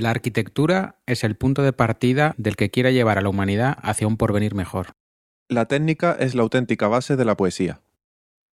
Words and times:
La 0.00 0.08
arquitectura 0.08 0.96
es 1.04 1.24
el 1.24 1.36
punto 1.36 1.62
de 1.62 1.74
partida 1.74 2.34
del 2.38 2.56
que 2.56 2.70
quiera 2.70 2.90
llevar 2.90 3.18
a 3.18 3.20
la 3.20 3.28
humanidad 3.28 3.76
hacia 3.82 4.06
un 4.06 4.16
porvenir 4.16 4.54
mejor. 4.54 4.92
La 5.46 5.66
técnica 5.66 6.16
es 6.18 6.34
la 6.34 6.40
auténtica 6.40 6.88
base 6.88 7.16
de 7.16 7.26
la 7.26 7.36
poesía. 7.36 7.80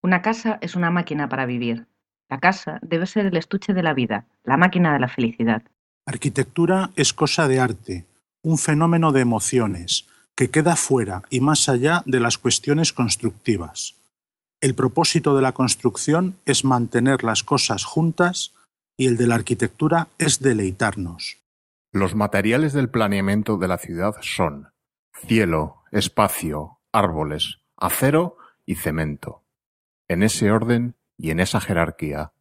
Una 0.03 0.21
casa 0.21 0.57
es 0.59 0.75
una 0.75 0.91
máquina 0.91 1.29
para 1.29 1.45
vivir. 1.45 1.87
La 2.27 2.41
casa 2.41 2.79
debe 2.81 3.05
ser 3.05 3.27
el 3.27 3.37
estuche 3.37 3.73
de 3.73 3.81
la 3.81 3.93
vida, 3.93 4.25
la 4.43 4.57
máquina 4.57 4.91
de 4.91 4.99
la 4.99 5.07
felicidad. 5.07 5.61
Arquitectura 6.05 6.89
es 6.97 7.13
cosa 7.13 7.47
de 7.47 7.61
arte, 7.61 8.05
un 8.41 8.57
fenómeno 8.57 9.13
de 9.13 9.21
emociones, 9.21 10.05
que 10.35 10.49
queda 10.49 10.75
fuera 10.75 11.21
y 11.29 11.39
más 11.39 11.69
allá 11.69 12.03
de 12.05 12.19
las 12.19 12.37
cuestiones 12.37 12.91
constructivas. 12.91 13.95
El 14.59 14.75
propósito 14.75 15.33
de 15.33 15.43
la 15.43 15.53
construcción 15.53 16.35
es 16.45 16.65
mantener 16.65 17.23
las 17.23 17.45
cosas 17.45 17.85
juntas 17.85 18.51
y 18.97 19.05
el 19.05 19.15
de 19.15 19.27
la 19.27 19.35
arquitectura 19.35 20.09
es 20.17 20.39
deleitarnos. 20.39 21.37
Los 21.91 22.15
materiales 22.15 22.73
del 22.73 22.89
planeamiento 22.89 23.57
de 23.57 23.67
la 23.67 23.77
ciudad 23.77 24.15
son 24.21 24.69
cielo, 25.13 25.83
espacio, 25.91 26.79
árboles, 26.91 27.59
acero 27.77 28.37
y 28.65 28.75
cemento. 28.75 29.43
En 30.07 30.23
ese 30.23 30.51
orden 30.51 30.95
y 31.17 31.31
en 31.31 31.39
esa 31.39 31.61
jerarquía. 31.61 32.33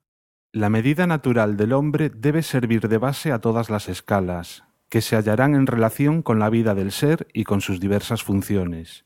La 0.53 0.71
medida 0.71 1.07
natural 1.07 1.57
del 1.57 1.73
hombre 1.73 2.11
debe 2.11 2.43
servir 2.43 2.89
de 2.89 2.99
base 2.99 3.33
a 3.33 3.41
todas 3.41 3.69
las 3.69 3.89
escalas, 3.89 4.65
que 4.89 5.03
se 5.03 5.17
hallarán 5.17 5.55
en 5.55 5.67
relación 5.67 6.23
con 6.23 6.39
la 6.39 6.49
vida 6.49 6.75
del 6.75 6.93
ser 6.93 7.29
y 7.33 7.45
con 7.45 7.61
sus 7.61 7.81
diversas 7.81 8.23
funciones. 8.23 9.05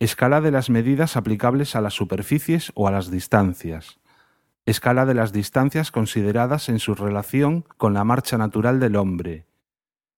Escala 0.00 0.40
de 0.40 0.50
las 0.50 0.70
medidas 0.70 1.16
aplicables 1.16 1.76
a 1.76 1.80
las 1.80 1.94
superficies 1.94 2.72
o 2.74 2.88
a 2.88 2.90
las 2.90 3.10
distancias. 3.10 4.00
Escala 4.64 5.06
de 5.06 5.14
las 5.14 5.32
distancias 5.32 5.90
consideradas 5.90 6.68
en 6.68 6.78
su 6.78 6.94
relación 6.94 7.64
con 7.78 7.94
la 7.94 8.04
marcha 8.04 8.38
natural 8.38 8.78
del 8.78 8.94
hombre. 8.94 9.44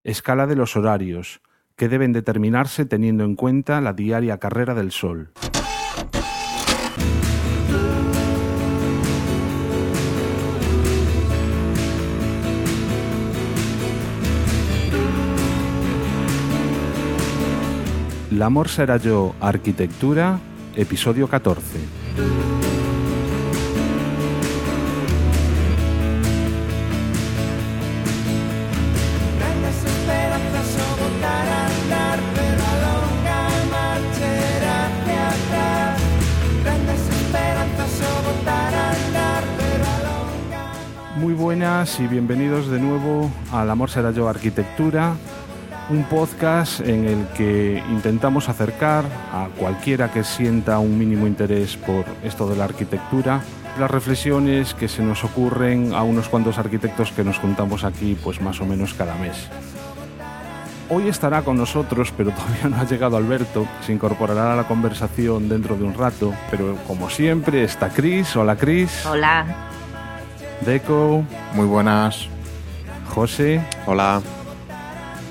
Escala 0.03 0.47
de 0.47 0.55
los 0.55 0.77
horarios, 0.77 1.41
que 1.77 1.89
deben 1.89 2.13
determinarse 2.13 2.85
teniendo 2.85 3.25
en 3.25 3.37
cuenta 3.37 3.81
la 3.81 3.95
diaria 3.95 4.37
carrera 4.37 4.75
del 4.75 4.93
Sol. 4.93 5.33
La 18.31 18.47
amor 18.47 18.69
será 18.69 18.99
yo, 18.99 19.35
arquitectura, 19.41 20.39
episodio 20.77 21.29
14. 21.29 22.64
Y 41.85 42.07
bienvenidos 42.07 42.71
de 42.71 42.81
nuevo 42.81 43.31
al 43.53 43.69
Amor 43.69 43.91
será 43.91 44.11
yo, 44.11 44.27
arquitectura, 44.27 45.17
un 45.91 46.05
podcast 46.05 46.81
en 46.81 47.05
el 47.05 47.27
que 47.37 47.83
intentamos 47.91 48.49
acercar 48.49 49.05
a 49.31 49.49
cualquiera 49.59 50.11
que 50.11 50.25
sienta 50.25 50.79
un 50.79 50.97
mínimo 50.99 51.27
interés 51.27 51.77
por 51.77 52.07
esto 52.23 52.49
de 52.49 52.57
la 52.57 52.65
arquitectura 52.65 53.43
las 53.79 53.91
reflexiones 53.91 54.73
que 54.73 54.89
se 54.89 55.03
nos 55.03 55.25
ocurren 55.25 55.93
a 55.93 56.05
unos 56.05 56.31
cuantos 56.31 56.57
arquitectos 56.57 57.13
que 57.13 57.23
nos 57.23 57.39
juntamos 57.39 57.85
aquí 57.85 58.17
pues 58.25 58.41
más 58.41 58.63
o 58.63 58.65
menos 58.65 58.95
cada 58.95 59.15
mes. 59.17 59.37
Hoy 60.89 61.09
estará 61.09 61.43
con 61.43 61.59
nosotros, 61.59 62.15
pero 62.17 62.31
todavía 62.31 62.69
no 62.71 62.79
ha 62.79 62.85
llegado 62.85 63.19
Alberto, 63.19 63.67
se 63.85 63.93
incorporará 63.93 64.55
a 64.55 64.57
la 64.57 64.65
conversación 64.65 65.51
dentro 65.51 65.77
de 65.77 65.85
un 65.85 65.93
rato, 65.93 66.33
pero 66.51 66.77
como 66.87 67.11
siempre 67.11 67.63
está 67.63 67.91
Cris. 67.91 68.35
Hola 68.37 68.57
Cris. 68.57 69.05
Hola. 69.05 69.74
Deco. 70.65 71.25
Muy 71.55 71.67
buenas. 71.67 72.29
José. 73.15 73.61
Hola. 73.87 74.21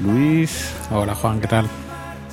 Luis. 0.01 0.71
Hola 0.91 1.15
Juan, 1.15 1.39
¿qué 1.39 1.47
tal? 1.47 1.65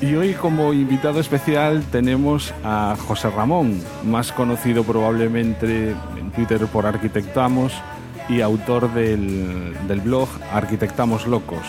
Y 0.01 0.15
hoy 0.15 0.33
como 0.33 0.73
invitado 0.73 1.21
especial 1.21 1.83
tenemos 1.93 2.55
a 2.65 2.97
José 3.07 3.29
Ramón, 3.31 3.81
más 4.05 4.33
conocido 4.33 4.83
probablemente 4.83 5.91
en 6.19 6.31
Twitter 6.31 6.67
por 6.67 6.87
Arquitectamos 6.87 7.73
y 8.29 8.41
autor 8.41 8.93
del, 8.95 9.75
del 9.87 10.01
blog 10.01 10.29
Arquitectamos 10.53 11.27
Locos. 11.27 11.67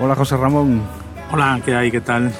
Hola 0.00 0.14
José 0.14 0.36
Ramón. 0.36 0.82
Hola, 1.32 1.60
¿qué 1.64 1.74
hay? 1.74 1.90
¿Qué 1.90 2.00
tal? 2.00 2.30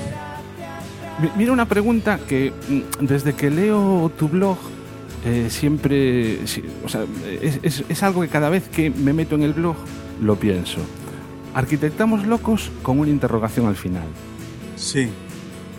Mi- 1.20 1.30
Mira 1.36 1.52
una 1.52 1.66
pregunta 1.66 2.20
que 2.28 2.52
mm, 2.68 3.04
desde 3.04 3.34
que 3.34 3.50
leo 3.50 4.10
tu 4.16 4.28
blog 4.28 4.56
eh, 5.24 5.48
siempre, 5.50 6.38
o 6.84 6.88
sea, 6.88 7.04
es, 7.42 7.58
es- 7.62 7.84
es 7.88 8.02
algo 8.02 8.20
que 8.22 8.28
cada 8.28 8.48
vez 8.50 8.68
que 8.68 8.90
me 8.90 9.12
meto 9.12 9.34
en 9.34 9.42
el 9.42 9.52
blog 9.54 9.76
lo 10.22 10.36
pienso. 10.36 10.78
Arquitectamos 11.54 12.26
locos 12.26 12.70
con 12.82 12.98
una 13.00 13.10
interrogación 13.10 13.66
al 13.66 13.76
final. 13.76 14.04
Sí. 14.76 15.08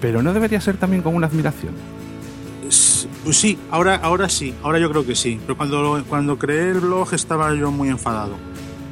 Pero 0.02 0.22
no 0.22 0.34
debería 0.34 0.60
ser 0.62 0.78
también 0.78 1.02
con 1.02 1.16
una 1.16 1.28
admiración. 1.28 1.74
Pues 3.24 3.38
sí, 3.38 3.58
ahora, 3.72 3.96
ahora 3.96 4.30
sí, 4.30 4.54
ahora 4.64 4.80
yo 4.80 4.90
creo 4.90 5.06
que 5.06 5.16
sí. 5.16 5.40
Pero 5.42 5.58
cuando, 5.58 6.04
cuando 6.08 6.38
creé 6.38 6.72
el 6.72 6.80
blog 6.80 7.14
estaba 7.14 7.54
yo 7.56 7.72
muy 7.72 7.90
enfadado. 7.90 8.36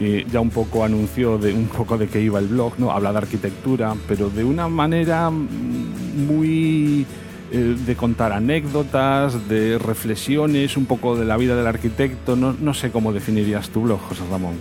y 0.00 0.24
ya 0.26 0.40
un 0.40 0.50
poco 0.50 0.84
anunció 0.84 1.38
de 1.38 1.52
un 1.52 1.66
poco 1.66 1.98
de 1.98 2.08
qué 2.08 2.20
iba 2.20 2.38
el 2.38 2.46
blog, 2.48 2.74
¿no? 2.78 2.92
Habla 2.92 3.12
de 3.12 3.18
arquitectura, 3.18 3.94
pero 4.06 4.30
de 4.30 4.44
una 4.44 4.68
manera 4.68 5.30
muy 5.30 7.04
eh, 7.50 7.76
de 7.84 7.96
contar 7.96 8.32
anécdotas, 8.32 9.48
de 9.48 9.78
reflexiones, 9.78 10.76
un 10.76 10.86
poco 10.86 11.16
de 11.16 11.24
la 11.24 11.36
vida 11.36 11.56
del 11.56 11.66
arquitecto. 11.66 12.36
No 12.36 12.74
sé 12.74 12.90
cómo 12.90 13.12
definirías 13.12 13.70
tu 13.70 13.82
blog, 13.82 14.00
José 14.00 14.22
Ramón. 14.30 14.54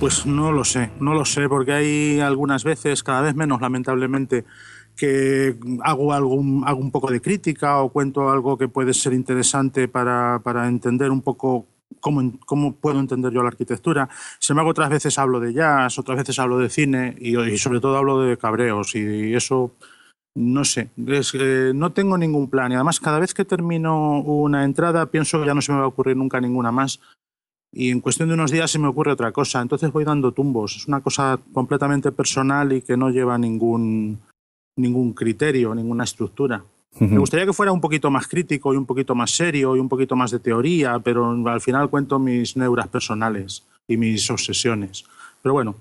Pues 0.00 0.26
no 0.26 0.52
lo 0.52 0.64
sé, 0.64 0.90
no 1.00 1.12
lo 1.12 1.24
sé, 1.24 1.48
porque 1.48 1.72
hay 1.72 2.20
algunas 2.20 2.62
veces, 2.62 3.02
cada 3.02 3.20
vez 3.20 3.34
menos 3.34 3.60
lamentablemente, 3.60 4.44
que 4.98 5.56
hago, 5.82 6.12
algún, 6.12 6.64
hago 6.66 6.80
un 6.80 6.90
poco 6.90 7.10
de 7.10 7.20
crítica 7.20 7.80
o 7.80 7.90
cuento 7.90 8.30
algo 8.30 8.58
que 8.58 8.68
puede 8.68 8.92
ser 8.92 9.12
interesante 9.12 9.88
para, 9.88 10.40
para 10.42 10.66
entender 10.68 11.10
un 11.10 11.22
poco 11.22 11.66
cómo, 12.00 12.32
cómo 12.44 12.74
puedo 12.74 12.98
entender 12.98 13.32
yo 13.32 13.42
la 13.42 13.48
arquitectura. 13.48 14.08
Sin 14.38 14.54
embargo, 14.54 14.70
otras 14.72 14.90
veces 14.90 15.18
hablo 15.18 15.40
de 15.40 15.52
jazz, 15.52 15.98
otras 15.98 16.18
veces 16.18 16.38
hablo 16.38 16.58
de 16.58 16.68
cine 16.68 17.16
y, 17.18 17.38
y 17.38 17.58
sobre 17.58 17.80
todo 17.80 17.96
hablo 17.96 18.20
de 18.20 18.36
cabreos 18.36 18.94
y 18.94 19.34
eso 19.34 19.72
no 20.34 20.64
sé, 20.64 20.90
es, 21.06 21.32
eh, 21.34 21.72
no 21.74 21.92
tengo 21.92 22.16
ningún 22.16 22.48
plan. 22.48 22.70
Y 22.70 22.76
además 22.76 23.00
cada 23.00 23.18
vez 23.18 23.34
que 23.34 23.44
termino 23.44 24.20
una 24.20 24.64
entrada 24.64 25.06
pienso 25.06 25.40
que 25.40 25.46
ya 25.46 25.54
no 25.54 25.62
se 25.62 25.72
me 25.72 25.78
va 25.78 25.84
a 25.84 25.88
ocurrir 25.88 26.16
nunca 26.16 26.40
ninguna 26.40 26.70
más. 26.70 27.00
Y 27.72 27.90
en 27.90 28.00
cuestión 28.00 28.28
de 28.28 28.34
unos 28.34 28.50
días 28.50 28.70
se 28.70 28.78
me 28.78 28.88
ocurre 28.88 29.12
otra 29.12 29.32
cosa, 29.32 29.60
entonces 29.60 29.92
voy 29.92 30.04
dando 30.04 30.32
tumbos, 30.32 30.76
es 30.76 30.88
una 30.88 31.00
cosa 31.02 31.38
completamente 31.52 32.12
personal 32.12 32.72
y 32.72 32.80
que 32.80 32.96
no 32.96 33.10
lleva 33.10 33.36
ningún, 33.36 34.20
ningún 34.78 35.12
criterio, 35.12 35.74
ninguna 35.74 36.04
estructura. 36.04 36.64
Me 37.00 37.18
gustaría 37.18 37.46
que 37.46 37.52
fuera 37.52 37.70
un 37.70 37.80
poquito 37.80 38.10
más 38.10 38.26
crítico 38.26 38.74
y 38.74 38.76
un 38.76 38.86
poquito 38.86 39.14
más 39.14 39.30
serio 39.30 39.76
y 39.76 39.78
un 39.78 39.88
poquito 39.88 40.16
más 40.16 40.30
de 40.30 40.40
teoría, 40.40 40.98
pero 40.98 41.30
al 41.48 41.60
final 41.60 41.90
cuento 41.90 42.18
mis 42.18 42.56
neuras 42.56 42.88
personales 42.88 43.64
y 43.86 43.96
mis 43.96 44.28
obsesiones. 44.30 45.04
Pero 45.42 45.52
bueno, 45.52 45.76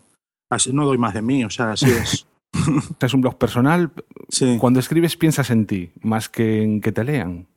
así, 0.50 0.72
no 0.72 0.86
doy 0.86 0.98
más 0.98 1.14
de 1.14 1.22
mí, 1.22 1.44
o 1.44 1.50
sea, 1.50 1.72
así 1.72 1.90
es. 1.90 2.28
es 3.00 3.14
un 3.14 3.22
blog 3.22 3.38
personal. 3.38 3.92
Sí. 4.30 4.58
Cuando 4.60 4.80
escribes 4.80 5.18
piensas 5.18 5.50
en 5.50 5.66
ti, 5.66 5.92
más 6.02 6.30
que 6.30 6.62
en 6.62 6.82
que 6.82 6.92
te 6.92 7.04
lean. 7.04 7.48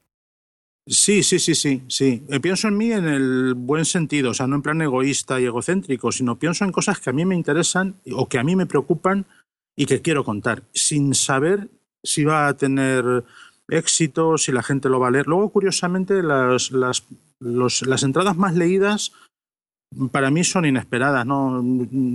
Sí, 0.87 1.23
sí, 1.23 1.39
sí, 1.39 1.55
sí, 1.55 1.83
sí. 1.89 2.25
Eh, 2.29 2.41
pienso 2.41 2.69
en 2.69 2.77
mí 2.77 2.91
en 2.91 3.07
el 3.07 3.55
buen 3.55 3.85
sentido, 3.85 4.31
o 4.31 4.35
sea, 4.35 4.47
no 4.47 4.57
en 4.57 4.63
plan 4.63 4.81
egoísta 4.81 5.39
y 5.41 5.45
egocéntrico, 5.45 6.11
sino 6.11 6.39
pienso 6.39 6.65
en 6.65 6.73
cosas 6.73 6.99
que 6.99 7.11
a 7.11 7.13
mí 7.13 7.25
me 7.27 7.37
interesan 7.37 7.97
o 8.13 8.27
que 8.29 8.39
a 8.39 8.45
mí 8.45 8.57
me 8.57 8.67
preocupan 8.67 9.27
y 9.81 9.87
que 9.87 10.03
quiero 10.03 10.25
contar, 10.25 10.63
sin 10.75 11.15
saber 11.15 11.71
si 12.03 12.25
va 12.25 12.49
a 12.49 12.55
tener 12.55 13.25
éxito, 13.67 14.37
si 14.37 14.53
la 14.53 14.63
gente 14.63 14.91
lo 14.91 15.01
va 15.01 15.09
a 15.09 15.11
leer. 15.11 15.27
Luego, 15.27 15.49
curiosamente, 15.49 16.23
las, 16.23 16.71
las, 16.71 17.07
las 17.41 18.03
entradas 18.03 18.37
más 18.37 18.55
leídas 18.55 19.13
para 20.13 20.31
mí 20.31 20.45
son 20.45 20.67
inesperadas, 20.67 21.25
¿no? 21.25 21.65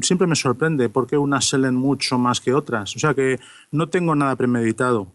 Siempre 0.03 0.27
me 0.27 0.35
sorprende 0.35 0.89
porque 0.89 1.17
unas 1.17 1.45
se 1.49 1.57
leen 1.57 1.73
mucho 1.73 2.19
más 2.19 2.39
que 2.39 2.53
otras. 2.53 2.95
O 2.95 2.99
sea 2.99 3.15
que 3.15 3.39
no 3.71 3.89
tengo 3.89 4.13
nada 4.13 4.35
premeditado. 4.35 5.07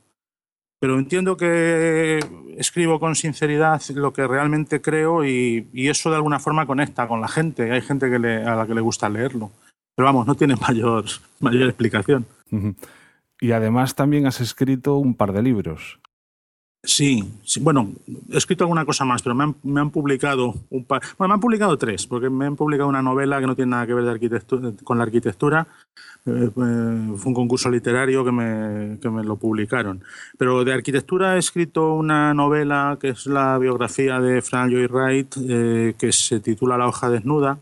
Pero 0.81 0.99
entiendo 0.99 1.37
que 1.37 2.19
escribo 2.57 2.99
con 2.99 3.15
sinceridad 3.15 3.81
lo 3.95 4.13
que 4.13 4.27
realmente 4.27 4.81
creo 4.81 5.25
y, 5.25 5.69
eso 5.73 6.11
de 6.11 6.17
alguna 6.17 6.41
forma 6.41 6.67
conecta 6.67 7.07
con 7.07 7.21
la 7.21 7.29
gente. 7.29 7.71
Hay 7.71 7.81
gente 7.81 8.07
a 8.07 8.57
la 8.57 8.67
que 8.67 8.75
le 8.75 8.81
gusta 8.81 9.09
leerlo. 9.09 9.53
Pero 9.95 10.07
vamos, 10.07 10.27
no 10.27 10.35
tiene 10.35 10.57
mayor, 10.69 11.05
mayor 11.41 11.69
explicación. 11.69 12.27
Y 13.41 13.53
además 13.53 13.95
también 13.95 14.27
has 14.27 14.41
escrito 14.41 14.97
un 14.97 15.15
par 15.15 15.33
de 15.33 15.43
libros. 15.43 16.01
Sí, 16.83 17.23
bueno, 17.61 17.93
he 18.33 18.39
escrito 18.39 18.65
alguna 18.65 18.87
cosa 18.87 19.05
más, 19.05 19.21
pero 19.21 19.35
me 19.35 19.81
han, 19.81 19.91
publicado 19.91 20.55
un 20.71 20.87
par. 20.87 21.03
Bueno, 21.19 21.29
me 21.29 21.35
han 21.35 21.41
publicado 21.41 21.77
tres, 21.77 22.07
porque 22.07 22.31
me 22.31 22.47
han 22.47 22.57
publicado 22.57 22.89
una 22.89 23.03
novela 23.03 23.39
que 23.39 23.47
no 23.47 23.55
tiene 23.55 23.73
nada 23.73 23.87
que 23.87 23.93
ver 23.93 24.05
de 24.05 24.11
arquitectura, 24.13 24.73
con 24.83 24.97
la 24.97 25.05
arquitectura. 25.05 25.67
Eh, 26.25 26.31
eh, 26.45 26.51
fue 26.55 27.27
un 27.27 27.35
concurso 27.35 27.71
literario 27.71 28.25
que 28.25 28.33
me, 28.33 28.99
que 28.99 29.11
me 29.11 29.23
lo 29.23 29.37
publicaron. 29.37 30.03
Pero 30.39 30.65
de 30.65 30.73
arquitectura 30.73 31.37
he 31.37 31.39
escrito 31.39 31.93
una 31.95 32.33
novela 32.33 32.97
que 32.99 33.11
es 33.11 33.27
la 33.27 33.59
biografía 33.59 34.19
de 34.19 34.41
Frank 34.41 34.71
Lloyd 34.71 34.91
Wright, 34.91 35.37
eh, 35.47 35.95
que 35.99 36.13
se 36.13 36.41
titula 36.41 36.79
La 36.79 36.89
hoja 36.89 37.11
desnuda. 37.11 37.59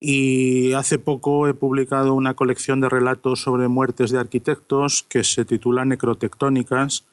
Y 0.00 0.72
hace 0.72 0.98
poco 0.98 1.46
he 1.46 1.52
publicado 1.52 2.14
una 2.14 2.34
colección 2.34 2.80
de 2.80 2.88
relatos 2.88 3.42
sobre 3.42 3.68
muertes 3.68 4.10
de 4.10 4.18
arquitectos 4.18 5.04
que 5.08 5.24
se 5.24 5.44
titula 5.44 5.84
Necrotectónicas 5.84 7.06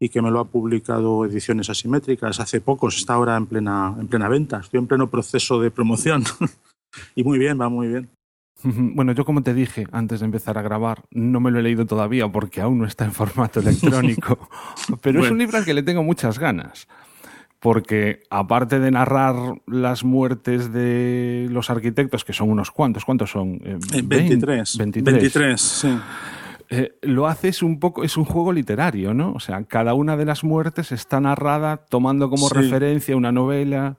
y 0.00 0.08
que 0.08 0.20
me 0.20 0.32
lo 0.32 0.40
ha 0.40 0.44
publicado 0.46 1.24
Ediciones 1.24 1.70
Asimétricas. 1.70 2.40
Hace 2.40 2.60
poco, 2.60 2.88
está 2.88 3.14
ahora 3.14 3.36
en 3.36 3.46
plena, 3.46 3.94
en 3.96 4.08
plena 4.08 4.28
venta, 4.28 4.58
estoy 4.58 4.80
en 4.80 4.88
pleno 4.88 5.08
proceso 5.08 5.60
de 5.60 5.70
promoción. 5.70 6.24
Y 7.14 7.24
muy 7.24 7.38
bien, 7.38 7.58
va 7.58 7.70
muy 7.70 7.88
bien. 7.88 8.10
Bueno, 8.94 9.12
yo 9.12 9.24
como 9.24 9.42
te 9.42 9.54
dije 9.54 9.86
antes 9.92 10.20
de 10.20 10.26
empezar 10.26 10.58
a 10.58 10.62
grabar, 10.62 11.04
no 11.10 11.40
me 11.40 11.50
lo 11.50 11.58
he 11.58 11.62
leído 11.62 11.86
todavía 11.86 12.28
porque 12.28 12.60
aún 12.60 12.78
no 12.78 12.86
está 12.86 13.04
en 13.04 13.12
formato 13.12 13.60
electrónico, 13.60 14.48
pero 15.02 15.24
es 15.24 15.30
un 15.30 15.38
libro 15.38 15.58
al 15.58 15.64
que 15.64 15.74
le 15.74 15.82
tengo 15.82 16.02
muchas 16.02 16.38
ganas, 16.38 16.86
porque 17.62 18.24
aparte 18.28 18.80
de 18.80 18.90
narrar 18.90 19.36
las 19.68 20.02
muertes 20.02 20.72
de 20.72 21.46
los 21.48 21.70
arquitectos, 21.70 22.24
que 22.24 22.32
son 22.32 22.50
unos 22.50 22.72
cuantos, 22.72 23.04
¿cuántos 23.04 23.30
son? 23.30 23.60
23. 24.04 24.76
23. 24.78 25.04
23, 25.04 25.60
sí. 25.60 25.96
Eh, 26.70 26.94
lo 27.02 27.28
haces 27.28 27.62
un 27.62 27.78
poco, 27.78 28.02
es 28.02 28.16
un 28.16 28.24
juego 28.24 28.52
literario, 28.52 29.14
¿no? 29.14 29.32
O 29.32 29.40
sea, 29.40 29.62
cada 29.62 29.94
una 29.94 30.16
de 30.16 30.24
las 30.24 30.42
muertes 30.42 30.90
está 30.90 31.20
narrada 31.20 31.76
tomando 31.76 32.28
como 32.30 32.48
referencia 32.48 33.14
una 33.14 33.30
novela. 33.30 33.96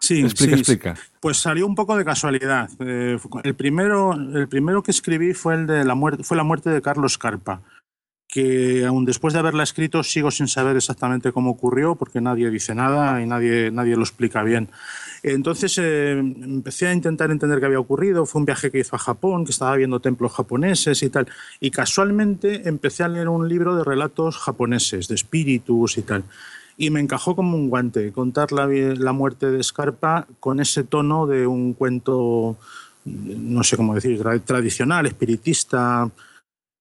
Sí, 0.00 0.20
explica, 0.20 0.56
explica. 0.56 0.94
Pues 1.20 1.38
salió 1.38 1.66
un 1.66 1.74
poco 1.74 1.96
de 1.96 2.04
casualidad. 2.04 2.68
Eh, 2.80 3.18
el, 3.42 3.54
primero, 3.54 4.12
el 4.12 4.48
primero 4.48 4.82
que 4.82 4.90
escribí 4.90 5.32
fue 5.32 5.54
el 5.54 5.66
de 5.66 5.84
la 5.84 5.94
muerte, 5.94 6.24
fue 6.24 6.36
la 6.36 6.44
muerte 6.44 6.68
de 6.68 6.82
Carlos 6.82 7.16
Carpa, 7.16 7.62
que 8.28 8.84
aún 8.84 9.06
después 9.06 9.32
de 9.32 9.40
haberla 9.40 9.62
escrito 9.62 10.02
sigo 10.02 10.30
sin 10.30 10.48
saber 10.48 10.76
exactamente 10.76 11.32
cómo 11.32 11.50
ocurrió, 11.50 11.94
porque 11.94 12.20
nadie 12.20 12.50
dice 12.50 12.74
nada 12.74 13.22
y 13.22 13.26
nadie, 13.26 13.70
nadie 13.70 13.96
lo 13.96 14.02
explica 14.02 14.42
bien. 14.42 14.68
Entonces 15.22 15.78
eh, 15.78 16.12
empecé 16.12 16.88
a 16.88 16.92
intentar 16.92 17.30
entender 17.30 17.58
qué 17.58 17.66
había 17.66 17.80
ocurrido. 17.80 18.26
Fue 18.26 18.40
un 18.40 18.44
viaje 18.44 18.70
que 18.70 18.80
hizo 18.80 18.94
a 18.96 18.98
Japón, 18.98 19.46
que 19.46 19.50
estaba 19.50 19.74
viendo 19.76 20.00
templos 20.00 20.32
japoneses 20.32 21.02
y 21.02 21.08
tal. 21.08 21.26
Y 21.58 21.70
casualmente 21.70 22.68
empecé 22.68 23.02
a 23.02 23.08
leer 23.08 23.28
un 23.28 23.48
libro 23.48 23.74
de 23.74 23.82
relatos 23.82 24.36
japoneses, 24.36 25.08
de 25.08 25.14
espíritus 25.14 25.96
y 25.96 26.02
tal. 26.02 26.24
Y 26.76 26.90
me 26.90 27.00
encajó 27.00 27.34
como 27.34 27.56
un 27.56 27.70
guante 27.70 28.12
contar 28.12 28.52
la, 28.52 28.66
la 28.66 29.12
muerte 29.12 29.50
de 29.50 29.62
Scarpa 29.62 30.26
con 30.38 30.60
ese 30.60 30.84
tono 30.84 31.26
de 31.26 31.46
un 31.46 31.72
cuento, 31.72 32.56
no 33.04 33.64
sé 33.64 33.76
cómo 33.76 33.94
decir, 33.94 34.22
tradicional, 34.44 35.06
espiritista, 35.06 36.08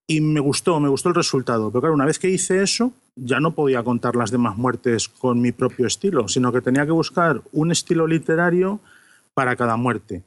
y 0.07 0.21
me 0.21 0.39
gustó, 0.39 0.79
me 0.79 0.87
gustó 0.87 1.09
el 1.09 1.15
resultado. 1.15 1.69
Pero 1.69 1.81
claro, 1.81 1.95
una 1.95 2.05
vez 2.05 2.17
que 2.17 2.29
hice 2.29 2.63
eso, 2.63 2.93
ya 3.15 3.41
no 3.41 3.51
podía 3.51 3.83
contar 3.83 4.15
las 4.15 4.31
demás 4.31 4.57
muertes 4.57 5.09
con 5.09 5.41
mi 5.41 5.51
propio 5.51 5.85
estilo, 5.85 6.29
sino 6.29 6.53
que 6.53 6.61
tenía 6.61 6.85
que 6.85 6.93
buscar 6.93 7.41
un 7.51 7.71
estilo 7.71 8.07
literario 8.07 8.79
para 9.33 9.57
cada 9.57 9.75
muerte. 9.75 10.23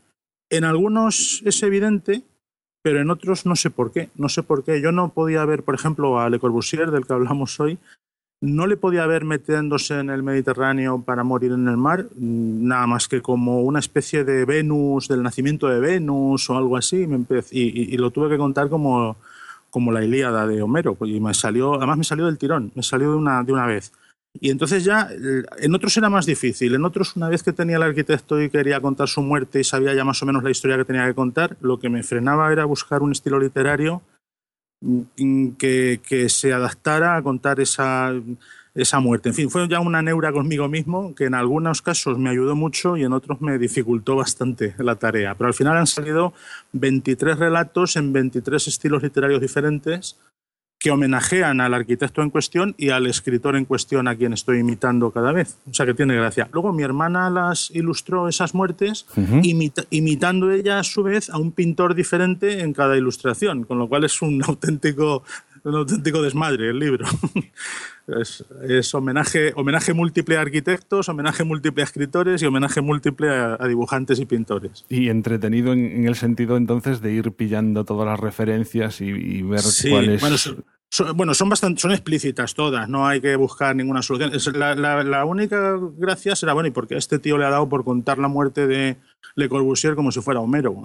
En 0.50 0.64
algunos 0.64 1.42
es 1.46 1.62
evidente, 1.62 2.22
pero 2.82 3.00
en 3.00 3.10
otros 3.10 3.46
no 3.46 3.56
sé 3.56 3.70
por 3.70 3.90
qué. 3.90 4.10
No 4.16 4.28
sé 4.28 4.42
por 4.42 4.64
qué. 4.64 4.82
Yo 4.82 4.92
no 4.92 5.14
podía 5.14 5.44
ver, 5.46 5.62
por 5.62 5.74
ejemplo, 5.74 6.20
a 6.20 6.28
Le 6.28 6.38
Corbusier, 6.38 6.90
del 6.90 7.06
que 7.06 7.14
hablamos 7.14 7.58
hoy, 7.58 7.78
no 8.42 8.66
le 8.66 8.76
podía 8.76 9.06
ver 9.06 9.24
metiéndose 9.24 9.98
en 9.98 10.10
el 10.10 10.22
Mediterráneo 10.22 11.02
para 11.02 11.24
morir 11.24 11.52
en 11.52 11.68
el 11.68 11.76
mar, 11.76 12.06
nada 12.16 12.86
más 12.86 13.06
que 13.06 13.20
como 13.20 13.62
una 13.62 13.80
especie 13.80 14.24
de 14.24 14.46
Venus, 14.46 15.08
del 15.08 15.22
nacimiento 15.22 15.68
de 15.68 15.78
Venus 15.78 16.48
o 16.48 16.56
algo 16.56 16.78
así, 16.78 17.06
y 17.50 17.96
lo 17.98 18.10
tuve 18.10 18.30
que 18.30 18.38
contar 18.38 18.70
como 18.70 19.16
como 19.70 19.92
la 19.92 20.04
Ilíada 20.04 20.46
de 20.46 20.62
Homero, 20.62 20.94
pues, 20.94 21.10
y 21.10 21.20
me 21.20 21.34
salió, 21.34 21.74
además 21.74 21.98
me 21.98 22.04
salió 22.04 22.26
del 22.26 22.38
tirón, 22.38 22.72
me 22.74 22.82
salió 22.82 23.10
de 23.10 23.16
una, 23.16 23.42
de 23.42 23.52
una 23.52 23.66
vez. 23.66 23.92
Y 24.32 24.50
entonces 24.50 24.84
ya, 24.84 25.08
eh, 25.10 25.42
en 25.58 25.74
otros 25.74 25.96
era 25.96 26.08
más 26.08 26.26
difícil, 26.26 26.74
en 26.74 26.84
otros 26.84 27.16
una 27.16 27.28
vez 27.28 27.42
que 27.42 27.52
tenía 27.52 27.76
el 27.76 27.82
arquitecto 27.82 28.40
y 28.40 28.48
quería 28.48 28.80
contar 28.80 29.08
su 29.08 29.22
muerte 29.22 29.60
y 29.60 29.64
sabía 29.64 29.94
ya 29.94 30.04
más 30.04 30.22
o 30.22 30.26
menos 30.26 30.44
la 30.44 30.50
historia 30.50 30.76
que 30.76 30.84
tenía 30.84 31.06
que 31.06 31.14
contar, 31.14 31.56
lo 31.60 31.80
que 31.80 31.88
me 31.88 32.02
frenaba 32.02 32.52
era 32.52 32.64
buscar 32.64 33.02
un 33.02 33.12
estilo 33.12 33.40
literario 33.40 34.02
mm, 34.82 35.50
que, 35.58 36.00
que 36.06 36.28
se 36.28 36.52
adaptara 36.52 37.16
a 37.16 37.22
contar 37.22 37.58
esa, 37.58 38.12
esa 38.74 39.00
muerte. 39.00 39.30
En 39.30 39.34
fin, 39.34 39.50
fue 39.50 39.68
ya 39.68 39.80
una 39.80 40.02
neura 40.02 40.32
conmigo 40.32 40.68
mismo 40.68 41.14
que 41.14 41.24
en 41.24 41.34
algunos 41.34 41.82
casos 41.82 42.18
me 42.18 42.30
ayudó 42.30 42.54
mucho 42.54 42.96
y 42.96 43.04
en 43.04 43.12
otros 43.12 43.40
me 43.40 43.58
dificultó 43.58 44.16
bastante 44.16 44.74
la 44.78 44.96
tarea. 44.96 45.34
Pero 45.34 45.48
al 45.48 45.54
final 45.54 45.76
han 45.76 45.86
salido 45.86 46.32
23 46.72 47.38
relatos 47.38 47.96
en 47.96 48.12
23 48.12 48.68
estilos 48.68 49.02
literarios 49.02 49.40
diferentes 49.40 50.16
que 50.80 50.90
homenajean 50.90 51.60
al 51.60 51.74
arquitecto 51.74 52.22
en 52.22 52.30
cuestión 52.30 52.74
y 52.78 52.88
al 52.88 53.06
escritor 53.06 53.54
en 53.54 53.66
cuestión 53.66 54.08
a 54.08 54.16
quien 54.16 54.32
estoy 54.32 54.60
imitando 54.60 55.10
cada 55.10 55.30
vez. 55.30 55.58
O 55.70 55.74
sea 55.74 55.84
que 55.84 55.92
tiene 55.92 56.16
gracia. 56.16 56.48
Luego 56.52 56.72
mi 56.72 56.82
hermana 56.82 57.28
las 57.28 57.70
ilustró 57.70 58.28
esas 58.28 58.54
muertes, 58.54 59.06
imitando 59.90 60.50
ella 60.50 60.78
a 60.78 60.84
su 60.84 61.02
vez 61.02 61.28
a 61.28 61.36
un 61.36 61.52
pintor 61.52 61.94
diferente 61.94 62.60
en 62.60 62.72
cada 62.72 62.96
ilustración, 62.96 63.64
con 63.64 63.78
lo 63.78 63.88
cual 63.88 64.04
es 64.04 64.22
un 64.22 64.42
auténtico 64.48 65.22
un 65.62 65.74
auténtico 65.74 66.22
desmadre 66.22 66.70
el 66.70 66.78
libro. 66.78 67.06
es, 68.68 68.94
homenaje, 68.94 69.52
homenaje 69.56 69.92
múltiple 69.92 70.36
a 70.36 70.40
arquitectos, 70.40 71.08
homenaje 71.08 71.44
múltiple 71.44 71.82
a 71.82 71.84
escritores 71.84 72.42
y 72.42 72.46
homenaje 72.46 72.80
múltiple 72.80 73.28
a, 73.30 73.66
dibujantes 73.66 74.18
y 74.18 74.26
pintores. 74.26 74.84
Y 74.88 75.08
entretenido 75.08 75.72
en, 75.72 76.06
el 76.06 76.16
sentido 76.16 76.56
entonces 76.56 77.00
de 77.00 77.12
ir 77.12 77.32
pillando 77.32 77.84
todas 77.84 78.06
las 78.06 78.20
referencias 78.20 79.00
y, 79.00 79.42
ver 79.42 79.60
cuáles... 79.90 80.20
Bueno, 80.20 80.36
son, 80.38 81.16
bueno, 81.16 81.34
son 81.34 81.48
bastante, 81.48 81.80
son 81.80 81.92
explícitas 81.92 82.54
todas, 82.54 82.88
no 82.88 83.06
hay 83.06 83.20
que 83.20 83.36
buscar 83.36 83.76
ninguna 83.76 84.02
solución. 84.02 84.32
la, 84.58 85.24
única 85.24 85.78
gracia 85.96 86.34
será, 86.34 86.52
bueno, 86.52 86.68
¿y 86.68 86.72
porque 86.72 86.96
este 86.96 87.20
tío 87.20 87.38
le 87.38 87.44
ha 87.44 87.50
dado 87.50 87.68
por 87.68 87.84
contar 87.84 88.18
la 88.18 88.26
muerte 88.26 88.66
de, 88.66 88.96
le 89.34 89.48
Corbusier 89.48 89.94
como 89.94 90.12
si 90.12 90.20
fuera 90.20 90.40
Homero. 90.40 90.82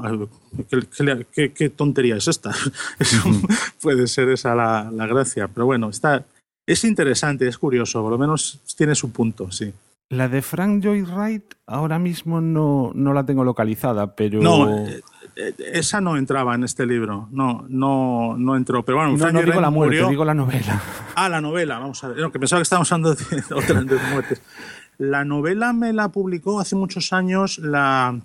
¿Qué, 1.34 1.70
tontería 1.70 2.16
es 2.16 2.28
esta? 2.28 2.52
puede 3.82 4.08
ser 4.08 4.30
esa 4.30 4.56
la, 4.56 4.90
gracia. 5.08 5.48
Pero 5.48 5.66
bueno, 5.66 5.90
está, 5.90 6.26
es 6.66 6.84
interesante, 6.84 7.48
es 7.48 7.58
curioso, 7.58 8.02
por 8.02 8.12
lo 8.12 8.18
menos 8.18 8.62
tiene 8.76 8.96
su 8.96 9.12
punto, 9.12 9.52
sí. 9.52 9.74
La 10.10 10.30
de 10.30 10.42
Frank 10.42 10.84
Lloyd 10.84 11.06
Wright 11.08 11.56
ahora 11.66 11.98
mismo 11.98 12.40
no, 12.40 12.92
no 12.94 13.14
la 13.14 13.26
tengo 13.26 13.44
localizada, 13.44 14.16
pero... 14.16 14.40
No, 14.40 14.86
eh, 14.88 15.02
esa 15.58 16.00
no 16.00 16.16
entraba 16.16 16.56
en 16.56 16.64
este 16.64 16.86
libro, 16.86 17.28
no, 17.32 17.66
no, 17.68 18.36
no 18.38 18.56
entró. 18.56 18.84
Pero 18.86 19.00
bueno, 19.00 19.18
no, 19.18 19.32
no 19.32 19.42
digo 19.42 19.60
la 19.60 19.70
muerte, 19.70 20.08
digo 20.08 20.26
la 20.26 20.34
novela. 20.34 20.82
Ah, 21.16 21.30
la 21.30 21.40
novela, 21.40 21.80
vamos 21.80 22.04
a 22.04 22.10
ver. 22.10 22.18
No, 22.18 22.30
que 22.30 22.40
pensaba 22.40 22.60
que 22.60 22.64
estábamos 22.64 22.92
hablando 22.92 23.16
de 23.16 23.44
otras 23.56 23.86
muertes. 24.12 24.42
La 24.98 25.24
novela 25.24 25.72
me 25.74 25.94
la 25.94 26.10
publicó 26.10 26.60
hace 26.60 26.76
muchos 26.76 27.14
años 27.14 27.58
la, 27.58 28.20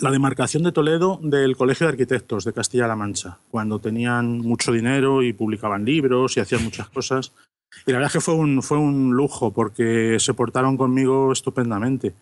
la 0.00 0.10
demarcación 0.10 0.62
de 0.62 0.72
Toledo 0.72 1.18
del 1.22 1.56
Colegio 1.56 1.86
de 1.86 1.92
Arquitectos 1.92 2.44
de 2.44 2.52
Castilla-La 2.52 2.96
Mancha, 2.96 3.38
cuando 3.50 3.78
tenían 3.78 4.38
mucho 4.38 4.72
dinero 4.72 5.22
y 5.22 5.32
publicaban 5.32 5.84
libros 5.84 6.36
y 6.36 6.40
hacían 6.40 6.64
muchas 6.64 6.88
cosas. 6.88 7.32
Y 7.86 7.92
la 7.92 7.98
verdad 7.98 8.08
es 8.08 8.12
que 8.12 8.20
fue 8.20 8.34
un, 8.34 8.62
fue 8.62 8.78
un 8.78 9.12
lujo 9.12 9.52
porque 9.52 10.18
se 10.18 10.34
portaron 10.34 10.76
conmigo 10.76 11.32
estupendamente. 11.32 12.14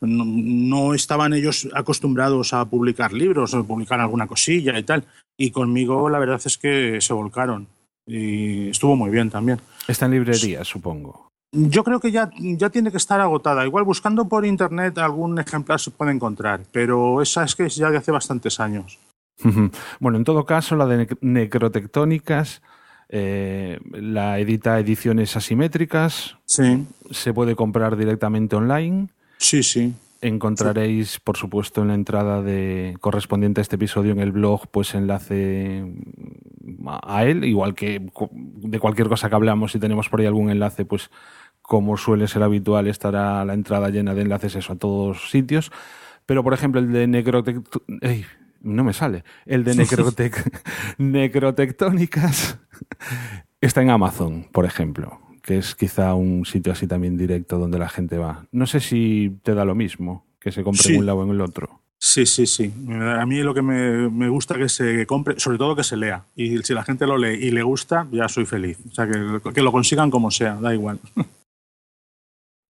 No, 0.00 0.94
estaban 0.94 1.32
ellos 1.32 1.68
acostumbrados 1.74 2.52
a 2.52 2.64
publicar 2.64 3.12
libros 3.12 3.54
o 3.54 3.64
publicar 3.64 4.00
alguna 4.00 4.26
cosilla 4.26 4.78
y 4.78 4.82
tal. 4.82 5.04
Y 5.36 5.50
conmigo 5.50 6.08
la 6.08 6.18
verdad 6.18 6.40
es 6.44 6.58
que 6.58 7.00
se 7.00 7.12
volcaron. 7.12 7.68
Y 8.06 8.70
estuvo 8.70 8.96
muy 8.96 9.10
bien 9.10 9.30
también. 9.30 9.60
Está 9.86 10.06
en 10.06 10.12
librería, 10.12 10.64
supongo. 10.64 11.28
Yo 11.52 11.84
creo 11.84 12.00
que 12.00 12.10
ya, 12.10 12.30
ya 12.38 12.70
tiene 12.70 12.90
que 12.90 12.96
estar 12.96 13.20
agotada. 13.20 13.66
Igual 13.66 13.84
buscando 13.84 14.26
por 14.26 14.46
internet 14.46 14.98
algún 14.98 15.38
ejemplar 15.38 15.78
se 15.78 15.90
puede 15.90 16.10
encontrar, 16.10 16.62
pero 16.72 17.20
esa 17.20 17.44
es 17.44 17.54
que 17.54 17.66
es 17.66 17.76
ya 17.76 17.90
de 17.90 17.98
hace 17.98 18.10
bastantes 18.10 18.58
años. 18.60 18.98
Bueno, 20.00 20.18
en 20.18 20.24
todo 20.24 20.44
caso, 20.44 20.76
la 20.76 20.86
de 20.86 21.16
necrotectónicas 21.20 22.62
eh, 23.14 23.78
la 23.92 24.38
edita 24.38 24.80
ediciones 24.80 25.36
asimétricas. 25.36 26.38
Sí. 26.46 26.86
Se 27.10 27.34
puede 27.34 27.54
comprar 27.54 27.96
directamente 27.96 28.56
online. 28.56 29.08
Sí, 29.36 29.62
sí. 29.62 29.92
Encontraréis, 30.22 31.20
por 31.20 31.36
supuesto, 31.36 31.82
en 31.82 31.88
la 31.88 31.94
entrada 31.94 32.42
de 32.42 32.96
correspondiente 33.00 33.60
a 33.60 33.62
este 33.62 33.76
episodio 33.76 34.12
en 34.12 34.20
el 34.20 34.32
blog, 34.32 34.66
pues 34.70 34.94
enlace 34.94 35.84
a 36.86 37.24
él, 37.24 37.44
igual 37.44 37.74
que 37.74 38.00
de 38.30 38.78
cualquier 38.78 39.08
cosa 39.08 39.28
que 39.28 39.34
hablamos, 39.34 39.72
si 39.72 39.78
tenemos 39.78 40.08
por 40.08 40.20
ahí 40.20 40.26
algún 40.26 40.48
enlace, 40.48 40.84
pues 40.84 41.10
como 41.60 41.96
suele 41.96 42.28
ser 42.28 42.42
habitual, 42.42 42.86
estará 42.86 43.44
la 43.44 43.52
entrada 43.52 43.90
llena 43.90 44.14
de 44.14 44.22
enlaces 44.22 44.56
eso 44.56 44.72
a 44.72 44.76
todos 44.76 45.30
sitios. 45.30 45.70
Pero, 46.24 46.42
por 46.42 46.54
ejemplo, 46.54 46.80
el 46.80 46.92
de 46.92 47.06
Necrotect... 47.08 47.76
no 48.62 48.84
me 48.84 48.92
sale. 48.92 49.24
El 49.46 49.64
de 49.64 49.74
necrotec... 49.74 50.62
Necrotectónicas 50.98 52.58
está 53.60 53.82
en 53.82 53.90
Amazon, 53.90 54.46
por 54.52 54.64
ejemplo, 54.64 55.20
que 55.42 55.58
es 55.58 55.74
quizá 55.74 56.14
un 56.14 56.44
sitio 56.44 56.72
así 56.72 56.86
también 56.86 57.16
directo 57.16 57.58
donde 57.58 57.78
la 57.78 57.88
gente 57.88 58.18
va. 58.18 58.46
No 58.52 58.66
sé 58.66 58.80
si 58.80 59.38
te 59.42 59.54
da 59.54 59.64
lo 59.64 59.74
mismo, 59.74 60.26
que 60.40 60.52
se 60.52 60.62
compre 60.62 60.92
en 60.92 61.00
un 61.00 61.06
lado 61.06 61.18
o 61.18 61.24
en 61.24 61.30
el 61.30 61.40
otro. 61.40 61.80
Sí, 61.98 62.26
sí, 62.26 62.46
sí. 62.46 62.72
A 63.16 63.24
mí 63.26 63.42
lo 63.42 63.54
que 63.54 63.62
me, 63.62 64.10
me, 64.10 64.28
gusta 64.28 64.56
que 64.56 64.68
se 64.68 65.06
compre, 65.06 65.38
sobre 65.38 65.56
todo 65.56 65.76
que 65.76 65.84
se 65.84 65.96
lea. 65.96 66.24
Y 66.34 66.58
si 66.58 66.74
la 66.74 66.82
gente 66.82 67.06
lo 67.06 67.16
lee 67.16 67.38
y 67.40 67.52
le 67.52 67.62
gusta, 67.62 68.08
ya 68.10 68.28
soy 68.28 68.44
feliz. 68.44 68.76
O 68.90 68.92
sea, 68.92 69.06
que, 69.06 69.52
que 69.54 69.62
lo 69.62 69.70
consigan 69.70 70.10
como 70.10 70.32
sea, 70.32 70.56
da 70.56 70.74
igual. 70.74 70.98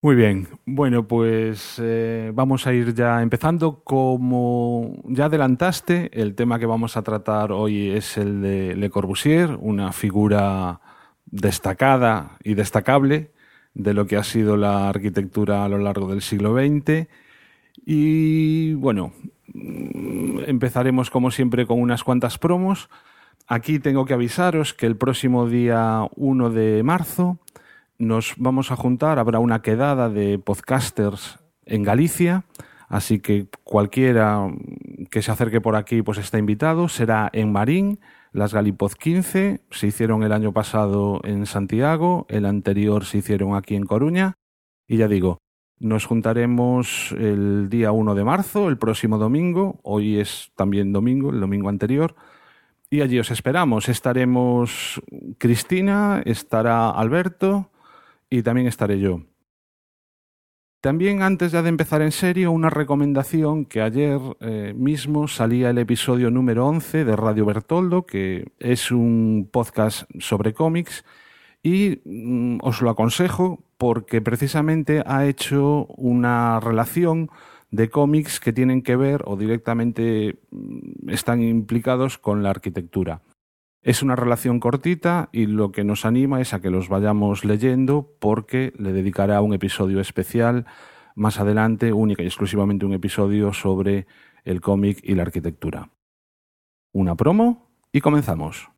Muy 0.04 0.16
bien, 0.16 0.48
bueno, 0.66 1.06
pues 1.06 1.76
eh, 1.80 2.32
vamos 2.34 2.66
a 2.66 2.74
ir 2.74 2.92
ya 2.92 3.22
empezando. 3.22 3.84
Como 3.84 5.00
ya 5.04 5.26
adelantaste, 5.26 6.10
el 6.20 6.34
tema 6.34 6.58
que 6.58 6.66
vamos 6.66 6.96
a 6.96 7.02
tratar 7.02 7.52
hoy 7.52 7.90
es 7.90 8.18
el 8.18 8.42
de 8.42 8.74
Le 8.74 8.90
Corbusier, 8.90 9.56
una 9.60 9.92
figura 9.92 10.80
destacada 11.26 12.36
y 12.42 12.54
destacable 12.54 13.30
de 13.74 13.94
lo 13.94 14.08
que 14.08 14.16
ha 14.16 14.24
sido 14.24 14.56
la 14.56 14.88
arquitectura 14.88 15.64
a 15.64 15.68
lo 15.68 15.78
largo 15.78 16.08
del 16.08 16.20
siglo 16.20 16.52
XX. 16.52 17.06
Y 17.86 18.74
bueno, 18.74 19.12
empezaremos 19.54 21.10
como 21.10 21.30
siempre 21.30 21.64
con 21.64 21.80
unas 21.80 22.02
cuantas 22.02 22.38
promos. 22.38 22.90
Aquí 23.46 23.78
tengo 23.78 24.04
que 24.04 24.14
avisaros 24.14 24.74
que 24.74 24.86
el 24.86 24.96
próximo 24.96 25.48
día 25.48 26.08
1 26.16 26.50
de 26.50 26.82
marzo 26.82 27.38
nos 28.02 28.34
vamos 28.36 28.72
a 28.72 28.76
juntar, 28.76 29.20
habrá 29.20 29.38
una 29.38 29.62
quedada 29.62 30.08
de 30.08 30.38
podcasters 30.38 31.38
en 31.64 31.84
Galicia, 31.84 32.44
así 32.88 33.20
que 33.20 33.46
cualquiera 33.62 34.48
que 35.08 35.22
se 35.22 35.30
acerque 35.30 35.60
por 35.60 35.76
aquí 35.76 36.02
pues 36.02 36.18
está 36.18 36.36
invitado, 36.38 36.88
será 36.88 37.30
en 37.32 37.52
Marín, 37.52 38.00
las 38.32 38.52
Galipod 38.54 38.92
15 38.92 39.60
se 39.70 39.86
hicieron 39.86 40.24
el 40.24 40.32
año 40.32 40.52
pasado 40.52 41.20
en 41.22 41.46
Santiago, 41.46 42.26
el 42.28 42.44
anterior 42.46 43.04
se 43.04 43.18
hicieron 43.18 43.54
aquí 43.54 43.76
en 43.76 43.86
Coruña 43.86 44.34
y 44.88 44.96
ya 44.96 45.06
digo, 45.06 45.38
nos 45.78 46.04
juntaremos 46.04 47.12
el 47.12 47.68
día 47.68 47.92
1 47.92 48.16
de 48.16 48.24
marzo, 48.24 48.68
el 48.68 48.78
próximo 48.78 49.16
domingo, 49.16 49.78
hoy 49.84 50.18
es 50.18 50.50
también 50.56 50.92
domingo, 50.92 51.30
el 51.30 51.38
domingo 51.38 51.68
anterior, 51.68 52.16
y 52.90 53.00
allí 53.00 53.18
os 53.18 53.30
esperamos. 53.30 53.88
Estaremos 53.88 55.00
Cristina, 55.38 56.20
estará 56.26 56.90
Alberto, 56.90 57.71
y 58.32 58.42
también 58.42 58.66
estaré 58.66 58.98
yo. 58.98 59.20
También 60.80 61.20
antes 61.22 61.52
ya 61.52 61.62
de 61.62 61.68
empezar 61.68 62.00
en 62.00 62.12
serio, 62.12 62.50
una 62.50 62.70
recomendación 62.70 63.66
que 63.66 63.82
ayer 63.82 64.18
eh, 64.40 64.72
mismo 64.74 65.28
salía 65.28 65.68
el 65.68 65.76
episodio 65.76 66.30
número 66.30 66.66
11 66.66 67.04
de 67.04 67.14
Radio 67.14 67.44
Bertoldo, 67.44 68.06
que 68.06 68.46
es 68.58 68.90
un 68.90 69.50
podcast 69.52 70.10
sobre 70.18 70.54
cómics, 70.54 71.04
y 71.62 72.00
mm, 72.06 72.60
os 72.62 72.80
lo 72.80 72.88
aconsejo 72.88 73.62
porque 73.76 74.22
precisamente 74.22 75.02
ha 75.06 75.26
hecho 75.26 75.84
una 75.98 76.58
relación 76.58 77.30
de 77.70 77.90
cómics 77.90 78.40
que 78.40 78.54
tienen 78.54 78.80
que 78.80 78.96
ver 78.96 79.22
o 79.26 79.36
directamente 79.36 80.38
mm, 80.50 81.10
están 81.10 81.42
implicados 81.42 82.16
con 82.16 82.42
la 82.42 82.48
arquitectura. 82.48 83.20
Es 83.82 84.02
una 84.02 84.14
relación 84.14 84.60
cortita 84.60 85.28
y 85.32 85.46
lo 85.46 85.72
que 85.72 85.82
nos 85.82 86.04
anima 86.04 86.40
es 86.40 86.54
a 86.54 86.60
que 86.60 86.70
los 86.70 86.88
vayamos 86.88 87.44
leyendo 87.44 88.14
porque 88.20 88.72
le 88.78 88.92
dedicará 88.92 89.40
un 89.40 89.54
episodio 89.54 90.00
especial 90.00 90.66
más 91.16 91.40
adelante, 91.40 91.92
única 91.92 92.22
y 92.22 92.26
exclusivamente 92.26 92.86
un 92.86 92.92
episodio 92.92 93.52
sobre 93.52 94.06
el 94.44 94.60
cómic 94.60 95.00
y 95.02 95.16
la 95.16 95.22
arquitectura. 95.22 95.90
Una 96.92 97.16
promo 97.16 97.70
y 97.90 98.00
comenzamos. 98.00 98.71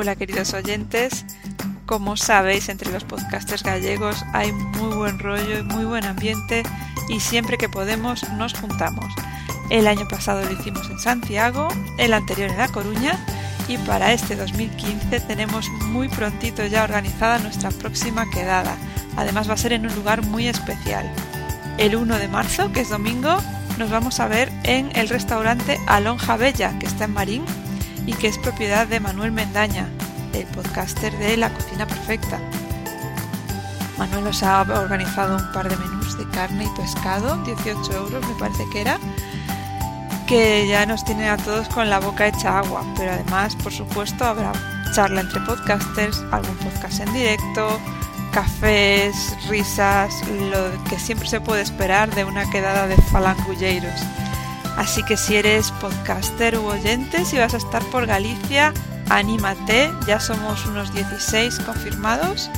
Hola 0.00 0.14
queridos 0.14 0.54
oyentes, 0.54 1.24
como 1.84 2.16
sabéis 2.16 2.68
entre 2.68 2.92
los 2.92 3.02
podcasters 3.02 3.64
gallegos 3.64 4.24
hay 4.32 4.52
muy 4.52 4.94
buen 4.94 5.18
rollo 5.18 5.58
y 5.58 5.62
muy 5.64 5.84
buen 5.86 6.04
ambiente 6.04 6.62
y 7.08 7.18
siempre 7.18 7.58
que 7.58 7.68
podemos 7.68 8.22
nos 8.34 8.54
juntamos. 8.54 9.12
El 9.70 9.88
año 9.88 10.06
pasado 10.06 10.44
lo 10.44 10.52
hicimos 10.52 10.88
en 10.88 11.00
Santiago, 11.00 11.66
el 11.98 12.12
anterior 12.12 12.48
en 12.48 12.58
La 12.58 12.68
Coruña 12.68 13.18
y 13.66 13.76
para 13.76 14.12
este 14.12 14.36
2015 14.36 15.18
tenemos 15.18 15.68
muy 15.88 16.08
prontito 16.08 16.64
ya 16.64 16.84
organizada 16.84 17.40
nuestra 17.40 17.72
próxima 17.72 18.30
quedada. 18.30 18.76
Además 19.16 19.50
va 19.50 19.54
a 19.54 19.56
ser 19.56 19.72
en 19.72 19.84
un 19.84 19.96
lugar 19.96 20.24
muy 20.24 20.46
especial. 20.46 21.12
El 21.76 21.96
1 21.96 22.18
de 22.18 22.28
marzo, 22.28 22.70
que 22.70 22.82
es 22.82 22.88
domingo, 22.88 23.36
nos 23.78 23.90
vamos 23.90 24.20
a 24.20 24.28
ver 24.28 24.52
en 24.62 24.94
el 24.94 25.08
restaurante 25.08 25.80
Alonja 25.88 26.36
Bella, 26.36 26.78
que 26.78 26.86
está 26.86 27.06
en 27.06 27.14
Marín, 27.14 27.44
y 28.08 28.14
que 28.14 28.26
es 28.26 28.38
propiedad 28.38 28.86
de 28.86 29.00
Manuel 29.00 29.32
Mendaña, 29.32 29.86
el 30.32 30.46
podcaster 30.46 31.16
de 31.18 31.36
La 31.36 31.52
Cocina 31.52 31.86
Perfecta. 31.86 32.40
Manuel 33.98 34.24
nos 34.24 34.42
ha 34.42 34.62
organizado 34.62 35.36
un 35.36 35.52
par 35.52 35.68
de 35.68 35.76
menús 35.76 36.16
de 36.16 36.26
carne 36.30 36.64
y 36.64 36.80
pescado, 36.80 37.36
18 37.44 37.92
euros 37.92 38.26
me 38.26 38.34
parece 38.38 38.64
que 38.72 38.80
era, 38.80 38.98
que 40.26 40.66
ya 40.66 40.86
nos 40.86 41.04
tiene 41.04 41.28
a 41.28 41.36
todos 41.36 41.68
con 41.68 41.90
la 41.90 42.00
boca 42.00 42.28
hecha 42.28 42.58
agua, 42.58 42.82
pero 42.96 43.12
además, 43.12 43.54
por 43.56 43.74
supuesto, 43.74 44.24
habrá 44.24 44.52
charla 44.94 45.20
entre 45.20 45.40
podcasters, 45.42 46.24
algún 46.32 46.56
podcast 46.56 47.00
en 47.00 47.12
directo, 47.12 47.78
cafés, 48.32 49.36
risas, 49.50 50.26
lo 50.30 50.82
que 50.84 50.98
siempre 50.98 51.28
se 51.28 51.42
puede 51.42 51.60
esperar 51.60 52.14
de 52.14 52.24
una 52.24 52.48
quedada 52.48 52.86
de 52.86 52.96
falangulleiros. 52.96 54.00
Así 54.78 55.02
que 55.02 55.16
si 55.16 55.34
eres 55.34 55.72
podcaster 55.72 56.56
u 56.56 56.66
oyente, 56.66 57.24
si 57.24 57.36
vas 57.36 57.52
a 57.52 57.56
estar 57.56 57.82
por 57.86 58.06
Galicia, 58.06 58.72
anímate, 59.10 59.90
ya 60.06 60.20
somos 60.20 60.64
unos 60.66 60.94
16 60.94 61.58
confirmados. 61.66 62.48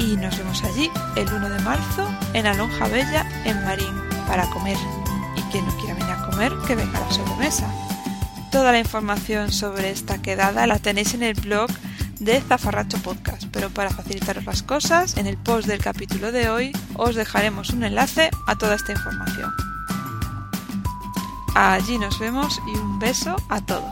Y 0.00 0.16
nos 0.16 0.36
vemos 0.36 0.64
allí 0.64 0.90
el 1.14 1.32
1 1.32 1.50
de 1.50 1.60
marzo 1.60 2.04
en 2.34 2.46
Alonja 2.46 2.88
Bella, 2.88 3.24
en 3.44 3.64
Marín, 3.64 3.94
para 4.26 4.50
comer. 4.50 4.76
Y 5.36 5.42
quien 5.52 5.64
no 5.66 5.76
quiera 5.76 5.94
venir 5.94 6.10
a 6.10 6.26
comer, 6.30 6.52
que 6.66 6.74
venga 6.74 6.98
a 6.98 7.02
la 7.02 7.12
sobremesa. 7.12 7.72
Toda 8.50 8.72
la 8.72 8.80
información 8.80 9.52
sobre 9.52 9.90
esta 9.90 10.20
quedada 10.20 10.66
la 10.66 10.80
tenéis 10.80 11.14
en 11.14 11.22
el 11.22 11.34
blog 11.34 11.70
de 12.18 12.40
Zafarracho 12.40 12.98
Podcast, 12.98 13.44
pero 13.52 13.70
para 13.70 13.90
facilitaros 13.90 14.44
las 14.44 14.64
cosas, 14.64 15.16
en 15.16 15.28
el 15.28 15.36
post 15.36 15.68
del 15.68 15.78
capítulo 15.78 16.32
de 16.32 16.50
hoy 16.50 16.72
os 16.94 17.14
dejaremos 17.14 17.70
un 17.70 17.84
enlace 17.84 18.30
a 18.48 18.56
toda 18.56 18.74
esta 18.74 18.90
información. 18.90 19.52
Allí 21.60 21.98
nos 21.98 22.20
vemos 22.20 22.62
y 22.68 22.78
un 22.78 23.00
beso 23.00 23.34
a 23.48 23.60
todos. 23.60 23.82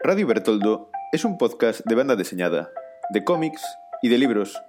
Radio 0.00 0.26
Bertoldo 0.26 0.90
es 1.10 1.24
un 1.24 1.38
podcast 1.38 1.80
de 1.86 1.94
banda 1.94 2.16
diseñada, 2.16 2.70
de 3.08 3.24
cómics 3.24 3.62
y 4.02 4.10
de 4.10 4.18
libros, 4.18 4.62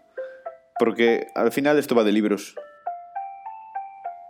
porque 0.79 1.27
al 1.35 1.51
final 1.51 1.79
esto 1.79 1.95
va 1.95 2.05
de 2.05 2.13
libros. 2.13 2.55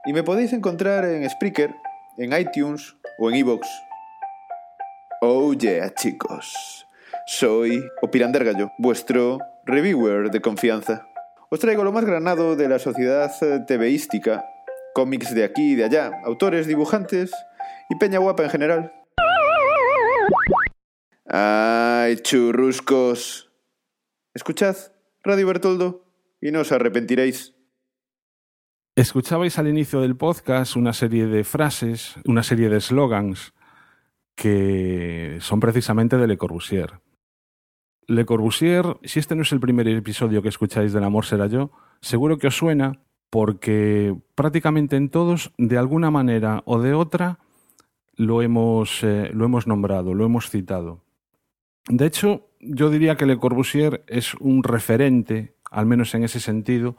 Y 0.06 0.14
me 0.14 0.24
podéis 0.24 0.54
encontrar 0.54 1.06
en 1.06 1.30
Spreaker, 1.30 1.76
en 2.18 2.34
iTunes 2.34 2.96
o 3.20 3.30
en 3.30 3.36
iVoox. 3.36 3.68
Oh 5.22 5.54
yeah, 5.54 5.94
chicos. 5.94 6.88
Soy 7.28 7.88
Opirander 8.02 8.44
Gallo, 8.44 8.72
vuestro 8.78 9.40
reviewer 9.66 10.32
de 10.32 10.42
confianza. 10.42 11.08
Os 11.50 11.60
traigo 11.60 11.84
lo 11.84 11.92
más 11.92 12.06
granado 12.06 12.56
de 12.56 12.68
la 12.68 12.80
sociedad 12.80 13.32
eh, 13.42 13.60
TVística, 13.68 14.46
cómics 14.94 15.34
de 15.34 15.44
aquí 15.44 15.74
y 15.74 15.76
de 15.76 15.86
allá, 15.86 16.12
autores, 16.26 16.68
dibujantes 16.68 17.32
y 17.90 17.96
peña 17.96 18.20
guapa 18.20 18.44
en 18.44 18.50
general. 18.50 18.94
¡Ay, 21.26 22.18
churruscos! 22.18 23.52
Escuchad, 24.34 24.76
Radio 25.24 25.48
Bertoldo, 25.48 26.06
y 26.42 26.52
no 26.52 26.62
os 26.62 26.72
arrepentiréis. 26.72 27.54
Escuchabais 28.96 29.58
al 29.60 29.68
inicio 29.68 30.02
del 30.02 30.18
podcast 30.18 30.76
una 30.76 30.94
serie 30.94 31.28
de 31.28 31.44
frases, 31.44 32.16
una 32.26 32.44
serie 32.44 32.70
de 32.70 32.82
slogans 32.82 33.54
que 34.36 35.38
son 35.40 35.60
precisamente 35.60 36.18
de 36.18 36.28
Le 36.28 36.38
Corbusier. 36.38 37.00
Le 38.12 38.26
Corbusier, 38.26 38.98
si 39.04 39.20
este 39.20 39.36
no 39.36 39.44
es 39.44 39.54
el 39.54 39.62
primer 39.62 39.88
episodio 39.88 40.42
que 40.42 40.50
escucháis 40.50 40.92
del 40.92 41.06
Amor 41.06 41.24
será 41.24 41.48
yo, 41.48 41.72
seguro 42.02 42.38
que 42.38 42.48
os 42.48 42.58
suena 42.58 43.00
porque 43.30 44.14
prácticamente 44.36 44.98
en 44.98 45.08
todos, 45.08 45.54
de 45.58 45.78
alguna 45.78 46.12
manera 46.12 46.62
o 46.66 46.82
de 46.82 46.94
otra, 46.94 47.40
lo 48.18 48.42
hemos, 48.42 49.02
eh, 49.04 49.32
lo 49.34 49.46
hemos 49.46 49.66
nombrado, 49.66 50.14
lo 50.14 50.26
hemos 50.26 50.50
citado. 50.50 51.06
De 51.88 52.06
hecho, 52.06 52.50
yo 52.60 52.90
diría 52.90 53.16
que 53.16 53.26
Le 53.26 53.38
Corbusier 53.38 54.04
es 54.08 54.36
un 54.42 54.64
referente, 54.64 55.56
al 55.72 55.86
menos 55.86 56.14
en 56.14 56.26
ese 56.26 56.42
sentido, 56.42 56.98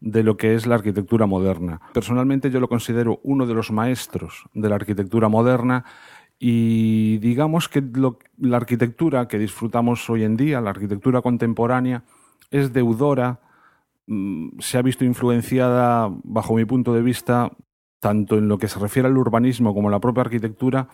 de 0.00 0.22
lo 0.22 0.38
que 0.38 0.54
es 0.54 0.66
la 0.66 0.76
arquitectura 0.76 1.26
moderna. 1.26 1.82
Personalmente 1.92 2.50
yo 2.50 2.60
lo 2.60 2.68
considero 2.68 3.20
uno 3.22 3.46
de 3.46 3.54
los 3.54 3.70
maestros 3.70 4.44
de 4.54 4.70
la 4.70 4.76
arquitectura 4.76 5.28
moderna 5.28 5.84
y 6.38 7.18
digamos 7.18 7.68
que 7.68 7.82
la 8.38 8.56
arquitectura 8.56 9.28
que 9.28 9.38
disfrutamos 9.38 10.08
hoy 10.10 10.24
en 10.24 10.36
día, 10.36 10.60
la 10.60 10.70
arquitectura 10.70 11.22
contemporánea, 11.22 12.04
es 12.50 12.72
deudora, 12.72 13.40
mm, 14.06 14.58
se 14.60 14.78
ha 14.78 14.82
visto 14.82 15.04
influenciada, 15.04 16.10
bajo 16.24 16.54
mi 16.54 16.64
punto 16.64 16.92
de 16.92 17.02
vista, 17.02 17.52
tanto 18.00 18.36
en 18.36 18.48
lo 18.48 18.58
que 18.58 18.68
se 18.68 18.78
refiere 18.78 19.08
al 19.08 19.16
urbanismo 19.16 19.74
como 19.74 19.88
a 19.88 19.90
la 19.90 20.00
propia 20.00 20.22
arquitectura, 20.22 20.88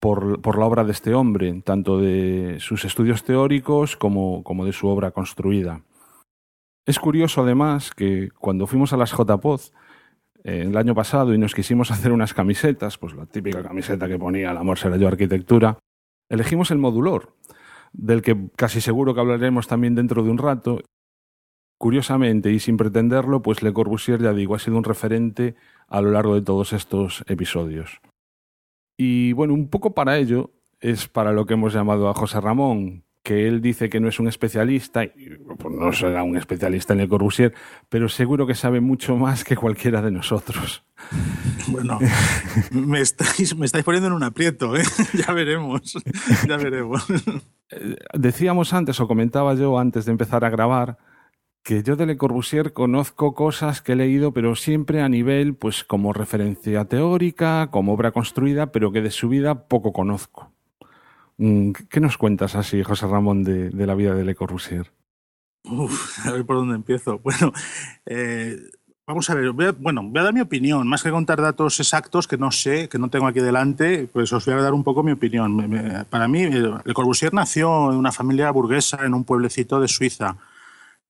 por, 0.00 0.40
por, 0.40 0.58
la 0.58 0.66
obra 0.66 0.82
de 0.82 0.90
este 0.90 1.14
hombre, 1.14 1.62
tanto 1.64 2.00
de 2.00 2.56
sus 2.58 2.84
estudios 2.84 3.22
teóricos 3.22 3.96
como, 3.96 4.42
como 4.42 4.64
de 4.64 4.72
su 4.72 4.88
obra 4.88 5.12
construida. 5.12 5.82
Es 6.84 6.98
curioso 6.98 7.42
además 7.42 7.92
que 7.92 8.30
cuando 8.40 8.66
fuimos 8.66 8.92
a 8.92 8.96
las 8.96 9.12
JPOZ 9.12 9.72
eh, 10.44 10.62
el 10.62 10.76
año 10.76 10.94
pasado 10.94 11.34
y 11.34 11.38
nos 11.38 11.54
quisimos 11.54 11.90
hacer 11.90 12.12
unas 12.12 12.34
camisetas, 12.34 12.98
pues 12.98 13.14
la 13.14 13.26
típica 13.26 13.62
camiseta 13.62 14.08
que 14.08 14.18
ponía 14.18 14.50
el 14.50 14.56
amor 14.56 14.78
será 14.78 14.96
yo 14.96 15.08
arquitectura, 15.08 15.78
elegimos 16.28 16.70
el 16.70 16.78
modulor, 16.78 17.36
del 17.92 18.22
que 18.22 18.50
casi 18.56 18.80
seguro 18.80 19.14
que 19.14 19.20
hablaremos 19.20 19.68
también 19.68 19.94
dentro 19.94 20.22
de 20.22 20.30
un 20.30 20.38
rato. 20.38 20.80
Curiosamente 21.78 22.52
y 22.52 22.60
sin 22.60 22.76
pretenderlo, 22.76 23.42
pues 23.42 23.62
Le 23.62 23.72
Corbusier, 23.72 24.22
ya 24.22 24.32
digo, 24.32 24.54
ha 24.54 24.58
sido 24.58 24.76
un 24.76 24.84
referente 24.84 25.56
a 25.88 26.00
lo 26.00 26.12
largo 26.12 26.34
de 26.34 26.42
todos 26.42 26.72
estos 26.72 27.24
episodios. 27.26 28.00
Y 28.96 29.32
bueno, 29.32 29.54
un 29.54 29.68
poco 29.68 29.92
para 29.92 30.16
ello 30.16 30.52
es 30.80 31.08
para 31.08 31.32
lo 31.32 31.44
que 31.44 31.54
hemos 31.54 31.74
llamado 31.74 32.08
a 32.08 32.14
José 32.14 32.40
Ramón, 32.40 33.04
que 33.22 33.46
él 33.46 33.60
dice 33.60 33.88
que 33.88 34.00
no 34.00 34.08
es 34.08 34.18
un 34.18 34.26
especialista, 34.26 35.04
y 35.04 35.10
pues 35.58 35.74
no 35.74 35.92
será 35.92 36.24
un 36.24 36.36
especialista 36.36 36.92
en 36.92 37.00
el 37.00 37.08
Corbusier, 37.08 37.54
pero 37.88 38.08
seguro 38.08 38.46
que 38.46 38.54
sabe 38.54 38.80
mucho 38.80 39.16
más 39.16 39.44
que 39.44 39.56
cualquiera 39.56 40.02
de 40.02 40.10
nosotros. 40.10 40.84
Bueno, 41.68 41.98
me 42.72 43.00
estáis, 43.00 43.56
me 43.56 43.66
estáis 43.66 43.84
poniendo 43.84 44.08
en 44.08 44.14
un 44.14 44.24
aprieto, 44.24 44.76
¿eh? 44.76 44.82
ya 45.14 45.32
veremos, 45.32 45.94
ya 46.48 46.56
veremos. 46.56 47.06
Eh, 47.70 47.96
decíamos 48.14 48.72
antes, 48.72 48.98
o 48.98 49.06
comentaba 49.06 49.54
yo 49.54 49.78
antes 49.78 50.04
de 50.04 50.12
empezar 50.12 50.44
a 50.44 50.50
grabar, 50.50 50.98
que 51.62 51.84
yo 51.84 51.94
de 51.94 52.06
Le 52.06 52.16
Corbusier 52.16 52.72
conozco 52.72 53.34
cosas 53.34 53.82
que 53.82 53.92
he 53.92 53.96
leído, 53.96 54.32
pero 54.32 54.56
siempre 54.56 55.00
a 55.00 55.08
nivel, 55.08 55.54
pues 55.54 55.84
como 55.84 56.12
referencia 56.12 56.86
teórica, 56.86 57.68
como 57.70 57.92
obra 57.92 58.10
construida, 58.10 58.72
pero 58.72 58.90
que 58.90 59.00
de 59.00 59.12
su 59.12 59.28
vida 59.28 59.68
poco 59.68 59.92
conozco. 59.92 60.50
Mm, 61.42 61.72
¿Qué 61.90 61.98
nos 61.98 62.18
cuentas 62.18 62.54
así, 62.54 62.84
José 62.84 63.08
Ramón, 63.08 63.42
de, 63.42 63.72
la 63.84 63.96
vida 63.96 64.14
de 64.14 64.22
Le 64.22 64.36
Corbusier? 64.36 64.92
Uf, 65.64 66.24
a 66.24 66.30
ver 66.30 66.46
por 66.46 66.54
dónde 66.54 66.76
empiezo. 66.76 67.18
Bueno, 67.24 67.52
eh, 68.06 68.56
vamos 69.08 69.28
a 69.28 69.34
ver, 69.34 69.50
bueno, 69.50 70.04
voy 70.04 70.20
a 70.20 70.22
dar 70.22 70.32
mi 70.32 70.40
opinión, 70.40 70.86
más 70.86 71.02
que 71.02 71.10
contar 71.10 71.42
datos 71.42 71.80
exactos 71.80 72.28
que 72.28 72.36
no 72.36 72.52
sé, 72.52 72.88
que 72.88 72.96
no 72.96 73.10
tengo 73.10 73.26
aquí 73.26 73.40
delante, 73.40 74.06
pues 74.12 74.32
os 74.32 74.46
voy 74.46 74.54
a 74.54 74.58
dar 74.58 74.72
un 74.72 74.84
poco 74.84 75.02
mi 75.02 75.10
opinión. 75.10 76.06
para 76.08 76.28
mí, 76.28 76.44
eh, 76.44 76.74
Le 76.84 76.94
Corbusier 76.94 77.34
nació 77.34 77.90
en 77.90 77.98
una 77.98 78.12
familia 78.12 78.48
burguesa 78.52 79.04
en 79.04 79.12
un 79.12 79.24
pueblecito 79.24 79.80
de 79.80 79.88
Suiza, 79.88 80.36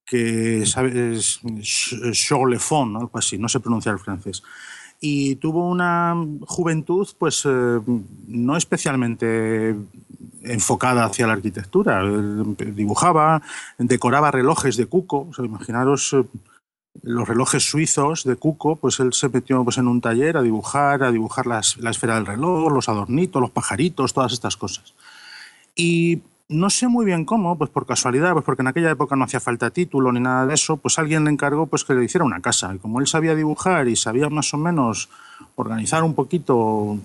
que 0.03 0.63
es 0.63 1.43
Chorlefond, 2.13 2.97
algo 2.97 3.19
así, 3.19 3.37
no 3.37 3.51
sé 3.51 3.61
pronunciar 3.61 3.97
el 3.97 4.01
francés 4.01 4.43
y 5.05 5.35
tuvo 5.35 5.69
una 5.69 6.15
juventud 6.47 7.09
pues 7.19 7.43
eh, 7.45 7.81
no 8.29 8.57
especialmente 8.57 9.75
enfocada 10.45 11.05
hacia 11.05 11.27
la 11.27 11.33
arquitectura. 11.33 12.03
Dibujaba, 12.05 13.43
decoraba 13.79 14.31
relojes 14.31 14.77
de 14.77 14.87
Cuco. 14.87 15.29
imaginaros 15.39 16.13
eh, 16.13 16.25
los 17.03 17.27
relojes 17.27 17.69
suizos 17.69 18.23
de 18.23 18.37
Cuco, 18.37 18.77
pues 18.77 19.01
él 19.01 19.13
se 19.13 19.29
metió 19.29 19.65
pues, 19.65 19.79
en 19.79 19.89
un 19.89 20.01
taller 20.01 20.37
a 20.37 20.43
dibujar, 20.43 21.03
a 21.03 21.11
dibujar 21.11 21.47
la 21.47 21.91
esfera 21.91 22.15
del 22.15 22.27
reloj, 22.27 22.73
los 22.73 22.89
adornitos, 22.89 23.43
los 23.43 23.51
pajaritos, 23.51 24.15
todas 24.15 24.33
estas 24.33 24.57
cosas. 24.57 24.95
Y 25.75 26.23
no 26.53 26.71
sé 26.71 26.89
muy 26.89 27.05
bien 27.05 27.25
cómo, 27.25 27.57
pues 27.59 27.71
por 27.71 27.87
casualidad, 27.87 28.33
pues 28.33 28.45
porque 28.45 28.63
en 28.63 28.69
aquella 28.69 28.91
época 28.91 29.17
no 29.17 29.25
hacía 29.25 29.41
falta 29.41 29.71
título 29.71 30.13
ni 30.13 30.21
nada 30.21 30.47
de 30.47 30.55
eso, 30.55 30.77
pues 30.77 30.99
alguien 30.99 31.25
le 31.25 31.31
encargó 31.31 31.67
pues 31.67 31.85
que 31.85 31.95
le 31.95 32.05
hiciera 32.05 32.25
una 32.25 32.41
casa. 32.41 32.75
Y 32.75 32.79
como 32.79 33.01
él 33.01 33.07
sabía 33.07 33.35
dibujar 33.35 33.89
y 33.89 33.97
sabía 33.97 34.29
más 34.29 34.53
o 34.55 34.59
menos 34.59 35.09
organizar 35.57 36.03
un 36.03 36.15
poquito 36.15 36.99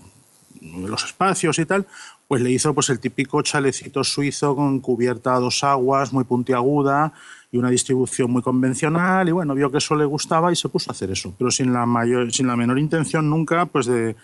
los 0.62 1.05
espacios 1.05 1.60
y 1.60 1.65
tal, 1.65 1.86
pues 2.27 2.41
le 2.41 2.51
hizo 2.51 2.73
pues 2.73 2.89
el 2.89 2.99
típico 2.99 3.41
chalecito 3.41 4.03
suizo 4.03 4.55
con 4.55 4.79
cubierta 4.79 5.36
a 5.36 5.39
dos 5.39 5.63
aguas, 5.63 6.12
muy 6.13 6.23
puntiaguda 6.23 7.13
y 7.51 7.57
una 7.57 7.69
distribución 7.69 8.31
muy 8.31 8.41
convencional 8.41 9.29
y 9.29 9.31
bueno, 9.31 9.55
vio 9.55 9.71
que 9.71 9.77
eso 9.77 9.95
le 9.95 10.05
gustaba 10.05 10.51
y 10.51 10.55
se 10.55 10.67
puso 10.67 10.91
a 10.91 10.93
hacer 10.93 11.12
eso, 11.12 11.33
pero 11.38 11.51
sin 11.51 11.71
la 11.71 11.86
mayor 11.86 12.31
sin 12.33 12.47
la 12.47 12.55
menor 12.55 12.79
intención 12.79 13.29
nunca 13.29 13.65
pues 13.65 13.86
de 13.86 14.15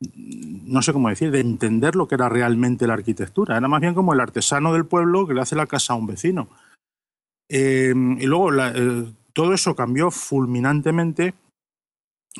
no 0.00 0.82
sé 0.82 0.92
cómo 0.92 1.08
decir, 1.08 1.30
de 1.30 1.40
entender 1.40 1.96
lo 1.96 2.08
que 2.08 2.14
era 2.14 2.28
realmente 2.28 2.86
la 2.86 2.94
arquitectura. 2.94 3.56
Era 3.56 3.68
más 3.68 3.80
bien 3.80 3.94
como 3.94 4.14
el 4.14 4.20
artesano 4.20 4.72
del 4.72 4.86
pueblo 4.86 5.26
que 5.26 5.34
le 5.34 5.42
hace 5.42 5.56
la 5.56 5.66
casa 5.66 5.92
a 5.92 5.96
un 5.96 6.06
vecino. 6.06 6.48
Eh, 7.48 7.92
y 7.94 8.26
luego 8.26 8.50
eh, 8.54 9.12
todo 9.32 9.52
eso 9.52 9.74
cambió 9.74 10.10
fulminantemente 10.10 11.34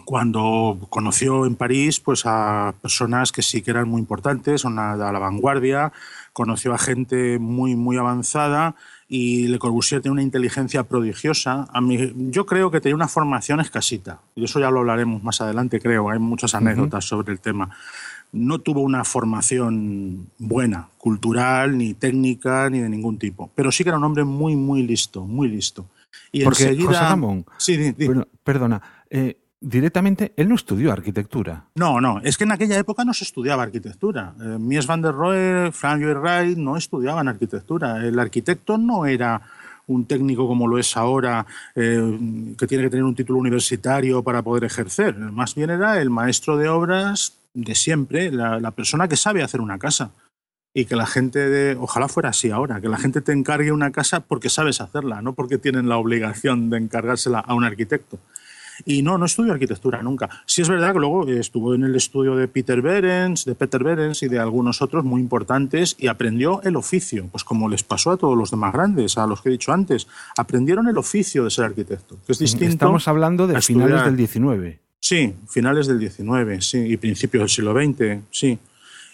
cuando 0.05 0.79
conoció 0.89 1.47
en 1.47 1.57
París 1.57 1.99
pues, 2.01 2.23
a 2.25 2.75
personas 2.81 3.33
que 3.33 3.43
sí 3.43 3.61
que 3.61 3.73
eran 3.73 3.89
muy 3.89 4.01
importantes, 4.01 4.65
una, 4.65 4.93
a 4.93 5.13
la 5.13 5.19
vanguardia, 5.19 5.93
conoció 6.33 6.73
a 6.73 6.79
gente 6.79 7.39
muy, 7.39 7.75
muy 7.75 7.97
avanzada 7.97 8.77
y 9.13 9.49
Le 9.49 9.59
Corbusier 9.59 10.01
tiene 10.01 10.13
una 10.13 10.23
inteligencia 10.23 10.85
prodigiosa. 10.85 11.67
A 11.73 11.81
mí, 11.81 12.13
yo 12.31 12.47
creo 12.47 12.71
que 12.71 12.81
tenía 12.81 12.95
una 12.95 13.09
formación 13.09 13.59
escasita, 13.59 14.21
y 14.37 14.45
eso 14.45 14.61
ya 14.61 14.71
lo 14.71 14.79
hablaremos 14.79 15.25
más 15.25 15.41
adelante, 15.41 15.81
creo, 15.81 16.11
hay 16.11 16.21
muchas 16.21 16.55
anécdotas 16.55 17.05
sobre 17.07 17.33
el 17.33 17.41
tema. 17.41 17.71
No 18.31 18.61
tuvo 18.61 18.83
una 18.83 19.03
formación 19.03 20.29
buena, 20.39 20.91
cultural, 20.97 21.77
ni 21.77 21.95
técnica, 21.95 22.71
ni 22.71 22.79
de 22.79 22.89
ningún 22.89 23.19
tipo, 23.19 23.51
pero 23.57 23.73
sí 23.73 23.83
que 23.83 23.91
era 23.91 23.99
un 23.99 24.05
hombre 24.05 24.23
muy, 24.23 24.55
muy 24.55 24.85
listo, 24.85 25.27
muy 25.27 25.49
listo. 25.49 25.87
Y 26.31 26.45
Porque, 26.45 26.63
enseguida... 26.63 26.91
José 26.91 27.01
Ramón, 27.01 27.45
sí, 27.59 27.97
perdona, 28.45 28.81
eh, 29.11 29.40
directamente, 29.61 30.33
él 30.37 30.49
no 30.49 30.55
estudió 30.55 30.93
arquitectura. 30.93 31.67
No, 31.75 32.01
no, 32.01 32.21
es 32.21 32.37
que 32.37 32.45
en 32.45 32.53
aquella 32.53 32.79
época 32.79 33.05
no 33.05 33.13
se 33.13 33.25
estudiaba 33.25 33.63
arquitectura. 33.63 34.35
Eh, 34.41 34.59
Mies 34.59 34.87
van 34.87 35.03
der 35.03 35.13
Rohe, 35.13 35.71
Frank 35.73 36.01
Lloyd 36.01 36.17
Wright 36.17 36.57
no 36.57 36.77
estudiaban 36.77 37.29
arquitectura. 37.29 38.05
El 38.05 38.19
arquitecto 38.19 38.79
no 38.79 39.07
era 39.07 39.43
un 39.87 40.07
técnico 40.07 40.47
como 40.47 40.69
lo 40.69 40.79
es 40.79 40.97
ahora, 40.97 41.47
eh, 41.75 42.19
que 42.57 42.67
tiene 42.67 42.85
que 42.85 42.91
tener 42.91 43.05
un 43.05 43.15
título 43.15 43.39
universitario 43.39 44.23
para 44.23 44.43
poder 44.43 44.65
ejercer. 44.65 45.17
Más 45.17 45.55
bien 45.55 45.71
era 45.71 46.01
el 46.01 46.11
maestro 46.11 46.57
de 46.57 46.69
obras 46.69 47.37
de 47.53 47.75
siempre, 47.75 48.31
la, 48.31 48.61
la 48.61 48.71
persona 48.71 49.09
que 49.09 49.17
sabe 49.17 49.43
hacer 49.43 49.61
una 49.61 49.79
casa. 49.79 50.13
Y 50.73 50.85
que 50.85 50.95
la 50.95 51.07
gente, 51.07 51.49
de, 51.51 51.75
ojalá 51.75 52.07
fuera 52.07 52.29
así 52.29 52.53
ahora, 52.53 52.81
que 52.81 52.89
la 52.89 52.97
gente 52.97 53.21
te 53.21 53.33
encargue 53.33 53.73
una 53.73 53.91
casa 53.91 54.21
porque 54.21 54.49
sabes 54.49 54.81
hacerla, 54.81 55.21
no 55.21 55.33
porque 55.33 55.59
tienen 55.59 55.89
la 55.89 55.97
obligación 55.97 56.71
de 56.71 56.79
encargársela 56.79 57.41
a 57.41 57.55
un 57.55 57.65
arquitecto. 57.65 58.21
Y 58.85 59.03
no, 59.03 59.19
no 59.19 59.27
estudió 59.27 59.53
arquitectura 59.53 60.03
nunca. 60.03 60.29
Sí 60.47 60.63
es 60.63 60.69
verdad 60.69 60.93
que 60.93 61.01
luego 61.01 61.29
estuvo 61.29 61.75
en 61.75 61.85
el 61.85 61.95
estudio 61.97 62.37
de 62.37 62.49
Peter 62.49 62.83
Behrens, 62.83 63.45
de 63.45 63.55
Peter 63.55 63.83
Behrens 63.83 64.23
y 64.23 64.29
de 64.29 64.39
algunos 64.39 64.83
otros 64.83 65.05
muy 65.05 65.21
importantes 65.21 65.97
y 65.99 66.07
aprendió 66.07 66.63
el 66.63 66.77
oficio, 66.77 67.29
pues 67.31 67.45
como 67.45 67.69
les 67.69 67.83
pasó 67.83 68.13
a 68.13 68.17
todos 68.17 68.37
los 68.37 68.51
demás 68.51 68.73
grandes, 68.73 69.19
a 69.19 69.27
los 69.27 69.43
que 69.43 69.49
he 69.49 69.53
dicho 69.53 69.73
antes, 69.73 70.07
aprendieron 70.37 70.89
el 70.89 70.99
oficio 70.99 71.45
de 71.45 71.51
ser 71.51 71.67
arquitecto, 71.67 72.17
que 72.27 72.33
es 72.33 72.39
distinto. 72.39 72.73
Estamos 72.73 73.09
hablando 73.09 73.47
de 73.47 73.61
finales 73.61 74.05
del 74.05 74.17
19. 74.17 74.81
Sí, 75.01 75.35
finales 75.49 75.87
del 75.87 75.99
19, 75.99 76.61
sí, 76.61 76.79
y 76.79 76.97
principios 76.99 77.43
del 77.43 77.49
siglo 77.49 77.73
XX, 77.73 78.23
sí. 78.31 78.59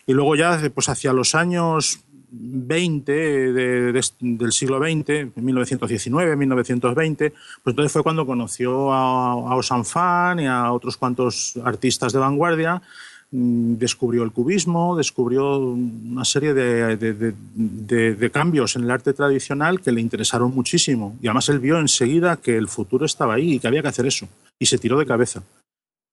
Y 0.08 0.12
luego 0.12 0.36
ya, 0.36 0.60
pues 0.72 0.88
hacia 0.88 1.12
los 1.12 1.34
años 1.34 2.00
20 2.30 3.12
del 3.52 4.52
siglo 4.52 4.78
XX, 4.78 5.36
1919, 5.36 6.36
1920, 6.36 7.30
pues 7.30 7.72
entonces 7.72 7.92
fue 7.92 8.02
cuando 8.02 8.26
conoció 8.26 8.92
a, 8.92 9.32
a 9.32 9.56
Osanfan 9.56 10.40
y 10.40 10.46
a 10.46 10.72
otros 10.72 10.96
cuantos 10.96 11.58
artistas 11.64 12.12
de 12.12 12.18
vanguardia 12.18 12.82
mm, 13.30 13.74
descubrió 13.74 14.22
el 14.22 14.32
cubismo, 14.32 14.96
descubrió 14.96 15.58
una 15.58 16.24
serie 16.24 16.54
de, 16.54 16.96
de, 16.96 18.30
cambios 18.30 18.76
en 18.76 18.84
el 18.84 18.90
arte 18.90 19.12
tradicional 19.12 19.80
que 19.80 19.92
le 19.92 20.00
interesaron 20.00 20.54
muchísimo. 20.54 21.16
Y 21.22 21.28
además 21.28 21.48
él 21.48 21.60
vio 21.60 21.78
enseguida 21.78 22.36
que 22.36 22.56
el 22.56 22.68
futuro 22.68 23.06
estaba 23.06 23.34
ahí 23.34 23.54
y 23.54 23.58
que 23.58 23.68
había 23.68 23.82
que 23.82 23.88
hacer 23.88 24.06
eso. 24.06 24.28
Y 24.58 24.66
se 24.66 24.78
tiró 24.78 24.98
de 24.98 25.06
cabeza. 25.06 25.42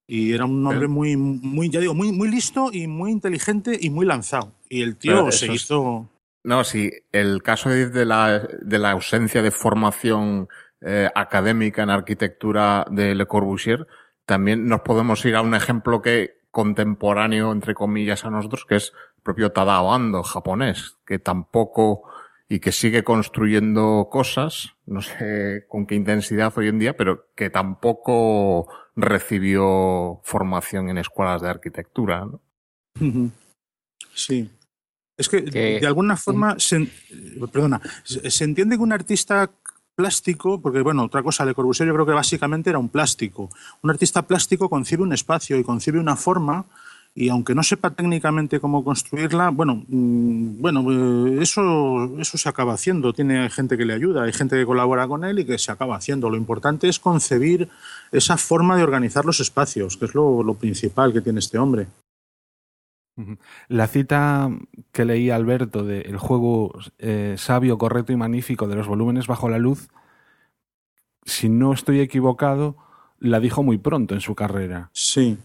Y 0.05 0.33
era 0.33 0.45
un 0.45 0.65
hombre 0.67 0.87
muy, 0.87 1.15
muy, 1.15 1.69
ya 1.69 1.79
digo, 1.79 1.93
muy, 1.93 2.11
muy 2.11 2.29
listo 2.29 2.69
y 2.71 2.87
muy 2.87 3.11
inteligente 3.11 3.77
y 3.79 3.89
muy 3.89 4.05
lanzado. 4.05 4.53
Y 4.69 4.81
el 4.81 4.97
tío 4.97 5.31
se 5.31 5.51
hizo. 5.53 6.09
No, 6.43 6.63
sí, 6.65 6.91
el 7.11 7.41
caso 7.41 7.69
de 7.69 8.05
la, 8.05 8.39
de 8.61 8.79
la 8.79 8.91
ausencia 8.91 9.41
de 9.41 9.51
formación 9.51 10.49
eh, 10.81 11.09
académica 11.15 11.83
en 11.83 11.89
arquitectura 11.89 12.85
de 12.91 13.15
Le 13.15 13.25
Corbusier, 13.25 13.87
también 14.25 14.67
nos 14.67 14.81
podemos 14.81 15.23
ir 15.25 15.35
a 15.35 15.41
un 15.41 15.55
ejemplo 15.55 16.01
que 16.01 16.41
contemporáneo, 16.51 17.51
entre 17.51 17.73
comillas, 17.73 18.25
a 18.25 18.29
nosotros, 18.29 18.65
que 18.65 18.75
es 18.75 18.93
el 19.17 19.23
propio 19.23 19.51
Tadao 19.53 19.93
Ando, 19.93 20.21
japonés, 20.23 20.97
que 21.05 21.19
tampoco 21.19 22.03
y 22.49 22.59
que 22.59 22.71
sigue 22.71 23.03
construyendo 23.03 24.09
cosas, 24.11 24.75
no 24.85 25.01
sé 25.01 25.65
con 25.67 25.87
qué 25.87 25.95
intensidad 25.95 26.53
hoy 26.55 26.67
en 26.67 26.77
día, 26.77 26.95
pero 26.95 27.27
que 27.35 27.49
tampoco 27.49 28.67
recibió 28.95 30.19
formación 30.23 30.89
en 30.89 30.97
escuelas 30.97 31.41
de 31.41 31.49
arquitectura. 31.49 32.25
¿no? 32.25 32.39
Sí. 34.13 34.49
Es 35.17 35.29
que, 35.29 35.41
de 35.41 35.85
alguna 35.85 36.17
forma, 36.17 36.55
se, 36.57 36.87
perdona, 37.51 37.81
se 38.03 38.43
entiende 38.43 38.77
que 38.77 38.83
un 38.83 38.93
artista 38.93 39.49
plástico, 39.95 40.59
porque 40.59 40.81
bueno, 40.81 41.03
otra 41.03 41.21
cosa, 41.21 41.45
Le 41.45 41.53
Corbusier 41.53 41.87
yo 41.87 41.93
creo 41.93 42.05
que 42.05 42.13
básicamente 42.13 42.69
era 42.69 42.79
un 42.79 42.89
plástico. 42.89 43.49
Un 43.81 43.89
artista 43.89 44.23
plástico 44.23 44.69
concibe 44.69 45.03
un 45.03 45.13
espacio 45.13 45.57
y 45.57 45.63
concibe 45.63 45.99
una 45.99 46.15
forma 46.15 46.65
y 47.15 47.29
aunque 47.29 47.53
no 47.53 47.61
sepa 47.61 47.91
técnicamente 47.91 48.59
cómo 48.59 48.83
construirla, 48.83 49.49
bueno, 49.49 49.83
mm, 49.87 50.59
bueno, 50.59 50.83
eh, 50.91 51.43
eso, 51.43 52.19
eso 52.19 52.37
se 52.39 52.49
acaba 52.49 52.73
haciendo. 52.73 53.13
Tiene 53.13 53.49
gente 53.51 53.77
que 53.77 53.85
le 53.85 53.93
ayuda, 53.93 54.23
hay 54.23 54.33
gente 54.33 54.57
que 54.57 54.65
colabora 54.65 55.07
con 55.07 55.23
él 55.23 55.39
y 55.39 55.45
que 55.45 55.59
se 55.59 55.71
acaba 55.71 55.95
haciendo. 55.95 56.29
Lo 56.29 56.37
importante 56.37 56.87
es 56.89 56.99
concebir 56.99 57.69
esa 58.13 58.37
forma 58.37 58.77
de 58.77 58.83
organizar 58.83 59.25
los 59.25 59.39
espacios, 59.39 59.97
que 59.97 60.05
es 60.05 60.15
lo 60.15 60.53
principal 60.53 61.11
que 61.11 61.21
tiene 61.21 61.39
este 61.39 61.57
hombre. 61.57 61.87
La 63.67 63.87
cita 63.87 64.49
que 64.91 65.05
leí 65.05 65.29
Alberto 65.29 65.83
de 65.83 66.01
el 66.01 66.17
juego 66.17 66.73
eh, 66.97 67.35
sabio, 67.37 67.77
correcto 67.77 68.11
y 68.11 68.15
magnífico 68.15 68.67
de 68.67 68.75
los 68.75 68.87
volúmenes 68.87 69.27
bajo 69.27 69.49
la 69.49 69.59
luz, 69.59 69.89
si 71.23 71.47
no 71.47 71.73
estoy 71.73 71.99
equivocado, 71.99 72.75
la 73.19 73.39
dijo 73.39 73.61
muy 73.61 73.77
pronto 73.77 74.15
en 74.15 74.21
su 74.21 74.35
carrera. 74.35 74.89
Sí. 74.93 75.37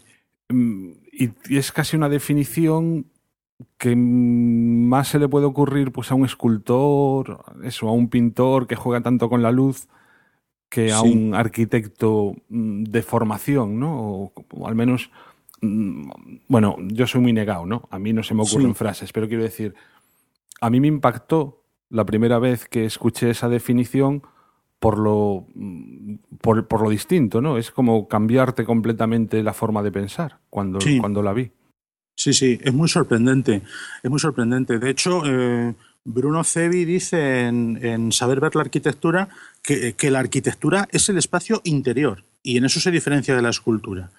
Mm, 0.49 0.93
y, 1.13 1.31
es 1.57 1.71
casi 1.71 1.97
una 1.97 2.09
definición 2.09 3.07
que 3.77 3.95
más 3.95 5.09
se 5.09 5.19
le 5.19 5.29
puede 5.29 5.47
ocurrir 5.47 5.93
pues, 5.93 6.11
a 6.11 6.15
un 6.15 6.25
escultor, 6.25 7.45
eso, 7.65 7.89
a 7.89 7.93
un 7.93 8.09
pintor 8.09 8.67
que 8.67 8.77
juega 8.77 9.03
tanto 9.03 9.29
con 9.29 9.43
la 9.43 9.53
luz, 9.53 9.89
que 10.69 10.93
a 10.93 11.01
un 11.03 11.35
arquitecto 11.35 12.35
mm, 12.49 12.85
de 12.85 13.03
formación, 13.03 13.81
¿no? 13.81 14.33
o 14.51 14.69
al 14.69 14.75
menos 14.75 15.11
Mm, 15.61 16.11
bueno, 16.47 16.77
yo 16.81 17.07
soy 17.07 17.21
muy 17.21 17.33
negado, 17.33 17.67
¿no? 17.67 17.89
A 17.91 17.99
mí 17.99 18.13
no 18.13 18.23
se 18.23 18.35
me 18.35 18.43
ocurren 18.43 18.75
frases, 18.75 19.13
pero 19.13 19.29
quiero 19.29 19.43
decir, 19.43 19.75
a 20.61 20.71
mí 20.71 20.81
me 20.81 20.89
impactó 20.89 21.65
la 21.91 22.05
primera 22.05 22.39
vez 22.39 22.69
que 22.69 22.85
escuché 22.85 23.31
esa 23.31 23.49
definición 23.49 24.23
por 24.79 24.99
lo, 24.99 25.47
mm, 25.55 26.15
por, 26.41 26.83
lo 26.83 26.91
distinto, 26.91 27.41
¿no? 27.41 27.59
Es 27.59 27.71
como 27.71 28.07
cambiarte 28.07 28.65
completamente 28.65 29.43
la 29.43 29.53
forma 29.53 29.83
de 29.83 29.91
pensar 29.91 30.39
cuando, 30.49 30.79
cuando 31.01 31.23
la 31.23 31.33
vi. 31.33 31.51
Sí, 32.15 32.33
sí, 32.33 32.59
es 32.63 32.75
muy 32.75 32.89
sorprendente, 32.89 33.63
es 34.03 34.11
muy 34.11 34.19
sorprendente. 34.19 34.79
De 34.79 34.91
hecho, 34.91 35.23
eh, 35.25 35.75
Bruno 36.11 36.43
Cevi 36.43 36.87
dice 36.87 37.47
en, 37.47 38.13
Saber 38.13 38.41
ver 38.41 38.57
la 38.57 38.63
arquitectura 38.63 39.29
que, 39.63 39.93
que 39.93 40.11
la 40.11 40.21
arquitectura 40.21 40.89
es 40.91 41.09
el 41.11 41.19
espacio 41.19 41.61
interior 41.65 42.25
y 42.43 42.57
en 42.57 42.65
eso 42.65 42.81
se 42.81 42.91
diferencia 42.91 43.37
de 43.37 43.43
la 43.43 43.51
escultura. 43.51 44.11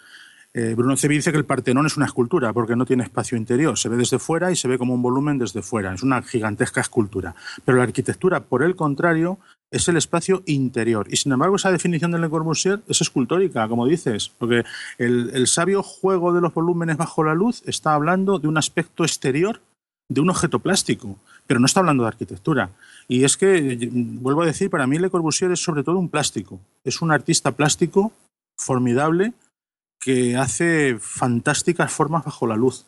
Eh, 0.53 0.75
Bruno 0.75 0.97
Cevi 0.97 1.15
dice 1.15 1.31
que 1.31 1.37
el 1.39 1.45
Partenón 1.45 1.87
es 1.87 1.97
una 1.97 2.05
escultura 2.05 2.53
porque 2.53 2.75
no 2.75 2.85
tiene 2.85 3.03
espacio 3.03 3.37
interior, 3.37 3.77
se 3.77 3.89
ve 3.89 3.97
desde 3.97 4.19
fuera 4.19 4.51
y 4.51 4.55
se 4.55 4.67
ve 4.67 4.77
como 4.77 4.93
un 4.93 5.01
volumen 5.01 5.39
desde 5.39 5.63
fuera, 5.63 5.93
es 5.93 6.03
una 6.03 6.21
gigantesca 6.21 6.81
escultura. 6.81 7.33
Pero 7.65 7.79
la 7.79 7.85
arquitectura, 7.85 8.41
por 8.41 8.61
el 8.61 8.75
contrario, 8.75 9.39
es 9.71 9.87
el 9.87 9.97
espacio 9.97 10.43
interior. 10.45 11.07
Y 11.09 11.17
sin 11.17 11.31
embargo, 11.31 11.55
esa 11.55 11.71
definición 11.71 12.11
de 12.11 12.19
Le 12.19 12.29
Corbusier 12.29 12.81
es 12.87 13.01
escultórica, 13.01 13.67
como 13.67 13.87
dices, 13.87 14.29
porque 14.37 14.63
el, 14.99 15.31
el 15.33 15.47
sabio 15.47 15.81
juego 15.81 16.33
de 16.33 16.41
los 16.41 16.53
volúmenes 16.53 16.97
bajo 16.97 17.23
la 17.23 17.33
luz 17.33 17.63
está 17.65 17.95
hablando 17.95 18.37
de 18.37 18.47
un 18.47 18.59
aspecto 18.59 19.03
exterior 19.03 19.61
de 20.09 20.21
un 20.21 20.29
objeto 20.31 20.59
plástico, 20.59 21.19
pero 21.49 21.59
no 21.59 21.65
está 21.65 21.79
hablando 21.79 22.03
de 22.03 22.09
arquitectura. 22.09 22.69
Y 23.07 23.23
es 23.23 23.35
que, 23.35 23.89
vuelvo 23.91 24.43
a 24.43 24.45
decir, 24.45 24.69
para 24.69 24.85
mí 24.85 24.99
Le 24.99 25.09
Corbusier 25.09 25.51
es 25.51 25.59
sobre 25.59 25.81
todo 25.81 25.97
un 25.97 26.07
plástico. 26.07 26.59
Es 26.83 27.01
un 27.01 27.11
artista 27.11 27.53
plástico 27.53 28.11
formidable 28.55 29.33
que 29.99 30.37
hace 30.37 30.99
fantásticas 30.99 31.91
formas 31.91 32.23
bajo 32.23 32.45
la 32.45 32.55
luz. 32.55 32.85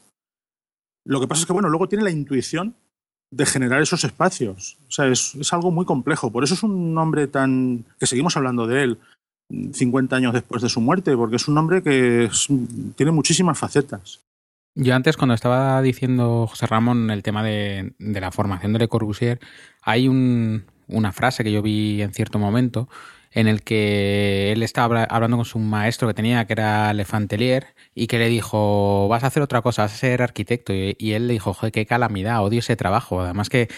Lo 1.04 1.20
que 1.20 1.28
pasa 1.28 1.42
es 1.42 1.48
que, 1.48 1.54
bueno, 1.54 1.70
luego 1.70 1.90
tiene 1.90 2.04
la 2.04 2.12
intuición 2.12 2.76
de 3.32 3.48
generar 3.48 3.82
esos 3.82 4.04
espacios. 4.04 4.78
O 4.88 4.92
sea, 4.92 5.08
es, 5.08 5.52
algo 5.52 5.72
muy 5.72 5.86
complejo. 5.86 6.32
Por 6.32 6.44
eso 6.44 6.54
es 6.54 6.62
un 6.62 6.94
nombre 6.94 7.26
tan. 7.26 7.84
que 8.00 8.06
seguimos 8.06 8.38
hablando 8.38 8.68
de 8.68 8.84
él 8.84 9.00
50 9.74 10.16
años 10.16 10.34
después 10.34 10.62
de 10.62 10.70
su 10.70 10.82
muerte, 10.82 11.18
porque 11.18 11.38
es 11.38 11.48
un 11.48 11.58
hombre 11.58 11.82
que 11.82 12.30
tiene 12.96 13.12
muchísimas 13.12 13.58
facetas. 13.58 14.22
Yo 14.76 14.96
antes, 14.96 15.18
cuando 15.18 15.36
estaba 15.36 15.82
diciendo 15.82 16.48
José 16.48 16.66
Ramón 16.66 17.10
el 17.12 17.24
tema 17.24 17.44
de, 17.44 17.94
la 18.00 18.32
formación 18.32 18.72
de 18.72 18.80
Le 18.80 18.88
Corbusier, 18.88 19.40
hay 19.82 20.08
una 20.08 21.12
frase 21.12 21.44
que 21.44 21.52
yo 21.52 21.62
vi 21.62 22.02
en 22.02 22.14
cierto 22.14 22.40
momento 22.40 22.88
en 23.32 23.48
el 23.48 23.64
que 23.64 24.52
él 24.52 24.64
estaba 24.64 25.04
hablando 25.06 25.38
con 25.38 25.46
su 25.46 25.60
maestro 25.60 26.08
que 26.08 26.14
tenía, 26.14 26.46
que 26.46 26.54
era 26.54 26.94
Lefantelier, 26.94 27.68
y 27.96 28.08
que 28.08 28.20
le 28.20 28.28
dijo, 28.30 29.08
vas 29.10 29.24
a 29.24 29.28
hacer 29.28 29.44
otra 29.44 29.62
cosa, 29.62 29.84
vas 29.84 29.94
a 29.94 29.98
ser 29.98 30.22
arquitecto. 30.22 30.74
Y, 30.74 31.14
él 31.14 31.28
le 31.28 31.34
dijo, 31.34 31.54
joder, 31.54 31.72
qué 31.72 31.86
calamidad, 31.86 32.44
odio 32.44 32.60
ese 32.60 32.76
trabajo. 32.76 33.22
Además 33.22 33.50
que 33.50 33.70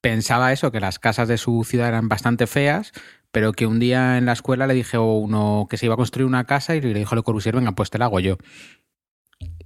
pensaba 0.00 0.52
eso, 0.52 0.72
que 0.72 0.80
las 0.80 0.98
casas 0.98 1.28
de 1.28 1.38
su 1.38 1.64
ciudad 1.64 1.88
eran 1.88 2.08
bastante 2.08 2.46
feas, 2.46 2.92
pero 3.32 3.52
que 3.52 3.66
un 3.66 3.78
día 3.80 4.18
en 4.18 4.26
la 4.26 4.32
escuela 4.32 4.66
le 4.66 4.74
dije 4.74 4.98
uno 4.98 5.66
que 5.68 5.76
se 5.76 5.86
iba 5.86 5.94
a 5.94 5.98
construir 5.98 6.26
una 6.26 6.44
casa 6.44 6.74
y 6.74 6.80
le 6.80 6.94
dijo 6.98 7.14
Le 7.14 7.22
Corbusier, 7.22 7.54
venga, 7.54 7.72
pues 7.72 7.90
te 7.90 7.98
la 7.98 8.06
hago 8.06 8.20
yo. 8.20 8.38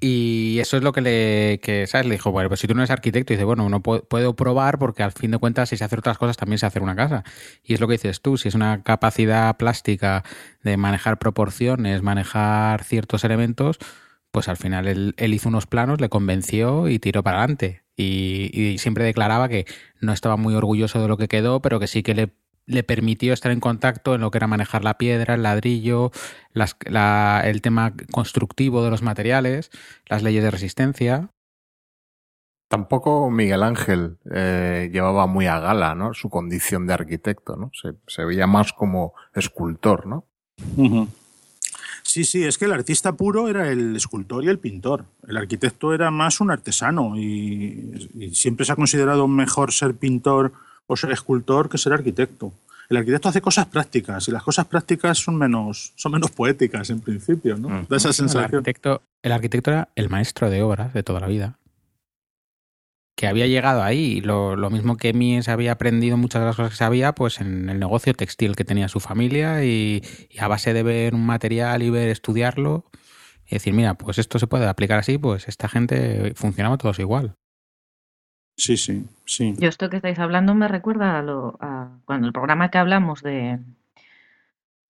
Y 0.02 0.58
eso 0.60 0.78
es 0.78 0.82
lo 0.82 0.92
que 0.92 1.02
le, 1.02 1.60
que, 1.62 1.86
¿sabes? 1.86 2.06
Le 2.06 2.14
dijo, 2.14 2.32
bueno, 2.32 2.48
pues 2.48 2.60
si 2.60 2.66
tú 2.66 2.74
no 2.74 2.80
eres 2.80 2.90
arquitecto, 2.90 3.34
dice, 3.34 3.44
bueno, 3.44 3.68
no 3.68 3.82
puedo, 3.82 4.34
probar 4.34 4.78
porque 4.78 5.02
al 5.02 5.12
fin 5.12 5.30
de 5.30 5.38
cuentas 5.38 5.68
si 5.68 5.76
se 5.76 5.84
hace 5.84 5.96
otras 5.96 6.16
cosas 6.16 6.38
también 6.38 6.58
se 6.58 6.64
hace 6.64 6.80
una 6.80 6.96
casa. 6.96 7.22
Y 7.62 7.74
es 7.74 7.80
lo 7.80 7.86
que 7.86 7.92
dices 7.92 8.22
tú, 8.22 8.38
si 8.38 8.48
es 8.48 8.54
una 8.54 8.82
capacidad 8.82 9.54
plástica 9.58 10.24
de 10.62 10.78
manejar 10.78 11.18
proporciones, 11.18 12.00
manejar 12.02 12.82
ciertos 12.84 13.24
elementos, 13.24 13.78
pues 14.30 14.48
al 14.48 14.56
final 14.56 14.88
él, 14.88 15.34
hizo 15.34 15.50
unos 15.50 15.66
planos, 15.66 16.00
le 16.00 16.08
convenció 16.08 16.88
y 16.88 16.98
tiró 16.98 17.22
para 17.22 17.38
adelante. 17.38 17.82
Y, 17.94 18.50
y 18.54 18.78
siempre 18.78 19.04
declaraba 19.04 19.50
que 19.50 19.66
no 20.00 20.14
estaba 20.14 20.38
muy 20.38 20.54
orgulloso 20.54 21.02
de 21.02 21.08
lo 21.08 21.18
que 21.18 21.28
quedó, 21.28 21.60
pero 21.60 21.78
que 21.78 21.86
sí 21.86 22.02
que 22.02 22.14
le 22.14 22.30
le 22.66 22.82
permitió 22.82 23.32
estar 23.32 23.52
en 23.52 23.60
contacto 23.60 24.14
en 24.14 24.20
lo 24.20 24.30
que 24.30 24.38
era 24.38 24.46
manejar 24.46 24.84
la 24.84 24.98
piedra, 24.98 25.34
el 25.34 25.42
ladrillo, 25.42 26.12
el 26.54 27.62
tema 27.62 27.94
constructivo 28.12 28.84
de 28.84 28.90
los 28.90 29.02
materiales, 29.02 29.70
las 30.06 30.22
leyes 30.22 30.42
de 30.42 30.50
resistencia. 30.50 31.30
Tampoco 32.68 33.30
Miguel 33.30 33.64
Ángel 33.64 34.18
eh, 34.32 34.90
llevaba 34.92 35.26
muy 35.26 35.46
a 35.46 35.58
gala 35.58 35.96
¿no? 35.96 36.14
su 36.14 36.30
condición 36.30 36.86
de 36.86 36.94
arquitecto, 36.94 37.56
¿no? 37.56 37.72
Se, 38.06 38.24
veía 38.24 38.46
más 38.46 38.72
como 38.72 39.12
escultor, 39.34 40.06
¿no? 40.06 40.24
Sí, 42.04 42.24
sí, 42.24 42.44
es 42.44 42.58
que 42.58 42.66
el 42.66 42.72
artista 42.72 43.16
puro 43.16 43.48
era 43.48 43.70
el 43.70 43.96
escultor 43.96 44.44
y 44.44 44.48
el 44.48 44.60
pintor. 44.60 45.06
El 45.26 45.36
arquitecto 45.36 45.92
era 45.92 46.12
más 46.12 46.40
un 46.40 46.52
artesano 46.52 47.16
y 47.16 48.30
siempre 48.32 48.64
se 48.64 48.72
ha 48.72 48.76
considerado 48.76 49.26
mejor 49.26 49.72
ser 49.72 49.96
pintor 49.96 50.52
o 50.90 50.96
ser 50.96 51.12
escultor 51.12 51.68
que 51.68 51.78
ser 51.78 51.92
arquitecto. 51.92 52.52
El 52.88 52.96
arquitecto 52.96 53.28
hace 53.28 53.40
cosas 53.40 53.66
prácticas 53.66 54.26
y 54.26 54.32
las 54.32 54.42
cosas 54.42 54.66
prácticas 54.66 55.18
son 55.18 55.36
menos, 55.36 55.92
son 55.94 56.10
menos 56.10 56.32
poéticas 56.32 56.90
en 56.90 57.00
principio, 57.00 57.56
¿no? 57.56 57.86
Da 57.88 57.96
esa 57.96 58.12
sensación. 58.12 58.50
El 58.50 58.56
arquitecto, 58.56 59.02
el 59.22 59.30
arquitecto 59.30 59.70
era 59.70 59.88
el 59.94 60.08
maestro 60.08 60.50
de 60.50 60.62
obras 60.62 60.92
de 60.92 61.04
toda 61.04 61.20
la 61.20 61.28
vida. 61.28 61.58
Que 63.16 63.28
había 63.28 63.46
llegado 63.46 63.84
ahí, 63.84 64.20
lo, 64.20 64.56
lo 64.56 64.68
mismo 64.70 64.96
que 64.96 65.12
Mies 65.12 65.48
había 65.48 65.72
aprendido 65.72 66.16
muchas 66.16 66.40
de 66.40 66.46
las 66.46 66.56
cosas 66.56 66.72
que 66.72 66.78
sabía, 66.78 67.14
pues 67.14 67.40
en 67.40 67.68
el 67.68 67.78
negocio 67.78 68.12
textil 68.14 68.56
que 68.56 68.64
tenía 68.64 68.88
su 68.88 68.98
familia 68.98 69.64
y, 69.64 70.02
y 70.28 70.38
a 70.40 70.48
base 70.48 70.72
de 70.72 70.82
ver 70.82 71.14
un 71.14 71.24
material 71.24 71.84
y 71.84 71.90
ver, 71.90 72.08
estudiarlo 72.08 72.86
y 73.46 73.54
decir, 73.54 73.72
mira, 73.72 73.94
pues 73.94 74.18
esto 74.18 74.40
se 74.40 74.48
puede 74.48 74.66
aplicar 74.66 74.98
así, 74.98 75.16
pues 75.16 75.46
esta 75.46 75.68
gente 75.68 76.32
funcionaba 76.34 76.76
todos 76.76 76.98
igual. 76.98 77.36
Sí, 78.56 78.76
sí, 78.76 79.06
sí. 79.24 79.54
Yo 79.58 79.68
esto 79.68 79.88
que 79.88 79.96
estáis 79.96 80.18
hablando 80.18 80.54
me 80.54 80.68
recuerda 80.68 81.18
a, 81.18 81.22
lo, 81.22 81.56
a 81.60 81.88
cuando 82.04 82.26
el 82.26 82.32
programa 82.32 82.70
que 82.70 82.78
hablamos 82.78 83.22
de, 83.22 83.58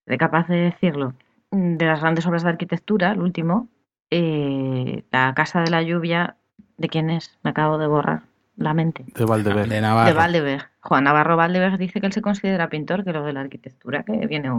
de 0.06 0.18
capaz 0.18 0.48
de 0.48 0.56
decirlo, 0.56 1.14
de 1.50 1.86
las 1.86 2.00
grandes 2.00 2.26
obras 2.26 2.42
de 2.42 2.50
arquitectura, 2.50 3.12
el 3.12 3.20
último, 3.20 3.68
eh, 4.10 5.04
la 5.12 5.32
casa 5.34 5.60
de 5.60 5.70
la 5.70 5.82
lluvia, 5.82 6.36
¿de 6.76 6.88
quién 6.88 7.10
es? 7.10 7.38
Me 7.42 7.50
acabo 7.50 7.78
de 7.78 7.86
borrar 7.86 8.22
la 8.56 8.74
mente. 8.74 9.04
De 9.14 9.24
Valdever. 9.24 9.68
De 9.68 9.80
De. 9.80 10.12
Valdeberg. 10.12 10.70
Juan 10.80 11.04
Navarro 11.04 11.36
Valdeberg 11.36 11.78
dice 11.78 12.00
que 12.00 12.06
él 12.06 12.12
se 12.12 12.22
considera 12.22 12.68
pintor, 12.68 13.04
que 13.04 13.12
lo 13.12 13.24
de 13.24 13.32
la 13.32 13.40
arquitectura 13.40 14.02
que 14.02 14.26
viene 14.26 14.50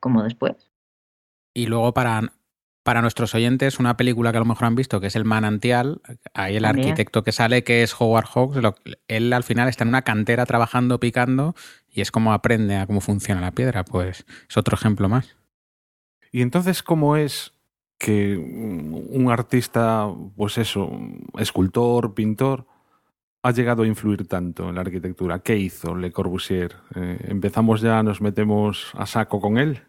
como 0.00 0.22
después. 0.22 0.70
Y 1.54 1.66
luego 1.66 1.92
para, 1.92 2.32
para 2.82 3.00
nuestros 3.02 3.34
oyentes, 3.34 3.78
una 3.78 3.96
película 3.96 4.32
que 4.32 4.38
a 4.38 4.40
lo 4.40 4.46
mejor 4.46 4.64
han 4.66 4.74
visto, 4.74 5.00
que 5.00 5.06
es 5.06 5.16
El 5.16 5.24
Manantial, 5.24 6.00
ahí 6.34 6.56
el 6.56 6.62
También. 6.64 6.88
arquitecto 6.88 7.22
que 7.22 7.30
sale, 7.32 7.62
que 7.64 7.82
es 7.82 7.94
Howard 8.00 8.26
Hawks, 8.26 8.56
lo- 8.56 8.74
él 9.08 9.32
al 9.32 9.44
final 9.44 9.68
está 9.68 9.84
en 9.84 9.88
una 9.88 10.02
cantera 10.02 10.46
trabajando, 10.46 10.98
picando, 10.98 11.54
y 11.88 12.00
es 12.00 12.10
como 12.10 12.32
aprende 12.32 12.76
a 12.76 12.86
cómo 12.86 13.00
funciona 13.00 13.40
la 13.40 13.52
piedra. 13.52 13.84
Pues 13.84 14.24
es 14.48 14.56
otro 14.56 14.74
ejemplo 14.74 15.08
más. 15.08 15.36
Y 16.32 16.42
entonces, 16.42 16.82
¿cómo 16.82 17.16
es 17.16 17.52
que 17.98 18.36
un 18.36 19.28
artista, 19.30 20.08
pues 20.36 20.58
eso, 20.58 20.90
escultor, 21.38 22.14
pintor, 22.14 22.66
ha 23.44 23.50
llegado 23.52 23.82
a 23.82 23.86
influir 23.86 24.26
tanto 24.26 24.68
en 24.70 24.74
la 24.76 24.80
arquitectura? 24.80 25.40
¿Qué 25.40 25.56
hizo 25.56 25.94
Le 25.94 26.10
Corbusier? 26.10 26.74
Eh, 26.96 27.18
¿Empezamos 27.28 27.80
ya, 27.80 28.02
nos 28.02 28.20
metemos 28.20 28.90
a 28.94 29.06
saco 29.06 29.40
con 29.40 29.58
él? 29.58 29.82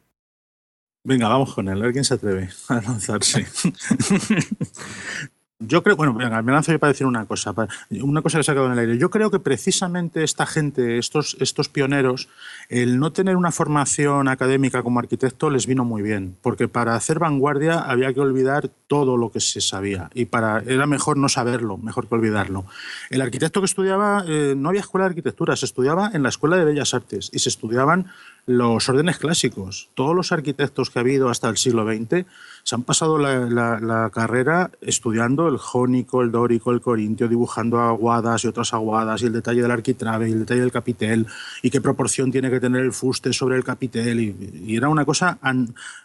Venga, 1.05 1.27
vamos 1.27 1.53
con 1.53 1.67
él, 1.67 1.81
a 1.83 2.05
se 2.05 2.13
atreve 2.13 2.49
a 2.69 2.75
lanzarse. 2.81 3.45
Yo 5.67 5.83
creo, 5.83 5.95
bueno, 5.95 6.13
venga, 6.13 6.41
me 6.41 6.51
lanzo 6.51 6.71
yo 6.71 6.79
para 6.79 6.91
decir 6.93 7.07
una 7.07 7.25
cosa, 7.25 7.53
una 7.89 8.21
cosa 8.21 8.37
que 8.37 8.43
se 8.43 8.51
ha 8.51 8.53
quedado 8.53 8.67
en 8.67 8.73
el 8.73 8.79
aire. 8.79 8.97
Yo 8.97 9.09
creo 9.09 9.31
que 9.31 9.39
precisamente 9.39 10.23
esta 10.23 10.45
gente, 10.45 10.97
estos, 10.97 11.37
estos 11.39 11.69
pioneros, 11.69 12.27
el 12.69 12.99
no 12.99 13.11
tener 13.11 13.35
una 13.35 13.51
formación 13.51 14.27
académica 14.27 14.83
como 14.83 14.99
arquitecto 14.99 15.49
les 15.49 15.67
vino 15.67 15.85
muy 15.85 16.01
bien, 16.01 16.35
porque 16.41 16.67
para 16.67 16.95
hacer 16.95 17.19
vanguardia 17.19 17.79
había 17.79 18.13
que 18.13 18.19
olvidar 18.19 18.69
todo 18.87 19.17
lo 19.17 19.31
que 19.31 19.39
se 19.39 19.61
sabía 19.61 20.09
y 20.13 20.25
para 20.25 20.59
era 20.59 20.85
mejor 20.85 21.17
no 21.17 21.29
saberlo, 21.29 21.77
mejor 21.77 22.07
que 22.07 22.15
olvidarlo. 22.15 22.65
El 23.09 23.21
arquitecto 23.21 23.61
que 23.61 23.65
estudiaba, 23.65 24.23
eh, 24.27 24.53
no 24.57 24.69
había 24.69 24.81
escuela 24.81 25.05
de 25.05 25.11
arquitectura, 25.11 25.55
se 25.55 25.65
estudiaba 25.65 26.11
en 26.13 26.23
la 26.23 26.29
Escuela 26.29 26.57
de 26.57 26.65
Bellas 26.65 26.93
Artes 26.93 27.29
y 27.33 27.39
se 27.39 27.49
estudiaban 27.49 28.07
los 28.45 28.89
órdenes 28.89 29.17
clásicos. 29.17 29.89
Todos 29.93 30.15
los 30.15 30.31
arquitectos 30.31 30.89
que 30.89 30.99
ha 30.99 31.01
habido 31.01 31.29
hasta 31.29 31.49
el 31.49 31.57
siglo 31.57 31.85
XX 31.85 32.25
se 32.63 32.75
han 32.75 32.83
pasado 32.83 33.17
la, 33.17 34.09
carrera 34.13 34.71
estudiando 34.81 35.47
el 35.47 35.57
jónico, 35.57 36.21
el 36.21 36.31
dórico, 36.31 36.71
el 36.71 36.81
corintio, 36.81 37.27
dibujando 37.27 37.79
aguadas 37.79 38.43
y 38.43 38.47
otras 38.47 38.73
aguadas, 38.73 39.21
y 39.21 39.25
el 39.25 39.33
detalle 39.33 39.61
del 39.61 39.71
arquitrabe, 39.71 40.29
y 40.29 40.31
el 40.31 40.39
detalle 40.39 40.61
del 40.61 40.71
capitel, 40.71 41.27
y 41.61 41.69
qué 41.69 41.81
proporción 41.81 42.31
tiene 42.31 42.49
que 42.49 42.59
tener 42.59 42.81
el 42.81 42.93
fuste 42.93 43.33
sobre 43.33 43.57
el 43.57 43.63
capitel. 43.63 44.19
Y, 44.19 44.75
era 44.75 44.89
una 44.89 45.05
cosa 45.05 45.37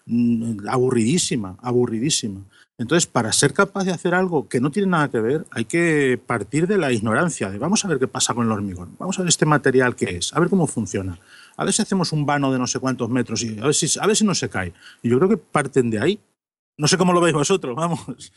mm, 0.07 0.69
aburridísima, 0.69 1.57
aburridísima. 1.63 2.41
Entonces, 2.77 3.07
para 3.07 3.33
ser 3.33 3.53
capaz 3.53 3.85
de 3.85 3.93
hacer 3.93 4.15
algo 4.15 4.49
que 4.49 4.61
no 4.61 4.71
tiene 4.71 4.89
nada 4.89 5.09
que 5.09 5.19
ver, 5.19 5.47
hay 5.51 5.65
que 5.65 6.21
partir 6.25 6.69
de 6.69 6.79
la 6.79 6.93
ignorancia, 6.93 7.51
de 7.51 7.59
vamos 7.59 7.85
a 7.85 7.89
ver 7.89 7.99
qué 7.99 8.07
pasa 8.07 8.35
con 8.35 8.47
el 8.47 8.53
hormigón, 8.53 8.95
vamos 9.01 9.19
a 9.19 9.23
ver 9.23 9.29
este 9.29 9.47
material 9.47 9.97
qué 9.97 10.17
es, 10.17 10.33
a 10.33 10.39
ver 10.39 10.49
cómo 10.49 10.69
funciona, 10.69 11.19
a 11.57 11.65
ver 11.65 11.73
si 11.73 11.83
hacemos 11.83 12.13
un 12.13 12.25
vano 12.25 12.53
de 12.53 12.59
no 12.59 12.69
sé 12.69 12.79
cuántos 12.79 13.11
metros 13.11 13.43
y 13.43 13.59
a 13.59 13.65
ver 13.65 13.75
si, 13.75 13.99
a 13.99 14.07
ver 14.07 14.15
si 14.15 14.25
no 14.25 14.35
se 14.35 14.49
cae. 14.49 14.73
Y 15.03 15.09
yo 15.09 15.19
creo 15.19 15.29
que 15.29 15.37
parten 15.37 15.91
de 15.91 16.01
ahí. 16.01 16.21
No 16.79 16.87
sé 16.89 16.97
cómo 16.97 17.13
lo 17.13 17.21
veis 17.21 17.35
vosotros, 17.35 17.75
vamos. 17.77 18.33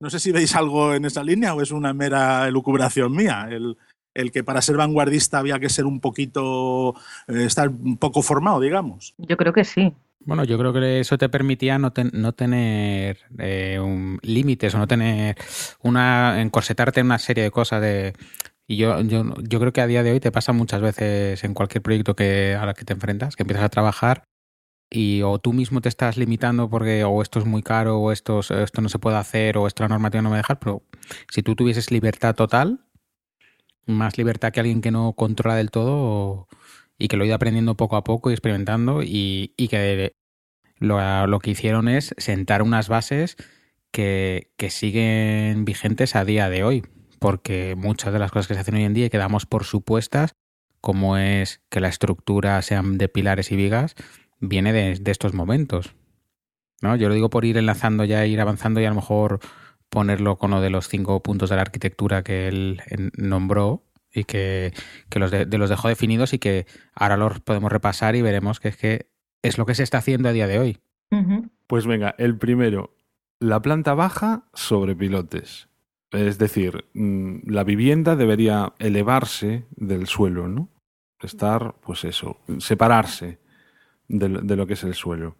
No 0.00 0.10
sé 0.10 0.18
si 0.18 0.32
veis 0.32 0.54
algo 0.56 0.94
en 0.94 1.04
esa 1.04 1.22
línea 1.22 1.54
o 1.54 1.62
es 1.62 1.70
una 1.70 1.92
mera 1.92 2.48
elucubración 2.48 3.12
mía. 3.12 3.46
El, 3.50 3.76
el 4.14 4.32
que 4.32 4.42
para 4.44 4.62
ser 4.62 4.76
vanguardista 4.76 5.38
había 5.38 5.60
que 5.60 5.68
ser 5.68 5.84
un 5.84 6.00
poquito, 6.00 6.94
eh, 7.28 7.44
estar 7.44 7.68
un 7.68 7.96
poco 7.98 8.22
formado, 8.22 8.60
digamos. 8.60 9.14
Yo 9.18 9.36
creo 9.36 9.52
que 9.52 9.64
sí. 9.64 9.92
Bueno, 10.24 10.44
yo 10.44 10.56
creo 10.58 10.72
que 10.72 11.00
eso 11.00 11.18
te 11.18 11.28
permitía 11.28 11.78
no, 11.78 11.92
ten- 11.92 12.10
no 12.14 12.32
tener 12.32 13.18
eh, 13.38 13.78
un- 13.80 14.18
límites 14.22 14.74
o 14.74 14.78
no 14.78 14.86
tener 14.86 15.36
una 15.82 16.40
encorsetarte 16.40 17.00
en 17.00 17.06
una 17.06 17.18
serie 17.18 17.44
de 17.44 17.50
cosas 17.50 17.80
de 17.80 18.12
y 18.68 18.76
yo, 18.76 19.00
yo, 19.02 19.24
yo 19.42 19.60
creo 19.60 19.72
que 19.72 19.80
a 19.80 19.86
día 19.88 20.02
de 20.04 20.12
hoy 20.12 20.20
te 20.20 20.30
pasa 20.30 20.52
muchas 20.52 20.80
veces 20.80 21.42
en 21.44 21.52
cualquier 21.54 21.82
proyecto 21.82 22.14
que 22.14 22.56
a 22.58 22.64
la 22.64 22.74
que 22.74 22.84
te 22.84 22.92
enfrentas, 22.92 23.34
que 23.36 23.42
empiezas 23.42 23.64
a 23.64 23.68
trabajar 23.68 24.22
y 24.92 25.22
o 25.22 25.38
tú 25.40 25.52
mismo 25.54 25.80
te 25.80 25.88
estás 25.88 26.16
limitando 26.18 26.68
porque 26.70 27.04
o 27.04 27.22
esto 27.22 27.38
es 27.40 27.46
muy 27.46 27.62
caro 27.62 27.98
o 27.98 28.12
esto, 28.12 28.40
es- 28.40 28.50
esto 28.52 28.82
no 28.82 28.88
se 28.90 28.98
puede 29.00 29.16
hacer 29.16 29.58
o 29.58 29.66
esto 29.66 29.82
la 29.84 29.88
normativa 29.88 30.22
no 30.22 30.30
me 30.30 30.36
deja, 30.36 30.60
pero 30.60 30.82
si 31.30 31.42
tú 31.42 31.56
tuvieses 31.56 31.90
libertad 31.90 32.34
total, 32.34 32.80
más 33.86 34.16
libertad 34.18 34.52
que 34.52 34.60
alguien 34.60 34.80
que 34.80 34.90
no 34.90 35.12
controla 35.14 35.56
del 35.56 35.70
todo 35.70 36.48
y 36.98 37.08
que 37.08 37.16
lo 37.16 37.24
ha 37.24 37.26
ido 37.26 37.34
aprendiendo 37.34 37.76
poco 37.76 37.96
a 37.96 38.04
poco 38.04 38.30
y 38.30 38.34
experimentando 38.34 39.02
y, 39.02 39.54
y 39.56 39.68
que 39.68 40.12
lo, 40.78 41.26
lo 41.26 41.38
que 41.40 41.50
hicieron 41.50 41.88
es 41.88 42.14
sentar 42.18 42.62
unas 42.62 42.88
bases 42.88 43.36
que, 43.90 44.52
que 44.56 44.70
siguen 44.70 45.64
vigentes 45.64 46.16
a 46.16 46.24
día 46.24 46.48
de 46.48 46.64
hoy, 46.64 46.84
porque 47.18 47.74
muchas 47.76 48.12
de 48.12 48.18
las 48.18 48.30
cosas 48.30 48.48
que 48.48 48.54
se 48.54 48.60
hacen 48.60 48.76
hoy 48.76 48.84
en 48.84 48.94
día 48.94 49.06
y 49.06 49.10
que 49.10 49.18
damos 49.18 49.46
por 49.46 49.64
supuestas, 49.64 50.32
como 50.80 51.16
es 51.16 51.60
que 51.70 51.80
la 51.80 51.88
estructura 51.88 52.60
sean 52.62 52.98
de 52.98 53.08
pilares 53.08 53.52
y 53.52 53.56
vigas, 53.56 53.94
viene 54.42 54.74
de, 54.74 54.96
de 54.96 55.10
estos 55.10 55.32
momentos. 55.32 55.94
¿no? 56.82 56.96
Yo 56.96 57.08
lo 57.08 57.14
digo 57.14 57.30
por 57.30 57.46
ir 57.46 57.56
enlazando 57.56 58.04
ya, 58.04 58.26
ir 58.26 58.40
avanzando 58.40 58.80
y 58.80 58.84
a 58.84 58.90
lo 58.90 58.96
mejor 58.96 59.40
ponerlo 59.88 60.36
con 60.36 60.50
lo 60.50 60.60
de 60.60 60.68
los 60.68 60.88
cinco 60.88 61.22
puntos 61.22 61.48
de 61.48 61.56
la 61.56 61.62
arquitectura 61.62 62.22
que 62.22 62.48
él 62.48 62.82
nombró 63.16 63.84
y 64.12 64.24
que, 64.24 64.74
que 65.08 65.18
los, 65.18 65.30
de, 65.30 65.46
de 65.46 65.58
los 65.58 65.70
dejó 65.70 65.88
definidos 65.88 66.34
y 66.34 66.38
que 66.38 66.66
ahora 66.94 67.16
los 67.16 67.40
podemos 67.40 67.72
repasar 67.72 68.16
y 68.16 68.22
veremos 68.22 68.60
que 68.60 68.68
es 68.68 68.76
que 68.76 69.10
es 69.42 69.58
lo 69.58 69.66
que 69.66 69.74
se 69.74 69.82
está 69.82 69.98
haciendo 69.98 70.28
a 70.28 70.32
día 70.32 70.46
de 70.46 70.58
hoy. 70.58 70.78
Pues 71.66 71.86
venga, 71.86 72.14
el 72.16 72.38
primero, 72.38 72.96
la 73.38 73.60
planta 73.60 73.92
baja 73.92 74.46
sobre 74.54 74.96
pilotes. 74.96 75.68
Es 76.10 76.38
decir, 76.38 76.86
mm, 76.94 77.50
la 77.50 77.64
vivienda 77.64 78.16
debería 78.16 78.72
elevarse 78.78 79.66
del 79.76 80.06
suelo, 80.06 80.48
¿no? 80.48 80.70
Estar, 81.20 81.74
pues 81.82 82.04
eso, 82.04 82.40
separarse 82.58 83.41
de, 84.12 84.56
lo- 84.56 84.66
que 84.66 84.74
es 84.74 84.84
el 84.84 84.94
suelo. 84.94 85.36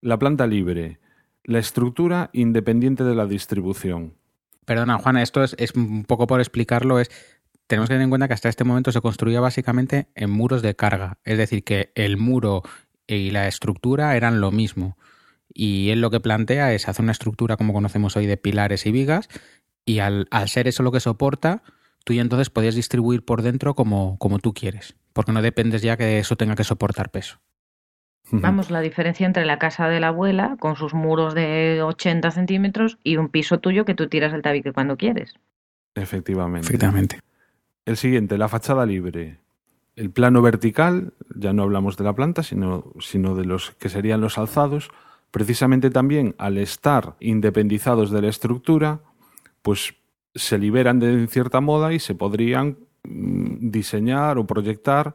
La 0.00 0.18
planta 0.18 0.46
libre, 0.46 1.00
la 1.44 1.58
estructura 1.58 2.30
independiente 2.32 3.04
de 3.04 3.14
la 3.14 3.26
distribución. 3.26 4.14
Perdona, 4.64 4.98
Juana, 4.98 5.22
esto 5.22 5.42
es, 5.44 5.54
es 5.58 5.74
un 5.74 6.04
poco 6.04 6.26
por 6.26 6.40
explicarlo, 6.40 6.98
es 7.00 7.10
tenemos 7.66 7.88
que 7.88 7.94
tener 7.94 8.04
en 8.04 8.10
cuenta 8.10 8.28
que 8.28 8.34
hasta 8.34 8.48
este 8.48 8.64
momento 8.64 8.92
se 8.92 9.00
construía 9.00 9.40
básicamente 9.40 10.08
en 10.14 10.30
muros 10.30 10.62
de 10.62 10.74
carga, 10.76 11.18
es 11.24 11.38
decir, 11.38 11.64
que 11.64 11.90
el 11.94 12.16
muro 12.16 12.62
y 13.06 13.30
la 13.30 13.48
estructura 13.48 14.16
eran 14.16 14.40
lo 14.40 14.50
mismo. 14.50 14.96
Y 15.52 15.90
él 15.90 16.00
lo 16.00 16.10
que 16.10 16.20
plantea 16.20 16.72
es 16.72 16.88
hacer 16.88 17.02
una 17.02 17.12
estructura 17.12 17.56
como 17.56 17.72
conocemos 17.72 18.16
hoy 18.16 18.26
de 18.26 18.36
pilares 18.36 18.86
y 18.86 18.92
vigas, 18.92 19.28
y 19.86 19.98
al, 19.98 20.26
al 20.30 20.48
ser 20.48 20.68
eso 20.68 20.82
lo 20.82 20.92
que 20.92 21.00
soporta, 21.00 21.62
tú 22.04 22.12
ya 22.12 22.22
entonces 22.22 22.50
podías 22.50 22.74
distribuir 22.74 23.24
por 23.24 23.42
dentro 23.42 23.74
como, 23.74 24.18
como 24.18 24.38
tú 24.38 24.52
quieres, 24.52 24.94
porque 25.12 25.32
no 25.32 25.42
dependes 25.42 25.82
ya 25.82 25.96
que 25.96 26.18
eso 26.18 26.36
tenga 26.36 26.56
que 26.56 26.64
soportar 26.64 27.10
peso. 27.10 27.38
Vamos, 28.30 28.70
la 28.70 28.80
diferencia 28.80 29.26
entre 29.26 29.44
la 29.44 29.58
casa 29.58 29.88
de 29.88 30.00
la 30.00 30.08
abuela, 30.08 30.56
con 30.58 30.76
sus 30.76 30.94
muros 30.94 31.34
de 31.34 31.82
80 31.82 32.30
centímetros, 32.30 32.98
y 33.04 33.16
un 33.16 33.28
piso 33.28 33.60
tuyo 33.60 33.84
que 33.84 33.94
tú 33.94 34.08
tiras 34.08 34.32
el 34.32 34.42
tabique 34.42 34.72
cuando 34.72 34.96
quieres. 34.96 35.34
Efectivamente. 35.94 36.66
Efectivamente. 36.66 37.20
El 37.84 37.96
siguiente, 37.96 38.38
la 38.38 38.48
fachada 38.48 38.86
libre. 38.86 39.38
El 39.94 40.10
plano 40.10 40.42
vertical, 40.42 41.12
ya 41.36 41.52
no 41.52 41.62
hablamos 41.62 41.96
de 41.96 42.04
la 42.04 42.14
planta, 42.14 42.42
sino, 42.42 42.92
sino 42.98 43.36
de 43.36 43.44
los 43.44 43.72
que 43.72 43.88
serían 43.88 44.20
los 44.20 44.38
alzados. 44.38 44.88
Precisamente 45.30 45.90
también 45.90 46.34
al 46.38 46.58
estar 46.58 47.14
independizados 47.20 48.10
de 48.10 48.22
la 48.22 48.28
estructura, 48.28 49.00
pues 49.62 49.94
se 50.34 50.58
liberan 50.58 50.98
de 50.98 51.26
cierta 51.28 51.60
moda 51.60 51.92
y 51.92 52.00
se 52.00 52.14
podrían 52.14 52.78
mm, 53.04 53.70
diseñar 53.70 54.38
o 54.38 54.46
proyectar 54.46 55.14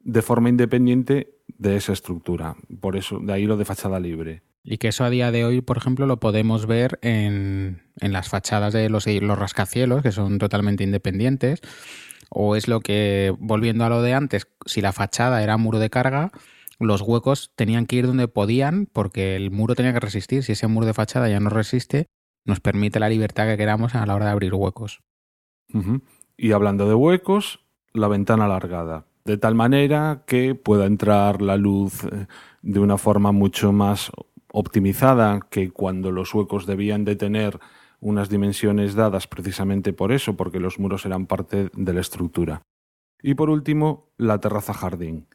de 0.00 0.22
forma 0.22 0.48
independiente 0.48 1.34
de 1.58 1.76
esa 1.76 1.92
estructura. 1.92 2.56
Por 2.80 2.96
eso, 2.96 3.18
de 3.20 3.32
ahí 3.32 3.46
lo 3.46 3.56
de 3.56 3.64
fachada 3.64 4.00
libre. 4.00 4.42
Y 4.64 4.78
que 4.78 4.88
eso 4.88 5.04
a 5.04 5.10
día 5.10 5.32
de 5.32 5.44
hoy, 5.44 5.60
por 5.60 5.76
ejemplo, 5.76 6.06
lo 6.06 6.20
podemos 6.20 6.66
ver 6.66 6.98
en, 7.02 7.82
en 8.00 8.12
las 8.12 8.28
fachadas 8.28 8.72
de 8.72 8.88
los, 8.88 9.06
los 9.06 9.38
rascacielos, 9.38 10.02
que 10.02 10.12
son 10.12 10.38
totalmente 10.38 10.84
independientes. 10.84 11.60
O 12.30 12.56
es 12.56 12.68
lo 12.68 12.80
que, 12.80 13.34
volviendo 13.38 13.84
a 13.84 13.88
lo 13.88 14.02
de 14.02 14.14
antes, 14.14 14.46
si 14.64 14.80
la 14.80 14.92
fachada 14.92 15.42
era 15.42 15.56
muro 15.56 15.78
de 15.78 15.90
carga, 15.90 16.30
los 16.78 17.02
huecos 17.02 17.52
tenían 17.54 17.86
que 17.86 17.96
ir 17.96 18.06
donde 18.06 18.28
podían 18.28 18.86
porque 18.86 19.36
el 19.36 19.50
muro 19.50 19.74
tenía 19.74 19.92
que 19.92 20.00
resistir. 20.00 20.42
Si 20.42 20.52
ese 20.52 20.66
muro 20.66 20.86
de 20.86 20.94
fachada 20.94 21.28
ya 21.28 21.40
no 21.40 21.50
resiste, 21.50 22.06
nos 22.44 22.60
permite 22.60 23.00
la 23.00 23.08
libertad 23.08 23.46
que 23.46 23.56
queramos 23.56 23.94
a 23.94 24.06
la 24.06 24.14
hora 24.14 24.26
de 24.26 24.32
abrir 24.32 24.54
huecos. 24.54 25.02
Y 26.36 26.52
hablando 26.52 26.88
de 26.88 26.94
huecos, 26.94 27.60
la 27.92 28.08
ventana 28.08 28.46
alargada, 28.46 29.06
de 29.24 29.36
tal 29.36 29.54
manera 29.54 30.22
que 30.26 30.54
pueda 30.54 30.86
entrar 30.86 31.42
la 31.42 31.56
luz 31.56 32.04
eh, 32.04 32.26
de 32.62 32.80
una 32.80 32.98
forma 32.98 33.32
mucho 33.32 33.72
más 33.72 34.10
optimizada 34.52 35.40
que 35.50 35.70
cuando 35.70 36.10
los 36.10 36.34
huecos 36.34 36.66
debían 36.66 37.04
de 37.04 37.16
tener 37.16 37.58
unas 38.00 38.28
dimensiones 38.28 38.94
dadas 38.94 39.26
precisamente 39.26 39.92
por 39.92 40.12
eso, 40.12 40.36
porque 40.36 40.60
los 40.60 40.78
muros 40.78 41.06
eran 41.06 41.26
parte 41.26 41.70
de 41.72 41.92
la 41.92 42.00
estructura. 42.00 42.62
Y 43.22 43.34
por 43.34 43.48
último, 43.48 44.08
la 44.16 44.40
terraza 44.40 44.74
jardín. 44.74 45.28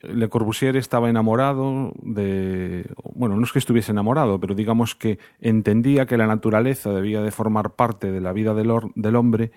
Le 0.00 0.28
Corbusier 0.28 0.76
estaba 0.76 1.10
enamorado 1.10 1.92
de... 2.02 2.88
Bueno, 3.14 3.36
no 3.36 3.42
es 3.42 3.52
que 3.52 3.58
estuviese 3.58 3.90
enamorado, 3.90 4.38
pero 4.38 4.54
digamos 4.54 4.94
que 4.94 5.18
entendía 5.40 6.06
que 6.06 6.18
la 6.18 6.26
naturaleza 6.26 6.92
debía 6.92 7.22
de 7.22 7.32
formar 7.32 7.74
parte 7.74 8.12
de 8.12 8.20
la 8.20 8.32
vida 8.32 8.54
del, 8.54 8.70
del 8.94 9.16
hombre 9.16 9.50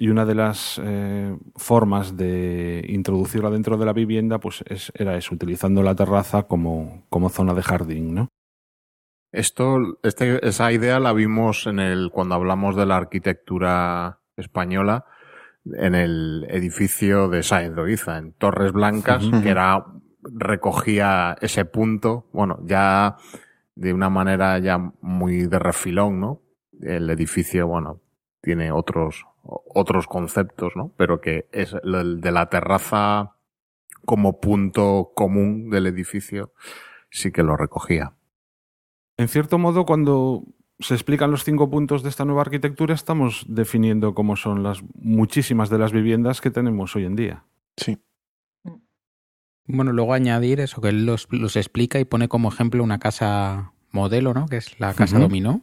y 0.00 0.10
una 0.10 0.24
de 0.24 0.36
las 0.36 0.80
eh, 0.80 1.36
formas 1.56 2.16
de 2.16 2.86
introducirla 2.88 3.50
dentro 3.50 3.76
de 3.76 3.84
la 3.84 3.92
vivienda 3.92 4.38
pues 4.38 4.62
era 4.94 5.16
eso, 5.16 5.34
utilizando 5.34 5.82
la 5.82 5.96
terraza 5.96 6.44
como, 6.44 7.04
como 7.08 7.30
zona 7.30 7.52
de 7.52 7.62
jardín, 7.62 8.14
¿no? 8.14 8.28
Esto, 9.32 9.76
este, 10.04 10.46
esa 10.46 10.70
idea 10.70 11.00
la 11.00 11.12
vimos 11.12 11.66
en 11.66 11.80
el, 11.80 12.10
cuando 12.12 12.36
hablamos 12.36 12.76
de 12.76 12.86
la 12.86 12.96
arquitectura 12.96 14.20
española, 14.36 15.04
en 15.64 15.96
el 15.96 16.46
edificio 16.48 17.28
de 17.28 17.42
Sáenz 17.42 18.06
en 18.06 18.34
Torres 18.34 18.70
Blancas, 18.70 19.24
que 19.42 19.48
era, 19.48 19.84
recogía 20.22 21.36
ese 21.40 21.64
punto, 21.64 22.28
bueno, 22.32 22.60
ya 22.64 23.16
de 23.74 23.92
una 23.92 24.10
manera 24.10 24.60
ya 24.60 24.78
muy 25.00 25.46
de 25.48 25.58
refilón, 25.58 26.20
¿no? 26.20 26.40
El 26.80 27.10
edificio, 27.10 27.66
bueno, 27.66 28.00
tiene 28.48 28.72
otros, 28.72 29.26
otros 29.42 30.06
conceptos, 30.06 30.72
¿no? 30.74 30.90
Pero 30.96 31.20
que 31.20 31.50
es 31.52 31.74
el 31.84 32.22
de 32.22 32.32
la 32.32 32.48
terraza 32.48 33.36
como 34.06 34.40
punto 34.40 35.12
común 35.14 35.68
del 35.68 35.86
edificio, 35.86 36.54
sí 37.10 37.30
que 37.30 37.42
lo 37.42 37.58
recogía. 37.58 38.14
En 39.18 39.28
cierto 39.28 39.58
modo, 39.58 39.84
cuando 39.84 40.44
se 40.78 40.94
explican 40.94 41.30
los 41.30 41.44
cinco 41.44 41.68
puntos 41.68 42.02
de 42.02 42.08
esta 42.08 42.24
nueva 42.24 42.40
arquitectura, 42.40 42.94
estamos 42.94 43.44
definiendo 43.48 44.14
cómo 44.14 44.34
son 44.34 44.62
las 44.62 44.82
muchísimas 44.94 45.68
de 45.68 45.76
las 45.76 45.92
viviendas 45.92 46.40
que 46.40 46.50
tenemos 46.50 46.96
hoy 46.96 47.04
en 47.04 47.16
día. 47.16 47.44
Sí. 47.76 47.98
Bueno, 49.66 49.92
luego 49.92 50.14
añadir 50.14 50.60
eso, 50.60 50.80
que 50.80 50.88
él 50.88 51.04
los, 51.04 51.26
explica 51.54 52.00
y 52.00 52.06
pone 52.06 52.28
como 52.28 52.48
ejemplo 52.48 52.82
una 52.82 52.98
casa 52.98 53.74
modelo, 53.90 54.32
¿no? 54.32 54.46
Que 54.46 54.56
es 54.56 54.80
la 54.80 54.94
casa 54.94 55.18
dominó. 55.18 55.60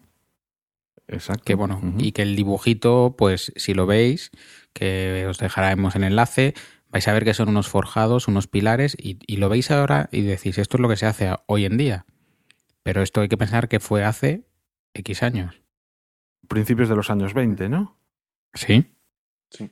Exacto. 1.08 1.44
Que 1.46 1.56
bueno, 1.56 1.82
y 1.98 2.12
que 2.12 2.24
el 2.24 2.36
dibujito, 2.36 3.16
pues 3.18 3.54
si 3.56 3.74
lo 3.74 3.86
veis, 3.86 4.32
que 4.74 5.26
os 5.28 5.38
dejaremos 5.38 5.96
en 5.96 6.04
enlace, 6.04 6.54
vais 6.90 7.08
a 7.08 7.14
ver 7.14 7.24
que 7.24 7.34
son 7.34 7.50
unos 7.50 7.68
forjados, 7.68 8.28
unos 8.28 8.48
pilares, 8.48 8.96
y, 9.00 9.20
y, 9.28 9.38
lo 9.38 9.50
veis 9.50 9.72
ahora 9.72 10.10
y 10.12 10.22
decís, 10.22 10.58
esto 10.58 10.78
es 10.78 10.82
lo 10.82 10.90
que 10.90 10.98
se 10.98 11.06
hace 11.06 11.36
hoy 11.46 11.66
en 11.66 11.78
día. 11.78 12.06
Pero 12.84 13.02
esto 13.02 13.22
hay 13.22 13.28
que 13.28 13.38
pensar 13.38 13.68
que 13.68 13.80
fue 13.80 14.04
hace 14.04 14.48
X 14.94 15.24
años. 15.24 15.62
Principios 16.48 16.90
de 16.90 16.96
los 16.96 17.10
años 17.10 17.34
20, 17.34 17.70
¿no? 17.70 17.98
Sí. 18.54 18.92
Sí. 19.50 19.72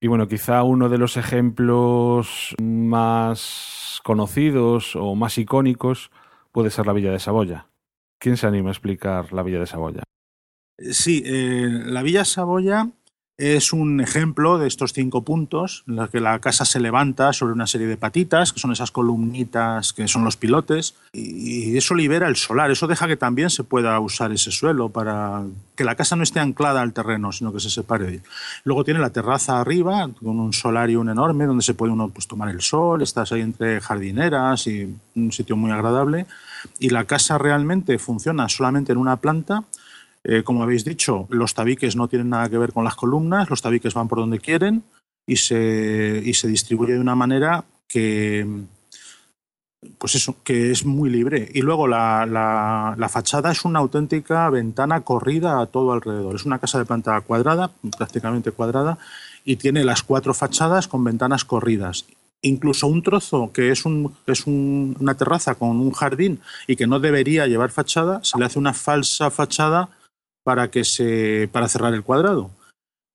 Y 0.00 0.08
bueno, 0.08 0.28
quizá 0.28 0.62
uno 0.62 0.88
de 0.88 0.98
los 0.98 1.16
ejemplos 1.16 2.54
más 2.60 4.00
conocidos 4.04 4.94
o 4.94 5.14
más 5.14 5.38
icónicos 5.38 6.10
puede 6.52 6.70
ser 6.70 6.86
la 6.86 6.92
Villa 6.92 7.10
de 7.10 7.18
Saboya. 7.18 7.68
¿Quién 8.18 8.36
se 8.36 8.46
anima 8.46 8.68
a 8.68 8.72
explicar 8.72 9.32
la 9.32 9.42
Villa 9.42 9.58
de 9.58 9.66
Saboya? 9.66 10.02
Sí, 10.78 11.22
eh, 11.24 11.68
la 11.86 12.02
Villa 12.02 12.24
Saboya 12.24 12.88
es 13.38 13.74
un 13.74 14.00
ejemplo 14.00 14.56
de 14.56 14.66
estos 14.66 14.94
cinco 14.94 15.22
puntos, 15.22 15.84
en 15.86 15.96
los 15.96 16.08
que 16.08 16.20
la 16.20 16.38
casa 16.38 16.64
se 16.64 16.80
levanta 16.80 17.34
sobre 17.34 17.52
una 17.52 17.66
serie 17.66 17.86
de 17.86 17.98
patitas, 17.98 18.52
que 18.52 18.60
son 18.60 18.72
esas 18.72 18.90
columnitas 18.90 19.92
que 19.92 20.08
son 20.08 20.24
los 20.24 20.38
pilotes, 20.38 20.94
y 21.12 21.76
eso 21.76 21.94
libera 21.94 22.28
el 22.28 22.36
solar, 22.36 22.70
eso 22.70 22.86
deja 22.86 23.06
que 23.06 23.16
también 23.16 23.50
se 23.50 23.62
pueda 23.62 24.00
usar 24.00 24.32
ese 24.32 24.50
suelo 24.50 24.88
para 24.88 25.42
que 25.74 25.84
la 25.84 25.96
casa 25.96 26.16
no 26.16 26.22
esté 26.22 26.40
anclada 26.40 26.80
al 26.80 26.94
terreno, 26.94 27.30
sino 27.30 27.52
que 27.52 27.60
se 27.60 27.68
separe. 27.68 28.20
Luego 28.64 28.84
tiene 28.84 29.00
la 29.00 29.10
terraza 29.10 29.60
arriba, 29.60 30.08
con 30.22 30.40
un 30.40 30.54
solarium 30.54 31.08
enorme, 31.10 31.44
donde 31.44 31.62
se 31.62 31.74
puede 31.74 31.92
uno 31.92 32.08
pues, 32.08 32.26
tomar 32.26 32.48
el 32.48 32.62
sol, 32.62 33.02
estás 33.02 33.32
ahí 33.32 33.42
entre 33.42 33.82
jardineras 33.82 34.66
y 34.66 34.94
un 35.14 35.32
sitio 35.32 35.56
muy 35.56 35.70
agradable. 35.70 36.26
Y 36.78 36.88
la 36.88 37.04
casa 37.04 37.36
realmente 37.36 37.98
funciona 37.98 38.48
solamente 38.48 38.92
en 38.92 38.98
una 38.98 39.16
planta, 39.16 39.62
eh, 40.28 40.42
como 40.42 40.64
habéis 40.64 40.84
dicho, 40.84 41.28
los 41.30 41.54
tabiques 41.54 41.94
no 41.94 42.08
tienen 42.08 42.30
nada 42.30 42.48
que 42.48 42.58
ver 42.58 42.72
con 42.72 42.82
las 42.82 42.96
columnas, 42.96 43.48
los 43.48 43.62
tabiques 43.62 43.94
van 43.94 44.08
por 44.08 44.18
donde 44.18 44.40
quieren 44.40 44.82
y 45.24 45.36
se, 45.36 46.20
y 46.24 46.34
se 46.34 46.48
distribuye 46.48 46.94
de 46.94 47.00
una 47.00 47.14
manera 47.14 47.64
que, 47.86 48.44
pues 49.98 50.16
eso, 50.16 50.34
que 50.42 50.72
es 50.72 50.84
muy 50.84 51.10
libre. 51.10 51.48
Y 51.54 51.62
luego 51.62 51.86
la, 51.86 52.26
la, 52.26 53.08
fachada 53.08 53.52
es 53.52 53.64
una 53.64 53.78
auténtica 53.78 54.50
ventana 54.50 55.02
corrida 55.02 55.60
a 55.60 55.66
todo 55.66 55.92
alrededor. 55.92 56.34
Es 56.34 56.44
una 56.44 56.58
casa 56.58 56.78
de 56.78 56.86
planta 56.86 57.20
cuadrada, 57.20 57.70
prácticamente 57.96 58.50
cuadrada, 58.50 58.98
y 59.44 59.54
tiene 59.54 59.84
las 59.84 60.02
cuatro 60.02 60.34
fachadas 60.34 60.88
con 60.88 61.04
ventanas 61.04 61.44
corridas. 61.44 62.04
Incluso 62.42 62.88
un 62.88 63.04
trozo 63.04 63.52
que 63.52 63.70
es, 63.70 63.84
un, 63.84 64.12
es 64.26 64.44
una 64.48 65.14
terraza 65.14 65.54
con 65.54 65.78
un 65.78 65.92
jardín 65.92 66.40
y 66.66 66.74
que 66.74 66.88
no 66.88 66.98
debería 66.98 67.46
llevar 67.46 67.70
fachada, 67.70 68.24
se 68.24 68.38
le 68.40 68.44
hace 68.44 68.58
una 68.58 68.74
falsa 68.74 69.30
fachada 69.30 69.88
para, 70.46 70.70
que 70.70 70.84
se, 70.84 71.48
para 71.50 71.66
cerrar 71.66 71.92
el 71.92 72.04
cuadrado. 72.04 72.52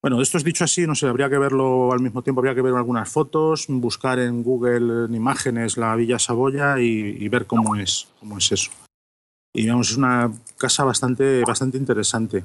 Bueno, 0.02 0.22
esto 0.22 0.38
es 0.38 0.44
dicho 0.44 0.66
así, 0.66 0.86
no 0.86 0.96
sé, 0.96 1.08
habría 1.08 1.30
que 1.30 1.38
verlo 1.38 1.94
al 1.94 2.02
mismo 2.02 2.22
tiempo, 2.24 2.42
habría 2.42 2.56
que 2.56 2.62
ver 2.62 2.74
algunas 2.74 3.08
fotos, 3.08 3.68
buscar 3.70 4.20
en 4.20 4.44
Google 4.44 5.06
en 5.06 5.16
imágenes 5.16 5.78
la 5.78 5.96
Villa 5.96 6.20
Saboya 6.20 6.78
y, 6.80 7.30
ver 7.30 7.46
cómo 7.46 7.78
es, 7.78 8.10
cómo 8.20 8.38
es 8.38 8.52
eso. 8.52 8.72
Y 9.54 9.70
vamos, 9.70 9.92
es 9.92 9.98
una 9.98 10.30
casa 10.58 10.84
bastante, 10.84 11.44
bastante 11.48 11.78
interesante. 11.78 12.44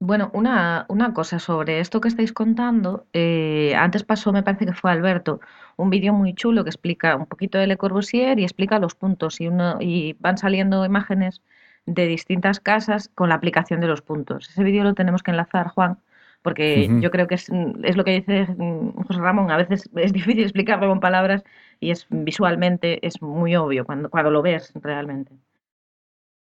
Bueno, 0.00 0.32
una, 0.34 0.84
una 0.88 1.14
cosa 1.14 1.38
sobre 1.38 1.78
esto 1.78 2.00
que 2.00 2.08
estáis 2.08 2.32
contando. 2.32 3.06
Eh, 3.12 3.76
antes 3.76 4.02
pasó, 4.02 4.32
me 4.32 4.42
parece 4.42 4.66
que 4.66 4.72
fue 4.72 4.90
Alberto, 4.90 5.40
un 5.76 5.88
vídeo 5.88 6.12
muy 6.14 6.34
chulo 6.34 6.64
que 6.64 6.70
explica 6.70 7.14
un 7.14 7.26
poquito 7.26 7.58
de 7.58 7.68
Le 7.68 7.76
Corbusier 7.76 8.40
y 8.40 8.42
explica 8.42 8.80
los 8.80 8.96
puntos 8.96 9.40
y, 9.40 9.46
uno, 9.46 9.76
y 9.80 10.14
van 10.14 10.36
saliendo 10.36 10.84
imágenes 10.84 11.40
de 11.86 12.06
distintas 12.06 12.60
casas 12.60 13.10
con 13.14 13.28
la 13.28 13.34
aplicación 13.34 13.80
de 13.80 13.88
los 13.88 14.02
puntos. 14.02 14.48
Ese 14.48 14.62
vídeo 14.62 14.84
lo 14.84 14.94
tenemos 14.94 15.22
que 15.22 15.30
enlazar, 15.32 15.68
Juan, 15.68 15.98
porque 16.42 16.88
yo 17.00 17.10
creo 17.10 17.26
que 17.26 17.36
es, 17.36 17.50
es, 17.82 17.96
lo 17.96 18.04
que 18.04 18.20
dice 18.20 18.46
José 18.46 19.20
Ramón. 19.20 19.50
A 19.50 19.56
veces 19.56 19.88
es 19.96 20.12
difícil 20.12 20.42
explicarlo 20.42 20.88
con 20.88 21.00
palabras 21.00 21.44
y 21.80 21.90
es 21.90 22.06
visualmente 22.10 23.04
es 23.06 23.20
muy 23.22 23.56
obvio 23.56 23.84
cuando, 23.84 24.10
cuando 24.10 24.30
lo 24.30 24.42
ves 24.42 24.72
realmente. 24.74 25.32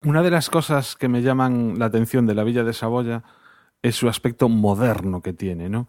Una 0.04 0.24
de 0.24 0.32
las 0.32 0.50
cosas 0.50 0.96
que 0.96 1.10
me 1.10 1.22
llaman 1.22 1.78
la 1.78 1.86
atención 1.86 2.26
de 2.26 2.36
la 2.36 2.46
Villa 2.46 2.64
de 2.64 2.74
Saboya 2.74 3.24
es 3.82 3.96
su 3.96 4.08
aspecto 4.08 4.48
moderno 4.48 5.22
que 5.22 5.34
tiene, 5.34 5.70
¿no? 5.70 5.88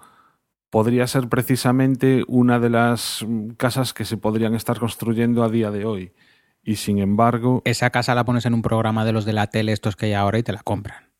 Podría 0.70 1.06
ser 1.06 1.28
precisamente 1.28 2.24
una 2.28 2.60
de 2.60 2.70
las 2.70 3.26
casas 3.56 3.92
que 3.92 4.04
se 4.04 4.16
podrían 4.16 4.54
estar 4.54 4.78
construyendo 4.78 5.42
a 5.42 5.48
día 5.48 5.70
de 5.70 5.84
hoy 5.84 6.12
y 6.62 6.76
sin 6.76 6.98
embargo... 6.98 7.62
Esa 7.64 7.90
casa 7.90 8.14
la 8.14 8.24
pones 8.24 8.46
en 8.46 8.54
un 8.54 8.62
programa 8.62 9.04
de 9.04 9.12
los 9.12 9.24
de 9.24 9.32
la 9.32 9.48
tele, 9.48 9.72
estos 9.72 9.96
que 9.96 10.06
hay 10.06 10.12
ahora, 10.14 10.38
y 10.38 10.42
te 10.42 10.52
la 10.52 10.62
compran. 10.62 11.10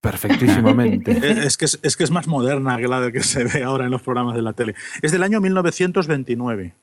Perfectísimamente. 0.00 1.12
es, 1.46 1.56
que 1.56 1.64
es, 1.64 1.96
que 1.96 2.04
es 2.04 2.10
más 2.10 2.26
moderna 2.26 2.76
que 2.76 2.88
la 2.88 3.00
de 3.00 3.12
que 3.12 3.22
se 3.22 3.44
ve 3.44 3.64
ahora 3.64 3.86
en 3.86 3.90
los 3.90 4.02
programas 4.02 4.36
de 4.36 4.42
la 4.42 4.52
tele. 4.52 4.74
Es 5.02 5.12
del 5.12 5.22
año 5.22 5.40
1929, 5.40 6.74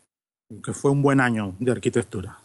que 0.63 0.73
fue 0.73 0.91
un 0.91 1.01
buen 1.01 1.21
año 1.21 1.55
de 1.59 1.71
arquitectura. 1.71 2.39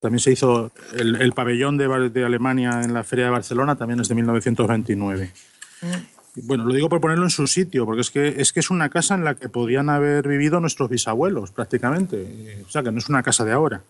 También 0.00 0.20
se 0.20 0.32
hizo 0.32 0.72
el, 0.94 1.32
pabellón 1.32 1.78
de, 1.78 2.10
de, 2.10 2.24
Alemania 2.24 2.82
en 2.82 2.92
la 2.92 3.02
Feria 3.02 3.26
de 3.26 3.30
Barcelona, 3.30 3.76
también 3.76 4.00
es 4.00 4.08
de 4.08 4.14
1929. 4.14 5.32
Mm. 5.82 5.86
Bueno, 6.42 6.64
lo 6.64 6.74
digo 6.74 6.88
por 6.90 7.00
ponerlo 7.00 7.24
en 7.24 7.30
su 7.30 7.46
sitio, 7.46 7.86
porque 7.86 8.02
es 8.02 8.10
que, 8.10 8.28
es 8.38 8.52
que 8.52 8.60
es 8.60 8.70
una 8.70 8.90
casa 8.90 9.14
en 9.14 9.24
la 9.24 9.36
que 9.36 9.48
podían 9.48 9.88
haber 9.88 10.28
vivido 10.28 10.60
nuestros 10.60 10.90
bisabuelos, 10.90 11.50
prácticamente. 11.50 12.62
O 12.66 12.68
sea, 12.68 12.82
que 12.82 12.92
no 12.92 12.98
es 12.98 13.08
una 13.08 13.22
casa 13.22 13.44
de 13.44 13.52
ahora. 13.52 13.82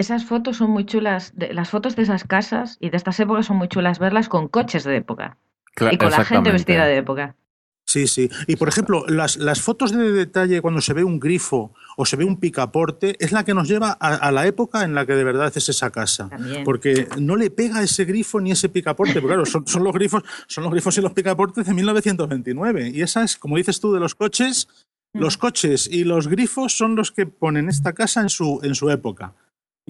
Esas 0.00 0.24
fotos 0.24 0.56
son 0.56 0.70
muy 0.70 0.86
chulas, 0.86 1.34
las 1.36 1.68
fotos 1.68 1.94
de 1.94 2.04
esas 2.04 2.24
casas 2.24 2.78
y 2.80 2.88
de 2.88 2.96
estas 2.96 3.20
épocas 3.20 3.44
son 3.44 3.58
muy 3.58 3.68
chulas 3.68 3.98
verlas 3.98 4.30
con 4.30 4.48
coches 4.48 4.84
de 4.84 4.96
época 4.96 5.36
y 5.78 5.98
con 5.98 6.10
la 6.10 6.24
gente 6.24 6.50
vestida 6.50 6.86
de 6.86 6.96
época. 6.96 7.36
Sí, 7.84 8.06
sí. 8.06 8.30
Y 8.46 8.56
por 8.56 8.68
ejemplo, 8.68 9.04
las, 9.08 9.36
las, 9.36 9.60
fotos 9.60 9.92
de 9.92 10.10
detalle 10.10 10.62
cuando 10.62 10.80
se 10.80 10.94
ve 10.94 11.04
un 11.04 11.20
grifo 11.20 11.74
o 11.98 12.06
se 12.06 12.16
ve 12.16 12.24
un 12.24 12.40
picaporte 12.40 13.14
es 13.22 13.30
la 13.30 13.44
que 13.44 13.52
nos 13.52 13.68
lleva 13.68 13.90
a, 13.90 14.32
la 14.32 14.46
época 14.46 14.84
en 14.84 14.94
la 14.94 15.04
que 15.04 15.12
de 15.12 15.22
verdad 15.22 15.52
es 15.54 15.68
esa 15.68 15.90
casa. 15.90 16.30
Porque 16.64 17.06
no 17.18 17.36
le 17.36 17.50
pega 17.50 17.82
ese 17.82 18.06
grifo 18.06 18.40
ni 18.40 18.52
ese 18.52 18.70
picaporte. 18.70 19.20
Porque 19.20 19.26
claro, 19.26 19.44
son, 19.44 19.66
son, 19.66 19.84
los 19.84 19.92
grifos, 19.92 20.22
son 20.46 20.64
los 20.64 20.72
grifos 20.72 20.96
y 20.96 21.02
los 21.02 21.12
picaportes 21.12 21.66
de 21.66 21.74
1929. 21.74 22.90
Y 22.94 23.02
esa 23.02 23.22
es, 23.22 23.36
como 23.36 23.58
dices 23.58 23.78
tú, 23.80 23.92
de 23.92 24.00
los 24.00 24.14
coches. 24.14 24.66
Los 25.12 25.36
mm. 25.36 25.40
coches 25.40 25.88
y 25.92 26.04
los 26.04 26.26
grifos 26.28 26.74
son 26.74 26.96
los 26.96 27.12
que 27.12 27.26
ponen 27.26 27.68
esta 27.68 27.92
casa 27.92 28.22
en 28.22 28.30
su, 28.30 28.60
en 28.62 28.74
su 28.74 28.88
época. 28.88 29.34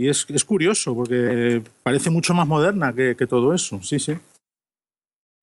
Y 0.00 0.08
es, 0.08 0.24
es 0.30 0.46
curioso 0.46 0.94
porque 0.94 1.60
parece 1.82 2.08
mucho 2.08 2.32
más 2.32 2.46
moderna 2.46 2.94
que, 2.94 3.16
que 3.16 3.26
todo 3.26 3.52
eso, 3.52 3.82
sí, 3.82 3.98
sí. 3.98 4.14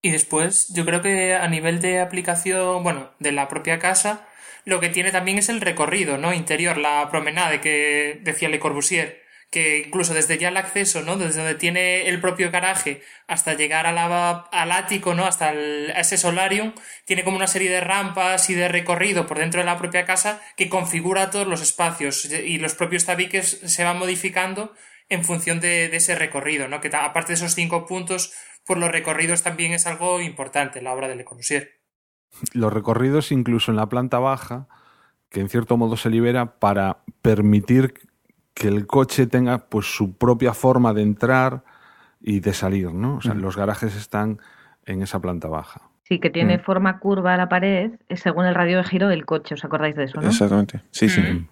Y 0.01 0.09
después, 0.09 0.73
yo 0.73 0.83
creo 0.83 1.03
que 1.03 1.35
a 1.35 1.47
nivel 1.47 1.79
de 1.79 1.99
aplicación, 1.99 2.81
bueno, 2.81 3.11
de 3.19 3.33
la 3.33 3.49
propia 3.49 3.77
casa, 3.77 4.27
lo 4.65 4.79
que 4.79 4.89
tiene 4.89 5.11
también 5.11 5.37
es 5.37 5.49
el 5.49 5.61
recorrido, 5.61 6.17
¿no? 6.17 6.33
Interior, 6.33 6.79
la 6.79 7.07
promenade 7.11 7.61
que 7.61 8.19
decía 8.23 8.49
Le 8.49 8.57
Corbusier, 8.57 9.26
que 9.49 9.85
incluso 9.87 10.13
desde 10.13 10.37
ya 10.37 10.49
el 10.49 10.57
acceso, 10.57 11.01
¿no? 11.03 11.17
Desde 11.17 11.39
donde 11.39 11.55
tiene 11.55 12.09
el 12.09 12.19
propio 12.19 12.51
garaje 12.51 13.01
hasta 13.27 13.53
llegar 13.53 13.85
al 13.85 14.71
ático, 14.71 15.13
¿no? 15.13 15.25
Hasta 15.25 15.53
ese 15.53 16.17
solarium, 16.17 16.73
tiene 17.05 17.23
como 17.23 17.37
una 17.37 17.47
serie 17.47 17.69
de 17.69 17.79
rampas 17.79 18.49
y 18.49 18.55
de 18.55 18.67
recorrido 18.67 19.25
por 19.25 19.39
dentro 19.39 19.61
de 19.61 19.65
la 19.65 19.77
propia 19.77 20.05
casa 20.05 20.41
que 20.57 20.69
configura 20.69 21.29
todos 21.29 21.47
los 21.47 21.61
espacios 21.61 22.25
y 22.25 22.57
los 22.57 22.75
propios 22.75 23.05
tabiques 23.05 23.61
se 23.65 23.83
van 23.83 23.97
modificando 23.97 24.73
en 25.09 25.23
función 25.23 25.61
de, 25.61 25.85
ese 25.95 26.15
recorrido, 26.15 26.67
¿no? 26.67 26.81
Que 26.81 26.89
aparte 26.93 27.29
de 27.29 27.35
esos 27.35 27.55
cinco 27.55 27.85
puntos, 27.85 28.33
por 28.65 28.77
los 28.77 28.91
recorridos 28.91 29.43
también 29.43 29.71
es 29.71 29.87
algo 29.87 30.19
importante 30.19 30.79
en 30.79 30.85
la 30.85 30.93
obra 30.93 31.07
de 31.07 31.15
Le 31.15 31.23
Corbusier. 31.23 31.79
Los 32.51 32.73
recorridos 32.73 33.31
incluso 33.31 33.71
en 33.71 33.77
la 33.77 33.87
planta 33.87 34.19
baja, 34.19 34.67
que 35.29 35.39
en 35.39 35.47
cierto 35.47 35.77
modo 35.77 35.95
se 35.95 36.09
libera 36.09 36.59
para 36.59 37.03
permitir 37.21 38.06
que 38.57 38.67
el 38.67 38.87
coche 38.87 39.27
tenga 39.27 39.69
pues 39.69 39.85
su 39.85 40.17
propia 40.17 40.53
forma 40.53 40.93
de 40.93 41.03
entrar 41.03 41.63
y 42.19 42.39
de 42.39 42.53
salir, 42.53 42.91
¿no? 42.91 43.17
O 43.17 43.21
sea, 43.21 43.35
mm. 43.35 43.41
los 43.41 43.55
garajes 43.55 43.95
están 43.95 44.39
en 44.85 45.03
esa 45.03 45.19
planta 45.19 45.47
baja. 45.47 45.91
Sí, 46.03 46.19
que 46.19 46.31
tiene 46.31 46.57
mm. 46.57 46.61
forma 46.61 46.99
curva 46.99 47.35
a 47.35 47.37
la 47.37 47.49
pared 47.49 47.91
según 48.15 48.45
el 48.45 48.55
radio 48.55 48.77
de 48.77 48.83
giro 48.83 49.09
del 49.09 49.25
coche, 49.25 49.53
¿os 49.53 49.63
acordáis 49.63 49.95
de 49.95 50.05
eso, 50.05 50.19
no? 50.19 50.27
Exactamente, 50.27 50.81
sí, 50.89 51.07
sí. 51.07 51.21
Mm. 51.21 51.49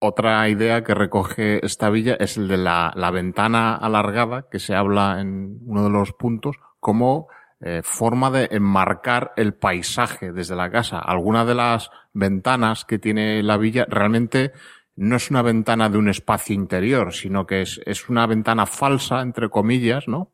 Otra 0.00 0.48
idea 0.48 0.82
que 0.82 0.92
recoge 0.92 1.64
esta 1.64 1.88
villa 1.88 2.16
es 2.18 2.36
el 2.36 2.48
de 2.48 2.56
la, 2.56 3.10
ventana 3.12 3.76
alargada, 3.76 4.48
que 4.50 4.58
se 4.58 4.74
habla 4.74 5.20
en 5.20 5.60
uno 5.64 5.84
de 5.84 5.90
los 5.90 6.12
puntos, 6.14 6.56
como 6.80 7.28
eh, 7.60 7.80
forma 7.84 8.30
de 8.30 8.48
enmarcar 8.50 9.32
el 9.36 9.54
paisaje 9.54 10.32
desde 10.32 10.56
la 10.56 10.70
casa. 10.70 10.98
Algunas 10.98 11.46
de 11.46 11.54
las 11.54 11.90
ventanas 12.12 12.84
que 12.84 12.98
tiene 12.98 13.42
la 13.42 13.56
villa 13.56 13.86
realmente 13.88 14.52
no 14.96 15.16
es 15.16 15.30
una 15.30 15.42
ventana 15.42 15.88
de 15.88 15.98
un 15.98 16.08
espacio 16.08 16.54
interior, 16.54 17.12
sino 17.12 17.46
que 17.46 17.62
es, 17.62 17.80
es 17.84 18.08
una 18.08 18.26
ventana 18.26 18.66
falsa, 18.66 19.20
entre 19.20 19.48
comillas, 19.48 20.08
¿no? 20.08 20.30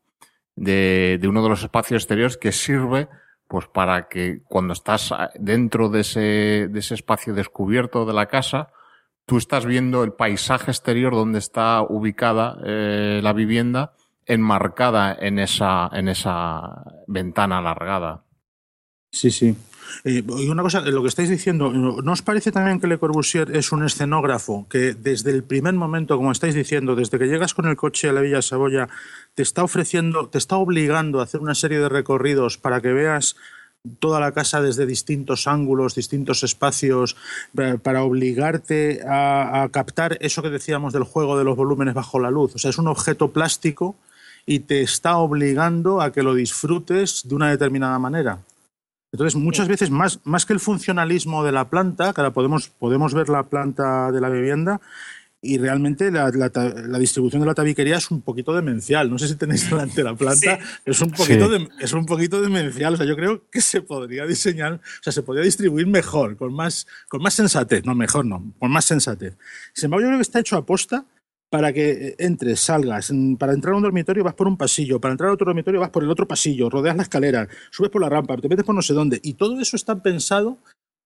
De, 0.56 1.18
de, 1.20 1.28
uno 1.28 1.42
de 1.42 1.48
los 1.48 1.62
espacios 1.62 2.02
exteriores 2.02 2.36
que 2.36 2.52
sirve 2.52 3.08
pues 3.50 3.66
para 3.66 4.08
que 4.08 4.42
cuando 4.44 4.72
estás 4.74 5.12
dentro 5.34 5.88
de 5.88 6.02
ese, 6.02 6.68
de 6.70 6.78
ese 6.78 6.94
espacio 6.94 7.34
descubierto 7.34 8.06
de 8.06 8.12
la 8.12 8.26
casa, 8.26 8.72
tú 9.26 9.38
estás 9.38 9.66
viendo 9.66 10.04
el 10.04 10.12
paisaje 10.12 10.70
exterior 10.70 11.12
donde 11.12 11.40
está 11.40 11.82
ubicada 11.82 12.58
eh, 12.64 13.20
la 13.22 13.32
vivienda 13.32 13.94
enmarcada 14.24 15.16
en 15.18 15.40
esa, 15.40 15.90
en 15.92 16.08
esa 16.08 16.84
ventana 17.08 17.58
alargada. 17.58 18.22
Sí, 19.10 19.32
sí. 19.32 19.56
Eh, 20.04 20.22
y 20.26 20.48
una 20.48 20.62
cosa, 20.62 20.80
lo 20.80 21.02
que 21.02 21.08
estáis 21.08 21.28
diciendo, 21.28 21.70
¿no 21.70 22.12
os 22.12 22.22
parece 22.22 22.52
también 22.52 22.80
que 22.80 22.86
Le 22.86 22.98
Corbusier 22.98 23.54
es 23.56 23.72
un 23.72 23.84
escenógrafo 23.84 24.66
que 24.68 24.94
desde 24.94 25.30
el 25.30 25.42
primer 25.42 25.74
momento, 25.74 26.16
como 26.16 26.32
estáis 26.32 26.54
diciendo, 26.54 26.94
desde 26.96 27.18
que 27.18 27.26
llegas 27.26 27.54
con 27.54 27.66
el 27.66 27.76
coche 27.76 28.08
a 28.08 28.12
la 28.12 28.20
Villa 28.20 28.42
Saboya, 28.42 28.88
te 29.34 29.42
está 29.42 29.62
ofreciendo, 29.62 30.28
te 30.28 30.38
está 30.38 30.56
obligando 30.56 31.20
a 31.20 31.24
hacer 31.24 31.40
una 31.40 31.54
serie 31.54 31.78
de 31.78 31.88
recorridos 31.88 32.58
para 32.58 32.80
que 32.80 32.92
veas 32.92 33.36
toda 33.98 34.20
la 34.20 34.32
casa 34.32 34.60
desde 34.60 34.86
distintos 34.86 35.46
ángulos, 35.46 35.94
distintos 35.94 36.42
espacios, 36.42 37.16
para 37.82 38.02
obligarte 38.02 39.00
a, 39.08 39.68
captar 39.72 40.18
eso 40.20 40.42
que 40.42 40.50
decíamos 40.50 40.92
del 40.92 41.04
juego 41.04 41.38
de 41.38 41.44
los 41.44 41.56
volúmenes 41.56 41.94
bajo 41.94 42.20
la 42.20 42.30
luz. 42.30 42.54
O 42.54 42.58
sea, 42.58 42.70
es 42.70 42.78
un 42.78 42.88
objeto 42.88 43.32
plástico 43.32 43.96
y 44.46 44.60
te 44.60 44.82
está 44.82 45.16
obligando 45.16 46.00
a 46.00 46.12
que 46.12 46.22
lo 46.22 46.34
disfrutes 46.34 47.22
de 47.26 47.34
una 47.34 47.50
determinada 47.50 47.98
manera. 47.98 48.40
Entonces, 49.12 49.40
muchas 49.40 49.68
veces, 49.68 49.90
más, 49.90 50.20
más 50.24 50.46
que 50.46 50.52
el 50.52 50.60
funcionalismo 50.60 51.44
de 51.44 51.52
la 51.52 51.68
planta, 51.68 52.12
que 52.12 52.20
ahora 52.20 52.32
podemos, 52.32 52.68
podemos 52.68 53.12
ver 53.12 53.28
la 53.28 53.44
planta 53.44 54.12
de 54.12 54.20
la 54.20 54.28
vivienda, 54.28 54.80
y 55.42 55.56
realmente 55.56 56.10
la, 56.10 56.30
distribución 56.98 57.40
de 57.40 57.46
la 57.46 57.54
tabiquería 57.54 57.96
es 57.96 58.10
un 58.10 58.20
poquito 58.20 58.54
demencial. 58.54 59.08
No 59.10 59.18
sé 59.18 59.26
si 59.26 59.36
tenéis 59.36 59.70
delante 59.70 60.02
la 60.02 60.14
planta, 60.14 60.58
es, 60.84 61.00
un 61.00 61.10
poquito 61.10 61.50
es 61.80 61.92
un 61.94 62.04
poquito 62.04 62.42
demencial. 62.42 62.94
O 62.94 62.96
sea, 62.98 63.06
yo 63.06 63.16
creo 63.16 63.48
que 63.50 63.62
se 63.62 63.80
podría 63.80 64.26
diseñar, 64.26 64.74
o 64.74 65.02
sea, 65.02 65.12
se 65.12 65.22
podría 65.22 65.44
distribuir 65.44 65.86
mejor, 65.86 66.36
con 66.36 66.52
más, 66.52 66.86
con 67.08 67.22
más 67.22 67.34
sensatez. 67.34 67.86
No, 67.86 67.94
mejor 67.94 68.26
no, 68.26 68.52
con 68.58 68.70
más 68.70 68.84
sensatez. 68.84 69.36
Sin 69.72 69.86
embargo, 69.86 70.02
yo 70.02 70.08
creo 70.08 70.18
que 70.18 70.22
está 70.22 70.40
hecho 70.40 70.58
a 70.58 70.66
posta 70.66 71.06
para 71.50 71.72
que 71.72 72.14
entres, 72.18 72.60
salgas. 72.60 73.12
Para 73.38 73.52
entrar 73.52 73.74
a 73.74 73.76
un 73.76 73.82
dormitorio 73.82 74.24
vas 74.24 74.34
por 74.34 74.46
un 74.46 74.56
pasillo, 74.56 75.00
para 75.00 75.12
entrar 75.12 75.30
a 75.30 75.32
otro 75.34 75.46
dormitorio 75.46 75.80
vas 75.80 75.90
por 75.90 76.04
el 76.04 76.10
otro 76.10 76.26
pasillo, 76.26 76.70
rodeas 76.70 76.96
la 76.96 77.02
escalera, 77.02 77.48
subes 77.70 77.90
por 77.90 78.00
la 78.00 78.08
rampa, 78.08 78.36
te 78.36 78.48
metes 78.48 78.64
por 78.64 78.74
no 78.74 78.82
sé 78.82 78.94
dónde. 78.94 79.20
Y 79.22 79.34
todo 79.34 79.60
eso 79.60 79.76
está 79.76 80.00
pensado 80.00 80.58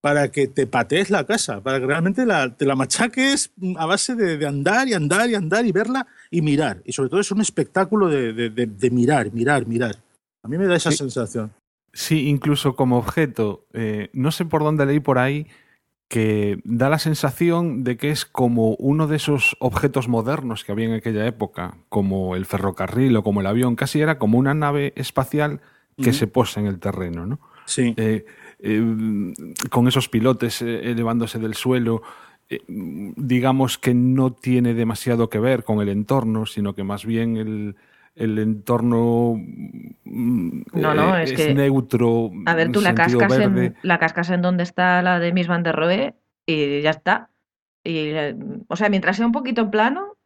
para 0.03 0.30
que 0.30 0.47
te 0.47 0.66
patees 0.66 1.09
la 1.09 1.24
casa, 1.24 1.62
para 1.62 1.80
que 1.80 1.86
realmente 1.86 2.26
te 2.59 2.66
la 2.66 2.76
machaques 2.76 3.53
a 3.78 3.86
base 3.86 4.14
de, 4.14 4.47
andar 4.47 4.86
y 4.86 4.92
andar 4.92 5.30
y 5.30 5.34
andar 5.34 5.64
y 5.64 5.72
verla 5.72 6.07
y 6.30 6.42
mirar. 6.42 6.82
Y 6.84 6.92
sobre 6.92 7.09
todo 7.09 7.20
es 7.20 7.30
un 7.32 7.40
espectáculo 7.40 8.11
de, 8.11 8.90
mirar, 8.92 9.32
mirar, 9.32 9.66
mirar. 9.66 9.97
A 10.42 10.49
mí 10.49 10.59
me 10.59 10.66
da 10.66 10.76
esa 10.76 10.92
sensación. 10.92 11.55
Sí, 11.95 12.28
incluso 12.28 12.76
como 12.76 12.99
objeto. 12.99 13.64
Eh, 13.72 14.11
no 14.12 14.30
sé 14.30 14.45
por 14.45 14.62
dónde 14.62 14.84
leí 14.84 15.01
por 15.01 15.16
ahí 15.16 15.47
que 16.15 16.61
da 16.62 16.89
la 16.89 17.01
sensación 17.01 17.83
de 17.83 17.97
que 17.97 18.11
es 18.11 18.25
como 18.25 18.77
uno 18.77 19.09
de 19.09 19.17
esos 19.17 19.57
objetos 19.59 20.07
modernos 20.07 20.62
que 20.62 20.71
había 20.71 20.87
en 20.87 20.93
aquella 20.93 21.27
época, 21.27 21.77
como 21.89 22.37
el 22.37 22.47
ferrocarril 22.47 23.17
o 23.17 23.25
como 23.25 23.41
el 23.41 23.49
avión, 23.49 23.75
casi 23.75 24.01
era 24.01 24.17
como 24.17 24.39
una 24.39 24.55
nave 24.55 24.93
espacial 24.95 25.61
que 26.01 26.12
se 26.12 26.29
posa 26.29 26.61
en 26.61 26.67
el 26.67 26.79
terreno, 26.79 27.27
¿no? 27.27 27.41
Sí. 27.67 27.95
Eh, 27.97 28.27
eh, 28.61 29.35
con 29.71 29.89
esos 29.89 30.09
pilotes 30.09 30.62
eh, 30.62 30.93
elevándose 30.93 31.41
del 31.41 31.55
suelo, 31.55 32.03
eh, 32.49 32.61
digamos 32.69 33.77
que 33.77 33.93
no 33.93 34.33
tiene 34.33 34.73
demasiado 34.73 35.29
que 35.29 35.41
ver 35.41 35.65
con 35.65 35.81
el 35.81 35.89
entorno, 35.89 36.47
sino 36.47 36.77
que 36.77 36.85
más 36.85 37.05
bien 37.05 37.37
el, 37.37 37.75
el 38.15 38.39
entorno 38.39 39.35
mm, 40.05 40.62
no, 40.73 41.17
es, 41.17 41.55
neutro. 41.55 42.31
A 42.47 42.55
ver, 42.55 42.71
tú 42.71 42.81
la 42.81 42.95
cascas, 42.95 43.39
en, 43.39 43.77
la 43.83 43.99
cascas 43.99 44.31
en 44.31 44.43
donde 44.43 44.62
está 44.62 45.03
la 45.03 45.19
de 45.19 45.33
Miss 45.33 45.49
Van 45.49 45.62
der 45.62 45.77
Rohe 45.77 46.15
y 46.47 46.81
ya 46.81 46.91
está. 46.91 47.31
Y, 47.83 48.12
o 48.69 48.77
sea, 48.77 48.89
mientras 48.89 49.17
sea 49.17 49.27
un 49.27 49.33
poquito 49.33 49.62
en 49.62 49.71
plano, 49.71 50.17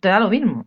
te 0.00 0.08
da 0.08 0.20
lo 0.20 0.30
mismo. 0.30 0.66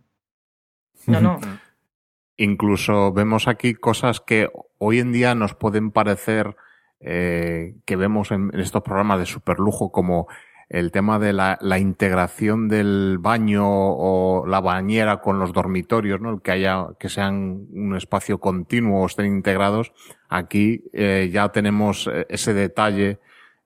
No, 1.06 1.20
no. 1.20 1.40
Incluso 2.36 3.12
vemos 3.12 3.48
aquí 3.48 3.74
cosas 3.74 4.20
que 4.20 4.48
hoy 4.78 4.98
en 4.98 5.12
día 5.12 5.34
nos 5.34 5.54
pueden 5.54 5.90
parecer 5.90 6.56
eh, 7.00 7.76
que 7.86 7.96
vemos 7.96 8.30
en, 8.30 8.50
estos 8.54 8.82
programas 8.82 9.18
de 9.18 9.26
superlujo 9.26 9.90
como 9.90 10.28
el 10.70 10.92
tema 10.92 11.18
de 11.18 11.32
la, 11.32 11.58
integración 11.78 12.68
del 12.68 13.18
baño 13.18 13.66
o 13.66 14.46
la 14.46 14.60
bañera 14.60 15.20
con 15.20 15.40
los 15.40 15.52
dormitorios, 15.52 16.20
¿no? 16.20 16.30
El 16.30 16.42
que 16.42 16.52
haya, 16.52 16.86
que 16.98 17.08
sean 17.08 17.66
un 17.72 17.96
espacio 17.96 18.38
continuo 18.38 19.02
o 19.02 19.06
estén 19.06 19.26
integrados. 19.26 19.92
Aquí 20.28 20.84
eh, 20.92 21.28
ya 21.32 21.50
tenemos 21.50 22.06
eh, 22.06 22.24
ese 22.30 22.54
detalle 22.54 23.18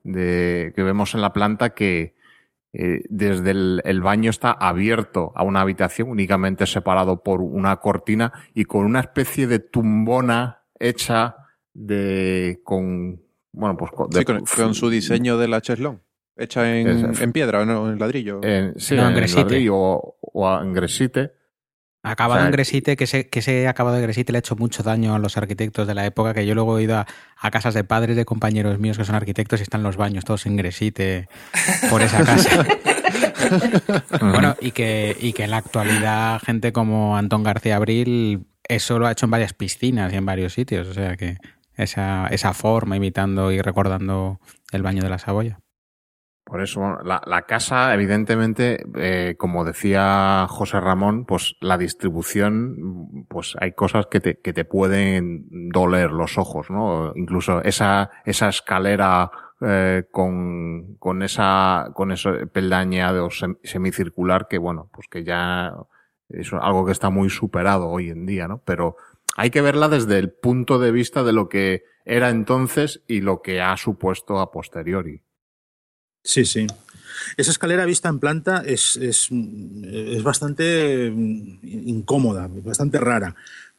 de, 0.02 0.72
que 0.74 0.82
vemos 0.82 1.14
en 1.14 1.20
la 1.20 1.34
planta 1.34 1.74
que, 1.74 2.14
eh, 2.72 3.02
desde 3.10 3.50
el, 3.50 4.00
baño 4.02 4.30
está 4.30 4.50
abierto 4.50 5.30
a 5.36 5.44
una 5.44 5.60
habitación 5.60 6.08
únicamente 6.08 6.66
separado 6.66 7.22
por 7.22 7.42
una 7.42 7.76
cortina 7.76 8.32
y 8.54 8.64
con 8.64 8.86
una 8.86 9.00
especie 9.00 9.46
de 9.46 9.58
tumbona 9.58 10.62
hecha 10.80 11.36
de 11.72 12.60
con 12.64 13.22
bueno 13.52 13.76
pues 13.76 13.92
con, 13.92 14.74
su 14.74 14.90
diseño 14.90 15.38
de 15.38 15.46
la 15.46 15.60
cheslón 15.60 16.00
hecha 16.36 16.76
en, 16.76 17.32
piedra 17.32 17.60
o 17.60 17.90
en 17.90 17.98
ladrillo 17.98 18.40
sí, 18.76 18.94
en, 18.94 19.00
ladrillo 19.00 19.76
o, 19.76 20.60
en 20.60 20.72
gresite 20.72 21.32
Acabado 22.06 22.44
en 22.44 22.50
Gresite, 22.50 22.96
que 22.96 23.04
ese, 23.04 23.30
que 23.30 23.38
ese 23.38 23.66
acabado 23.66 23.96
de 23.96 24.02
Gresite 24.02 24.30
le 24.30 24.36
ha 24.36 24.40
hecho 24.40 24.56
mucho 24.56 24.82
daño 24.82 25.14
a 25.14 25.18
los 25.18 25.38
arquitectos 25.38 25.86
de 25.86 25.94
la 25.94 26.04
época, 26.04 26.34
que 26.34 26.44
yo 26.44 26.54
luego 26.54 26.78
he 26.78 26.82
ido 26.82 26.98
a, 26.98 27.06
casas 27.50 27.72
de 27.72 27.82
padres 27.82 28.14
de 28.14 28.26
compañeros 28.26 28.78
míos 28.78 28.98
que 28.98 29.06
son 29.06 29.14
arquitectos 29.14 29.60
y 29.60 29.62
están 29.62 29.82
los 29.82 29.96
baños 29.96 30.22
todos 30.26 30.44
en 30.44 30.56
Gresite 30.56 31.30
por 31.88 32.02
esa 32.02 32.22
casa. 32.22 32.66
bueno, 34.20 34.54
y 34.60 34.72
que, 34.72 35.16
y 35.18 35.32
que 35.32 35.44
en 35.44 35.50
la 35.50 35.56
actualidad 35.56 36.42
gente 36.44 36.74
como 36.74 37.16
Antón 37.16 37.42
García 37.42 37.76
Abril 37.76 38.48
eso 38.68 38.98
lo 38.98 39.06
ha 39.06 39.12
hecho 39.12 39.24
en 39.24 39.30
varias 39.30 39.54
piscinas 39.54 40.12
y 40.12 40.16
en 40.16 40.26
varios 40.26 40.52
sitios, 40.52 40.86
o 40.88 40.92
sea 40.92 41.16
que 41.16 41.38
esa, 41.74 42.26
esa 42.26 42.52
forma 42.52 42.98
imitando 42.98 43.50
y 43.50 43.62
recordando 43.62 44.40
el 44.72 44.82
baño 44.82 45.02
de 45.02 45.08
la 45.08 45.18
Saboya. 45.18 45.63
Por 46.54 46.62
eso, 46.62 46.98
la, 47.02 47.20
la 47.26 47.42
casa, 47.46 47.92
evidentemente, 47.94 48.86
eh, 48.94 49.34
como 49.36 49.64
decía 49.64 50.46
José 50.48 50.78
Ramón, 50.78 51.24
pues 51.24 51.56
la 51.60 51.76
distribución, 51.76 53.26
pues 53.28 53.56
hay 53.58 53.72
cosas 53.72 54.06
que 54.06 54.20
te, 54.20 54.38
que 54.38 54.52
te 54.52 54.64
pueden 54.64 55.48
doler 55.72 56.12
los 56.12 56.38
ojos, 56.38 56.70
¿no? 56.70 57.12
Incluso 57.16 57.60
esa, 57.64 58.12
esa 58.24 58.50
escalera 58.50 59.32
eh, 59.62 60.04
con, 60.12 60.94
con 61.00 61.24
esa, 61.24 61.90
con 61.92 62.12
ese 62.12 62.46
peldañado 62.46 63.30
semicircular 63.64 64.46
que, 64.46 64.58
bueno, 64.58 64.88
pues 64.92 65.08
que 65.08 65.24
ya 65.24 65.74
es 66.28 66.52
algo 66.52 66.86
que 66.86 66.92
está 66.92 67.10
muy 67.10 67.30
superado 67.30 67.88
hoy 67.88 68.10
en 68.10 68.26
día, 68.26 68.46
¿no? 68.46 68.62
Pero 68.64 68.94
hay 69.36 69.50
que 69.50 69.60
verla 69.60 69.88
desde 69.88 70.20
el 70.20 70.30
punto 70.30 70.78
de 70.78 70.92
vista 70.92 71.24
de 71.24 71.32
lo 71.32 71.48
que 71.48 71.82
era 72.04 72.30
entonces 72.30 73.02
y 73.08 73.22
lo 73.22 73.42
que 73.42 73.60
ha 73.60 73.76
supuesto 73.76 74.38
a 74.38 74.52
posteriori. 74.52 75.23
Sí, 76.24 76.44
sí. 76.44 76.66
Esa 77.36 77.52
escalera 77.52 77.84
vista 77.84 78.08
en 78.08 78.18
planta 78.18 78.62
es, 78.66 78.96
es, 78.96 79.28
es 79.30 80.22
bastante 80.22 81.12
mm, 81.14 81.58
incómoda, 81.62 82.48
bastante 82.48 82.98
rara 82.98 83.36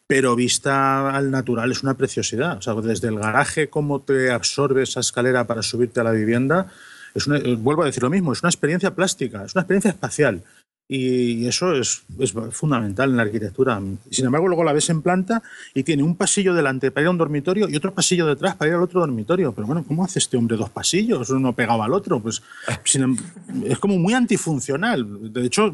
pero 0.07 0.35
vista 0.35 1.09
al 1.09 1.31
natural 1.31 1.71
es 1.71 1.83
una 1.83 1.95
preciosidad. 1.95 2.57
O 2.57 2.61
sea, 2.61 2.75
desde 2.75 3.07
el 3.07 3.19
garaje, 3.19 3.69
cómo 3.69 4.01
te 4.01 4.31
absorbe 4.31 4.83
esa 4.83 4.99
escalera 4.99 5.47
para 5.47 5.61
subirte 5.61 5.99
a 5.99 6.03
la 6.03 6.11
vivienda, 6.11 6.67
es 7.13 7.27
una, 7.27 7.39
vuelvo 7.57 7.83
a 7.83 7.85
decir 7.85 8.03
lo 8.03 8.09
mismo, 8.09 8.33
es 8.33 8.43
una 8.43 8.49
experiencia 8.49 8.93
plástica, 8.93 9.45
es 9.45 9.55
una 9.55 9.61
experiencia 9.61 9.91
espacial. 9.91 10.43
Y 10.87 11.47
eso 11.47 11.73
es, 11.73 12.03
es, 12.19 12.33
fundamental 12.51 13.09
en 13.09 13.17
la 13.17 13.23
arquitectura. 13.23 13.81
Sin 14.11 14.25
embargo, 14.25 14.47
luego 14.47 14.63
la 14.63 14.73
ves 14.73 14.89
en 14.91 15.01
planta 15.01 15.41
y 15.73 15.83
tiene 15.83 16.03
un 16.03 16.15
pasillo 16.15 16.53
delante 16.53 16.91
para 16.91 17.03
ir 17.03 17.07
a 17.07 17.11
un 17.11 17.17
dormitorio 17.17 17.67
y 17.67 17.75
otro 17.75 17.93
pasillo 17.93 18.27
detrás 18.27 18.55
para 18.55 18.69
ir 18.69 18.75
al 18.75 18.83
otro 18.83 18.99
dormitorio. 18.99 19.51
Pero 19.51 19.65
bueno, 19.65 19.83
¿cómo 19.87 20.03
hace 20.03 20.19
este 20.19 20.37
hombre 20.37 20.57
dos 20.57 20.69
pasillos? 20.69 21.29
Uno 21.31 21.53
pegado 21.53 21.81
al 21.81 21.93
otro. 21.93 22.19
Pues 22.19 22.41
em, 22.93 23.17
es 23.65 23.79
como 23.79 23.97
muy 23.97 24.13
antifuncional. 24.13 25.33
De 25.33 25.45
hecho, 25.45 25.73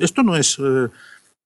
esto 0.00 0.22
no 0.24 0.36
es 0.36 0.58
eh, 0.58 0.88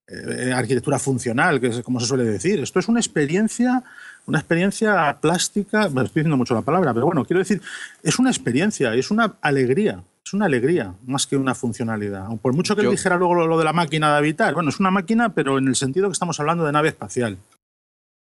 eh, 0.07 0.53
arquitectura 0.53 0.99
funcional, 0.99 1.61
que 1.61 1.69
es 1.69 1.83
como 1.83 2.01
se 2.01 2.07
suele 2.07 2.25
decir. 2.25 2.61
Esto 2.61 2.79
es 2.79 2.89
una 2.89 3.01
experiencia, 3.01 3.83
una 4.27 4.39
experiencia 4.39 5.19
plástica, 5.21 5.89
me 5.89 6.03
estoy 6.03 6.21
diciendo 6.21 6.37
mucho 6.37 6.55
la 6.55 6.63
palabra, 6.63 6.93
pero 6.93 7.07
bueno, 7.07 7.25
quiero 7.25 7.39
decir, 7.39 7.63
es 8.03 8.19
una 8.19 8.31
experiencia, 8.31 8.95
es 8.95 9.11
una 9.11 9.37
alegría, 9.41 10.03
es 10.25 10.33
una 10.33 10.47
alegría 10.47 10.95
más 11.07 11.27
que 11.27 11.37
una 11.37 11.55
funcionalidad. 11.55 12.27
Por 12.41 12.55
mucho 12.55 12.75
que 12.77 12.83
Yo... 12.83 12.91
dijera 12.91 13.17
luego 13.17 13.35
lo, 13.47 13.59
de 13.59 13.65
la 13.65 13.73
máquina 13.73 14.13
de 14.13 14.19
habitar, 14.19 14.55
bueno, 14.55 14.71
es 14.71 14.81
una 14.81 14.91
máquina, 14.91 15.35
pero 15.35 15.59
en 15.59 15.69
el 15.69 15.77
sentido 15.77 16.09
que 16.09 16.13
estamos 16.13 16.39
hablando 16.41 16.65
de 16.65 16.73
nave 16.73 16.89
espacial. 16.89 17.39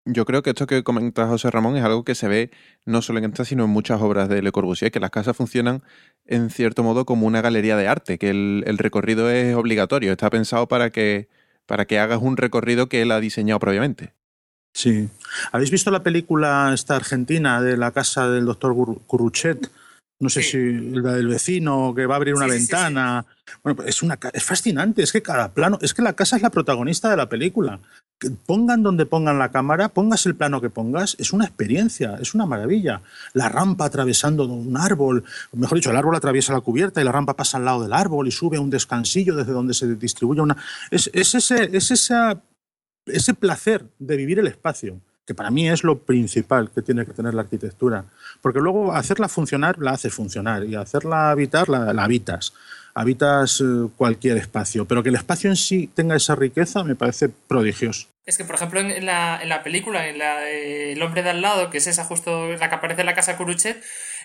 Yo 0.04 0.24
creo 0.24 0.42
que 0.42 0.50
esto 0.50 0.66
que 0.66 0.82
comenta 0.82 1.28
José 1.28 1.48
Ramón 1.52 1.76
es 1.76 1.84
algo 1.84 2.04
que 2.04 2.16
se 2.16 2.26
ve 2.26 2.50
no 2.84 3.02
solo 3.02 3.20
en 3.20 3.26
esta, 3.26 3.44
sino 3.44 3.64
en 3.64 3.70
muchas 3.70 4.02
obras 4.02 4.28
de 4.28 4.42
Le 4.42 4.50
Corbusier, 4.50 4.90
que 4.90 4.98
las 4.98 5.10
casas 5.10 5.36
funcionan 5.36 5.82
en 6.26 6.50
cierto 6.50 6.82
modo 6.82 7.04
como 7.04 7.26
una 7.26 7.40
galería 7.40 7.76
de 7.76 7.86
arte, 7.86 8.18
que 8.18 8.30
el 8.30 8.78
recorrido 8.78 9.30
es 9.30 9.54
obligatorio, 9.54 10.10
está 10.10 10.28
pensado 10.28 10.66
para 10.66 10.90
que 10.90 11.28
para 11.66 11.86
que 11.86 11.98
hagas 11.98 12.20
un 12.20 12.36
recorrido 12.36 12.88
que 12.88 13.02
él 13.02 13.10
ha 13.12 13.20
diseñado 13.20 13.60
previamente. 13.60 14.12
Sí. 14.74 15.08
¿Habéis 15.52 15.70
visto 15.70 15.90
la 15.90 16.02
película 16.02 16.70
esta 16.74 16.96
argentina 16.96 17.60
de 17.60 17.76
la 17.76 17.92
casa 17.92 18.28
del 18.28 18.46
doctor 18.46 18.74
Curruchet? 19.06 19.70
No 20.22 20.28
sé 20.28 20.42
si 20.42 20.58
la 20.72 21.14
del 21.14 21.26
vecino 21.26 21.92
que 21.96 22.06
va 22.06 22.14
a 22.14 22.16
abrir 22.16 22.34
una 22.34 22.46
ventana. 22.46 23.26
bueno, 23.64 23.82
es, 23.82 24.02
una, 24.02 24.18
es 24.32 24.44
fascinante. 24.44 25.02
Es 25.02 25.10
que 25.10 25.20
cada 25.20 25.52
plano, 25.52 25.78
es 25.82 25.94
que 25.94 26.02
la 26.02 26.12
casa 26.12 26.36
es 26.36 26.42
la 26.42 26.50
protagonista 26.50 27.10
de 27.10 27.16
la 27.16 27.28
película 27.28 27.80
pongan 28.30 28.82
donde 28.82 29.06
pongan 29.06 29.38
la 29.38 29.50
cámara, 29.50 29.88
pongas 29.88 30.26
el 30.26 30.34
plano 30.34 30.60
que 30.60 30.70
pongas, 30.70 31.16
es 31.18 31.32
una 31.32 31.44
experiencia, 31.44 32.18
es 32.20 32.34
una 32.34 32.46
maravilla. 32.46 33.02
La 33.32 33.48
rampa 33.48 33.86
atravesando 33.86 34.44
un 34.44 34.76
árbol, 34.76 35.24
mejor 35.52 35.78
dicho, 35.78 35.90
el 35.90 35.96
árbol 35.96 36.16
atraviesa 36.16 36.52
la 36.52 36.60
cubierta 36.60 37.00
y 37.00 37.04
la 37.04 37.12
rampa 37.12 37.34
pasa 37.34 37.58
al 37.58 37.64
lado 37.64 37.82
del 37.82 37.92
árbol 37.92 38.28
y 38.28 38.30
sube 38.30 38.56
a 38.56 38.60
un 38.60 38.70
descansillo 38.70 39.34
desde 39.34 39.52
donde 39.52 39.74
se 39.74 39.94
distribuye 39.96 40.40
una... 40.40 40.56
Es, 40.90 41.10
ese, 41.12 41.76
es 41.76 41.90
ese 43.06 43.34
placer 43.34 43.84
de 43.98 44.16
vivir 44.16 44.38
el 44.38 44.46
espacio, 44.46 45.00
que 45.26 45.34
para 45.34 45.50
mí 45.50 45.68
es 45.68 45.84
lo 45.84 45.98
principal 45.98 46.70
que 46.70 46.82
tiene 46.82 47.06
que 47.06 47.12
tener 47.12 47.34
la 47.34 47.42
arquitectura. 47.42 48.04
Porque 48.40 48.60
luego 48.60 48.92
hacerla 48.92 49.28
funcionar, 49.28 49.78
la 49.78 49.92
haces 49.92 50.12
funcionar, 50.12 50.64
y 50.64 50.74
hacerla 50.74 51.30
habitar, 51.30 51.68
la, 51.68 51.90
habitas 52.02 52.52
habitas 52.94 53.60
eh, 53.60 53.88
cualquier 53.96 54.36
espacio, 54.36 54.84
pero 54.84 55.02
que 55.02 55.08
el 55.08 55.14
espacio 55.14 55.48
en 55.48 55.56
sí 55.56 55.90
tenga 55.94 56.14
esa 56.14 56.34
riqueza 56.34 56.84
me 56.84 56.94
parece 56.94 57.28
prodigioso. 57.30 58.08
Es 58.26 58.36
que, 58.36 58.44
por 58.44 58.54
ejemplo, 58.54 58.80
en 58.80 59.06
la, 59.06 59.42
en 59.42 59.48
la 59.48 59.62
película, 59.62 60.06
en 60.08 60.18
la, 60.18 60.48
El 60.48 61.02
hombre 61.02 61.22
de 61.22 61.30
al 61.30 61.40
lado, 61.40 61.70
que 61.70 61.78
es 61.78 61.86
esa 61.86 62.04
justo 62.04 62.48
la 62.52 62.68
que 62.68 62.74
aparece 62.74 63.00
en 63.00 63.06
la 63.06 63.14
casa 63.14 63.36
Curuchet, 63.36 63.82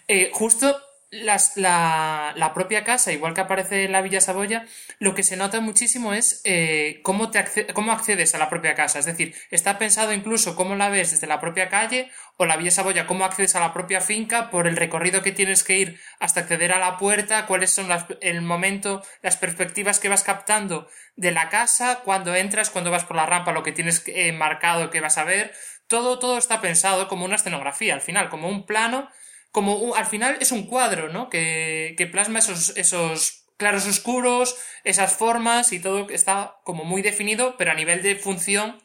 eh, 0.07 0.29
justo 0.33 0.79
las, 1.09 1.55
la, 1.55 2.33
la, 2.35 2.53
propia 2.53 2.83
casa, 2.83 3.13
igual 3.13 3.33
que 3.33 3.39
aparece 3.39 3.85
en 3.85 3.93
la 3.93 4.01
Villa 4.01 4.19
Saboya, 4.19 4.65
lo 4.99 5.15
que 5.15 5.23
se 5.23 5.37
nota 5.37 5.61
muchísimo 5.61 6.13
es 6.13 6.41
eh, 6.43 6.99
cómo, 7.01 7.31
te 7.31 7.67
cómo 7.73 7.93
accedes 7.93 8.35
a 8.35 8.37
la 8.37 8.49
propia 8.49 8.75
casa. 8.75 8.99
Es 8.99 9.05
decir, 9.05 9.33
está 9.49 9.77
pensado 9.77 10.11
incluso 10.11 10.55
cómo 10.55 10.75
la 10.75 10.89
ves 10.89 11.11
desde 11.11 11.27
la 11.27 11.39
propia 11.39 11.69
calle 11.69 12.11
o 12.35 12.45
la 12.45 12.57
Villa 12.57 12.71
Saboya, 12.71 13.07
cómo 13.07 13.23
accedes 13.23 13.55
a 13.55 13.61
la 13.61 13.73
propia 13.73 14.01
finca 14.01 14.49
por 14.49 14.67
el 14.67 14.75
recorrido 14.75 15.21
que 15.21 15.31
tienes 15.31 15.63
que 15.63 15.77
ir 15.77 15.99
hasta 16.19 16.41
acceder 16.41 16.73
a 16.73 16.79
la 16.79 16.97
puerta, 16.97 17.45
cuáles 17.45 17.71
son 17.71 17.87
las, 17.87 18.05
el 18.19 18.41
momento, 18.41 19.01
las 19.21 19.37
perspectivas 19.37 19.99
que 19.99 20.09
vas 20.09 20.23
captando 20.23 20.89
de 21.15 21.31
la 21.31 21.47
casa, 21.47 22.01
cuando 22.03 22.35
entras, 22.35 22.69
cuando 22.69 22.91
vas 22.91 23.05
por 23.05 23.15
la 23.15 23.25
rampa, 23.25 23.53
lo 23.53 23.63
que 23.63 23.71
tienes 23.71 24.03
eh, 24.07 24.33
marcado 24.33 24.89
que 24.89 24.99
vas 24.99 25.17
a 25.17 25.23
ver. 25.23 25.53
Todo, 25.87 26.19
todo 26.19 26.37
está 26.37 26.59
pensado 26.59 27.07
como 27.07 27.23
una 27.23 27.37
escenografía, 27.37 27.93
al 27.93 28.01
final, 28.01 28.29
como 28.29 28.49
un 28.49 28.65
plano 28.65 29.09
como 29.57 29.95
al 29.95 30.05
final 30.05 30.37
es 30.39 30.51
un 30.51 30.67
cuadro, 30.67 31.11
¿no? 31.11 31.31
Que, 31.31 31.95
que 31.97 32.05
plasma 32.05 32.37
esos, 32.37 32.77
esos 32.77 33.43
claros 33.57 33.87
oscuros, 33.87 34.55
esas 34.83 35.17
formas 35.17 35.73
y 35.73 35.79
todo 35.79 36.07
está 36.11 36.57
como 36.63 36.83
muy 36.83 37.01
definido, 37.01 37.55
pero 37.57 37.71
a 37.71 37.73
nivel 37.73 38.03
de 38.03 38.17
función 38.17 38.75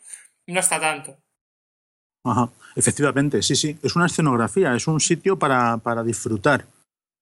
no 0.46 0.60
está 0.60 0.80
tanto. 0.80 1.18
Ajá, 2.24 2.48
efectivamente, 2.74 3.42
sí, 3.42 3.54
sí. 3.54 3.78
Es 3.82 3.96
una 3.96 4.06
escenografía, 4.06 4.74
es 4.74 4.86
un 4.86 4.98
sitio 4.98 5.38
para, 5.38 5.76
para 5.76 6.02
disfrutar. 6.02 6.64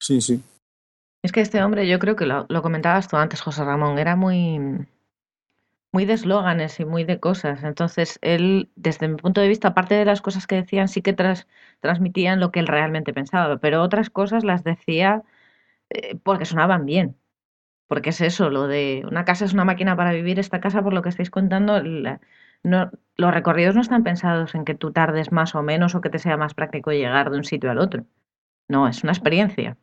Sí, 0.00 0.20
sí. 0.20 0.40
Es 1.20 1.32
que 1.32 1.40
este 1.40 1.60
hombre, 1.60 1.88
yo 1.88 1.98
creo 1.98 2.14
que 2.14 2.26
lo, 2.26 2.46
lo 2.48 2.62
comentabas 2.62 3.08
tú 3.08 3.16
antes, 3.16 3.40
José 3.40 3.64
Ramón, 3.64 3.98
era 3.98 4.14
muy, 4.14 4.86
muy 5.92 6.04
de 6.06 6.14
eslóganes 6.14 6.78
y 6.80 6.84
muy 6.84 7.04
de 7.04 7.20
cosas. 7.20 7.64
Entonces, 7.64 8.18
él, 8.22 8.70
desde 8.76 9.08
mi 9.08 9.16
punto 9.16 9.40
de 9.40 9.48
vista, 9.48 9.68
aparte 9.68 9.94
de 9.94 10.04
las 10.04 10.20
cosas 10.22 10.46
que 10.46 10.56
decían, 10.56 10.88
sí 10.88 11.02
que 11.02 11.12
tras, 11.12 11.48
transmitían 11.80 12.40
lo 12.40 12.52
que 12.52 12.60
él 12.60 12.66
realmente 12.68 13.12
pensaba, 13.12 13.58
pero 13.58 13.82
otras 13.82 14.10
cosas 14.10 14.44
las 14.44 14.64
decía 14.64 15.22
eh, 15.90 16.16
porque 16.22 16.44
sonaban 16.46 16.86
bien. 16.86 17.16
Porque 17.88 18.10
es 18.10 18.20
eso, 18.20 18.50
lo 18.50 18.68
de 18.68 19.04
una 19.08 19.24
casa 19.24 19.44
es 19.44 19.52
una 19.54 19.64
máquina 19.64 19.96
para 19.96 20.12
vivir, 20.12 20.38
esta 20.38 20.60
casa, 20.60 20.82
por 20.82 20.92
lo 20.94 21.02
que 21.02 21.10
estáis 21.10 21.30
contando, 21.30 21.82
no, 22.62 22.90
los 23.16 23.34
recorridos 23.34 23.74
no 23.74 23.80
están 23.82 24.04
pensados 24.04 24.54
en 24.54 24.64
que 24.64 24.74
tú 24.74 24.92
tardes 24.92 25.32
más 25.32 25.54
o 25.54 25.62
menos 25.62 25.94
o 25.94 26.00
que 26.00 26.10
te 26.10 26.18
sea 26.18 26.36
más 26.36 26.54
práctico 26.54 26.92
llegar 26.92 27.30
de 27.30 27.38
un 27.38 27.44
sitio 27.44 27.70
al 27.70 27.78
otro. 27.78 28.06
No, 28.68 28.88
es 28.88 29.02
una 29.04 29.12
experiencia. 29.12 29.76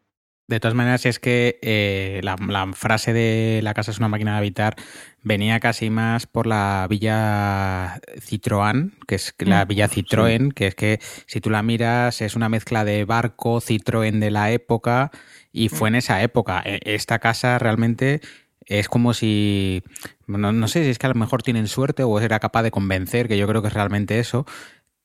De 0.47 0.61
todas 0.61 0.75
maneras, 0.75 1.05
es 1.05 1.19
que 1.19 1.59
eh, 1.61 2.21
la, 2.23 2.37
frase 2.73 3.11
de 3.11 3.59
la 3.63 3.73
casa 3.73 3.91
es 3.91 3.97
una 3.97 4.07
máquina 4.07 4.31
de 4.31 4.37
habitar 4.37 4.77
venía 5.21 5.59
casi 5.59 5.89
más 5.89 6.25
por 6.25 6.47
la 6.47 6.87
villa 6.89 7.99
Citroën, 8.15 8.93
que 9.07 9.15
es 9.15 9.35
la 9.39 9.65
mm. 9.65 9.67
villa 9.67 9.89
Citroën, 9.89 10.53
que 10.53 10.67
es 10.67 10.75
que 10.75 10.99
si 11.25 11.41
tú 11.41 11.49
la 11.49 11.63
miras 11.63 12.21
es 12.21 12.37
una 12.37 12.47
mezcla 12.47 12.85
de 12.85 13.03
barco, 13.03 13.59
Citroën 13.59 14.19
de 14.19 14.31
la 14.31 14.51
época, 14.51 15.11
y 15.51 15.67
fue 15.67 15.89
en 15.89 15.95
mm. 15.95 15.97
esa 15.97 16.23
época. 16.23 16.63
E, 16.65 16.79
esta 16.85 17.19
casa 17.19 17.59
realmente 17.59 18.21
es 18.65 18.87
como 18.87 19.13
si, 19.13 19.83
no, 20.27 20.53
no 20.53 20.67
sé 20.69 20.83
si 20.85 20.89
es 20.91 20.97
que 20.97 21.07
a 21.07 21.09
lo 21.09 21.15
mejor 21.15 21.43
tienen 21.43 21.67
suerte 21.67 22.03
o 22.03 22.19
era 22.21 22.39
capaz 22.39 22.63
de 22.63 22.71
convencer, 22.71 23.27
que 23.27 23.37
yo 23.37 23.47
creo 23.47 23.61
que 23.61 23.67
es 23.67 23.73
realmente 23.73 24.19
eso. 24.19 24.45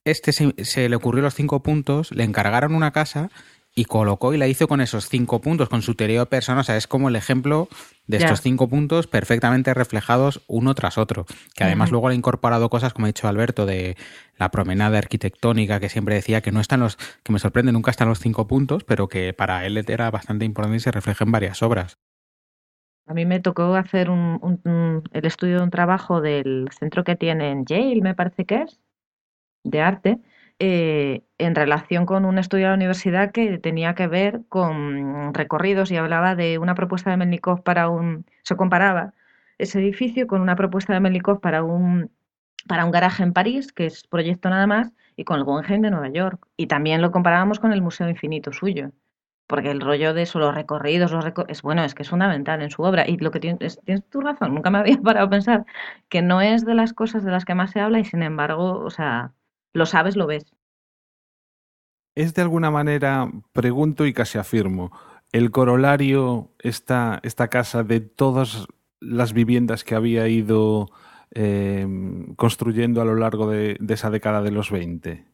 Este 0.05 0.31
se, 0.33 0.55
se 0.65 0.89
le 0.89 0.95
ocurrió 0.95 1.23
los 1.23 1.35
cinco 1.35 1.65
puntos, 1.65 2.13
le 2.13 2.23
encargaron 2.23 2.77
una 2.77 2.93
casa 2.93 3.31
y 3.75 3.87
colocó 3.87 4.35
y 4.35 4.39
la 4.39 4.49
hizo 4.49 4.69
con 4.69 4.81
esos 4.81 5.09
cinco 5.09 5.41
puntos, 5.41 5.69
con 5.69 5.83
su 5.83 5.95
teoría 5.95 6.21
de 6.21 6.27
persona. 6.27 6.61
O 6.61 6.65
sea, 6.65 6.77
es 6.77 6.87
como 6.87 7.09
el 7.09 7.17
ejemplo 7.17 7.69
de 8.07 8.19
estos 8.19 8.43
cinco 8.43 8.69
puntos 8.69 9.07
perfectamente 9.07 9.73
reflejados 9.73 10.43
uno 10.47 10.75
tras 10.75 10.99
otro. 10.99 11.25
Que 11.55 11.65
además 11.65 11.91
luego 11.91 12.09
le 12.09 12.15
ha 12.15 12.19
incorporado 12.19 12.69
cosas, 12.69 12.93
como 12.93 13.07
ha 13.07 13.09
dicho 13.09 13.29
Alberto, 13.29 13.65
de 13.65 13.97
la 14.37 14.51
promenada 14.51 14.99
arquitectónica, 14.99 15.81
que 15.81 15.89
siempre 15.89 16.15
decía 16.15 16.43
que 16.43 16.53
no 16.53 16.61
están 16.61 16.81
los, 16.81 16.97
que 17.23 17.33
me 17.33 17.39
sorprende, 17.39 17.73
nunca 17.73 17.91
están 17.91 18.09
los 18.09 18.19
cinco 18.19 18.47
puntos, 18.47 18.85
pero 18.85 19.09
que 19.09 19.33
para 19.33 19.65
él 19.65 19.79
era 19.79 20.11
bastante 20.11 20.45
importante 20.45 20.77
y 20.77 20.81
se 20.81 20.91
refleja 20.91 21.25
en 21.25 21.33
varias 21.33 21.63
obras. 21.63 21.99
A 23.07 23.15
mí 23.15 23.27
me 23.27 23.41
tocó 23.41 23.75
hacer 23.75 24.11
un, 24.11 25.03
el 25.13 25.27
estudio 25.27 25.59
de 25.59 25.65
un 25.65 25.71
trabajo 25.71 26.21
del 26.21 26.69
centro 26.79 27.05
que 27.05 27.17
tiene 27.17 27.51
en 27.51 27.65
Yale, 27.65 28.01
me 28.01 28.15
parece 28.15 28.45
que 28.45 28.63
es, 28.63 28.81
de 29.65 29.81
arte, 29.81 30.19
eh, 30.59 31.23
en 31.39 31.55
relación 31.55 32.07
con 32.07 32.25
un 32.25 32.39
estudio 32.39 32.65
de 32.67 32.71
la 32.71 32.77
universidad 32.77 33.33
que 33.33 33.59
tenía 33.59 33.95
que 33.95 34.07
ver 34.07 34.43
con 34.49 35.35
recorridos 35.35 35.91
y 35.91 35.97
hablaba 35.97 36.35
de 36.35 36.59
una 36.59 36.75
propuesta 36.75 37.11
de 37.11 37.17
Melnikov 37.17 37.63
para 37.63 37.89
un... 37.89 38.27
Se 38.43 38.57
comparaba 38.57 39.15
ese 39.59 39.81
edificio 39.81 40.27
con 40.27 40.41
una 40.41 40.57
propuesta 40.57 40.93
de 40.93 41.01
Melnikov 41.01 41.41
para 41.41 41.63
un, 41.63 42.11
para 42.67 42.85
un 42.85 42.91
garaje 42.91 43.23
en 43.23 43.33
París, 43.33 43.73
que 43.73 43.87
es 43.87 44.07
proyecto 44.07 44.51
nada 44.51 44.67
más, 44.67 44.93
y 45.17 45.25
con 45.25 45.39
el 45.39 45.45
Guggenheim 45.45 45.83
de 45.83 45.91
Nueva 45.91 46.09
York. 46.09 46.47
Y 46.57 46.67
también 46.67 47.03
lo 47.03 47.13
comparábamos 47.13 47.61
con 47.61 47.73
el 47.73 47.83
Museo 47.83 48.09
Infinito 48.09 48.53
suyo. 48.53 48.91
Porque 49.47 49.71
el 49.71 49.81
rollo 49.81 50.15
de 50.15 50.23
eso, 50.23 50.39
los 50.39 50.55
recorridos, 50.55 51.13
los 51.13 51.25
es 51.49 51.63
bueno, 51.63 51.85
es 51.85 51.95
que 51.95 52.03
es 52.03 52.09
fundamental 52.11 52.63
en 52.63 52.71
su 52.71 52.83
obra. 52.83 53.07
Y 53.09 53.19
lo 53.19 53.31
que 53.31 53.41
tienes, 53.41 53.81
tienes 53.85 54.09
tu 54.09 54.21
razón, 54.21 54.55
nunca 54.55 54.71
me 54.71 54.79
había 54.79 54.97
parado 55.03 55.27
a 55.27 55.31
pensar 55.31 55.67
que 56.09 56.23
no 56.23 56.41
es 56.41 56.65
de 56.65 56.75
las 56.75 56.93
cosas 56.95 57.25
de 57.25 57.31
las 57.33 57.45
que 57.45 57.55
más 57.55 57.71
se 57.73 57.81
habla 57.81 57.99
y 58.01 58.05
sin 58.05 58.23
embargo, 58.23 58.79
o 58.81 58.91
sea, 58.91 59.33
lo 59.73 59.87
sabes, 59.87 60.17
lo 60.17 60.27
ves. 60.27 60.45
Es 62.15 62.35
de 62.35 62.43
alguna 62.43 62.71
manera, 62.71 63.31
pregunto 63.53 64.07
y 64.07 64.13
casi 64.13 64.39
afirmo, 64.39 64.93
el 65.33 65.51
corolario, 65.51 66.51
esta, 66.59 67.21
esta 67.23 67.49
casa 67.49 67.85
de 67.85 68.01
todas 68.01 68.67
las 69.01 69.33
viviendas 69.33 69.83
que 69.83 69.95
había 69.95 70.29
ido 70.29 70.91
eh, 71.35 71.87
construyendo 72.37 73.01
a 73.01 73.07
lo 73.07 73.17
largo 73.17 73.51
de, 73.51 73.77
de, 73.81 73.95
esa 73.95 74.11
década 74.11 74.43
de 74.43 74.51
los 74.51 74.71
20. 74.71 75.27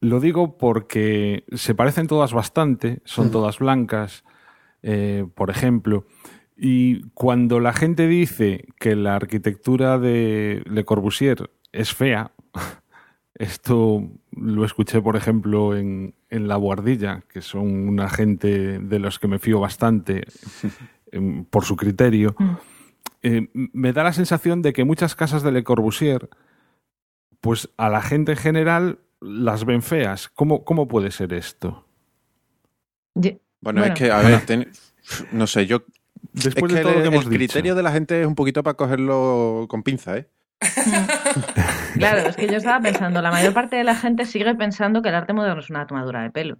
Lo 0.00 0.20
digo 0.20 0.58
porque 0.58 1.44
se 1.52 1.74
parecen 1.74 2.06
todas 2.06 2.34
bastante, 2.34 3.00
son 3.06 3.30
todas 3.30 3.58
blancas, 3.58 4.24
eh, 4.82 5.26
por 5.34 5.48
ejemplo. 5.48 6.06
Y 6.56 7.08
cuando 7.14 7.58
la 7.58 7.72
gente 7.72 8.06
dice 8.06 8.66
que 8.78 8.94
la 8.96 9.16
arquitectura 9.16 9.98
de 9.98 10.62
Le 10.66 10.84
Corbusier 10.84 11.50
es 11.72 11.94
fea, 11.94 12.32
esto 13.34 14.08
lo 14.32 14.64
escuché, 14.64 15.00
por 15.00 15.16
ejemplo, 15.16 15.76
en, 15.76 16.14
en 16.30 16.48
La 16.48 16.56
Guardilla, 16.56 17.22
que 17.28 17.42
son 17.42 17.88
una 17.88 18.08
gente 18.08 18.78
de 18.78 18.98
los 18.98 19.18
que 19.18 19.28
me 19.28 19.38
fío 19.38 19.60
bastante 19.60 20.24
em, 21.12 21.44
por 21.44 21.64
su 21.64 21.76
criterio. 21.76 22.34
Mm. 22.38 22.50
Eh, 23.26 23.48
me 23.54 23.92
da 23.92 24.04
la 24.04 24.12
sensación 24.12 24.60
de 24.62 24.72
que 24.72 24.84
muchas 24.84 25.14
casas 25.14 25.42
de 25.42 25.50
Le 25.52 25.64
Corbusier, 25.64 26.28
pues 27.40 27.70
a 27.78 27.88
la 27.88 28.02
gente 28.02 28.32
en 28.32 28.38
general 28.38 28.98
las 29.20 29.64
ven 29.64 29.82
feas. 29.82 30.28
¿Cómo, 30.28 30.64
cómo 30.64 30.86
puede 30.88 31.10
ser 31.10 31.32
esto? 31.32 31.86
Bueno, 33.14 33.38
Bueno. 33.60 33.84
es 33.84 33.92
que, 33.98 34.10
a 34.10 34.18
ver, 34.20 34.44
ten- 34.44 34.70
no 35.32 35.46
sé, 35.46 35.66
yo... 35.66 35.82
Después 36.32 36.72
es 36.72 36.76
de 36.76 36.80
que 36.80 36.82
todo 36.82 36.92
lo 36.92 36.98
el, 36.98 37.02
que 37.02 37.08
hemos 37.08 37.24
el 37.24 37.30
dicho. 37.30 37.38
criterio 37.38 37.74
de 37.74 37.82
la 37.82 37.92
gente 37.92 38.20
es 38.20 38.26
un 38.26 38.34
poquito 38.34 38.62
para 38.62 38.76
cogerlo 38.76 39.66
con 39.68 39.82
pinza, 39.82 40.16
¿eh? 40.18 40.28
Claro, 41.94 42.28
es 42.28 42.36
que 42.36 42.48
yo 42.48 42.56
estaba 42.56 42.80
pensando, 42.80 43.22
la 43.22 43.30
mayor 43.30 43.54
parte 43.54 43.76
de 43.76 43.84
la 43.84 43.94
gente 43.94 44.24
sigue 44.24 44.54
pensando 44.54 45.00
que 45.02 45.10
el 45.10 45.14
arte 45.14 45.32
moderno 45.32 45.60
es 45.60 45.70
una 45.70 45.86
tomadura 45.86 46.22
de 46.22 46.30
pelo. 46.30 46.58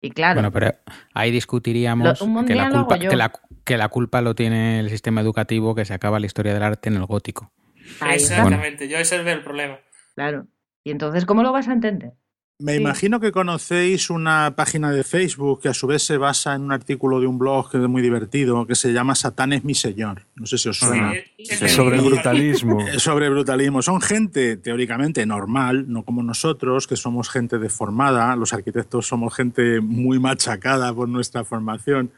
Y 0.00 0.10
claro, 0.10 0.34
Bueno, 0.36 0.52
pero 0.52 0.72
ahí 1.14 1.30
discutiríamos 1.30 2.20
Lo- 2.20 2.44
que, 2.44 2.54
la 2.54 2.68
culpa, 2.70 2.98
que, 2.98 3.16
la, 3.16 3.32
que 3.64 3.76
la 3.76 3.88
culpa 3.88 4.20
lo 4.20 4.34
tiene 4.34 4.80
el 4.80 4.90
sistema 4.90 5.20
educativo 5.20 5.74
que 5.74 5.84
se 5.84 5.94
acaba 5.94 6.20
la 6.20 6.26
historia 6.26 6.54
del 6.54 6.62
arte 6.62 6.88
en 6.88 6.96
el 6.96 7.06
gótico. 7.06 7.52
ahí 8.00 8.16
Exactamente, 8.16 8.88
yo 8.88 8.98
ese 8.98 9.20
es 9.20 9.26
el 9.26 9.42
problema. 9.42 9.78
claro. 10.14 10.46
Y 10.84 10.90
entonces, 10.90 11.26
¿cómo 11.26 11.42
lo 11.42 11.52
vas 11.52 11.68
a 11.68 11.72
entender? 11.72 12.12
Me 12.60 12.72
Sí. 12.74 12.80
imagino 12.80 13.20
que 13.20 13.30
conocéis 13.30 14.10
una 14.10 14.56
página 14.56 14.90
de 14.90 15.04
Facebook 15.04 15.60
que 15.62 15.68
a 15.68 15.74
su 15.74 15.86
vez 15.86 16.02
se 16.02 16.16
basa 16.16 16.54
en 16.56 16.62
un 16.62 16.72
artículo 16.72 17.20
de 17.20 17.28
un 17.28 17.38
blog 17.38 17.70
que 17.70 17.76
es 17.80 17.88
muy 17.88 18.02
divertido 18.02 18.66
que 18.66 18.74
se 18.74 18.92
llama 18.92 19.14
Satán 19.14 19.52
es 19.52 19.62
mi 19.62 19.74
señor. 19.74 20.22
No 20.34 20.44
sé 20.44 20.58
si 20.58 20.68
os 20.68 20.76
suena. 20.78 21.12
Es 21.14 21.52
ese- 21.52 21.68
sobre 21.68 22.00
brutalismo. 22.00 22.78
Sobre 22.98 23.28
brutalismo. 23.30 23.80
Son 23.80 24.00
gente 24.00 24.56
teóricamente 24.56 25.24
normal, 25.24 25.84
no 25.88 26.02
como 26.02 26.24
nosotros, 26.24 26.88
que 26.88 26.96
somos 26.96 27.28
gente 27.30 27.58
deformada. 27.58 28.34
Los 28.34 28.52
arquitectos 28.52 29.06
somos 29.06 29.34
gente 29.36 29.80
muy 29.80 30.18
machacada 30.18 30.92
por 30.92 31.08
nuestra 31.08 31.44
formación. 31.44 32.10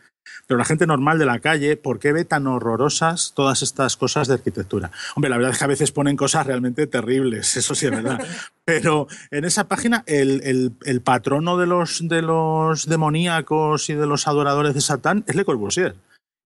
Pero 0.47 0.59
la 0.59 0.65
gente 0.65 0.87
normal 0.87 1.19
de 1.19 1.27
la 1.27 1.39
calle, 1.39 1.77
¿por 1.77 1.99
qué 1.99 2.13
ve 2.13 2.25
tan 2.25 2.47
horrorosas 2.47 3.33
todas 3.35 3.63
estas 3.63 3.97
cosas 3.97 4.29
de 4.29 4.35
arquitectura? 4.35 4.91
Hombre, 5.15 5.31
la 5.31 5.37
verdad 5.37 5.53
es 5.53 5.59
que 5.59 5.65
a 5.65 5.69
veces 5.69 5.93
ponen 5.93 6.17
cosas 6.17 6.47
realmente 6.47 6.87
terribles, 6.87 7.57
eso 7.57 7.75
sí 7.75 7.87
es 7.87 7.93
verdad. 7.93 8.21
Pero 8.65 9.07
en 9.31 9.45
esa 9.45 9.65
página, 9.69 10.03
el, 10.07 10.41
el- 10.45 10.73
el 10.85 11.01
patrono 11.01 11.57
de 11.57 11.67
los, 11.67 12.07
de 12.09 12.23
los 12.23 12.87
demoníacos 12.87 13.91
y 13.91 13.95
de 13.95 14.07
los 14.07 14.27
adoradores 14.29 14.75
de 14.75 14.81
Satán 14.81 15.25
es 15.27 15.35
Le 15.35 15.45
Corbusier. 15.45 15.95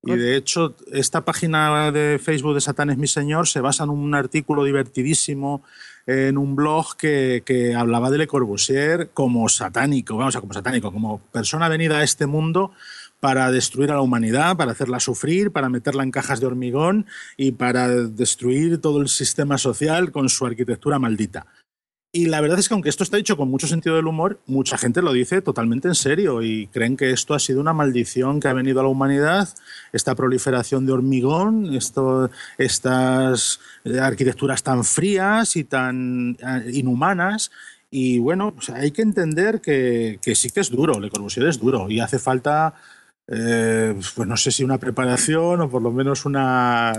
Y 0.06 0.14
de 0.16 0.36
hecho, 0.36 0.76
esta 0.92 1.22
página 1.24 1.90
de 1.90 2.20
Facebook 2.22 2.52
de 2.54 2.60
Satán 2.60 2.90
es 2.90 2.98
mi 2.98 3.06
señor 3.06 3.48
se 3.48 3.62
basa 3.62 3.84
en 3.84 3.90
un 3.90 4.14
artículo 4.14 4.62
divertidísimo 4.64 5.62
en 6.06 6.36
un 6.36 6.54
blog 6.54 6.96
que, 6.98 7.42
que 7.46 7.74
hablaba 7.74 8.10
de 8.10 8.18
Le 8.18 8.26
Corbusier 8.26 9.08
como 9.14 9.48
satánico, 9.48 10.18
vamos 10.18 10.36
a 10.36 10.40
como 10.42 10.52
satánico, 10.52 10.92
como 10.92 11.20
persona 11.32 11.70
venida 11.70 11.98
a 12.00 12.02
este 12.02 12.26
mundo 12.26 12.72
para 13.20 13.50
destruir 13.50 13.90
a 13.90 13.94
la 13.94 14.00
humanidad, 14.00 14.56
para 14.56 14.72
hacerla 14.72 15.00
sufrir, 15.00 15.50
para 15.50 15.68
meterla 15.68 16.02
en 16.02 16.10
cajas 16.10 16.40
de 16.40 16.46
hormigón 16.46 17.06
y 17.36 17.52
para 17.52 17.88
destruir 17.88 18.80
todo 18.80 19.00
el 19.00 19.08
sistema 19.08 19.58
social 19.58 20.12
con 20.12 20.28
su 20.28 20.44
arquitectura 20.46 20.98
maldita. 20.98 21.46
Y 22.16 22.26
la 22.26 22.40
verdad 22.40 22.60
es 22.60 22.68
que 22.68 22.74
aunque 22.74 22.90
esto 22.90 23.02
está 23.02 23.16
dicho 23.16 23.36
con 23.36 23.50
mucho 23.50 23.66
sentido 23.66 23.96
del 23.96 24.06
humor, 24.06 24.38
mucha 24.46 24.78
gente 24.78 25.02
lo 25.02 25.12
dice 25.12 25.42
totalmente 25.42 25.88
en 25.88 25.96
serio 25.96 26.42
y 26.42 26.68
creen 26.68 26.96
que 26.96 27.10
esto 27.10 27.34
ha 27.34 27.40
sido 27.40 27.60
una 27.60 27.72
maldición 27.72 28.38
que 28.38 28.46
ha 28.46 28.52
venido 28.52 28.78
a 28.78 28.84
la 28.84 28.88
humanidad, 28.88 29.48
esta 29.92 30.14
proliferación 30.14 30.86
de 30.86 30.92
hormigón, 30.92 31.74
esto, 31.74 32.30
estas 32.56 33.58
eh, 33.84 33.98
arquitecturas 33.98 34.62
tan 34.62 34.84
frías 34.84 35.56
y 35.56 35.64
tan 35.64 36.36
eh, 36.38 36.70
inhumanas. 36.72 37.50
Y 37.90 38.20
bueno, 38.20 38.54
hay 38.72 38.92
que 38.92 39.02
entender 39.02 39.60
que, 39.60 40.20
que 40.22 40.36
sí 40.36 40.50
que 40.50 40.60
es 40.60 40.70
duro, 40.70 41.00
Le 41.00 41.10
Corbusier 41.10 41.48
es 41.48 41.58
duro 41.58 41.90
y 41.90 41.98
hace 41.98 42.20
falta 42.20 42.74
eh, 43.26 43.98
pues 44.14 44.28
no 44.28 44.36
sé 44.36 44.50
si 44.50 44.64
una 44.64 44.78
preparación 44.78 45.60
o 45.62 45.70
por 45.70 45.82
lo 45.82 45.90
menos 45.90 46.26
una, 46.26 46.92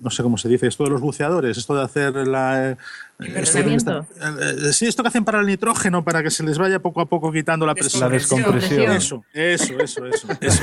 no 0.00 0.10
sé 0.10 0.22
cómo 0.22 0.38
se 0.38 0.48
dice, 0.48 0.66
esto 0.66 0.84
de 0.84 0.90
los 0.90 1.00
buceadores, 1.00 1.58
esto 1.58 1.74
de 1.74 1.84
hacer 1.84 2.14
la... 2.26 2.76
eh, 3.20 3.32
esto 3.42 3.58
está- 3.58 4.06
eh, 4.20 4.72
sí, 4.72 4.86
esto 4.86 5.02
que 5.02 5.08
hacen 5.08 5.24
para 5.24 5.40
el 5.40 5.46
nitrógeno, 5.46 6.04
para 6.04 6.22
que 6.22 6.30
se 6.30 6.42
les 6.42 6.58
vaya 6.58 6.80
poco 6.80 7.00
a 7.00 7.06
poco 7.06 7.32
quitando 7.32 7.66
la 7.66 7.74
presión. 7.74 8.00
La 8.02 8.08
descompresión. 8.08 8.92
Eso, 8.92 9.24
eso, 9.32 9.78
eso, 9.80 10.06
eso. 10.06 10.28
eso. 10.40 10.62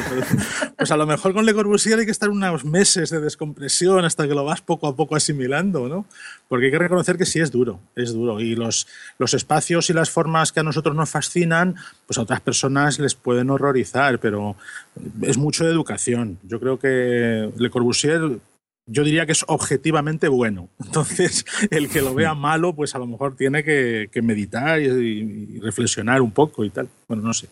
Pues 0.77 0.91
a 0.91 0.97
lo 0.97 1.05
mejor 1.05 1.33
con 1.33 1.45
Le 1.45 1.53
Corbusier 1.53 1.99
hay 1.99 2.05
que 2.05 2.11
estar 2.11 2.29
unos 2.29 2.65
meses 2.65 3.09
de 3.09 3.19
descompresión 3.19 4.05
hasta 4.05 4.27
que 4.27 4.33
lo 4.33 4.43
vas 4.45 4.61
poco 4.61 4.87
a 4.87 4.95
poco 4.95 5.15
asimilando, 5.15 5.87
¿no? 5.87 6.05
Porque 6.47 6.65
hay 6.65 6.71
que 6.71 6.79
reconocer 6.79 7.17
que 7.17 7.25
sí 7.25 7.39
es 7.39 7.51
duro, 7.51 7.79
es 7.95 8.13
duro. 8.13 8.39
Y 8.39 8.55
los, 8.55 8.87
los 9.17 9.33
espacios 9.33 9.89
y 9.89 9.93
las 9.93 10.09
formas 10.09 10.51
que 10.51 10.59
a 10.59 10.63
nosotros 10.63 10.95
nos 10.95 11.09
fascinan, 11.09 11.75
pues 12.05 12.17
a 12.17 12.21
otras 12.21 12.41
personas 12.41 12.99
les 12.99 13.15
pueden 13.15 13.49
horrorizar, 13.49 14.19
pero 14.19 14.55
es 15.21 15.37
mucho 15.37 15.65
de 15.65 15.71
educación. 15.71 16.37
Yo 16.43 16.59
creo 16.59 16.79
que 16.79 17.51
Le 17.57 17.69
Corbusier 17.69 18.39
yo 18.87 19.03
diría 19.03 19.25
que 19.25 19.33
es 19.33 19.45
objetivamente 19.47 20.27
bueno. 20.27 20.69
Entonces, 20.83 21.45
el 21.69 21.89
que 21.89 22.01
lo 22.01 22.13
vea 22.13 22.33
malo, 22.33 22.73
pues 22.73 22.95
a 22.95 22.99
lo 22.99 23.05
mejor 23.05 23.35
tiene 23.35 23.63
que, 23.63 24.09
que 24.11 24.21
meditar 24.21 24.81
y, 24.81 24.87
y 24.87 25.59
reflexionar 25.59 26.21
un 26.21 26.31
poco 26.31 26.63
y 26.63 26.69
tal. 26.69 26.89
Bueno, 27.07 27.23
no 27.23 27.33
sé. 27.33 27.49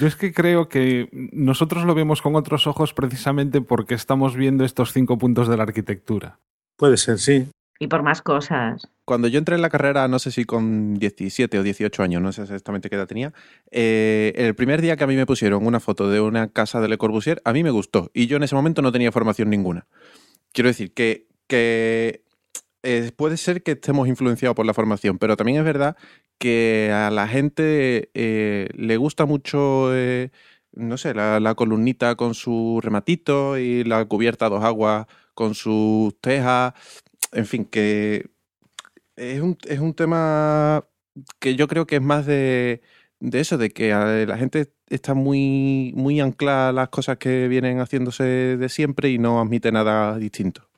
Yo 0.00 0.06
es 0.06 0.16
que 0.16 0.32
creo 0.32 0.68
que 0.68 1.08
nosotros 1.32 1.84
lo 1.84 1.94
vemos 1.94 2.22
con 2.22 2.36
otros 2.36 2.66
ojos 2.66 2.94
precisamente 2.94 3.60
porque 3.60 3.94
estamos 3.94 4.36
viendo 4.36 4.64
estos 4.64 4.92
cinco 4.92 5.18
puntos 5.18 5.48
de 5.48 5.56
la 5.56 5.64
arquitectura. 5.64 6.38
Puede 6.76 6.96
ser, 6.96 7.18
sí. 7.18 7.48
Y 7.82 7.86
por 7.86 8.02
más 8.02 8.20
cosas. 8.20 8.86
Cuando 9.06 9.26
yo 9.26 9.38
entré 9.38 9.54
en 9.54 9.62
la 9.62 9.70
carrera, 9.70 10.06
no 10.06 10.18
sé 10.18 10.30
si 10.30 10.44
con 10.44 10.98
17 10.98 11.58
o 11.58 11.62
18 11.62 12.02
años, 12.02 12.20
no 12.20 12.30
sé 12.30 12.42
exactamente 12.42 12.90
qué 12.90 12.96
edad 12.96 13.06
tenía, 13.06 13.32
eh, 13.70 14.34
el 14.36 14.54
primer 14.54 14.82
día 14.82 14.96
que 14.96 15.04
a 15.04 15.06
mí 15.06 15.16
me 15.16 15.24
pusieron 15.24 15.66
una 15.66 15.80
foto 15.80 16.10
de 16.10 16.20
una 16.20 16.48
casa 16.48 16.82
de 16.82 16.88
Le 16.88 16.98
Corbusier, 16.98 17.40
a 17.42 17.54
mí 17.54 17.64
me 17.64 17.70
gustó. 17.70 18.10
Y 18.12 18.26
yo 18.26 18.36
en 18.36 18.42
ese 18.42 18.54
momento 18.54 18.82
no 18.82 18.92
tenía 18.92 19.10
formación 19.12 19.48
ninguna. 19.48 19.86
Quiero 20.52 20.68
decir 20.68 20.92
que, 20.94 21.28
eh, 22.82 23.12
puede 23.16 23.36
ser 23.36 23.62
que 23.62 23.72
estemos 23.72 24.08
influenciados 24.08 24.56
por 24.56 24.66
la 24.66 24.74
formación, 24.74 25.18
pero 25.18 25.36
también 25.36 25.58
es 25.58 25.64
verdad 25.64 25.96
que 26.38 26.90
a 26.92 27.10
la 27.10 27.28
gente 27.28 28.10
eh, 28.14 28.68
le 28.74 28.96
gusta 28.96 29.26
mucho, 29.26 29.94
eh, 29.94 30.30
no 30.72 30.96
sé, 30.98 31.14
la, 31.14 31.54
columnita 31.56 32.16
con 32.16 32.34
su 32.34 32.80
rematito 32.82 33.58
y 33.58 33.84
la 33.84 34.04
cubierta 34.06 34.48
dos 34.48 34.64
aguas 34.64 35.06
con 35.34 35.54
sus 35.54 36.18
tejas. 36.20 36.74
En 37.32 37.46
fin, 37.46 37.64
que 37.64 38.30
es 39.16 39.40
un, 39.40 39.58
es 39.68 39.80
un 39.80 39.94
tema 39.94 40.86
que 41.40 41.56
yo 41.56 41.68
creo 41.68 41.86
que 41.86 41.96
es 41.96 42.02
más 42.02 42.26
de, 42.26 42.82
de 43.20 43.40
eso, 43.40 43.58
de 43.58 43.70
que 43.70 43.90
la 43.90 44.38
gente 44.38 44.72
está 44.90 45.14
muy, 45.14 45.92
muy 45.96 46.20
anclada 46.20 46.68
a 46.68 46.72
las 46.72 46.88
cosas 46.88 47.16
que 47.16 47.48
vienen 47.48 47.78
haciéndose 47.78 48.24
de 48.56 48.68
siempre 48.68 49.08
y 49.08 49.18
no 49.18 49.40
admite 49.40 49.72
nada 49.72 50.18
distinto. 50.18 50.68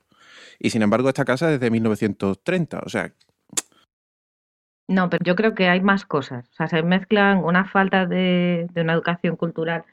Y 0.59 0.71
sin 0.71 0.83
embargo, 0.83 1.09
esta 1.09 1.25
casa 1.25 1.53
es 1.53 1.59
de 1.59 1.71
1930, 1.71 2.83
o 2.85 2.89
sea, 2.89 3.13
No, 4.87 5.09
pero 5.11 5.25
yo 5.25 5.35
creo 5.35 5.55
que 5.55 5.69
hay 5.69 5.81
más 5.81 6.05
cosas. 6.05 6.49
O 6.53 6.55
sea, 6.55 6.69
se 6.69 6.83
mezclan 6.83 7.39
una 7.39 7.65
falta 7.65 8.07
de, 8.07 8.69
de 8.73 8.83
una 8.83 8.93
educación 8.93 9.37
cultural, 9.37 9.85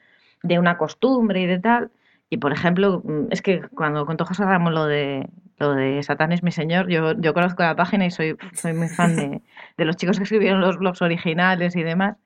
de 0.42 0.58
una 0.58 0.76
costumbre 0.78 1.40
y 1.40 1.46
de 1.46 1.58
tal. 1.58 1.90
Y 2.28 2.36
por 2.36 2.52
ejemplo, 2.52 3.02
mm, 3.04 3.32
es 3.32 3.42
que 3.42 3.62
cuando 3.74 4.06
contó 4.06 4.24
José 4.26 4.44
Ramos 4.44 4.72
lo 4.72 4.86
de 4.86 5.28
lo 5.60 5.74
de 5.74 6.02
Satán 6.02 6.32
es 6.32 6.42
mi 6.42 6.52
señor, 6.52 6.88
yo, 6.88 7.12
yo 7.20 7.34
conozco 7.34 7.62
la 7.62 7.76
página 7.76 8.06
y 8.06 8.10
soy, 8.10 8.36
soy 8.54 8.72
muy 8.72 8.88
fan 8.88 9.14
de, 9.14 9.42
de 9.76 9.84
los 9.84 9.96
chicos 9.96 10.16
que 10.16 10.22
escribieron 10.24 10.62
los 10.62 10.78
blogs 10.78 11.02
originales 11.02 11.76
y 11.76 11.82
demás, 11.82 12.16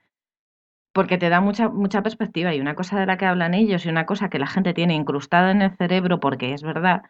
porque 0.95 1.19
te 1.19 1.29
da 1.29 1.41
mucha, 1.41 1.69
mucha 1.69 2.03
perspectiva. 2.03 2.55
Y 2.55 2.61
una 2.61 2.77
cosa 2.77 2.99
de 3.01 3.07
la 3.07 3.19
que 3.19 3.27
hablan 3.27 3.53
ellos 3.53 3.85
y 3.85 3.91
una 3.91 4.07
cosa 4.07 4.31
que 4.31 4.39
la 4.39 4.47
gente 4.47 4.75
tiene 4.75 4.95
incrustada 4.95 5.51
en 5.51 5.61
el 5.63 5.77
cerebro, 5.77 6.21
porque 6.21 6.55
es 6.55 6.63
verdad, 6.63 7.03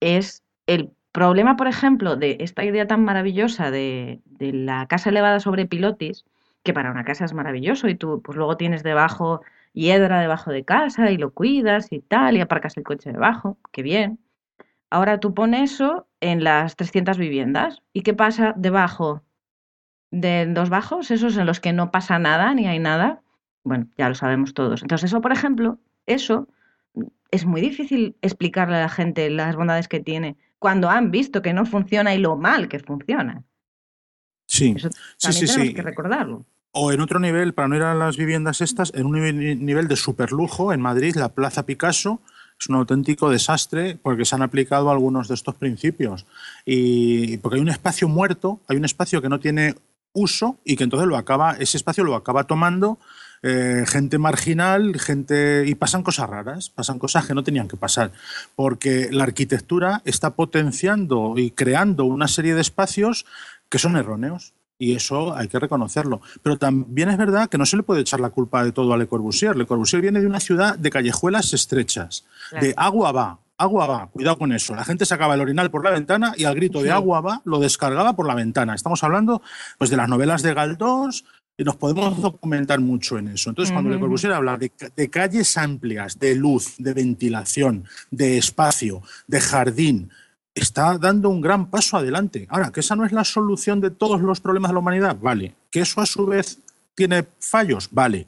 es 0.00 0.44
el 0.66 0.92
problema, 1.12 1.56
por 1.56 1.68
ejemplo, 1.68 2.16
de 2.16 2.38
esta 2.40 2.64
idea 2.64 2.86
tan 2.88 3.04
maravillosa 3.04 3.70
de, 3.70 4.20
la 4.40 4.86
casa 4.88 5.10
elevada 5.10 5.40
sobre 5.40 5.66
pilotis, 5.66 6.24
que 6.64 6.74
para 6.74 6.90
una 6.90 7.04
casa 7.04 7.24
es 7.24 7.32
maravilloso 7.34 7.88
y 7.88 7.94
tú 7.94 8.22
pues 8.22 8.36
luego 8.36 8.56
tienes 8.56 8.82
debajo 8.82 9.42
hiedra 9.72 10.20
debajo 10.20 10.50
de 10.50 10.64
casa 10.64 11.10
y 11.12 11.16
lo 11.16 11.32
cuidas 11.32 11.92
y 11.92 12.00
tal 12.00 12.36
y 12.36 12.40
aparcas 12.40 12.76
el 12.76 12.84
coche 12.84 13.12
debajo, 13.12 13.58
qué 13.72 13.82
bien. 13.82 14.18
Ahora 14.90 15.20
tú 15.20 15.34
pones 15.34 15.72
eso 15.74 16.08
en 16.20 16.44
las 16.44 16.76
300 16.76 17.18
viviendas 17.18 17.82
y 17.92 18.02
¿qué 18.02 18.14
pasa 18.14 18.54
debajo 18.56 19.22
de 20.12 20.46
los 20.46 20.68
bajos? 20.68 21.10
Esos 21.10 21.36
en 21.36 21.46
los 21.46 21.58
que 21.58 21.72
no 21.72 21.90
pasa 21.90 22.20
nada 22.20 22.54
ni 22.54 22.68
hay 22.68 22.78
nada. 22.78 23.22
Bueno, 23.64 23.88
ya 23.98 24.08
lo 24.08 24.14
sabemos 24.14 24.54
todos. 24.54 24.82
Entonces 24.82 25.10
eso, 25.10 25.20
por 25.20 25.32
ejemplo, 25.32 25.78
eso 26.06 26.46
es 27.32 27.44
muy 27.44 27.60
difícil 27.60 28.14
explicarle 28.22 28.76
a 28.76 28.82
la 28.82 28.88
gente 28.88 29.28
las 29.30 29.56
bondades 29.56 29.88
que 29.88 29.98
tiene 29.98 30.36
cuando 30.58 30.90
han 30.90 31.10
visto 31.10 31.42
que 31.42 31.52
no 31.52 31.66
funciona 31.66 32.14
y 32.14 32.18
lo 32.18 32.36
mal 32.36 32.68
que 32.68 32.78
funciona. 32.78 33.42
Sí, 34.46 34.74
Eso 34.76 34.90
sí, 35.16 35.32
sí. 35.32 35.46
tenemos 35.46 35.68
sí. 35.68 35.74
que 35.74 35.82
recordarlo. 35.82 36.44
O 36.72 36.92
en 36.92 37.00
otro 37.00 37.18
nivel, 37.18 37.52
para 37.52 37.68
no 37.68 37.76
ir 37.76 37.82
a 37.82 37.94
las 37.94 38.16
viviendas 38.16 38.60
estas, 38.60 38.92
en 38.94 39.06
un 39.06 39.14
nivel 39.64 39.88
de 39.88 39.96
superlujo, 39.96 40.72
en 40.72 40.80
Madrid, 40.80 41.16
la 41.16 41.30
Plaza 41.30 41.66
Picasso 41.66 42.20
es 42.58 42.68
un 42.68 42.76
auténtico 42.76 43.28
desastre 43.28 43.98
porque 44.00 44.24
se 44.24 44.34
han 44.34 44.42
aplicado 44.42 44.90
algunos 44.90 45.28
de 45.28 45.34
estos 45.34 45.54
principios. 45.56 46.26
Y 46.64 47.38
porque 47.38 47.56
hay 47.56 47.62
un 47.62 47.68
espacio 47.68 48.08
muerto, 48.08 48.60
hay 48.68 48.76
un 48.76 48.84
espacio 48.84 49.20
que 49.20 49.28
no 49.28 49.40
tiene 49.40 49.74
uso 50.12 50.58
y 50.64 50.76
que 50.76 50.84
entonces 50.84 51.08
lo 51.08 51.16
acaba, 51.16 51.52
ese 51.52 51.76
espacio 51.76 52.04
lo 52.04 52.14
acaba 52.14 52.44
tomando 52.44 52.98
eh, 53.44 53.84
gente 53.88 54.18
marginal, 54.18 55.00
gente 55.00 55.64
y 55.66 55.74
pasan 55.74 56.04
cosas 56.04 56.30
raras, 56.30 56.70
pasan 56.70 57.00
cosas 57.00 57.26
que 57.26 57.34
no 57.34 57.42
tenían 57.42 57.66
que 57.66 57.76
pasar, 57.76 58.12
porque 58.54 59.08
la 59.10 59.24
arquitectura 59.24 60.00
está 60.04 60.34
potenciando 60.36 61.34
y 61.36 61.50
creando 61.50 62.04
una 62.04 62.28
serie 62.28 62.54
de 62.54 62.60
espacios 62.60 63.26
que 63.68 63.78
son 63.78 63.96
erróneos. 63.96 64.54
Y 64.78 64.96
eso 64.96 65.36
hay 65.36 65.46
que 65.46 65.60
reconocerlo. 65.60 66.20
Pero 66.42 66.56
también 66.58 67.08
es 67.08 67.16
verdad 67.16 67.48
que 67.48 67.56
no 67.56 67.66
se 67.66 67.76
le 67.76 67.84
puede 67.84 68.00
echar 68.00 68.18
la 68.18 68.30
culpa 68.30 68.64
de 68.64 68.72
todo 68.72 68.92
a 68.92 68.96
Le 68.96 69.06
Corbusier. 69.06 69.54
Le 69.54 69.64
Corbusier 69.64 70.02
viene 70.02 70.20
de 70.20 70.26
una 70.26 70.40
ciudad 70.40 70.76
de 70.76 70.90
callejuelas 70.90 71.52
estrechas, 71.52 72.24
de 72.60 72.74
agua 72.76 73.12
va, 73.12 73.38
agua 73.62 73.86
va, 73.86 74.06
cuidado 74.08 74.38
con 74.38 74.52
eso. 74.52 74.74
La 74.74 74.84
gente 74.84 75.06
sacaba 75.06 75.34
el 75.34 75.40
orinal 75.40 75.70
por 75.70 75.84
la 75.84 75.90
ventana 75.90 76.34
y 76.36 76.44
al 76.44 76.54
grito 76.54 76.82
de 76.82 76.90
agua 76.90 77.20
va 77.20 77.42
lo 77.44 77.60
descargaba 77.60 78.14
por 78.14 78.26
la 78.26 78.34
ventana. 78.34 78.74
Estamos 78.74 79.02
hablando 79.04 79.42
pues 79.78 79.90
de 79.90 79.96
las 79.96 80.08
novelas 80.08 80.42
de 80.42 80.54
Galdós 80.54 81.24
y 81.56 81.64
nos 81.64 81.76
podemos 81.76 82.20
documentar 82.20 82.80
mucho 82.80 83.18
en 83.18 83.28
eso. 83.28 83.50
Entonces, 83.50 83.72
cuando 83.72 83.90
Le 83.90 84.00
Corbusier 84.00 84.32
habla 84.32 84.56
de, 84.56 84.72
de, 84.96 85.10
calles 85.10 85.56
amplias, 85.56 86.18
de 86.18 86.34
luz, 86.34 86.74
de 86.78 86.94
ventilación, 86.94 87.84
de 88.10 88.38
espacio, 88.38 89.02
de 89.26 89.40
jardín, 89.40 90.10
está 90.54 90.98
dando 90.98 91.28
un 91.28 91.40
gran 91.40 91.70
paso 91.70 91.96
adelante. 91.96 92.46
Ahora, 92.50 92.72
que 92.72 92.80
esa 92.80 92.96
no 92.96 93.04
es 93.04 93.12
la 93.12 93.24
solución 93.24 93.80
de 93.80 93.90
todos 93.90 94.20
los 94.20 94.40
problemas 94.40 94.70
de 94.70 94.74
la 94.74 94.80
humanidad, 94.80 95.16
vale. 95.20 95.54
Que 95.70 95.80
eso 95.80 96.00
a 96.00 96.06
su 96.06 96.26
vez 96.26 96.58
tiene 96.94 97.26
fallos, 97.38 97.88
vale. 97.90 98.26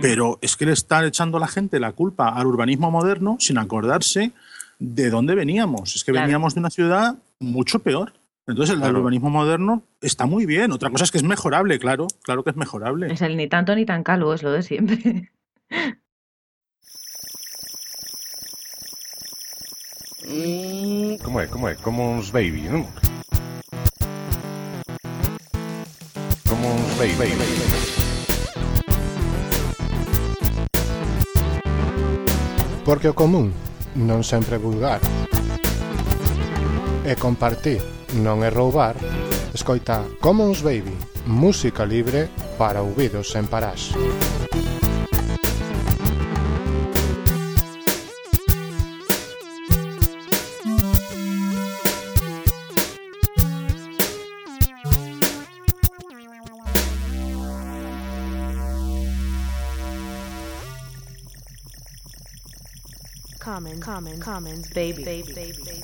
Pero 0.00 0.38
es 0.42 0.56
que 0.56 0.66
le 0.66 0.72
está 0.72 1.04
echando 1.06 1.38
a 1.38 1.40
la 1.40 1.48
gente 1.48 1.80
la 1.80 1.92
culpa 1.92 2.28
al 2.28 2.46
urbanismo 2.46 2.90
moderno 2.90 3.36
sin 3.40 3.56
acordarse 3.56 4.32
de 4.78 5.10
dónde 5.10 5.34
veníamos. 5.34 5.96
Es 5.96 6.04
que 6.04 6.12
veníamos 6.12 6.54
de 6.54 6.60
una 6.60 6.70
ciudad 6.70 7.16
mucho 7.38 7.80
peor. 7.80 8.12
Entonces 8.46 8.76
el 8.80 8.96
urbanismo 8.96 9.28
moderno 9.28 9.82
está 10.00 10.26
muy 10.26 10.46
bien. 10.46 10.70
Otra 10.70 10.90
cosa 10.90 11.04
es 11.04 11.10
que 11.10 11.18
es 11.18 11.24
mejorable, 11.24 11.78
claro, 11.78 12.06
claro 12.22 12.44
que 12.44 12.50
es 12.50 12.56
mejorable. 12.56 13.12
Es 13.12 13.22
el 13.22 13.36
ni 13.36 13.48
tanto 13.48 13.74
ni 13.74 13.84
tan 13.84 14.04
calvo, 14.04 14.34
es 14.34 14.42
lo 14.42 14.52
de 14.52 14.62
siempre. 14.62 15.32
Como 21.22 21.40
é, 21.40 21.46
como 21.46 21.68
é? 21.68 21.76
Como 21.76 22.10
uns 22.10 22.30
baby, 22.30 22.62
non? 22.68 22.84
Como 26.48 26.66
uns 26.68 26.94
baby. 26.98 27.14
baby. 27.14 27.36
Porque 32.84 33.06
o 33.08 33.14
común 33.14 33.52
non 33.96 34.20
sempre 34.20 34.56
é 34.56 34.62
vulgar. 34.62 35.00
E 37.02 37.12
compartir 37.16 37.80
non 38.20 38.44
é 38.44 38.52
roubar, 38.52 38.94
escoita 39.56 40.04
Commons 40.20 40.60
Baby, 40.60 40.94
música 41.24 41.88
libre 41.88 42.28
para 42.60 42.84
ouvidos 42.84 43.32
sen 43.32 43.48
parás. 43.48 43.96
Commons, 63.96 64.22
commons, 64.22 64.24
commons, 64.24 64.74
baby, 64.74 65.04
baby, 65.04 65.32
baby, 65.32 65.52
baby. 65.64 65.80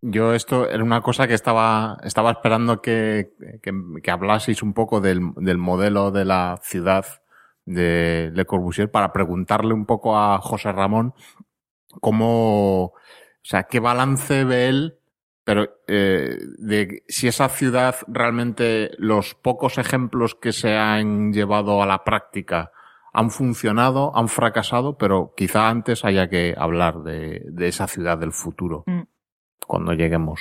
Yo 0.00 0.32
esto 0.32 0.66
era 0.66 0.82
una 0.82 1.02
cosa 1.02 1.28
que 1.28 1.34
estaba, 1.34 1.98
estaba 2.02 2.30
esperando 2.30 2.80
que, 2.80 3.34
que, 3.62 3.72
que 4.02 4.10
hablaseis 4.10 4.62
un 4.62 4.72
poco 4.72 5.02
del, 5.02 5.20
del, 5.36 5.58
modelo 5.58 6.10
de 6.10 6.24
la 6.24 6.60
ciudad 6.62 7.04
de 7.66 8.30
Le 8.32 8.46
Corbusier 8.46 8.90
para 8.90 9.12
preguntarle 9.12 9.74
un 9.74 9.84
poco 9.84 10.16
a 10.16 10.38
José 10.38 10.72
Ramón 10.72 11.12
cómo, 12.00 12.84
o 12.84 12.94
sea, 13.42 13.64
qué 13.64 13.80
balance 13.80 14.44
ve 14.44 14.68
él, 14.70 14.98
pero 15.44 15.68
eh, 15.88 16.38
de 16.56 17.04
si 17.06 17.28
esa 17.28 17.50
ciudad 17.50 17.96
realmente 18.06 18.92
los 18.96 19.34
pocos 19.34 19.76
ejemplos 19.76 20.34
que 20.34 20.52
se 20.52 20.74
han 20.74 21.34
llevado 21.34 21.82
a 21.82 21.86
la 21.86 22.02
práctica 22.02 22.72
han 23.18 23.30
funcionado, 23.30 24.16
han 24.16 24.28
fracasado, 24.28 24.96
pero 24.96 25.34
quizá 25.36 25.68
antes 25.68 26.04
haya 26.04 26.28
que 26.28 26.54
hablar 26.56 27.02
de, 27.02 27.42
de 27.46 27.68
esa 27.68 27.86
ciudad 27.86 28.18
del 28.18 28.32
futuro. 28.32 28.84
Mm 28.86 29.02
cuando 29.68 29.92
lleguemos. 29.92 30.40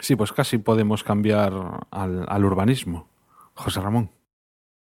Sí, 0.00 0.16
pues 0.16 0.32
casi 0.32 0.56
podemos 0.56 1.04
cambiar 1.04 1.52
al, 1.90 2.24
al 2.26 2.44
urbanismo. 2.44 3.10
José 3.54 3.80
Ramón. 3.80 4.10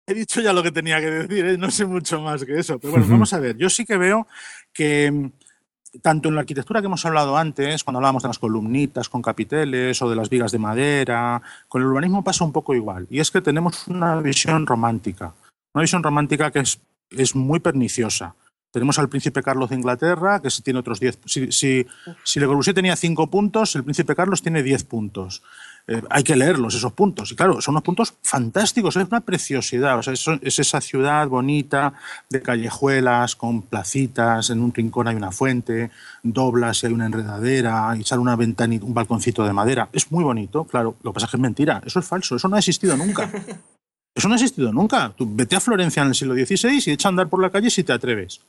He 0.07 0.14
dicho 0.14 0.41
ya 0.41 0.53
lo 0.53 0.62
que 0.62 0.72
tenía 0.72 1.01
que 1.01 1.11
decir, 1.11 1.47
¿eh? 1.47 1.57
no 1.57 1.70
sé 1.70 1.87
mucho 1.87 2.20
más 2.20 2.45
que 2.45 2.59
eso. 2.59 2.78
Pero 2.78 2.93
bueno, 2.93 3.07
vamos 3.09 3.32
a 3.32 3.39
ver. 3.39 3.57
Yo 3.57 3.70
sí 3.70 3.84
que 3.84 3.97
veo 3.97 4.26
que 4.72 5.11
mm, 5.11 6.01
tanto 6.03 6.28
en 6.28 6.34
la 6.34 6.41
arquitectura 6.41 6.80
que 6.80 6.87
hemos 6.87 7.07
hablado 7.07 7.37
antes, 7.37 7.84
cuando 7.84 7.99
hablábamos 7.99 8.24
de 8.24 8.28
las 8.28 8.39
columnitas 8.39 9.09
con 9.09 9.22
capiteles 9.22 10.03
o 10.03 10.11
de 10.11 10.16
las 10.16 10.28
vigas 10.28 10.53
de 10.53 10.59
madera, 10.59 11.41
con 11.68 11.82
el 11.82 11.89
urbanismo 11.89 12.24
pasa 12.24 12.45
un 12.45 12.53
poco 12.53 12.74
igual. 12.74 13.07
Y 13.09 13.20
es 13.20 13.30
que 13.30 13.41
tenemos 13.41 13.87
una 13.87 14.20
visión 14.20 14.66
romántica. 14.66 15.34
Una 15.74 15.82
visión 15.82 16.03
romántica 16.03 16.51
que 16.51 16.61
es, 16.61 16.80
es 17.11 17.35
muy 17.35 17.61
perniciosa. 17.61 18.35
Tenemos 18.77 18.99
al 18.99 19.09
príncipe 19.09 19.43
Carlos 19.43 19.71
de 19.71 19.77
Inglaterra, 19.77 20.43
que 20.43 20.51
tiene 20.63 20.81
otros 20.81 21.01
10. 21.01 21.21
Si, 21.25 21.51
si, 21.51 21.87
si, 22.23 22.41
Le 22.41 22.47
Corbusier 22.47 22.75
tenía 22.75 22.95
5 22.95 23.31
puntos, 23.31 23.75
el 23.75 23.85
príncipe 23.85 24.15
Carlos 24.15 24.43
tiene 24.43 24.63
10 24.63 24.85
puntos. 24.85 25.43
Eh, 25.89 26.03
hay 26.11 26.25
que 26.25 26.37
leerlos, 26.37 26.75
esos 26.75 26.93
puntos. 26.93 27.33
Y 27.33 27.37
claro, 27.37 27.61
son 27.63 27.73
unos 27.73 27.85
puntos 27.85 28.15
fantásticos, 28.23 28.97
es 28.97 29.07
una 29.09 29.21
preciosidad. 29.21 29.99
O 29.99 30.03
sea, 30.03 30.13
es, 30.13 30.27
es, 30.43 30.59
esa 30.59 30.81
ciudad 30.81 31.27
bonita, 31.29 31.95
de 32.29 32.43
callejuelas, 32.43 33.37
con 33.37 33.63
placitas, 33.63 34.51
en 34.51 34.61
un 34.61 34.75
rincón 34.75 35.09
hay 35.09 35.15
una 35.15 35.31
fuente, 35.31 35.91
doblas 36.23 36.83
y 36.83 36.87
hay 36.89 36.93
una 36.93 37.07
enredadera, 37.07 37.97
y 37.99 38.05
sale 38.05 38.21
una 38.21 38.37
ventana, 38.37 38.77
un 38.83 38.93
balconcito 38.93 39.45
de 39.45 39.53
madera. 39.53 39.89
Es 39.93 40.13
muy 40.13 40.25
bonito, 40.25 40.65
claro. 40.65 40.97
Lo 41.03 41.13
que 41.13 41.15
pasa 41.15 41.27
es 41.27 41.31
que 41.31 41.37
es 41.37 41.43
mentira, 41.43 41.81
eso 41.87 42.01
es 42.01 42.07
falso, 42.07 42.37
eso 42.37 42.49
no 42.49 42.57
ha 42.57 42.59
existido 42.59 42.97
nunca. 42.97 43.31
Eso 44.17 44.29
no 44.29 44.35
ha 44.35 44.39
existido 44.39 44.73
nunca. 44.73 45.12
Tú 45.14 45.29
vete 45.31 45.57
a 45.57 45.61
Florencia 45.61 46.03
en 46.03 46.09
el 46.09 46.14
siglo 46.14 46.35
XVI 46.35 46.83
y 46.87 46.91
echa 46.91 47.09
a 47.09 47.11
andar 47.11 47.29
por 47.29 47.43
la 47.43 47.51
calle 47.51 47.69
si 47.69 47.85
te 47.85 47.93
atreves. 47.93 48.41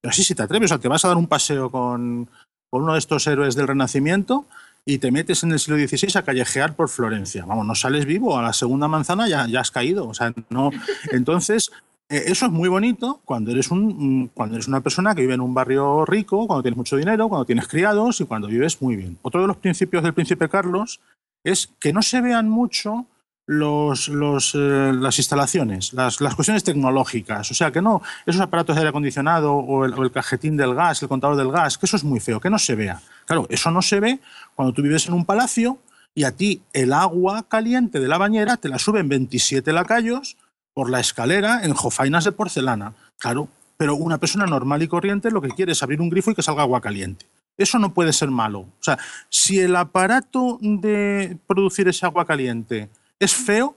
Pero 0.00 0.14
sí, 0.14 0.22
si 0.22 0.36
te 0.36 0.44
atreves, 0.44 0.70
o 0.70 0.74
sea, 0.74 0.78
te 0.78 0.86
vas 0.86 1.04
a 1.04 1.08
dar 1.08 1.16
un 1.16 1.26
paseo 1.26 1.70
con, 1.70 2.28
con 2.70 2.82
uno 2.84 2.92
de 2.92 3.00
estos 3.00 3.26
héroes 3.26 3.56
del 3.56 3.66
Renacimiento 3.66 4.46
y 4.84 4.98
te 4.98 5.10
metes 5.10 5.42
en 5.42 5.50
el 5.50 5.58
siglo 5.58 5.76
XVI 5.76 6.18
a 6.18 6.22
callejear 6.22 6.76
por 6.76 6.88
Florencia. 6.88 7.44
Vamos, 7.44 7.66
no 7.66 7.74
sales 7.74 8.04
vivo, 8.04 8.38
a 8.38 8.42
la 8.42 8.52
segunda 8.52 8.86
manzana 8.86 9.28
ya, 9.28 9.46
ya 9.48 9.60
has 9.60 9.72
caído. 9.72 10.06
O 10.08 10.14
sea, 10.14 10.32
no. 10.50 10.70
Entonces, 11.10 11.72
eh, 12.08 12.22
eso 12.26 12.46
es 12.46 12.52
muy 12.52 12.68
bonito 12.68 13.20
cuando 13.24 13.50
eres, 13.50 13.72
un, 13.72 14.28
cuando 14.28 14.54
eres 14.54 14.68
una 14.68 14.82
persona 14.82 15.16
que 15.16 15.22
vive 15.22 15.34
en 15.34 15.40
un 15.40 15.52
barrio 15.52 16.04
rico, 16.04 16.46
cuando 16.46 16.62
tienes 16.62 16.78
mucho 16.78 16.96
dinero, 16.96 17.28
cuando 17.28 17.44
tienes 17.44 17.66
criados 17.66 18.20
y 18.20 18.24
cuando 18.24 18.46
vives 18.46 18.80
muy 18.80 18.94
bien. 18.94 19.18
Otro 19.22 19.40
de 19.40 19.48
los 19.48 19.56
principios 19.56 20.04
del 20.04 20.14
príncipe 20.14 20.48
Carlos 20.48 21.00
es 21.42 21.72
que 21.80 21.92
no 21.92 22.02
se 22.02 22.20
vean 22.20 22.48
mucho 22.48 23.06
los, 23.46 24.08
eh, 24.54 24.92
las 24.94 25.18
instalaciones, 25.18 25.92
las, 25.92 26.16
cuestiones 26.16 26.64
tecnológicas. 26.64 27.50
O 27.50 27.54
sea, 27.54 27.70
que 27.70 27.82
no 27.82 28.02
esos 28.26 28.40
aparatos 28.40 28.76
de 28.76 28.80
aire 28.80 28.90
acondicionado 28.90 29.54
o 29.54 29.84
el, 29.84 29.94
o 29.94 30.02
el, 30.02 30.12
cajetín 30.12 30.56
del 30.56 30.74
gas, 30.74 31.02
el 31.02 31.08
contador 31.08 31.36
del 31.36 31.50
gas, 31.50 31.78
que 31.78 31.86
eso 31.86 31.96
es 31.96 32.04
muy 32.04 32.20
feo, 32.20 32.40
que 32.40 32.50
no 32.50 32.58
se 32.58 32.74
vea. 32.74 33.00
Claro, 33.26 33.46
eso 33.50 33.70
no 33.70 33.82
se 33.82 34.00
ve 34.00 34.20
cuando 34.54 34.72
tú 34.72 34.82
vives 34.82 35.06
en 35.06 35.14
un 35.14 35.24
palacio 35.24 35.78
y 36.14 36.24
a 36.24 36.32
ti 36.32 36.62
el 36.72 36.92
agua 36.92 37.46
caliente 37.48 38.00
de 38.00 38.08
la 38.08 38.18
bañera 38.18 38.56
te 38.56 38.68
la 38.68 38.78
suben 38.78 39.08
27 39.08 39.72
lacayos 39.72 40.36
por 40.74 40.90
la 40.90 41.00
escalera 41.00 41.64
en 41.64 41.74
jofainas 41.74 42.24
de 42.24 42.32
porcelana. 42.32 42.94
Claro, 43.18 43.48
pero 43.76 43.94
una 43.94 44.18
persona 44.18 44.46
normal 44.46 44.82
y 44.82 44.88
corriente 44.88 45.30
lo 45.30 45.42
que 45.42 45.48
quiere 45.48 45.72
es 45.72 45.82
abrir 45.82 46.00
un 46.00 46.10
grifo 46.10 46.30
y 46.30 46.34
que 46.34 46.42
salga 46.42 46.62
agua 46.62 46.80
caliente. 46.80 47.26
Eso 47.56 47.78
no 47.78 47.92
puede 47.92 48.12
ser 48.12 48.30
malo. 48.30 48.60
O 48.60 48.82
sea, 48.82 48.98
si 49.28 49.60
el 49.60 49.76
aparato 49.76 50.58
de 50.60 51.36
producir 51.46 51.88
ese 51.88 52.06
agua 52.06 52.24
caliente 52.24 52.88
es 53.24 53.34
feo, 53.34 53.76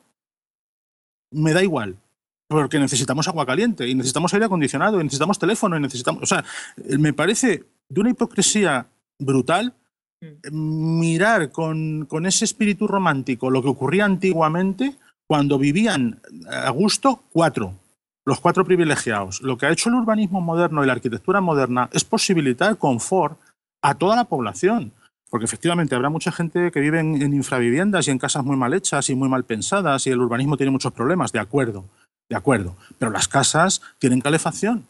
me 1.31 1.53
da 1.53 1.63
igual. 1.63 1.97
Porque 2.47 2.77
necesitamos 2.79 3.27
agua 3.27 3.45
caliente 3.45 3.87
y 3.87 3.95
necesitamos 3.95 4.33
aire 4.33 4.45
acondicionado 4.45 4.99
y 4.99 5.03
necesitamos 5.03 5.39
teléfono 5.39 5.77
y 5.77 5.79
necesitamos. 5.79 6.23
O 6.23 6.25
sea, 6.25 6.43
me 6.99 7.11
parece 7.11 7.63
de 7.89 8.01
una 8.01 8.11
hipocresía 8.11 8.87
brutal 9.17 9.73
mirar 10.51 11.51
con, 11.51 12.05
con 12.05 12.25
ese 12.25 12.45
espíritu 12.45 12.87
romántico 12.87 13.49
lo 13.49 13.61
que 13.61 13.69
ocurría 13.69 14.05
antiguamente 14.05 14.95
cuando 15.27 15.57
vivían 15.57 16.21
a 16.49 16.69
gusto 16.69 17.23
cuatro, 17.31 17.73
los 18.25 18.39
cuatro 18.39 18.63
privilegiados. 18.63 19.41
Lo 19.41 19.57
que 19.57 19.65
ha 19.65 19.71
hecho 19.71 19.89
el 19.89 19.95
urbanismo 19.95 20.41
moderno 20.41 20.83
y 20.83 20.87
la 20.87 20.93
arquitectura 20.93 21.41
moderna 21.41 21.89
es 21.93 22.03
posibilitar 22.03 22.77
confort 22.77 23.39
a 23.81 23.95
toda 23.95 24.15
la 24.15 24.25
población. 24.25 24.93
Porque 25.29 25.45
efectivamente 25.45 25.95
habrá 25.95 26.09
mucha 26.09 26.31
gente 26.31 26.71
que 26.71 26.79
vive 26.79 26.99
en, 26.99 27.21
en 27.21 27.33
infraviviendas 27.33 28.07
y 28.07 28.11
en 28.11 28.19
casas 28.19 28.43
muy 28.43 28.55
mal 28.55 28.73
hechas 28.73 29.09
y 29.09 29.15
muy 29.15 29.27
mal 29.27 29.43
pensadas 29.43 30.07
y 30.07 30.11
el 30.11 30.19
urbanismo 30.19 30.57
tiene 30.57 30.71
muchos 30.71 30.93
problemas, 30.93 31.31
de 31.31 31.39
acuerdo, 31.39 31.85
de 32.29 32.35
acuerdo. 32.35 32.75
Pero 32.99 33.11
las 33.11 33.27
casas 33.27 33.81
tienen 33.99 34.21
calefacción, 34.21 34.87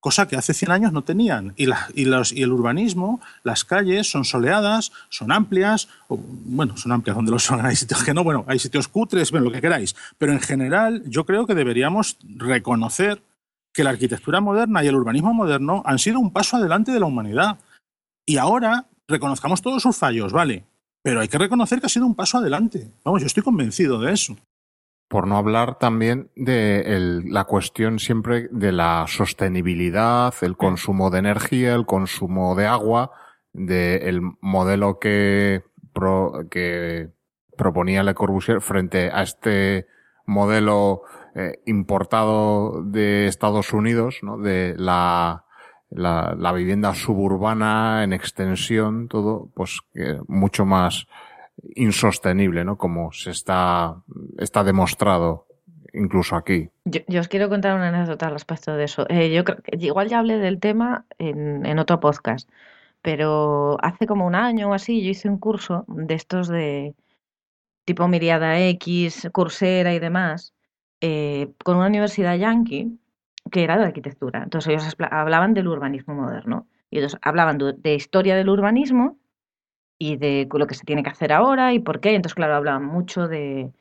cosa 0.00 0.26
que 0.26 0.36
hace 0.36 0.54
100 0.54 0.72
años 0.72 0.92
no 0.92 1.02
tenían. 1.02 1.52
Y, 1.56 1.68
el 2.02 2.52
urbanismo, 2.52 3.20
las 3.44 3.64
calles 3.64 4.10
son 4.10 4.24
soleadas, 4.24 4.92
son 5.10 5.30
amplias, 5.30 5.88
bueno, 6.08 6.76
son 6.76 6.92
amplias 6.92 7.14
donde 7.14 7.30
lo 7.30 7.38
son, 7.38 7.64
hay 7.64 7.76
sitios 7.76 8.02
que 8.02 8.14
no, 8.14 8.24
bueno, 8.24 8.44
hay 8.48 8.58
sitios 8.58 8.88
cutres, 8.88 9.30
bueno, 9.30 9.46
lo 9.46 9.52
que 9.52 9.60
queráis. 9.60 9.94
Pero 10.18 10.32
en 10.32 10.40
general 10.40 11.02
yo 11.06 11.24
creo 11.24 11.46
que 11.46 11.54
deberíamos 11.54 12.16
reconocer 12.36 13.22
que 13.72 13.84
la 13.84 13.90
arquitectura 13.90 14.40
moderna 14.40 14.82
y 14.82 14.88
el 14.88 14.96
urbanismo 14.96 15.32
moderno 15.32 15.82
han 15.86 15.98
sido 16.00 16.18
un 16.18 16.32
paso 16.32 16.56
adelante 16.56 16.90
de 16.90 16.98
la 16.98 17.06
humanidad. 17.06 17.58
Y 18.26 18.38
ahora 18.38 18.86
reconozcamos 19.10 19.60
todos 19.62 19.82
sus 19.82 19.96
fallos, 19.96 20.32
vale, 20.32 20.64
pero 21.02 21.20
hay 21.20 21.28
que 21.28 21.38
reconocer 21.38 21.80
que 21.80 21.86
ha 21.86 21.90
sido 21.90 22.06
un 22.06 22.14
paso 22.14 22.38
adelante. 22.38 22.92
Vamos, 23.04 23.20
yo 23.20 23.26
estoy 23.26 23.42
convencido 23.42 24.00
de 24.00 24.12
eso. 24.12 24.36
Por 25.08 25.26
no 25.26 25.36
hablar 25.36 25.78
también 25.78 26.30
de 26.36 27.20
la 27.24 27.44
cuestión 27.44 27.98
siempre 27.98 28.48
de 28.52 28.70
la 28.70 29.06
sostenibilidad, 29.08 30.32
el 30.42 30.56
consumo 30.56 31.10
de 31.10 31.18
energía, 31.18 31.74
el 31.74 31.84
consumo 31.84 32.54
de 32.54 32.66
agua, 32.66 33.10
del 33.52 34.20
modelo 34.40 35.00
que, 35.00 35.64
pro- 35.92 36.46
que 36.48 37.10
proponía 37.56 38.04
Le 38.04 38.14
Corbusier 38.14 38.60
frente 38.60 39.10
a 39.12 39.22
este 39.22 39.88
modelo 40.26 41.02
eh, 41.34 41.60
importado 41.66 42.82
de 42.84 43.26
Estados 43.26 43.72
Unidos, 43.72 44.20
¿no? 44.22 44.38
de 44.38 44.74
la, 44.78 45.44
la, 45.90 46.34
la 46.38 46.52
vivienda 46.52 46.94
suburbana 46.94 48.04
en 48.04 48.12
extensión, 48.12 49.08
todo, 49.08 49.48
pues 49.54 49.80
mucho 50.28 50.64
más 50.64 51.06
insostenible, 51.74 52.64
¿no? 52.64 52.76
Como 52.76 53.12
se 53.12 53.30
está, 53.30 53.96
está 54.38 54.64
demostrado 54.64 55.46
incluso 55.92 56.36
aquí. 56.36 56.70
Yo, 56.84 57.20
os 57.20 57.28
quiero 57.28 57.48
contar 57.48 57.74
una 57.74 57.88
anécdota 57.88 58.26
al 58.26 58.32
respecto 58.32 58.74
de 58.74 58.84
eso. 58.84 59.06
Eh, 59.08 59.30
yo 59.32 59.44
igual 59.78 60.08
ya 60.08 60.20
hablé 60.20 60.38
del 60.38 60.60
tema 60.60 61.04
en, 61.18 61.66
en 61.66 61.78
otro 61.78 62.00
podcast, 62.00 62.48
pero 63.02 63.76
hace 63.82 64.06
como 64.06 64.26
un 64.26 64.34
año 64.34 64.70
o 64.70 64.74
así 64.74 65.02
yo 65.02 65.10
hice 65.10 65.28
un 65.28 65.38
curso 65.38 65.84
de 65.88 66.14
estos 66.14 66.48
de 66.48 66.94
tipo 67.84 68.06
Miriada 68.08 68.60
X, 68.60 69.28
Coursera 69.32 69.94
y 69.94 69.98
demás, 69.98 70.54
eh, 71.00 71.52
con 71.64 71.76
una 71.76 71.86
universidad 71.86 72.36
yankee 72.36 72.99
que 73.50 73.64
era 73.64 73.78
de 73.78 73.84
arquitectura. 73.84 74.42
Entonces 74.42 74.72
ellos 74.72 74.96
hablaban 75.10 75.54
del 75.54 75.68
urbanismo 75.68 76.14
moderno. 76.14 76.66
Y 76.90 76.98
ellos 76.98 77.16
hablaban 77.22 77.58
de, 77.58 77.94
historia 77.94 78.34
del 78.36 78.48
urbanismo 78.48 79.18
y 79.98 80.16
de 80.16 80.48
lo 80.52 80.66
que 80.66 80.74
se 80.74 80.84
tiene 80.84 81.02
que 81.02 81.10
hacer 81.10 81.32
ahora 81.32 81.72
y 81.72 81.78
por 81.78 82.00
qué. 82.00 82.14
Entonces, 82.14 82.34
claro, 82.34 82.56
hablaban 82.56 82.84
mucho 82.84 83.28
de, 83.28 83.72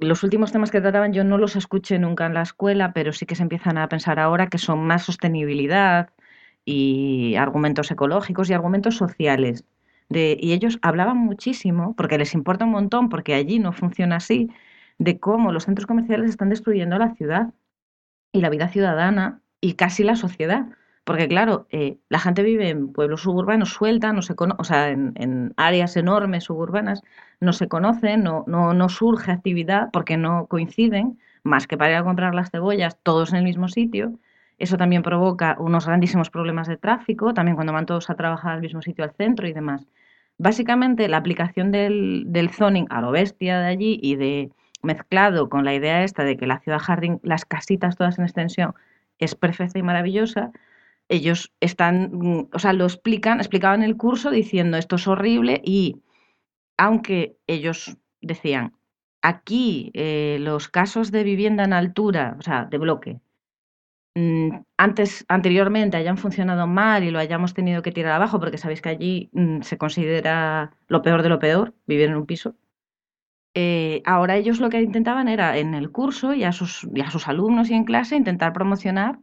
los 0.00 0.22
últimos 0.22 0.52
temas 0.52 0.70
que 0.70 0.80
trataban 0.80 1.12
yo 1.12 1.24
no 1.24 1.38
los 1.38 1.56
escuché 1.56 1.98
nunca 1.98 2.26
en 2.26 2.34
la 2.34 2.42
escuela, 2.42 2.92
pero 2.92 3.12
sí 3.12 3.26
que 3.26 3.34
se 3.34 3.42
empiezan 3.42 3.78
a 3.78 3.88
pensar 3.88 4.18
ahora 4.18 4.48
que 4.48 4.58
son 4.58 4.86
más 4.86 5.04
sostenibilidad 5.04 6.10
y 6.64 7.36
argumentos 7.36 7.90
ecológicos 7.90 8.50
y 8.50 8.54
argumentos 8.54 8.96
sociales. 8.96 9.64
Y 10.08 10.52
ellos 10.52 10.78
hablaban 10.82 11.18
muchísimo, 11.18 11.94
porque 11.96 12.18
les 12.18 12.34
importa 12.34 12.64
un 12.64 12.72
montón, 12.72 13.08
porque 13.08 13.34
allí 13.34 13.58
no 13.58 13.72
funciona 13.72 14.16
así, 14.16 14.50
de 14.98 15.18
cómo 15.18 15.52
los 15.52 15.64
centros 15.64 15.86
comerciales 15.86 16.30
están 16.30 16.48
destruyendo 16.48 16.98
la 16.98 17.14
ciudad 17.14 17.52
y 18.36 18.40
la 18.40 18.50
vida 18.50 18.68
ciudadana 18.68 19.40
y 19.60 19.74
casi 19.74 20.04
la 20.04 20.16
sociedad. 20.16 20.66
Porque 21.04 21.28
claro, 21.28 21.66
eh, 21.70 21.98
la 22.08 22.18
gente 22.18 22.42
vive 22.42 22.68
en 22.68 22.92
pueblos 22.92 23.22
suburbanos 23.22 23.70
suelta, 23.70 24.12
no 24.12 24.22
se 24.22 24.34
o 24.36 24.64
sea, 24.64 24.90
en, 24.90 25.12
en 25.14 25.54
áreas 25.56 25.96
enormes 25.96 26.44
suburbanas, 26.44 27.02
no 27.40 27.52
se 27.52 27.68
conocen, 27.68 28.24
no, 28.24 28.44
no, 28.48 28.74
no 28.74 28.88
surge 28.88 29.30
actividad 29.30 29.90
porque 29.92 30.16
no 30.16 30.46
coinciden, 30.46 31.18
más 31.44 31.66
que 31.68 31.78
para 31.78 31.92
ir 31.92 31.96
a 31.98 32.04
comprar 32.04 32.34
las 32.34 32.50
cebollas, 32.50 32.98
todos 33.02 33.30
en 33.30 33.38
el 33.38 33.44
mismo 33.44 33.68
sitio. 33.68 34.18
Eso 34.58 34.76
también 34.78 35.02
provoca 35.02 35.56
unos 35.60 35.86
grandísimos 35.86 36.30
problemas 36.30 36.66
de 36.66 36.76
tráfico, 36.76 37.34
también 37.34 37.54
cuando 37.54 37.72
van 37.72 37.86
todos 37.86 38.10
a 38.10 38.16
trabajar 38.16 38.52
al 38.54 38.62
mismo 38.62 38.82
sitio 38.82 39.04
al 39.04 39.12
centro 39.12 39.46
y 39.46 39.52
demás. 39.52 39.86
Básicamente, 40.38 41.08
la 41.08 41.18
aplicación 41.18 41.70
del, 41.70 42.24
del 42.26 42.50
zoning 42.50 42.86
a 42.90 43.00
lo 43.00 43.12
bestia 43.12 43.60
de 43.60 43.66
allí 43.66 43.98
y 44.02 44.16
de 44.16 44.50
mezclado 44.82 45.48
con 45.48 45.64
la 45.64 45.74
idea 45.74 46.04
esta 46.04 46.24
de 46.24 46.36
que 46.36 46.46
la 46.46 46.60
ciudad 46.60 46.78
jardín, 46.78 47.20
las 47.22 47.44
casitas 47.44 47.96
todas 47.96 48.18
en 48.18 48.24
extensión, 48.24 48.74
es 49.18 49.34
perfecta 49.34 49.78
y 49.78 49.82
maravillosa, 49.82 50.52
ellos 51.08 51.52
están, 51.60 52.10
mm, 52.12 52.48
o 52.52 52.58
sea, 52.58 52.72
lo 52.72 52.84
explican, 52.84 53.38
explicaban 53.40 53.82
el 53.82 53.96
curso 53.96 54.30
diciendo 54.30 54.76
esto 54.76 54.96
es 54.96 55.06
horrible 55.06 55.60
y 55.64 56.02
aunque 56.78 57.36
ellos 57.46 57.96
decían, 58.20 58.74
aquí 59.22 59.90
eh, 59.94 60.38
los 60.40 60.68
casos 60.68 61.10
de 61.12 61.24
vivienda 61.24 61.64
en 61.64 61.72
altura, 61.72 62.36
o 62.38 62.42
sea, 62.42 62.64
de 62.66 62.78
bloque, 62.78 63.20
mm, 64.14 64.50
antes, 64.76 65.24
anteriormente 65.28 65.96
hayan 65.96 66.18
funcionado 66.18 66.66
mal 66.66 67.04
y 67.04 67.10
lo 67.10 67.18
hayamos 67.18 67.54
tenido 67.54 67.82
que 67.82 67.92
tirar 67.92 68.12
abajo, 68.12 68.40
porque 68.40 68.58
sabéis 68.58 68.82
que 68.82 68.88
allí 68.90 69.30
mm, 69.32 69.62
se 69.62 69.78
considera 69.78 70.72
lo 70.88 71.02
peor 71.02 71.22
de 71.22 71.28
lo 71.28 71.38
peor, 71.38 71.74
vivir 71.86 72.08
en 72.08 72.16
un 72.16 72.26
piso. 72.26 72.54
Eh, 73.58 74.02
ahora 74.04 74.36
ellos 74.36 74.60
lo 74.60 74.68
que 74.68 74.82
intentaban 74.82 75.28
era 75.28 75.56
en 75.56 75.72
el 75.72 75.90
curso 75.90 76.34
y 76.34 76.44
a 76.44 76.52
sus, 76.52 76.86
y 76.94 77.00
a 77.00 77.10
sus 77.10 77.26
alumnos 77.26 77.70
y 77.70 77.74
en 77.74 77.84
clase 77.84 78.14
intentar 78.14 78.52
promocionar 78.52 79.18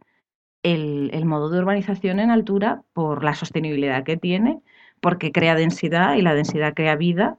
el, 0.64 1.24
modo 1.24 1.50
de 1.50 1.60
urbanización 1.60 2.18
en 2.18 2.32
altura 2.32 2.82
por 2.94 3.22
la 3.22 3.36
sostenibilidad 3.36 4.02
que 4.02 4.16
tiene, 4.16 4.60
porque 5.00 5.30
crea 5.30 5.54
densidad 5.54 6.16
y 6.16 6.22
la 6.22 6.34
densidad 6.34 6.74
crea 6.74 6.96
vida, 6.96 7.38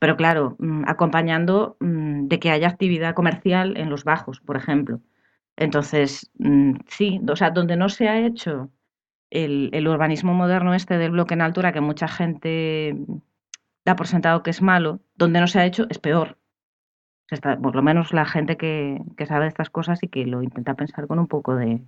pero 0.00 0.16
claro, 0.16 0.56
mm, 0.58 0.84
acompañando 0.86 1.76
mm, 1.80 2.28
de 2.28 2.38
que 2.40 2.50
haya 2.50 2.68
actividad 2.68 3.14
comercial 3.14 3.76
en 3.76 3.90
los 3.90 4.04
bajos, 4.04 4.40
por 4.40 4.56
ejemplo. 4.56 5.00
Entonces, 5.56 6.30
mm, 6.38 6.76
sí, 6.88 7.20
o 7.28 7.36
sea, 7.36 7.50
donde 7.50 7.76
no 7.76 7.90
se 7.90 8.08
ha 8.08 8.18
hecho 8.18 8.70
el 9.30 9.88
urbanismo 9.88 10.34
moderno 10.34 10.74
este 10.74 10.98
del 10.98 11.12
bloque 11.12 11.34
en 11.34 11.42
altura, 11.42 11.72
que 11.72 11.80
mucha 11.80 12.08
gente 12.08 12.96
da 13.84 13.96
por 13.96 14.06
sentado 14.06 14.42
que 14.42 14.50
es 14.50 14.62
malo, 14.62 15.00
donde 15.14 15.40
no 15.40 15.46
se 15.46 15.58
ha 15.60 15.66
hecho 15.66 15.86
es 15.90 15.98
peor. 15.98 16.38
Está- 17.30 17.56
por 17.58 17.74
lo 17.74 17.82
menos 17.82 18.12
la 18.12 18.26
gente 18.26 18.56
que, 18.56 19.00
que 19.16 19.26
sabe 19.26 19.44
de 19.44 19.48
estas 19.48 19.70
cosas 19.70 20.02
y 20.02 20.08
que 20.08 20.26
lo 20.26 20.42
intenta 20.42 20.74
pensar 20.74 21.06
con 21.06 21.18
un 21.18 21.26
poco 21.28 21.56
de 21.56 21.82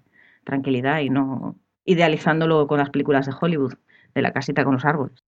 tranquilidad 0.44 1.00
y 1.00 1.10
no 1.10 1.56
idealizándolo 1.84 2.66
con 2.66 2.78
las 2.78 2.90
películas 2.90 3.26
de 3.26 3.34
Hollywood, 3.38 3.74
de 4.14 4.22
la 4.22 4.32
casita 4.32 4.64
con 4.64 4.74
los 4.74 4.84
árboles. 4.84 5.22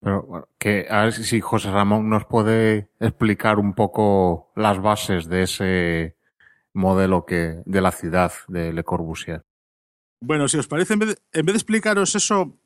Pero 0.00 0.22
bueno, 0.22 0.48
que 0.58 0.86
a 0.90 1.02
ver 1.04 1.12
si- 1.12 1.24
si 1.24 1.40
José 1.40 1.70
Ramón 1.70 2.08
nos 2.08 2.24
puede 2.24 2.88
explicar 3.00 3.58
un 3.58 3.74
poco 3.74 4.52
las 4.56 4.80
bases 4.80 5.28
de 5.28 5.42
ese 5.42 6.16
modelo 6.72 7.26
que 7.26 7.62
de 7.64 7.80
la 7.80 7.90
ciudad 7.92 8.32
de 8.48 8.72
Le 8.72 8.84
Corbusier. 8.84 9.42
Bueno, 10.20 10.46
si 10.48 10.56
os 10.58 10.68
parece, 10.68 10.92
en 10.94 11.00
vez 11.00 11.08
de, 11.10 11.38
en 11.40 11.46
vez 11.46 11.52
de 11.54 11.58
explicaros 11.58 12.14
eso, 12.14 12.56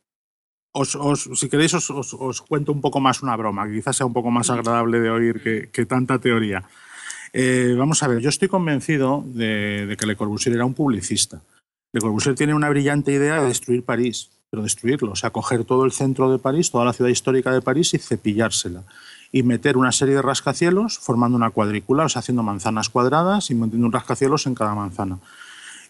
si 0.84 1.48
queréis 1.48 1.74
os, 1.74 2.42
cuento 2.42 2.72
un 2.72 2.80
poco 2.80 3.00
más 3.00 3.22
una 3.22 3.36
broma, 3.36 3.66
que 3.66 3.74
quizás 3.74 3.96
sea 3.96 4.06
un 4.06 4.12
poco 4.12 4.30
más 4.30 4.50
agradable 4.50 5.00
de 5.00 5.10
oír 5.10 5.42
que, 5.42 5.70
que 5.72 5.86
tanta 5.86 6.18
teoría. 6.18 6.64
Eh, 7.32 7.74
vamos 7.76 8.02
a 8.02 8.08
ver, 8.08 8.20
yo 8.20 8.28
estoy 8.28 8.48
convencido 8.48 9.24
de, 9.26 9.86
de 9.86 9.96
que 9.96 10.06
Le 10.06 10.16
Corbusier 10.16 10.54
era 10.54 10.64
un 10.64 10.74
publicista. 10.74 11.42
Le 11.92 12.00
Corbusier 12.00 12.34
tiene 12.34 12.54
una 12.54 12.68
brillante 12.68 13.12
idea 13.12 13.40
de 13.40 13.48
destruir 13.48 13.84
París, 13.84 14.30
pero 14.50 14.62
destruirlo, 14.62 15.12
o 15.12 15.16
sea, 15.16 15.30
coger 15.30 15.64
todo 15.64 15.84
el 15.84 15.92
centro 15.92 16.30
de 16.30 16.38
París, 16.38 16.70
toda 16.70 16.84
la 16.84 16.92
ciudad 16.92 17.10
histórica 17.10 17.52
de 17.52 17.62
París 17.62 17.94
y 17.94 17.98
cepillársela. 17.98 18.84
Y 19.32 19.42
meter 19.42 19.76
una 19.76 19.92
serie 19.92 20.14
de 20.14 20.22
rascacielos 20.22 20.98
formando 20.98 21.36
una 21.36 21.50
cuadrícula, 21.50 22.04
o 22.04 22.08
sea, 22.08 22.20
haciendo 22.20 22.42
manzanas 22.42 22.88
cuadradas 22.88 23.50
y 23.50 23.54
metiendo 23.54 23.86
un 23.86 23.92
rascacielos 23.92 24.46
en 24.46 24.54
cada 24.54 24.74
manzana. 24.74 25.18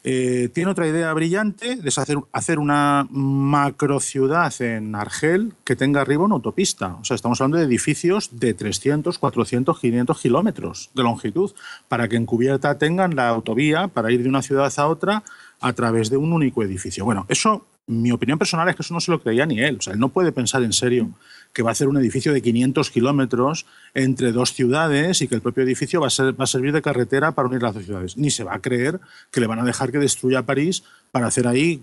Eh, 0.08 0.50
tiene 0.54 0.70
otra 0.70 0.86
idea 0.86 1.12
brillante, 1.14 1.74
de 1.74 1.88
hacer, 1.88 2.18
hacer 2.30 2.60
una 2.60 3.08
macrociudad 3.10 4.54
en 4.62 4.94
Argel 4.94 5.54
que 5.64 5.74
tenga 5.74 6.00
arriba 6.00 6.22
una 6.22 6.36
autopista. 6.36 6.94
O 7.00 7.04
sea, 7.04 7.16
estamos 7.16 7.40
hablando 7.40 7.58
de 7.58 7.64
edificios 7.64 8.30
de 8.38 8.54
300, 8.54 9.18
400, 9.18 9.80
500 9.80 10.20
kilómetros 10.20 10.90
de 10.94 11.02
longitud, 11.02 11.50
para 11.88 12.06
que 12.06 12.14
en 12.14 12.24
cubierta 12.24 12.78
tengan 12.78 13.16
la 13.16 13.30
autovía 13.30 13.88
para 13.88 14.12
ir 14.12 14.22
de 14.22 14.28
una 14.28 14.42
ciudad 14.42 14.72
a 14.76 14.86
otra 14.86 15.24
a 15.60 15.72
través 15.72 16.08
de 16.08 16.16
un 16.16 16.32
único 16.32 16.62
edificio. 16.62 17.04
Bueno, 17.04 17.26
eso, 17.28 17.66
mi 17.88 18.12
opinión 18.12 18.38
personal 18.38 18.68
es 18.68 18.76
que 18.76 18.82
eso 18.82 18.94
no 18.94 19.00
se 19.00 19.10
lo 19.10 19.20
creía 19.20 19.44
ni 19.44 19.58
él. 19.58 19.78
O 19.78 19.82
sea, 19.82 19.92
él 19.92 19.98
no 19.98 20.10
puede 20.10 20.30
pensar 20.30 20.62
en 20.62 20.72
serio 20.72 21.10
que 21.56 21.62
va 21.62 21.70
a 21.70 21.72
hacer 21.72 21.88
un 21.88 21.96
edificio 21.96 22.34
de 22.34 22.42
500 22.42 22.90
kilómetros 22.90 23.64
entre 23.94 24.30
dos 24.30 24.52
ciudades 24.52 25.22
y 25.22 25.26
que 25.26 25.34
el 25.34 25.40
propio 25.40 25.62
edificio 25.62 26.02
va 26.02 26.08
a, 26.08 26.10
ser, 26.10 26.38
va 26.38 26.44
a 26.44 26.46
servir 26.46 26.70
de 26.70 26.82
carretera 26.82 27.32
para 27.32 27.48
unir 27.48 27.62
las 27.62 27.72
dos 27.72 27.86
ciudades. 27.86 28.18
Ni 28.18 28.30
se 28.30 28.44
va 28.44 28.54
a 28.54 28.58
creer 28.58 29.00
que 29.30 29.40
le 29.40 29.46
van 29.46 29.60
a 29.60 29.64
dejar 29.64 29.90
que 29.90 29.96
destruya 29.96 30.42
París 30.42 30.84
para 31.12 31.28
hacer 31.28 31.48
ahí 31.48 31.82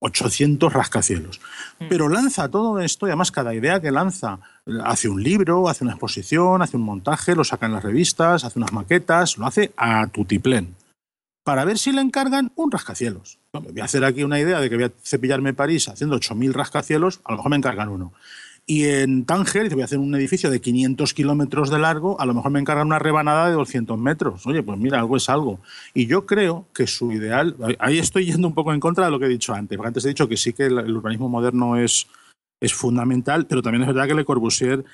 800 0.00 0.72
rascacielos. 0.72 1.40
Pero 1.88 2.08
lanza 2.08 2.48
todo 2.48 2.80
esto 2.80 3.06
y 3.06 3.10
además 3.10 3.30
cada 3.30 3.54
idea 3.54 3.80
que 3.80 3.92
lanza 3.92 4.40
hace 4.84 5.08
un 5.08 5.22
libro, 5.22 5.68
hace 5.68 5.84
una 5.84 5.92
exposición, 5.92 6.60
hace 6.60 6.76
un 6.76 6.82
montaje, 6.82 7.36
lo 7.36 7.44
saca 7.44 7.66
en 7.66 7.74
las 7.74 7.84
revistas, 7.84 8.42
hace 8.42 8.58
unas 8.58 8.72
maquetas, 8.72 9.38
lo 9.38 9.46
hace 9.46 9.72
a 9.76 10.08
tutiplén 10.08 10.74
para 11.44 11.64
ver 11.64 11.78
si 11.78 11.92
le 11.92 12.00
encargan 12.00 12.52
un 12.54 12.70
rascacielos. 12.70 13.38
Voy 13.52 13.80
a 13.80 13.84
hacer 13.84 14.04
aquí 14.04 14.22
una 14.22 14.38
idea 14.38 14.60
de 14.60 14.70
que 14.70 14.76
voy 14.76 14.84
a 14.84 14.92
cepillarme 15.02 15.54
París 15.54 15.88
haciendo 15.88 16.16
8.000 16.16 16.52
rascacielos, 16.52 17.20
a 17.24 17.32
lo 17.32 17.38
mejor 17.38 17.50
me 17.50 17.56
encargan 17.56 17.88
uno. 17.88 18.12
Y 18.64 18.84
en 18.84 19.24
Tánger, 19.24 19.68
te 19.68 19.74
voy 19.74 19.82
a 19.82 19.86
hacer 19.86 19.98
un 19.98 20.14
edificio 20.14 20.48
de 20.48 20.60
500 20.60 21.14
kilómetros 21.14 21.68
de 21.68 21.80
largo, 21.80 22.20
a 22.20 22.26
lo 22.26 22.32
mejor 22.32 22.52
me 22.52 22.60
encargan 22.60 22.86
una 22.86 23.00
rebanada 23.00 23.48
de 23.48 23.54
200 23.54 23.98
metros. 23.98 24.46
Oye, 24.46 24.62
pues 24.62 24.78
mira, 24.78 25.00
algo 25.00 25.16
es 25.16 25.28
algo. 25.28 25.60
Y 25.94 26.06
yo 26.06 26.26
creo 26.26 26.66
que 26.72 26.86
su 26.86 27.10
ideal, 27.12 27.56
ahí 27.80 27.98
estoy 27.98 28.26
yendo 28.26 28.46
un 28.46 28.54
poco 28.54 28.72
en 28.72 28.78
contra 28.78 29.06
de 29.06 29.10
lo 29.10 29.18
que 29.18 29.26
he 29.26 29.28
dicho 29.28 29.52
antes, 29.52 29.76
porque 29.76 29.88
antes 29.88 30.04
he 30.04 30.08
dicho 30.08 30.28
que 30.28 30.36
sí 30.36 30.52
que 30.52 30.66
el, 30.66 30.96
urbanismo 30.96 31.28
moderno 31.28 31.76
es, 31.76 32.06
es 32.60 32.72
fundamental, 32.72 33.46
pero 33.46 33.62
también 33.62 33.82
es 33.82 33.88
verdad 33.88 34.06
que 34.06 34.14
Le 34.14 34.24
Corbusier 34.24 34.84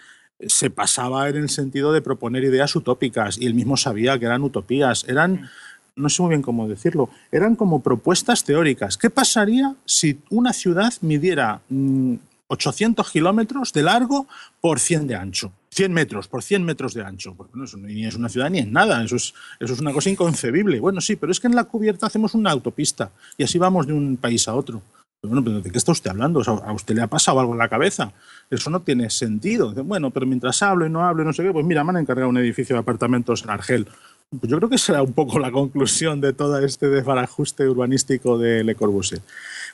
se 0.46 0.70
pasaba 0.70 1.28
en 1.28 1.36
el 1.36 1.48
sentido 1.50 1.92
de 1.92 2.00
proponer 2.00 2.44
ideas 2.44 2.74
utópicas 2.74 3.36
y 3.38 3.46
él 3.46 3.54
mismo 3.54 3.76
sabía 3.76 4.18
que 4.18 4.24
eran 4.24 4.42
utopías, 4.42 5.04
eran 5.08 5.50
no 5.98 6.08
sé 6.08 6.22
muy 6.22 6.30
bien 6.30 6.42
cómo 6.42 6.68
decirlo, 6.68 7.10
eran 7.32 7.56
como 7.56 7.82
propuestas 7.82 8.44
teóricas. 8.44 8.96
¿Qué 8.96 9.10
pasaría 9.10 9.74
si 9.84 10.20
una 10.30 10.52
ciudad 10.52 10.92
midiera 11.00 11.60
mm, 11.68 12.14
800 12.48 13.10
kilómetros 13.10 13.72
de 13.72 13.82
largo 13.82 14.26
por 14.60 14.80
100 14.80 15.06
de 15.06 15.14
ancho? 15.14 15.52
100 15.70 15.92
metros 15.92 16.28
por 16.28 16.42
100 16.42 16.64
metros 16.64 16.94
de 16.94 17.04
ancho. 17.04 17.34
Pues 17.34 17.50
bueno, 17.50 17.64
eso 17.64 17.76
ni 17.76 18.04
es 18.04 18.16
una 18.16 18.28
ciudad 18.28 18.50
ni 18.50 18.58
es 18.58 18.68
nada, 18.68 19.04
eso 19.04 19.16
es, 19.16 19.34
eso 19.60 19.74
es 19.74 19.80
una 19.80 19.92
cosa 19.92 20.10
inconcebible. 20.10 20.80
Bueno, 20.80 21.00
sí, 21.00 21.16
pero 21.16 21.30
es 21.30 21.40
que 21.40 21.46
en 21.46 21.54
la 21.54 21.64
cubierta 21.64 22.06
hacemos 22.06 22.34
una 22.34 22.50
autopista 22.50 23.10
y 23.36 23.44
así 23.44 23.58
vamos 23.58 23.86
de 23.86 23.92
un 23.92 24.16
país 24.16 24.48
a 24.48 24.54
otro. 24.54 24.82
Pero 25.20 25.30
bueno, 25.30 25.44
pero 25.44 25.60
¿de 25.60 25.70
qué 25.70 25.78
está 25.78 25.92
usted 25.92 26.10
hablando? 26.10 26.40
O 26.40 26.44
sea, 26.44 26.54
¿A 26.54 26.72
usted 26.72 26.94
le 26.94 27.02
ha 27.02 27.08
pasado 27.08 27.40
algo 27.40 27.52
en 27.52 27.58
la 27.58 27.68
cabeza? 27.68 28.12
Eso 28.50 28.70
no 28.70 28.80
tiene 28.80 29.10
sentido. 29.10 29.72
Bueno, 29.84 30.10
pero 30.10 30.26
mientras 30.26 30.62
hablo 30.62 30.86
y 30.86 30.90
no 30.90 31.04
hablo 31.04 31.22
y 31.22 31.26
no 31.26 31.32
sé 31.32 31.42
qué, 31.42 31.52
pues 31.52 31.66
mira, 31.66 31.82
me 31.82 31.90
han 31.90 31.96
encargado 31.98 32.28
un 32.28 32.38
edificio 32.38 32.76
de 32.76 32.80
apartamentos 32.80 33.42
en 33.42 33.50
Argel. 33.50 33.88
Pues 34.30 34.50
yo 34.50 34.58
creo 34.58 34.68
que 34.68 34.78
será 34.78 35.02
un 35.02 35.14
poco 35.14 35.38
la 35.38 35.50
conclusión 35.50 36.20
de 36.20 36.34
todo 36.34 36.58
este 36.58 36.88
desbarajuste 36.88 37.68
urbanístico 37.68 38.38
de 38.38 38.62
Le 38.62 38.74
Corbusier. 38.74 39.20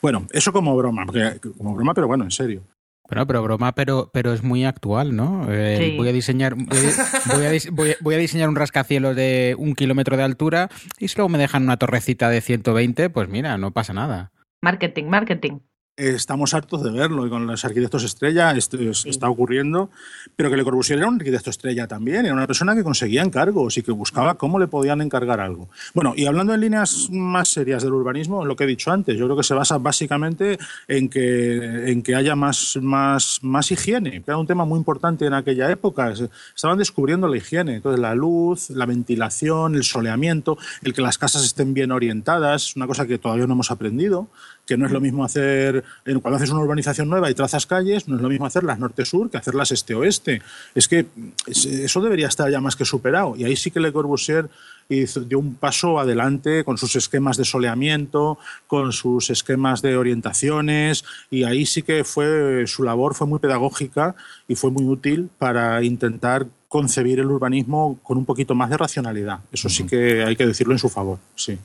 Bueno, 0.03 0.27
eso 0.33 0.53
como 0.53 0.77
broma, 0.77 1.05
porque- 1.07 1.41
como 1.57 1.75
broma, 1.75 1.95
pero 1.95 2.07
bueno, 2.07 2.25
en 2.25 2.31
serio. 2.31 2.63
Bueno, 3.09 3.27
pero 3.27 3.43
broma, 3.43 3.73
pero, 3.75 4.11
pero 4.15 4.33
es 4.33 4.43
muy 4.43 4.65
actual, 4.65 5.15
¿no? 5.15 5.47
Eh, 5.53 5.77
Sí. 5.79 5.97
Voy 5.99 6.09
a 6.09 6.13
diseñar 6.13 6.55
voy 6.55 6.65
a, 6.67 6.67
voy 7.37 7.45
a 7.47 7.53
dis- 7.53 7.71
voy 7.71 7.91
a- 7.91 7.97
voy 8.01 8.15
a 8.15 8.19
diseñar 8.19 8.49
un 8.49 8.57
rascacielos 8.57 9.15
de 9.15 9.55
un 9.59 9.75
kilómetro 9.75 10.17
de 10.17 10.23
altura 10.23 10.71
y 10.99 11.09
si 11.09 11.17
luego 11.17 11.29
me 11.29 11.37
dejan 11.39 11.65
una 11.65 11.77
torrecita 11.77 12.31
de 12.31 12.41
120, 12.41 13.11
pues 13.11 13.29
mira, 13.29 13.59
no 13.59 13.73
pasa 13.73 13.93
nada. 13.93 14.33
Marketing, 14.63 15.05
marketing. 15.05 15.59
Estamos 15.97 16.55
hartos 16.55 16.83
de 16.83 16.91
verlo 16.91 17.25
y 17.25 17.31
con 17.31 17.47
los 17.47 17.65
arquitectos 17.65 18.03
estrella 18.03 18.51
esto 18.51 18.77
es- 18.79 19.07
está 19.07 19.29
ocurriendo, 19.31 19.91
pero 20.35 20.51
que 20.51 20.57
Le 20.57 20.65
Corbusier 20.65 20.99
era 20.99 21.07
un 21.07 21.15
arquitecto 21.21 21.51
estrella 21.51 21.87
también, 21.87 22.27
era 22.27 22.35
una 22.35 22.49
persona 22.49 22.75
que 22.75 22.83
conseguía 22.83 23.23
encargos 23.23 23.79
y 23.79 23.83
que 23.85 23.93
buscaba 23.93 24.35
cómo 24.35 24.59
le 24.59 24.67
podían 24.67 25.01
encargar 25.03 25.39
algo. 25.39 25.69
Bueno, 25.95 26.13
y 26.17 26.27
hablando 26.27 26.53
en 26.53 26.63
líneas 26.63 27.09
más 27.13 27.49
serias 27.51 27.85
del 27.85 27.93
urbanismo, 27.93 28.45
lo 28.45 28.57
que 28.57 28.65
he 28.65 28.67
dicho 28.67 28.91
antes, 28.91 29.17
yo 29.17 29.27
creo 29.27 29.37
que 29.37 29.45
se 29.45 29.55
basa 29.55 29.79
básicamente 29.79 30.59
en 30.89 31.09
que, 31.09 31.89
en 31.93 32.03
que 32.03 32.17
haya 32.17 32.35
más, 32.35 32.77
más, 32.83 33.39
más 33.43 33.71
higiene, 33.71 34.11
que 34.11 34.25
era 34.33 34.37
un 34.39 34.49
tema 34.49 34.65
muy 34.65 34.79
importante 34.79 35.27
en 35.27 35.35
aquella 35.35 35.71
época. 35.71 36.13
Estaban 36.57 36.77
descubriendo 36.77 37.29
la 37.29 37.37
higiene, 37.37 37.77
entonces 37.77 38.01
la 38.01 38.17
luz, 38.17 38.69
la 38.71 38.87
ventilación, 38.87 39.77
el 39.77 39.85
soleamiento, 39.85 40.59
el 40.83 40.93
que 40.93 41.03
las 41.03 41.19
casas 41.19 41.45
estén 41.45 41.73
bien 41.73 41.93
orientadas, 41.93 42.75
una 42.75 42.89
cosa 42.89 43.07
que 43.07 43.19
todavía 43.19 43.47
no 43.47 43.53
hemos 43.53 43.71
aprendido 43.71 44.27
que 44.67 44.77
no 44.77 44.87
es 44.87 44.93
lo 44.93 45.01
mismo 45.01 45.25
hacer, 45.25 45.85
cuando 46.05 46.37
haces 46.37 46.51
una 46.51 46.61
urbanización 46.61 47.09
nueva 47.09 47.31
y 47.31 47.35
trazas 47.35 47.67
calles, 47.67 48.09
no 48.09 48.17
es 48.17 48.23
lo 48.23 48.29
mismo 48.29 48.47
hacerlas 48.47 48.79
norte-sur 48.79 49.31
que 49.31 49.37
hacerlas 49.37 49.73
este-oeste. 49.73 50.41
Es 50.75 50.89
que 50.89 51.07
es- 51.47 51.67
eso 51.67 52.01
debería 52.01 52.29
estar 52.29 52.51
ya 52.51 52.61
más 52.61 52.75
que 52.77 52.85
superado. 52.85 53.37
Y 53.37 53.45
ahí 53.45 53.57
sí 53.57 53.71
que 53.71 53.81
Le 53.81 53.93
Corbusier 53.93 54.49
hizo, 54.89 55.21
dio 55.21 55.39
un 55.39 55.55
paso 55.55 55.99
adelante 55.99 56.65
con 56.65 56.77
sus 56.79 56.97
esquemas 56.97 57.37
de 57.37 57.45
soleamiento, 57.45 58.39
con 58.67 58.93
sus 58.93 59.31
esquemas 59.31 59.83
de 59.83 59.97
orientaciones, 59.97 61.05
y 61.31 61.45
ahí 61.45 61.67
sí 61.67 61.83
que 61.83 62.05
fue 62.05 62.67
su 62.67 62.83
labor 62.83 63.15
fue 63.15 63.27
muy 63.27 63.39
pedagógica 63.39 64.15
y 64.49 64.55
fue 64.55 64.71
muy 64.71 64.85
útil 64.85 65.31
para 65.39 65.83
intentar 65.83 66.47
concebir 66.69 67.21
el 67.21 67.27
urbanismo 67.27 67.99
con 68.03 68.19
un 68.19 68.25
poquito 68.25 68.55
más 68.55 68.69
de 68.69 68.77
racionalidad. 68.77 69.39
Eso 69.53 69.69
sí 69.69 69.85
que 69.85 70.25
hay 70.25 70.37
que 70.37 70.47
decirlo 70.47 70.73
en 70.75 70.79
su 70.79 70.89
favor, 70.89 71.19
sí. 71.35 71.59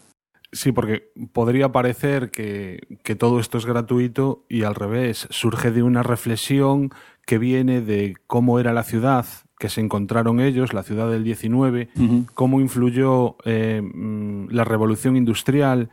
Sí, 0.52 0.72
porque 0.72 1.12
podría 1.32 1.72
parecer 1.72 2.32
que, 2.32 2.80
que 3.04 3.16
todo 3.16 3.40
esto 3.40 3.58
es 3.60 3.66
gratuito 3.66 4.46
y 4.50 4.64
al 4.64 4.74
revés, 4.76 5.28
surge 5.30 5.72
de 5.72 5.84
una 5.84 6.02
reflexión 6.04 6.90
que 7.26 7.38
viene 7.38 7.82
de 7.82 8.16
cómo 8.26 8.60
era 8.60 8.74
la 8.74 8.84
ciudad 8.84 9.26
que 9.60 9.70
se 9.70 9.82
encontraron 9.82 10.40
ellos, 10.40 10.74
la 10.74 10.84
ciudad 10.84 11.10
del 11.12 11.24
19, 11.24 11.90
cómo 12.34 12.62
influyó 12.62 13.36
eh, 13.46 13.82
mm, 13.84 14.48
la 14.52 14.64
revolución 14.64 15.16
industrial 15.18 15.90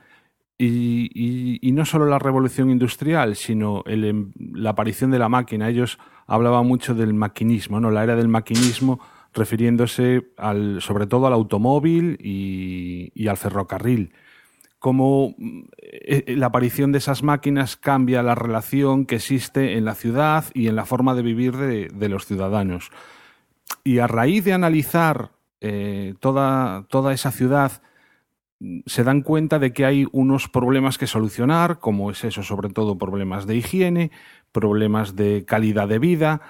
y, 0.57 1.11
y- 1.13 1.59
y 1.61 1.73
no 1.73 1.85
solo 1.85 2.07
la 2.07 2.19
revolución 2.19 2.71
industrial, 2.71 3.37
sino 3.37 3.83
el 3.87 4.05
em- 4.05 4.33
la 4.55 4.71
aparición 4.71 5.11
de 5.11 5.19
la 5.19 5.29
máquina. 5.29 5.69
Ellos 5.69 5.99
hablaban 6.27 6.67
mucho 6.67 6.95
del 6.95 7.13
maquinismo, 7.13 7.79
¿no? 7.81 7.91
la 7.91 8.05
era 8.05 8.17
del 8.17 8.29
maquinismo 8.29 9.01
refiriéndose 9.35 10.29
al, 10.39 10.81
sobre 10.81 11.07
todo 11.07 11.27
al 11.27 11.33
automóvil 11.35 12.17
y, 12.23 13.11
y 13.15 13.29
al 13.29 13.37
ferrocarril 13.37 14.13
cómo 14.79 15.35
mm, 15.37 15.61
eh, 15.79 16.35
la 16.37 16.47
aparición 16.47 16.93
de 16.93 16.99
esas 16.99 17.23
máquinas 17.23 17.77
cambia 17.77 18.23
la 18.23 18.35
relación 18.35 19.07
que 19.07 19.17
existe 19.17 19.77
en 19.77 19.85
la 19.85 19.95
ciudad 19.95 20.45
y 20.55 20.69
en 20.69 20.77
la 20.77 20.85
forma 20.85 21.15
de 21.15 21.23
vivir 21.23 21.57
de, 21.57 22.09
los 22.09 22.27
ciudadanos. 22.27 22.91
Y 23.85 23.99
a 23.99 24.07
raíz 24.07 24.45
de 24.45 24.53
analizar 24.53 25.33
eh, 25.61 26.15
toda, 26.21 26.87
toda 26.89 27.13
esa 27.13 27.31
ciudad, 27.31 27.83
mm, 28.61 28.81
se 28.87 29.05
dan 29.05 29.23
cuenta 29.23 29.59
de 29.59 29.73
que 29.73 29.85
hay 29.85 30.07
unos 30.13 30.49
problemas 30.49 30.99
que 30.99 31.07
solucionar, 31.07 31.79
como 31.79 32.11
es 32.11 32.25
eso, 32.25 32.43
sobre 32.43 32.69
todo 32.71 32.99
problemas 32.99 33.47
de 33.47 33.57
higiene, 33.57 34.11
problemas 34.53 35.17
de 35.17 35.45
calidad 35.47 35.89
de 35.89 35.99
vida. 35.99 36.41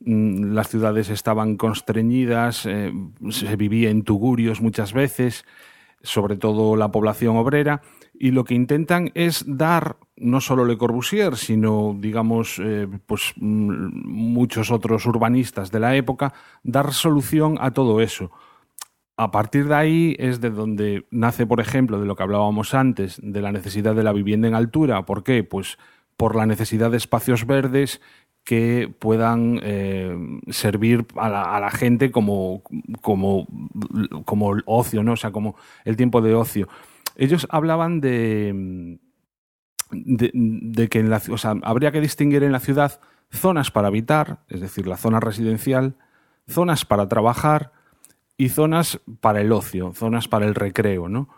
Mm, 0.00 0.54
Las 0.54 0.68
ciudades 0.68 1.10
estaban 1.10 1.56
constreñidas, 1.56 2.66
eh, 2.66 2.92
se 3.30 3.56
vivía 3.56 3.90
en 3.90 4.02
tugurios 4.02 4.60
muchas 4.60 4.92
veces, 4.92 5.44
sobre 6.02 6.36
todo 6.36 6.76
la 6.76 6.90
población 6.90 7.36
obrera, 7.36 7.82
y 8.14 8.30
lo 8.30 8.44
que 8.44 8.54
intentan 8.54 9.10
es 9.14 9.44
dar 9.46 9.96
no 10.16 10.40
solo 10.40 10.64
Le 10.64 10.78
Corbusier, 10.78 11.36
sino, 11.36 11.96
digamos, 11.98 12.60
eh, 12.62 12.86
pues 13.06 13.32
mm, 13.36 14.08
muchos 14.08 14.70
otros 14.70 15.06
urbanistas 15.06 15.70
de 15.70 15.80
la 15.80 15.96
época, 15.96 16.32
dar 16.62 16.92
solución 16.92 17.56
a 17.60 17.72
todo 17.72 18.00
eso. 18.00 18.30
A 19.16 19.30
partir 19.30 19.68
de 19.68 19.74
ahí 19.74 20.16
es 20.18 20.40
de 20.40 20.50
donde 20.50 21.06
nace, 21.10 21.46
por 21.46 21.60
ejemplo, 21.60 22.00
de 22.00 22.06
lo 22.06 22.16
que 22.16 22.22
hablábamos 22.22 22.74
antes, 22.74 23.20
de 23.22 23.42
la 23.42 23.52
necesidad 23.52 23.94
de 23.94 24.02
la 24.02 24.12
vivienda 24.12 24.48
en 24.48 24.54
altura. 24.54 25.04
¿Por 25.04 25.22
qué? 25.22 25.44
Pues 25.44 25.78
por 26.16 26.36
la 26.36 26.46
necesidad 26.46 26.90
de 26.90 26.96
espacios 26.96 27.46
verdes 27.46 28.00
que 28.44 28.92
puedan 28.98 29.60
eh, 29.62 30.16
servir 30.50 31.06
a 31.16 31.28
la, 31.28 31.70
gente 31.70 32.10
como, 32.10 32.62
como, 33.00 33.46
como 34.24 34.56
ocio, 34.66 35.02
¿no? 35.02 35.12
O 35.12 35.16
sea, 35.16 35.30
como 35.30 35.56
el 35.84 35.96
tiempo 35.96 36.20
de 36.20 36.34
ocio. 36.34 36.68
Ellos 37.16 37.46
hablaban 37.50 38.00
de, 38.00 38.98
de, 39.90 40.30
de 40.34 40.88
que 40.88 40.98
en 40.98 41.10
la, 41.10 41.22
o 41.30 41.38
sea, 41.38 41.54
habría 41.62 41.92
que 41.92 42.00
distinguir 42.00 42.42
en 42.42 42.52
la 42.52 42.60
ciudad 42.60 43.00
zonas 43.30 43.70
para 43.70 43.88
habitar, 43.88 44.40
es 44.48 44.60
decir, 44.60 44.86
la 44.86 44.96
zona 44.96 45.20
residencial, 45.20 45.94
zonas 46.48 46.84
para 46.84 47.08
trabajar 47.08 47.72
y 48.36 48.48
zonas 48.48 49.00
para 49.20 49.40
el 49.40 49.52
ocio, 49.52 49.92
zonas 49.94 50.26
para 50.26 50.46
el 50.46 50.54
recreo, 50.54 51.08
¿no? 51.08 51.28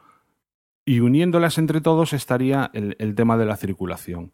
Y 0.87 1.01
uniéndolas 1.01 1.59
entre 1.59 1.81
todos 1.81 2.13
estaría 2.13 2.71
el, 2.73 2.97
el 2.99 3.15
tema 3.15 3.37
de 3.37 3.47
la 3.47 3.57
circulación. 3.57 4.31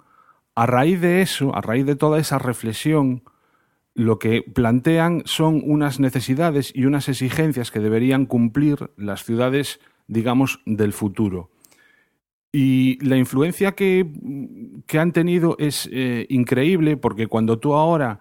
A 0.54 0.66
raíz 0.66 1.00
de 1.00 1.22
eso, 1.22 1.54
a 1.54 1.60
raíz 1.60 1.86
de 1.86 1.96
toda 1.96 2.18
esa 2.18 2.38
reflexión, 2.38 3.22
lo 3.94 4.18
que 4.18 4.42
plantean 4.42 5.22
son 5.24 5.62
unas 5.64 6.00
necesidades 6.00 6.72
y 6.74 6.84
unas 6.84 7.08
exigencias 7.08 7.70
que 7.70 7.80
deberían 7.80 8.26
cumplir 8.26 8.90
las 8.96 9.24
ciudades, 9.24 9.80
digamos, 10.06 10.60
del 10.66 10.92
futuro. 10.92 11.50
Y 12.52 12.98
la 13.04 13.16
influencia 13.16 13.72
que, 13.72 14.10
que 14.86 14.98
han 14.98 15.12
tenido 15.12 15.56
es 15.58 15.88
eh, 15.92 16.26
increíble 16.28 16.96
porque 16.96 17.28
cuando 17.28 17.58
tú 17.58 17.74
ahora 17.74 18.18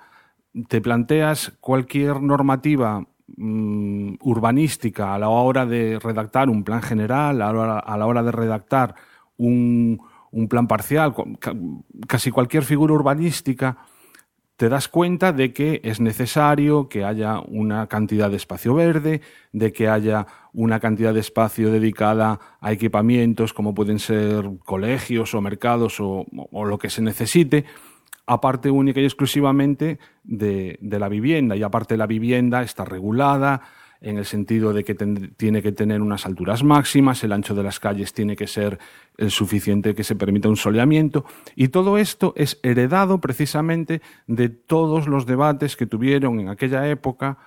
te 0.67 0.82
planteas 0.82 1.53
cualquier 1.59 2.21
normativa 2.21 3.07
mm, 3.38 4.15
urbanística 4.21 5.15
a 5.15 5.19
la 5.19 5.30
hora 5.30 5.65
de 5.65 5.97
redactar 5.99 6.49
un 6.49 6.63
plan 6.63 6.82
general, 6.82 7.41
a 7.41 7.51
la 7.53 7.59
hora, 7.59 7.80
a 7.80 7.97
la 7.97 8.05
hora 8.05 8.21
de 8.23 8.32
redactar 8.32 8.95
un, 9.38 9.99
un 10.32 10.47
plan 10.47 10.67
parcial, 10.67 11.13
casi 12.07 12.32
cualquier 12.32 12.63
figura 12.63 12.93
urbanística, 12.93 13.77
te 14.59 14.67
das 14.67 14.89
cuenta 14.89 15.32
de 15.32 15.53
que 15.53 15.80
es 15.86 16.01
necesario 16.01 16.89
que 16.89 17.05
haya 17.05 17.39
una 17.39 17.88
cantidad 17.88 18.30
de 18.30 18.36
espacio 18.36 18.75
verde, 18.75 19.21
de 19.53 19.71
que 19.71 19.88
haya 19.88 20.27
una 20.51 20.82
cantidad 20.82 21.13
de 21.13 21.21
espacio 21.21 21.71
dedicada 21.71 22.41
a 22.59 22.73
equipamientos 22.73 23.53
como 23.53 23.73
pueden 23.73 23.99
ser 23.99 24.49
colegios 24.65 25.34
o 25.34 25.39
mercados 25.39 26.01
o, 26.01 26.25
o 26.51 26.65
lo 26.65 26.77
que 26.77 26.89
se 26.89 27.01
necesite, 27.01 27.63
aparte 28.25 28.69
única 28.69 28.99
y 28.99 29.05
exclusivamente 29.05 29.97
de, 30.25 30.77
de 30.82 30.99
la 30.99 31.07
vivienda. 31.07 31.55
Y 31.55 31.63
aparte 31.63 31.95
la 31.95 32.05
vivienda 32.05 32.61
está 32.61 32.84
regulada, 32.84 33.61
en 34.02 34.18
el 34.18 34.26
sentido 34.26 34.72
de 34.72 34.84
que 34.84 34.95
tiene 34.95 35.62
que 35.62 35.72
tener 35.72 36.02
unas 36.02 36.26
alturas 36.26 36.64
máximas, 36.64 37.24
el 37.24 37.34
ancho 37.34 37.54
de 37.54 37.64
las 37.64 37.80
calles 37.80 38.14
tiene 38.14 38.36
que 38.36 38.47
ser 38.47 38.80
el 39.18 39.30
suficiente 39.30 39.93
que 39.93 40.06
se 40.06 40.16
permita 40.16 40.47
un 40.47 40.56
soleamiento, 40.56 41.26
y 41.56 41.68
todo 41.68 41.97
esto 41.97 42.34
es 42.38 42.60
heredado 42.64 43.20
precisamente 43.20 44.02
de 44.28 44.50
todos 44.50 45.08
los 45.08 45.26
debates 45.26 45.76
que 45.76 45.86
tuvieron 45.86 46.39
en 46.39 46.47
aquella 46.47 46.88
época 46.88 47.38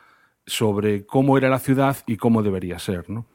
sobre 0.46 1.06
cómo 1.06 1.38
era 1.38 1.48
la 1.48 1.58
ciudad 1.58 1.96
y 2.06 2.16
cómo 2.16 2.42
debería 2.42 2.78
ser. 2.78 3.08
¿no? 3.08 3.26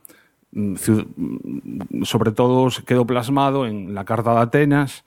Mm, 0.51 0.75
mm, 1.15 2.03
Sobre 2.03 2.31
todo 2.31 2.69
quedó 2.85 3.05
plasmado 3.05 3.65
en 3.65 3.95
la 3.95 4.05
Carta 4.05 4.33
de 4.33 4.41
Atenas, 4.41 5.05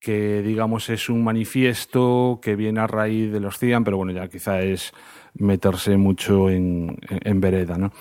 que 0.00 0.42
digamos 0.42 0.88
es 0.88 1.08
un 1.08 1.24
manifiesto 1.24 2.38
que 2.42 2.54
viene 2.56 2.80
a 2.80 2.86
raíz 2.86 3.32
de 3.32 3.40
los 3.40 3.58
CIAN, 3.58 3.84
pero 3.84 3.96
bueno, 3.96 4.12
ya 4.12 4.28
quizá 4.28 4.60
es 4.62 4.92
meterse 5.38 5.96
mucho 5.96 6.50
en, 6.50 6.98
en- 7.08 7.20
en 7.22 7.40
vereda. 7.40 7.78
¿no? 7.78 7.92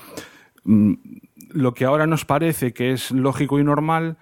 Mm, 0.63 0.93
Lo 1.51 1.73
que 1.73 1.85
ahora 1.85 2.07
nos 2.07 2.25
parece 2.25 2.73
que 2.73 2.91
es 2.91 3.11
lógico 3.11 3.59
y 3.59 3.63
normal 3.63 4.17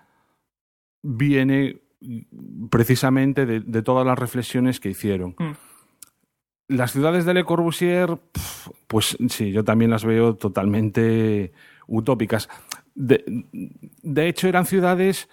viene 1.02 1.82
precisamente 2.70 3.46
de, 3.46 3.60
de 3.62 3.82
todas 3.82 4.06
las 4.06 4.18
reflexiones 4.20 4.80
que 4.80 4.90
hicieron. 4.90 5.36
Mm. 5.40 5.52
Las 6.70 6.92
ciudades 6.92 7.26
de 7.26 7.34
Le 7.34 7.44
Corbusier, 7.44 8.18
pues 8.88 9.18
sí, 9.30 9.52
yo 9.52 9.64
también 9.64 9.92
las 9.92 10.06
veo 10.06 10.36
totalmente 10.36 11.52
utópicas. 11.88 12.50
De, 12.96 13.24
de 14.02 14.28
hecho, 14.28 14.48
eran 14.48 14.66
ciudades 14.66 15.30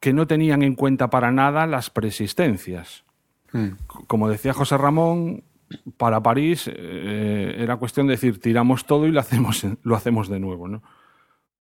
que 0.00 0.12
no 0.12 0.26
tenían 0.26 0.62
en 0.62 0.74
cuenta 0.74 1.10
para 1.10 1.30
nada 1.32 1.66
las 1.66 1.90
preexistencias. 1.90 3.04
Mm. 3.52 3.68
Como 4.06 4.28
decía 4.28 4.52
José 4.54 4.78
Ramón, 4.78 5.44
para 5.96 6.22
París 6.22 6.70
eh, 6.72 7.56
era 7.58 7.76
cuestión 7.76 8.06
de 8.06 8.12
decir, 8.12 8.40
tiramos 8.40 8.86
todo 8.86 9.06
y 9.06 9.12
lo 9.12 9.20
hacemos, 9.20 9.64
lo 9.82 9.96
hacemos 9.96 10.28
de 10.28 10.40
nuevo. 10.40 10.68
¿no? 10.68 10.82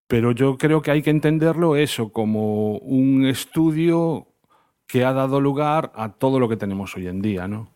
Pero 0.06 0.32
yo 0.32 0.58
creo 0.58 0.82
que 0.82 0.90
hay 0.90 1.02
que 1.02 1.10
entenderlo 1.10 1.76
eso 1.76 2.12
como 2.12 2.78
un 2.78 3.26
estudio 3.26 4.28
que 4.86 5.04
ha 5.04 5.12
dado 5.12 5.40
lugar 5.40 5.92
a 5.94 6.12
todo 6.12 6.40
lo 6.40 6.48
que 6.48 6.56
tenemos 6.56 6.96
hoy 6.96 7.06
en 7.08 7.20
día. 7.20 7.46
¿no? 7.46 7.70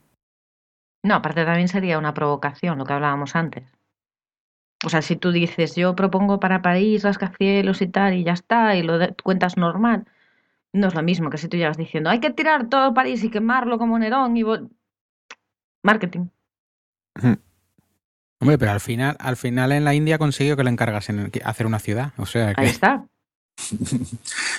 No, 1.02 1.16
aparte 1.16 1.44
también 1.44 1.68
sería 1.68 1.98
una 1.98 2.14
provocación, 2.14 2.78
lo 2.78 2.84
que 2.84 2.92
hablábamos 2.92 3.36
antes. 3.36 3.64
O 4.84 4.88
sea, 4.88 5.02
si 5.02 5.16
tú 5.16 5.30
dices, 5.30 5.76
yo 5.76 5.94
propongo 5.94 6.40
para 6.40 6.62
París 6.62 7.04
rascacielos 7.04 7.82
y 7.82 7.86
tal, 7.86 8.14
y 8.14 8.24
ya 8.24 8.32
está, 8.32 8.74
y 8.76 8.82
lo 8.82 8.98
cuentas 9.22 9.56
normal, 9.56 10.06
no 10.72 10.88
es 10.88 10.94
lo 10.94 11.02
mismo 11.02 11.30
que 11.30 11.38
si 11.38 11.48
tú 11.48 11.56
llegas 11.56 11.76
diciendo, 11.76 12.10
hay 12.10 12.20
que 12.20 12.30
tirar 12.30 12.68
todo 12.68 12.94
París 12.94 13.22
y 13.24 13.30
quemarlo 13.30 13.78
como 13.78 13.98
Nerón 13.98 14.36
y... 14.36 14.44
vo-". 15.82 15.86
Marketing. 15.86 16.26
Hombre, 18.40 18.58
pero 18.58 18.72
al 18.72 18.80
final, 18.80 19.16
al 19.20 19.36
final 19.36 19.70
en 19.72 19.84
la 19.84 19.94
India 19.94 20.18
consiguió 20.18 20.56
que 20.56 20.64
le 20.64 20.70
encargasen 20.70 21.30
que- 21.30 21.42
hacer 21.44 21.66
una 21.66 21.78
ciudad. 21.78 22.12
O 22.16 22.26
sea 22.26 22.54
que 22.54 22.60
Ahí 22.62 22.68
está. 22.68 23.06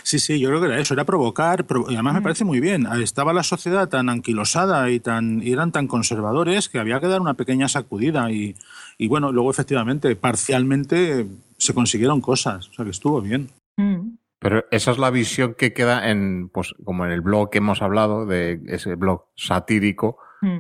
Sí, 0.03 0.19
sí, 0.19 0.39
yo 0.39 0.49
creo 0.49 0.59
que 0.61 0.67
era 0.67 0.79
eso, 0.79 0.93
era 0.93 1.03
provocar, 1.03 1.65
provo- 1.65 1.89
y 1.89 1.95
además 1.95 2.13
me 2.13 2.21
parece 2.21 2.43
muy 2.45 2.59
bien. 2.59 2.85
Estaba 3.01 3.33
la 3.33 3.43
sociedad 3.43 3.89
tan 3.89 4.07
anquilosada 4.09 4.89
y 4.91 4.99
tan 4.99 5.41
y 5.41 5.51
eran 5.51 5.71
tan 5.71 5.87
conservadores 5.87 6.69
que 6.69 6.77
había 6.79 6.99
que 6.99 7.07
dar 7.07 7.19
una 7.21 7.33
pequeña 7.33 7.67
sacudida 7.67 8.29
y, 8.31 8.55
y 8.97 9.07
bueno, 9.07 9.31
luego 9.31 9.49
efectivamente, 9.49 10.15
parcialmente 10.15 11.25
se 11.57 11.73
consiguieron 11.73 12.21
cosas, 12.21 12.69
o 12.69 12.73
sea 12.73 12.85
que 12.85 12.91
estuvo 12.91 13.19
bien. 13.21 13.49
Mm. 13.77 14.15
Pero 14.39 14.65
esa 14.71 14.91
es 14.91 14.97
la 14.97 15.09
visión 15.09 15.55
que 15.57 15.73
queda 15.73 16.09
en, 16.09 16.49
pues, 16.49 16.75
como 16.83 17.05
en 17.05 17.11
el 17.11 17.21
blog 17.21 17.49
que 17.49 17.59
hemos 17.59 17.81
hablado, 17.81 18.25
de 18.25 18.61
ese 18.67 18.95
blog 18.95 19.23
satírico. 19.35 20.17
Mm. 20.43 20.59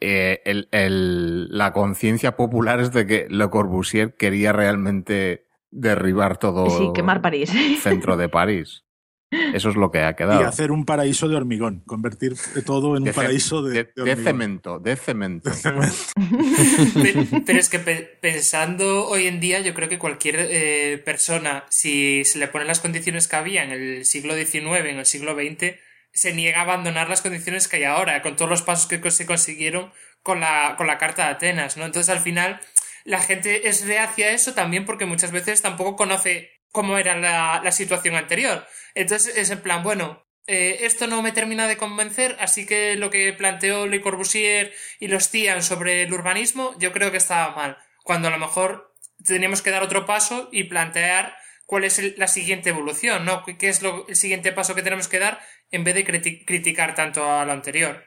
eh, 0.00 0.42
el- 0.44 0.68
el- 0.72 1.48
la 1.56 1.72
conciencia 1.72 2.36
popular 2.36 2.80
es 2.80 2.92
de 2.92 3.06
que 3.06 3.26
Le 3.30 3.48
Corbusier 3.48 4.14
quería 4.14 4.52
realmente 4.52 5.46
derribar 5.70 6.36
todo 6.38 6.68
Sí, 6.68 6.90
quemar 6.94 7.22
París. 7.22 7.50
el 7.54 7.78
centro 7.78 8.16
de 8.18 8.28
París. 8.28 8.84
Eso 9.54 9.70
es 9.70 9.76
lo 9.76 9.90
que 9.90 10.00
ha 10.00 10.10
Y 10.10 10.14
quedado. 10.14 10.44
hacer 10.46 10.70
un 10.70 10.84
paraíso 10.84 11.26
de 11.28 11.36
hormigón, 11.36 11.80
convertir 11.86 12.34
todo 12.66 12.88
en 12.96 13.02
un 13.02 13.04
De 13.04 13.14
paraíso 13.14 13.62
de, 13.62 13.70
de- 13.72 13.84
de 13.84 13.92
de 13.94 14.02
hormigón. 14.02 14.24
cemento, 14.24 14.78
de 14.78 14.96
cemento. 14.96 15.50
Pe- 17.02 17.40
Pero 17.46 17.58
es 17.58 17.68
que 17.70 17.78
pe- 17.78 18.18
pensando 18.20 19.06
hoy 19.08 19.26
en 19.26 19.40
día, 19.40 19.60
yo 19.60 19.72
creo 19.72 19.88
que 19.88 19.98
cualquier 19.98 20.36
eh, 20.50 21.00
persona, 21.04 21.64
si 21.70 22.24
se 22.26 22.38
le 22.38 22.48
ponen 22.48 22.68
las 22.68 22.80
condiciones 22.80 23.28
que 23.28 23.36
había 23.36 23.64
en 23.64 23.70
el 23.70 24.04
siglo 24.04 24.34
XIX, 24.34 24.90
en 24.90 24.98
el 24.98 25.06
siglo 25.06 25.34
XX, 25.34 25.76
se 26.12 26.32
niega 26.32 26.60
a 26.60 26.62
abandonar 26.62 27.08
las 27.08 27.22
condiciones 27.22 27.68
que 27.68 27.76
hay 27.76 27.84
ahora, 27.84 28.22
con 28.22 28.36
todos 28.36 28.50
los 28.50 28.62
pasos 28.62 28.86
que 28.86 29.10
se 29.10 29.26
consiguieron 29.26 29.92
con 30.22 30.40
la, 30.40 30.74
con 30.76 30.86
la 30.86 30.98
Carta 30.98 31.24
de 31.24 31.30
Atenas, 31.30 31.76
¿no? 31.76 31.84
Entonces, 31.84 32.10
al 32.10 32.20
final, 32.20 32.60
la 33.04 33.20
gente 33.20 33.68
es 33.68 33.86
reacia 33.86 34.26
a 34.26 34.30
eso 34.30 34.54
también 34.54 34.84
porque 34.84 35.06
muchas 35.06 35.32
veces 35.32 35.62
tampoco 35.62 35.96
conoce 35.96 36.60
cómo 36.70 36.98
era 36.98 37.16
la, 37.16 37.60
la 37.62 37.72
situación 37.72 38.16
anterior. 38.16 38.66
Entonces, 38.94 39.36
es 39.36 39.50
en 39.50 39.60
plan, 39.60 39.82
bueno, 39.82 40.24
eh, 40.46 40.78
esto 40.82 41.06
no 41.06 41.22
me 41.22 41.32
termina 41.32 41.68
de 41.68 41.76
convencer, 41.76 42.36
así 42.40 42.66
que 42.66 42.96
lo 42.96 43.10
que 43.10 43.32
planteó 43.32 43.86
Le 43.86 44.00
Corbusier 44.00 44.72
y 44.98 45.08
los 45.08 45.30
Tian 45.30 45.62
sobre 45.62 46.02
el 46.02 46.12
urbanismo, 46.12 46.74
yo 46.78 46.92
creo 46.92 47.10
que 47.10 47.18
estaba 47.18 47.54
mal. 47.54 47.78
Cuando 48.02 48.28
a 48.28 48.32
lo 48.32 48.38
mejor 48.38 48.94
teníamos 49.24 49.62
que 49.62 49.70
dar 49.70 49.82
otro 49.82 50.04
paso 50.04 50.48
y 50.50 50.64
plantear 50.64 51.36
cuál 51.72 51.84
es 51.84 51.98
el- 51.98 52.14
la 52.18 52.26
siguiente 52.26 52.68
evolución, 52.68 53.24
¿no? 53.24 53.44
¿Qué 53.46 53.70
es 53.70 53.82
lo, 53.82 54.06
el 54.06 54.14
siguiente 54.16 54.52
paso 54.52 54.74
que 54.74 54.82
tenemos 54.82 55.08
que 55.08 55.18
dar 55.18 55.40
en 55.70 55.84
vez 55.84 55.94
de 55.94 56.04
criti- 56.06 56.44
criticar 56.44 56.94
tanto 56.94 57.24
a 57.24 57.46
lo 57.46 57.52
anterior? 57.52 58.04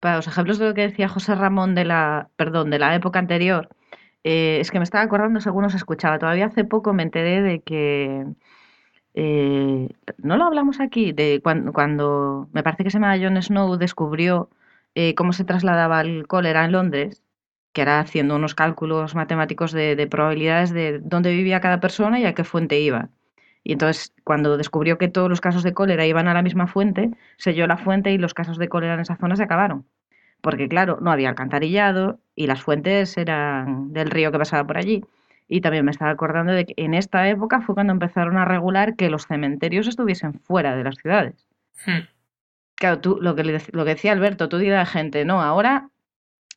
Para 0.00 0.16
los 0.16 0.26
ejemplos 0.26 0.58
de 0.58 0.66
lo 0.66 0.74
que 0.74 0.82
decía 0.82 1.08
José 1.08 1.34
Ramón 1.34 1.74
de 1.74 1.86
la, 1.86 2.28
perdón, 2.36 2.68
de 2.68 2.78
la 2.78 2.94
época 2.94 3.18
anterior, 3.18 3.70
eh, 4.24 4.58
es 4.60 4.70
que 4.70 4.78
me 4.78 4.84
estaba 4.84 5.04
acordando 5.04 5.40
según 5.40 5.62
nos 5.62 5.74
escuchaba. 5.74 6.18
Todavía 6.18 6.44
hace 6.46 6.64
poco 6.64 6.92
me 6.92 7.02
enteré 7.04 7.40
de 7.40 7.62
que 7.62 8.26
eh, 9.14 9.88
no 10.18 10.36
lo 10.36 10.44
hablamos 10.44 10.80
aquí, 10.80 11.12
de 11.14 11.40
cuando, 11.42 11.72
cuando 11.72 12.50
me 12.52 12.62
parece 12.62 12.84
que 12.84 12.90
se 12.90 12.98
llama 13.00 13.16
Jon 13.18 13.42
Snow 13.42 13.78
descubrió 13.78 14.50
eh, 14.94 15.14
cómo 15.16 15.32
se 15.32 15.44
trasladaba 15.46 16.02
el 16.02 16.26
cólera 16.28 16.66
en 16.66 16.72
Londres, 16.72 17.23
que 17.74 17.82
era 17.82 18.00
haciendo 18.00 18.36
unos 18.36 18.54
cálculos 18.54 19.14
matemáticos 19.14 19.72
de, 19.72 19.96
de 19.96 20.06
probabilidades 20.06 20.70
de 20.72 21.00
dónde 21.00 21.32
vivía 21.32 21.60
cada 21.60 21.80
persona 21.80 22.18
y 22.18 22.24
a 22.24 22.34
qué 22.34 22.44
fuente 22.44 22.80
iba. 22.80 23.10
Y 23.64 23.72
entonces, 23.72 24.14
cuando 24.24 24.56
descubrió 24.56 24.98
que 24.98 25.08
todos 25.08 25.28
los 25.28 25.40
casos 25.40 25.62
de 25.62 25.72
cólera 25.72 26.06
iban 26.06 26.28
a 26.28 26.34
la 26.34 26.42
misma 26.42 26.66
fuente, 26.66 27.10
selló 27.38 27.66
la 27.66 27.78
fuente 27.78 28.12
y 28.12 28.18
los 28.18 28.34
casos 28.34 28.58
de 28.58 28.68
cólera 28.68 28.94
en 28.94 29.00
esa 29.00 29.16
zona 29.16 29.36
se 29.36 29.42
acabaron. 29.42 29.86
Porque, 30.42 30.68
claro, 30.68 30.98
no 31.00 31.10
había 31.10 31.30
alcantarillado 31.30 32.20
y 32.36 32.46
las 32.46 32.62
fuentes 32.62 33.16
eran 33.16 33.92
del 33.94 34.10
río 34.10 34.30
que 34.30 34.38
pasaba 34.38 34.66
por 34.66 34.76
allí. 34.76 35.02
Y 35.48 35.62
también 35.62 35.86
me 35.86 35.90
estaba 35.90 36.10
acordando 36.10 36.52
de 36.52 36.66
que 36.66 36.74
en 36.76 36.92
esta 36.92 37.26
época 37.28 37.62
fue 37.62 37.74
cuando 37.74 37.92
empezaron 37.94 38.36
a 38.36 38.44
regular 38.44 38.96
que 38.96 39.08
los 39.08 39.26
cementerios 39.26 39.88
estuviesen 39.88 40.34
fuera 40.34 40.76
de 40.76 40.84
las 40.84 40.96
ciudades. 40.96 41.48
Hmm. 41.86 42.06
Claro, 42.74 43.00
tú, 43.00 43.18
lo 43.20 43.34
que, 43.34 43.44
le 43.44 43.62
lo 43.72 43.84
que 43.84 43.94
decía 43.94 44.12
Alberto, 44.12 44.50
tú 44.50 44.58
dirás 44.58 44.76
a 44.76 44.80
la 44.80 45.00
gente, 45.00 45.24
no, 45.24 45.40
ahora, 45.40 45.88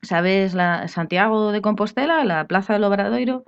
¿sabes 0.02 0.54
la 0.54 0.88
Santiago 0.88 1.52
de 1.52 1.62
Compostela, 1.62 2.24
la 2.24 2.46
Plaza 2.48 2.74
del 2.74 2.84
Obradoiro? 2.84 3.44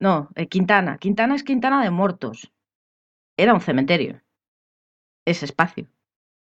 No, 0.00 0.30
eh, 0.36 0.46
Quintana. 0.46 0.98
Quintana 0.98 1.34
es 1.34 1.42
Quintana 1.42 1.82
de 1.82 1.90
Muertos. 1.90 2.52
Era 3.36 3.54
un 3.54 3.60
cementerio. 3.60 4.20
Ese 5.26 5.44
espacio. 5.44 5.86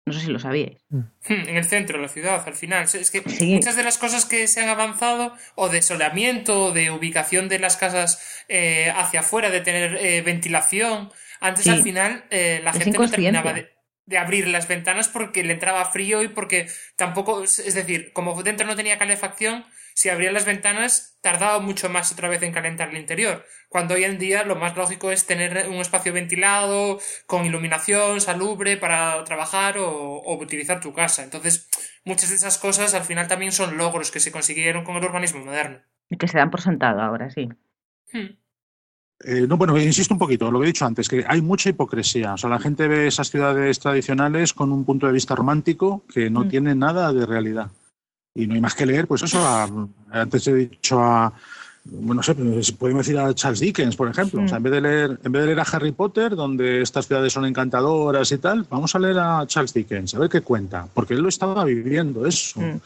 No 0.05 0.13
sé 0.13 0.21
si 0.21 0.31
lo 0.31 0.39
sabíais. 0.39 0.85
Hmm, 0.89 1.01
En 1.27 1.57
el 1.57 1.65
centro 1.65 1.97
de 1.97 2.03
la 2.03 2.07
ciudad, 2.09 2.41
al 2.47 2.53
final. 2.53 2.83
Es 2.85 3.11
que 3.11 3.21
Sí. 3.29 3.55
muchas 3.55 3.75
de 3.75 3.83
las 3.83 3.97
cosas 3.97 4.25
que 4.25 4.47
se 4.47 4.61
han 4.61 4.69
avanzado, 4.69 5.33
o 5.55 5.67
de 5.67 5.81
soleamiento, 5.81 6.65
o 6.65 6.71
de 6.71 6.91
ubicación 6.91 7.49
de 7.49 7.59
las 7.59 7.75
casas 7.75 8.45
eh, 8.47 8.89
hacia 8.95 9.19
afuera, 9.19 9.49
de 9.49 9.59
tener 9.61 9.95
eh, 9.97 10.21
ventilación, 10.21 11.09
antes 11.41 11.65
Sí. 11.65 11.69
al 11.71 11.83
final 11.83 12.23
eh, 12.29 12.61
la 12.63 12.71
Es 12.71 12.77
gente 12.83 12.97
no 12.97 13.09
terminaba 13.09 13.51
de, 13.53 13.69
de 14.07 14.17
abrir 14.17 14.47
las 14.47 14.67
ventanas 14.67 15.07
porque 15.07 15.43
le 15.43 15.53
entraba 15.53 15.85
frío 15.85 16.23
y 16.23 16.29
porque 16.29 16.67
tampoco, 16.95 17.43
es 17.43 17.75
decir, 17.75 18.11
como 18.13 18.41
dentro 18.41 18.65
no 18.65 18.75
tenía 18.75 18.97
calefacción, 18.97 19.65
si 19.93 20.09
abrían 20.09 20.33
las 20.33 20.45
ventanas 20.45 21.17
tardaba 21.21 21.59
mucho 21.59 21.89
más 21.89 22.11
otra 22.11 22.29
vez 22.29 22.41
en 22.43 22.53
calentar 22.53 22.89
el 22.89 22.97
interior. 22.97 23.45
Cuando 23.67 23.95
hoy 23.95 24.05
en 24.05 24.17
día 24.17 24.43
lo 24.43 24.55
más 24.55 24.77
lógico 24.77 25.11
es 25.11 25.25
tener 25.25 25.67
un 25.67 25.75
espacio 25.75 26.13
ventilado, 26.13 26.99
con 27.25 27.45
iluminación, 27.45 28.21
salubre 28.21 28.77
para 28.77 29.23
trabajar 29.23 29.77
o, 29.79 29.89
o 29.89 30.37
utilizar 30.37 30.79
tu 30.79 30.93
casa. 30.93 31.23
Entonces, 31.23 31.67
muchas 32.05 32.29
de 32.29 32.35
esas 32.35 32.57
cosas 32.57 32.93
al 32.93 33.03
final 33.03 33.27
también 33.27 33.51
son 33.51 33.77
logros 33.77 34.11
que 34.11 34.19
se 34.19 34.31
consiguieron 34.31 34.83
con 34.83 34.95
el 34.95 35.03
urbanismo 35.03 35.43
moderno. 35.43 35.81
Y 36.09 36.17
que 36.17 36.27
se 36.27 36.37
dan 36.37 36.51
por 36.51 36.61
sentado 36.61 37.01
ahora, 37.01 37.29
sí. 37.29 37.49
Hmm. 38.13 38.37
Eh, 39.23 39.47
no, 39.47 39.57
bueno, 39.57 39.77
insisto 39.79 40.13
un 40.13 40.19
poquito, 40.19 40.51
lo 40.51 40.59
que 40.59 40.65
he 40.65 40.67
dicho 40.67 40.85
antes, 40.85 41.09
que 41.09 41.25
hay 41.27 41.41
mucha 41.41 41.69
hipocresía. 41.69 42.33
O 42.35 42.37
sea, 42.37 42.49
la 42.51 42.59
gente 42.59 42.87
ve 42.87 43.07
esas 43.07 43.29
ciudades 43.31 43.79
tradicionales 43.79 44.53
con 44.53 44.71
un 44.71 44.85
punto 44.85 45.07
de 45.07 45.13
vista 45.13 45.33
romántico 45.35 46.03
que 46.13 46.29
no 46.29 46.43
Mm. 46.45 46.49
tiene 46.49 46.75
nada 46.75 47.11
de 47.11 47.25
realidad. 47.25 47.69
Y 48.35 48.45
no 48.45 48.53
hay 48.53 48.61
más 48.61 48.75
que 48.75 48.85
leer, 48.85 49.07
pues 49.07 49.23
eso, 49.23 49.39
a- 49.39 49.67
antes 50.11 50.47
he 50.47 50.53
dicho 50.53 50.99
a, 50.99 51.33
bueno, 51.85 52.15
no 52.15 52.23
sé, 52.23 52.35
pues 52.35 52.71
podemos 52.73 53.07
decir 53.07 53.17
a 53.19 53.33
Charles 53.33 53.59
Dickens, 53.61 53.95
por 53.95 54.07
ejemplo. 54.07 54.43
O 54.43 54.47
sea, 54.47 54.57
en 54.57 54.63
vez, 54.63 54.73
de 54.73 54.81
leer, 54.81 55.19
en 55.23 55.31
vez 55.31 55.41
de 55.41 55.45
leer 55.47 55.59
a 55.61 55.63
Harry 55.63 55.93
Potter, 55.93 56.35
donde 56.35 56.83
estas 56.83 57.07
ciudades 57.07 57.33
son 57.33 57.45
encantadoras 57.45 58.31
y 58.31 58.37
tal, 58.37 58.67
vamos 58.69 58.93
a 58.93 58.99
leer 58.99 59.17
a 59.17 59.43
Charles 59.47 59.73
Dickens, 59.73 60.13
a 60.13 60.19
ver 60.19 60.29
qué 60.29 60.41
cuenta, 60.41 60.87
porque 60.93 61.15
él 61.15 61.21
lo 61.21 61.29
estaba 61.29 61.63
viviendo 61.65 62.27
eso. 62.27 62.61
Mm. 62.61 62.79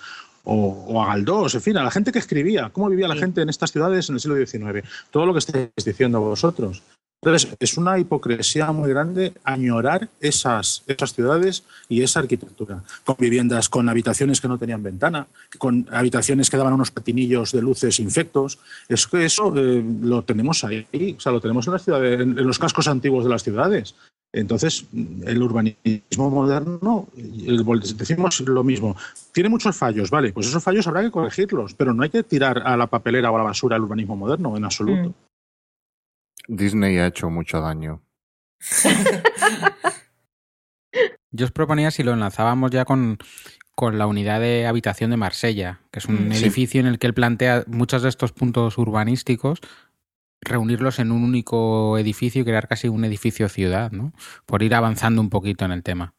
O, 0.44 0.86
o 0.88 1.02
a 1.02 1.08
Galdós, 1.08 1.56
en 1.56 1.62
fin, 1.62 1.78
a 1.78 1.84
la 1.84 1.92
gente 1.92 2.12
que 2.12 2.20
escribía, 2.20 2.70
cómo 2.70 2.90
vivía 2.90 3.08
la 3.08 3.16
gente 3.16 3.42
en 3.42 3.50
estas 3.50 3.72
ciudades 3.72 4.10
en 4.10 4.16
el 4.16 4.22
siglo 4.22 4.36
XIX. 4.36 4.88
Todo 5.12 5.26
lo 5.26 5.34
que 5.34 5.40
estáis 5.40 5.70
diciendo 5.86 6.22
vosotros. 6.22 6.82
Entonces, 7.23 7.56
es 7.60 7.77
una 7.77 7.99
hipocresía 7.99 8.72
muy 8.72 8.89
grande 8.89 9.34
añorar 9.43 10.10
esas, 10.19 10.84
esas 10.88 11.14
ciudades 11.14 11.64
y 11.88 12.02
esa 12.02 12.19
arquitectura, 12.19 12.81
con 13.06 13.15
viviendas, 13.19 13.69
con 13.69 13.88
habitaciones 13.89 14.41
que 14.41 14.48
no 14.48 14.57
tenían 14.57 14.81
ventana, 14.81 15.27
con 15.60 15.88
habitaciones 15.91 16.49
que 16.49 16.57
daban 16.57 16.73
unos 16.73 16.89
patinillos 16.89 17.52
de 17.52 17.61
luces 17.61 17.99
infectos. 17.99 18.57
Es 18.89 19.06
que 19.06 19.23
eso 19.23 19.53
eh, 19.56 19.84
lo 20.02 20.23
tenemos 20.23 20.64
ahí, 20.64 20.88
o 21.15 21.19
sea, 21.19 21.31
lo 21.31 21.39
tenemos 21.39 21.68
en, 21.68 21.73
las 21.73 21.84
ciudades, 21.84 22.22
en 22.22 22.35
los 22.35 22.57
cascos 22.57 22.88
antiguos 22.88 23.23
de 23.23 23.30
las 23.30 23.43
ciudades. 23.43 23.93
Entonces, 24.34 24.85
el 24.91 25.43
urbanismo 25.43 26.30
moderno, 26.31 27.07
decimos 27.15 28.39
lo 28.39 28.64
mismo, 28.64 28.95
tiene 29.31 29.49
muchos 29.49 29.76
fallos, 29.76 30.10
¿vale? 30.10 30.31
Pues 30.34 30.48
esos 30.48 30.64
fallos 30.64 30.88
habrá 30.88 31.03
que 31.03 31.11
corregirlos, 31.11 31.76
pero 31.76 31.93
no 31.93 32.02
hay 32.02 32.10
que 32.10 32.23
tirar 32.23 32.64
a 32.65 32.77
la 32.77 32.88
papelera 32.88 33.30
o 33.30 33.35
a 33.35 33.39
la 33.39 33.43
basura 33.43 33.76
el 33.76 33.84
urbanismo 33.84 34.15
moderno, 34.15 34.56
en 34.57 34.64
absoluto. 34.64 35.10
Mm. 35.10 35.31
Disney 36.56 36.98
ha 36.98 37.07
hecho 37.07 37.30
mucho 37.30 37.61
daño. 37.61 38.02
Yo 41.32 41.45
os 41.45 41.52
proponía 41.52 41.91
si 41.91 42.03
lo 42.03 42.11
enlazábamos 42.11 42.72
ya 42.72 42.84
con, 42.84 43.18
con 43.73 43.98
la 43.98 44.06
unidad 44.06 44.41
de 44.41 44.68
habitación 44.68 45.11
de 45.11 45.18
Marsella, 45.18 45.80
que 45.91 45.99
es 45.99 46.06
un 46.06 46.28
Mm, 46.28 46.32
sí. 46.34 46.44
edificio 46.44 46.82
en 46.82 46.88
el 46.88 46.99
que 46.99 47.07
él 47.07 47.14
plantea 47.14 47.64
muchos 47.68 48.02
de 48.03 48.10
estos 48.10 48.34
puntos 48.34 48.78
urbanísticos, 48.78 49.60
reunirlos 50.41 50.99
en 50.99 51.11
un 51.14 51.23
único 51.23 51.98
edificio 51.98 52.41
y 52.41 52.45
crear 52.45 52.68
casi 52.68 52.90
un 52.90 53.06
edificio 53.06 53.48
ciudad, 53.48 53.91
¿no? 53.91 54.11
Por 54.45 54.61
ir 54.61 54.76
avanzando 54.76 55.22
un 55.22 55.30
poquito 55.30 55.64
en 55.64 55.72
el 55.72 55.84
tema. 55.84 56.14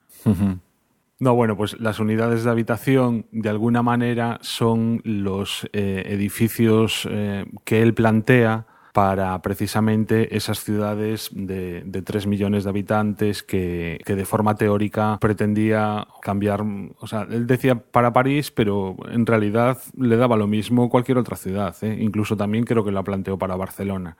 No, 1.18 1.34
bueno, 1.34 1.56
pues 1.58 1.78
las 1.78 1.98
unidades 2.00 2.44
de 2.44 2.50
habitación 2.50 3.26
de 3.32 3.50
alguna 3.50 3.82
manera 3.82 4.38
son 4.40 5.02
los 5.04 5.68
eh, 5.74 6.04
edificios 6.06 7.06
eh, 7.10 7.44
que 7.64 7.82
él 7.82 7.92
plantea 7.94 8.66
para 8.92 9.40
precisamente 9.40 10.36
esas 10.36 10.62
ciudades 10.62 11.30
de, 11.32 11.82
de 11.84 12.02
3 12.02 12.26
millones 12.26 12.64
de 12.64 12.70
habitantes 12.70 13.42
que, 13.42 13.98
que 14.04 14.14
de 14.14 14.26
forma 14.26 14.54
teórica 14.56 15.16
pretendía 15.18 16.06
cambiar. 16.20 16.62
O 16.98 17.06
sea, 17.06 17.26
él 17.30 17.46
decía 17.46 17.74
para 17.74 18.12
París, 18.12 18.50
pero 18.50 18.96
en 19.10 19.24
realidad 19.24 19.78
le 19.96 20.16
daba 20.16 20.36
lo 20.36 20.46
mismo 20.46 20.90
cualquier 20.90 21.16
otra 21.16 21.36
ciudad. 21.36 21.74
¿eh? 21.80 21.96
Incluso 22.00 22.36
también 22.36 22.64
creo 22.64 22.84
que 22.84 22.92
la 22.92 23.02
planteó 23.02 23.38
para 23.38 23.56
Barcelona 23.56 24.18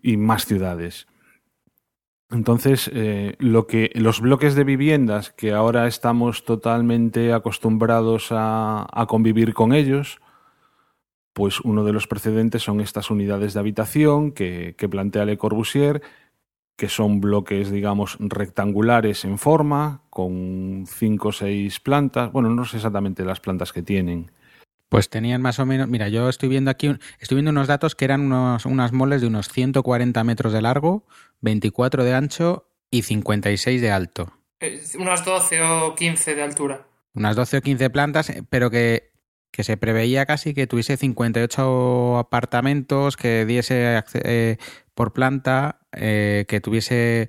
y 0.00 0.16
más 0.16 0.46
ciudades. 0.46 1.08
Entonces, 2.30 2.90
eh, 2.92 3.34
lo 3.38 3.66
que 3.66 3.90
los 3.94 4.20
bloques 4.20 4.54
de 4.54 4.64
viviendas 4.64 5.30
que 5.30 5.52
ahora 5.52 5.86
estamos 5.88 6.44
totalmente 6.44 7.32
acostumbrados 7.32 8.28
a, 8.30 8.86
a 8.92 9.06
convivir 9.06 9.54
con 9.54 9.72
ellos, 9.72 10.20
pues 11.36 11.60
uno 11.60 11.84
de 11.84 11.92
los 11.92 12.06
precedentes 12.06 12.62
son 12.62 12.80
estas 12.80 13.10
unidades 13.10 13.52
de 13.52 13.60
habitación 13.60 14.32
que, 14.32 14.74
que 14.78 14.88
plantea 14.88 15.26
Le 15.26 15.36
Corbusier, 15.36 16.00
que 16.76 16.88
son 16.88 17.20
bloques, 17.20 17.70
digamos, 17.70 18.16
rectangulares 18.20 19.22
en 19.26 19.36
forma, 19.36 20.00
con 20.08 20.86
cinco 20.88 21.28
o 21.28 21.32
seis 21.32 21.78
plantas. 21.78 22.32
Bueno, 22.32 22.48
no 22.48 22.64
sé 22.64 22.78
exactamente 22.78 23.22
las 23.22 23.40
plantas 23.40 23.74
que 23.74 23.82
tienen. 23.82 24.30
Pues 24.88 25.10
tenían 25.10 25.42
más 25.42 25.58
o 25.58 25.66
menos, 25.66 25.88
mira, 25.88 26.08
yo 26.08 26.30
estoy 26.30 26.48
viendo 26.48 26.70
aquí, 26.70 26.96
estoy 27.20 27.34
viendo 27.34 27.50
unos 27.50 27.68
datos 27.68 27.94
que 27.94 28.06
eran 28.06 28.22
unos, 28.22 28.64
unas 28.64 28.92
moles 28.92 29.20
de 29.20 29.26
unos 29.26 29.50
140 29.50 30.24
metros 30.24 30.54
de 30.54 30.62
largo, 30.62 31.04
24 31.42 32.02
de 32.02 32.14
ancho 32.14 32.66
y 32.90 33.02
56 33.02 33.82
de 33.82 33.90
alto. 33.90 34.32
Eh, 34.60 34.80
Unas 34.98 35.22
12 35.22 35.60
o 35.60 35.94
15 35.94 36.34
de 36.34 36.42
altura. 36.42 36.86
Unas 37.12 37.36
12 37.36 37.58
o 37.58 37.60
15 37.60 37.90
plantas, 37.90 38.30
eh, 38.30 38.42
pero 38.48 38.70
que, 38.70 39.10
que 39.56 39.64
se 39.64 39.76
preveía 39.78 40.26
casi 40.26 40.52
que 40.54 40.66
tuviese 40.66 40.96
58 40.98 42.18
apartamentos, 42.18 43.16
que 43.16 43.44
diese 43.46 44.02
eh, 44.14 44.58
por 44.94 45.12
planta, 45.12 45.78
eh, 45.92 46.44
que 46.46 46.60
tuviese 46.60 47.28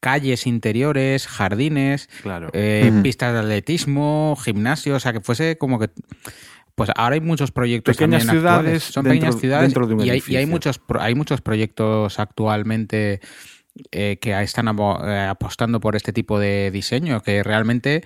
calles 0.00 0.46
interiores, 0.46 1.26
jardines, 1.26 2.08
Claro. 2.22 2.48
eh, 2.52 2.92
pistas 3.02 3.32
de 3.32 3.38
atletismo, 3.40 4.36
gimnasio, 4.42 4.96
o 4.96 5.00
sea, 5.00 5.12
que 5.12 5.20
fuese 5.20 5.56
como 5.58 5.78
que... 5.78 5.90
Pues 6.74 6.90
ahora 6.94 7.14
hay 7.14 7.20
muchos 7.20 7.50
proyectos 7.50 7.96
Pequeñas 7.96 8.24
también 8.24 8.40
ciudades 8.40 8.58
actuales. 8.58 8.82
Son 8.84 9.02
dentro- 9.04 9.18
pequeñas 9.20 9.40
ciudades 9.40 9.62
dentro 9.68 9.86
de 9.88 9.94
un 9.94 10.04
y, 10.06 10.10
hay, 10.10 10.22
y 10.28 10.36
hay 10.36 10.46
muchos 10.46 10.80
hay 11.00 11.14
muchos 11.16 11.40
proyectos 11.40 12.20
actualmente 12.20 13.20
eh, 13.90 14.18
que 14.20 14.40
están 14.40 14.68
apostando 14.68 15.80
por 15.80 15.96
este 15.96 16.12
tipo 16.12 16.38
de 16.38 16.70
diseño, 16.70 17.20
que 17.20 17.42
realmente 17.42 18.04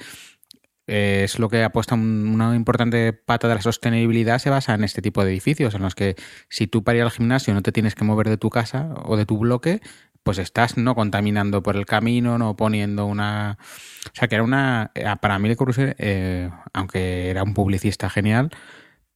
eh, 0.87 1.23
es 1.25 1.39
lo 1.39 1.49
que 1.49 1.63
apuesta 1.65 1.95
un- 1.95 2.29
una 2.35 2.55
importante 2.57 3.13
pata 3.13 3.49
de 3.49 3.55
la 3.57 3.63
sostenibilidad 3.63 4.39
se 4.39 4.51
basa 4.51 4.75
en 4.75 4.85
este 4.85 5.03
tipo 5.03 5.25
de 5.25 5.31
edificios, 5.33 5.75
en 5.75 5.83
los 5.83 5.95
que 5.95 6.17
si 6.49 6.67
tú 6.67 6.83
para 6.85 6.99
ir 6.99 7.03
al 7.05 7.11
gimnasio 7.11 7.55
no 7.55 7.63
te 7.63 7.73
tienes 7.73 7.95
que 7.95 8.05
mover 8.05 8.29
de 8.29 8.37
tu 8.37 8.51
casa 8.51 8.95
o 9.05 9.17
de 9.17 9.27
tu 9.27 9.39
bloque, 9.39 9.81
pues 10.23 10.39
estás 10.39 10.77
no 10.77 10.95
contaminando 10.95 11.63
por 11.63 11.77
el 11.77 11.85
camino, 11.87 12.39
no 12.39 12.55
poniendo 12.57 13.07
una... 13.07 13.59
O 14.07 14.11
sea, 14.15 14.29
que 14.29 14.37
era 14.37 14.45
una... 14.45 14.93
eh, 14.95 15.05
Para 15.21 15.39
mí 15.41 15.49
Le 15.49 15.57
Corbusier, 15.57 15.97
eh, 15.99 16.49
aunque 16.73 17.29
era 17.31 17.43
un 17.43 17.55
publicista 17.55 18.09
genial, 18.09 18.51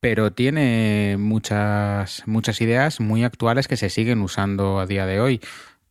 pero 0.01 0.33
tiene 0.33 1.17
muchas, 1.19 2.23
muchas 2.27 2.61
ideas 2.61 3.01
muy 3.01 3.25
actuales 3.25 3.69
que 3.69 3.77
se 3.77 3.89
siguen 3.91 4.21
usando 4.21 4.81
a 4.81 4.87
día 4.87 5.07
de 5.07 5.21
hoy. 5.21 5.41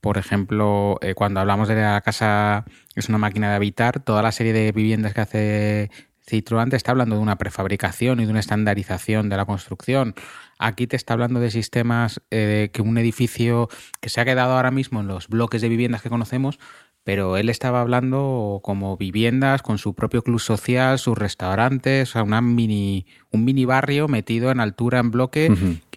Por 0.02 0.18
ejemplo, 0.18 1.00
cuando 1.16 1.40
hablamos 1.40 1.68
de 1.68 1.76
la 1.76 2.02
casa 2.02 2.66
es 2.96 3.10
una 3.10 3.18
máquina 3.18 3.50
de 3.50 3.56
habitar, 3.56 4.00
toda 4.00 4.22
la 4.22 4.32
serie 4.32 4.54
de 4.54 4.72
viviendas 4.72 5.14
que 5.14 5.22
hace 5.22 5.92
Citroën 6.28 6.70
te 6.70 6.76
está 6.76 6.92
hablando 6.92 7.16
de 7.16 7.22
una 7.22 7.38
prefabricación 7.38 8.20
y 8.20 8.26
de 8.26 8.32
una 8.32 8.40
estandarización 8.40 9.30
de 9.30 9.38
la 9.38 9.46
construcción. 9.46 10.16
Aquí 10.58 10.88
te 10.88 10.96
está 10.96 11.14
hablando 11.14 11.40
de 11.40 11.52
sistemas 11.52 12.22
eh, 12.32 12.70
que 12.74 12.82
un 12.82 12.98
edificio 12.98 13.70
que 14.02 14.10
se 14.10 14.22
ha 14.22 14.26
quedado 14.26 14.54
ahora 14.56 14.72
mismo 14.72 15.02
en 15.02 15.08
los 15.08 15.28
bloques 15.28 15.62
de 15.62 15.70
viviendas 15.70 16.02
que 16.02 16.10
conocemos, 16.10 16.58
pero 17.04 17.38
él 17.38 17.50
estaba 17.50 17.82
hablando 17.82 18.62
como 18.64 18.98
viviendas 18.98 19.62
con 19.62 19.78
su 19.78 19.94
propio 19.94 20.24
club 20.24 20.40
social, 20.40 20.98
sus 20.98 21.16
restaurantes, 21.16 22.10
o 22.10 22.14
sea, 22.14 22.24
una 22.24 22.42
mini, 22.42 23.06
un 23.30 23.46
mini 23.46 23.66
barrio 23.66 24.08
metido 24.08 24.50
en 24.50 24.60
altura 24.60 24.98
en 25.00 25.12
bloque 25.12 25.52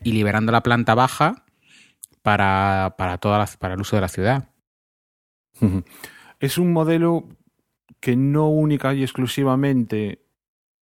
y 0.05 0.13
liberando 0.13 0.53
la 0.53 0.63
planta 0.63 0.95
baja 0.95 1.47
para, 2.21 2.97
para, 2.99 3.17
toda 3.17 3.39
la- 3.39 3.49
para 3.59 3.73
el 3.75 3.81
uso 3.81 3.97
de 3.97 4.03
la 4.03 4.09
ciudad. 4.09 4.49
Es 6.41 6.59
un 6.59 6.73
modelo 6.73 7.25
que 8.01 8.17
no 8.17 8.49
única 8.49 8.95
y 8.95 9.03
exclusivamente 9.03 10.23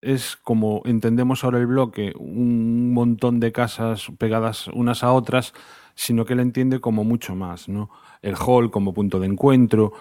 es 0.02 0.36
como 0.36 0.82
entendemos 0.84 1.42
ahora 1.44 1.58
el 1.58 1.66
bloque, 1.66 2.12
un 2.18 2.92
montón 2.92 3.40
de 3.40 3.52
casas 3.52 4.08
pegadas 4.18 4.68
unas 4.68 5.02
a 5.02 5.12
otras, 5.12 5.54
sino 5.94 6.24
que 6.24 6.34
él 6.34 6.40
entiende 6.40 6.80
como 6.80 7.02
mucho 7.04 7.34
más, 7.34 7.68
¿no? 7.68 7.90
El 8.22 8.34
hall 8.36 8.70
como 8.70 8.92
punto 8.92 9.18
de 9.18 9.26
encuentro. 9.26 9.92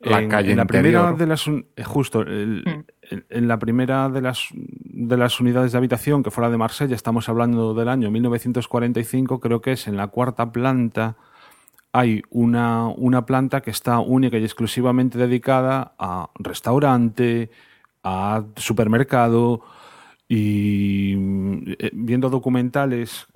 La 0.00 0.20
en, 0.20 0.28
calle 0.28 0.50
en 0.52 0.58
la 0.58 0.66
primera 0.66 1.12
de 1.12 1.26
las 1.26 1.46
un- 1.46 1.66
eh, 1.76 1.82
justo 1.82 2.20
el- 2.22 2.62
Mm. 2.64 2.84
en- 3.10 3.26
en 3.28 3.48
la 3.48 3.58
primera 3.58 4.08
de 4.08 4.20
las 4.20 4.48
de 4.52 5.16
las 5.16 5.40
unidades 5.40 5.72
de 5.72 5.78
habitación 5.78 6.22
que 6.22 6.30
fuera 6.30 6.50
de 6.50 6.56
Marsella, 6.58 6.94
estamos 6.94 7.28
hablando 7.28 7.74
del 7.74 7.88
año 7.88 8.10
1945, 8.10 9.40
creo 9.40 9.60
que 9.60 9.72
es 9.72 9.88
en 9.88 9.96
la 9.96 10.06
cuarta 10.08 10.52
planta 10.52 11.16
hay 11.94 12.22
una, 12.30 12.88
una 12.88 13.24
planta 13.24 13.60
que 13.60 13.70
está 13.70 14.00
única 14.00 14.36
y 14.36 14.42
exclusivamente 14.42 15.16
dedicada 15.16 15.94
a 15.96 16.28
restaurante, 16.34 17.50
a 18.02 18.42
supermercado 18.56 19.62
y 20.28 21.14
eh, 21.78 21.90
viendo 21.92 22.30
documentales 22.30 23.28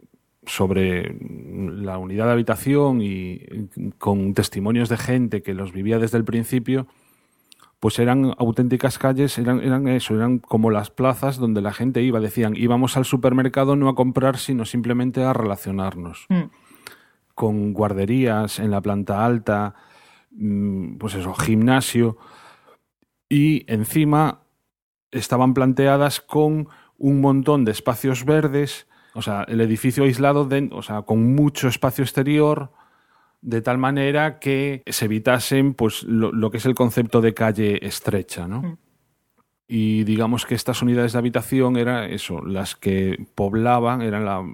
sobre 0.44 1.16
la 1.20 1.98
unidad 1.98 2.26
de 2.26 2.32
habitación 2.32 3.00
y 3.00 3.34
eh, 3.34 3.68
con 3.96 4.34
testimonios 4.34 4.88
de 4.88 4.96
gente 4.96 5.40
que 5.40 5.54
los 5.54 5.70
vivía 5.72 6.00
desde 6.00 6.18
el 6.18 6.24
principio, 6.24 6.88
pues 7.78 8.00
eran 8.00 8.34
auténticas 8.38 8.98
calles, 8.98 9.38
eran, 9.38 9.60
eran 9.60 9.86
eso, 9.86 10.16
eran 10.16 10.38
como 10.40 10.72
las 10.72 10.90
plazas 10.90 11.36
donde 11.36 11.62
la 11.62 11.72
gente 11.72 12.02
iba, 12.02 12.18
decían, 12.18 12.56
íbamos 12.56 12.96
al 12.96 13.04
supermercado 13.04 13.76
no 13.76 13.88
a 13.88 13.94
comprar, 13.94 14.36
sino 14.36 14.64
simplemente 14.64 15.22
a 15.22 15.32
relacionarnos 15.32 16.26
Mm. 16.28 16.50
Con 17.38 17.72
guarderías 17.72 18.58
en 18.58 18.72
la 18.72 18.80
planta 18.80 19.24
alta, 19.24 19.76
mm, 20.32 20.96
pues 20.98 21.14
eso, 21.14 21.32
gimnasio, 21.34 22.16
y 23.28 23.64
encima 23.72 24.40
estaban 25.12 25.54
planteadas 25.54 26.20
con 26.20 26.68
un 26.98 27.20
montón 27.20 27.64
de 27.64 27.70
espacios 27.70 28.24
verdes, 28.24 28.88
o 29.14 29.22
sea, 29.22 29.44
el 29.44 29.60
edificio 29.60 30.02
aislado, 30.02 30.46
de- 30.46 30.68
o 30.72 30.82
sea, 30.82 31.02
con 31.02 31.34
mucho 31.36 31.68
espacio 31.68 32.02
exterior, 32.02 32.72
de 33.40 33.62
tal 33.62 33.78
manera 33.78 34.40
que 34.40 34.82
se 34.86 35.04
evitasen 35.04 35.74
pues, 35.74 36.02
lo, 36.02 36.32
lo 36.32 36.50
que 36.50 36.56
es 36.56 36.66
el 36.66 36.74
concepto 36.74 37.20
de 37.20 37.34
calle 37.34 37.86
estrecha, 37.86 38.48
¿no? 38.48 38.62
Mm. 38.62 38.76
Y 39.68 40.02
digamos 40.04 40.44
que 40.44 40.56
estas 40.56 40.82
unidades 40.82 41.12
de 41.12 41.18
habitación 41.20 41.76
eran 41.76 42.10
eso, 42.10 42.44
las 42.44 42.74
que 42.74 43.26
poblaban, 43.36 44.02
eran 44.02 44.24
la- 44.24 44.44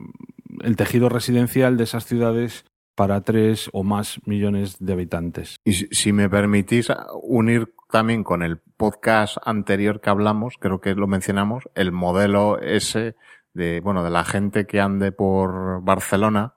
el 0.60 0.76
tejido 0.76 1.08
residencial 1.08 1.76
de 1.78 1.84
esas 1.84 2.04
ciudades 2.04 2.64
para 2.94 3.20
tres 3.22 3.68
o 3.72 3.82
más 3.82 4.20
millones 4.26 4.76
de 4.78 4.92
habitantes. 4.92 5.56
Y 5.64 5.72
si, 5.72 5.86
si 5.90 6.12
me 6.12 6.28
permitís 6.28 6.88
unir 7.22 7.74
también 7.90 8.24
con 8.24 8.42
el 8.42 8.58
podcast 8.58 9.36
anterior 9.44 10.00
que 10.00 10.10
hablamos, 10.10 10.56
creo 10.58 10.80
que 10.80 10.94
lo 10.94 11.06
mencionamos, 11.06 11.64
el 11.74 11.92
modelo 11.92 12.58
ese 12.60 13.14
de, 13.52 13.80
bueno, 13.80 14.02
de 14.02 14.10
la 14.10 14.24
gente 14.24 14.66
que 14.66 14.80
ande 14.80 15.12
por 15.12 15.82
Barcelona, 15.82 16.54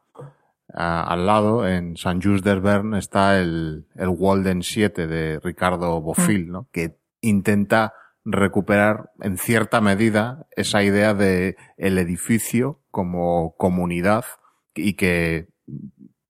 a- 0.73 1.03
al 1.03 1.26
lado, 1.26 1.68
en 1.68 1.95
San 1.97 2.22
Just 2.22 2.43
Bern, 2.43 2.93
está 2.95 3.39
el, 3.39 3.85
el 3.95 4.09
Walden 4.09 4.64
7 4.64 5.07
de 5.07 5.39
Ricardo 5.39 6.01
Bofill, 6.01 6.51
¿no? 6.51 6.68
Que 6.72 6.97
intenta 7.22 7.93
recuperar 8.26 9.11
en 9.22 9.38
cierta 9.38 9.80
medida 9.80 10.45
esa 10.55 10.84
idea 10.84 11.14
de 11.14 11.55
el 11.77 11.97
edificio 11.97 12.81
como 12.91 13.55
comunidad 13.57 14.26
y 14.76 14.93
que 14.93 15.47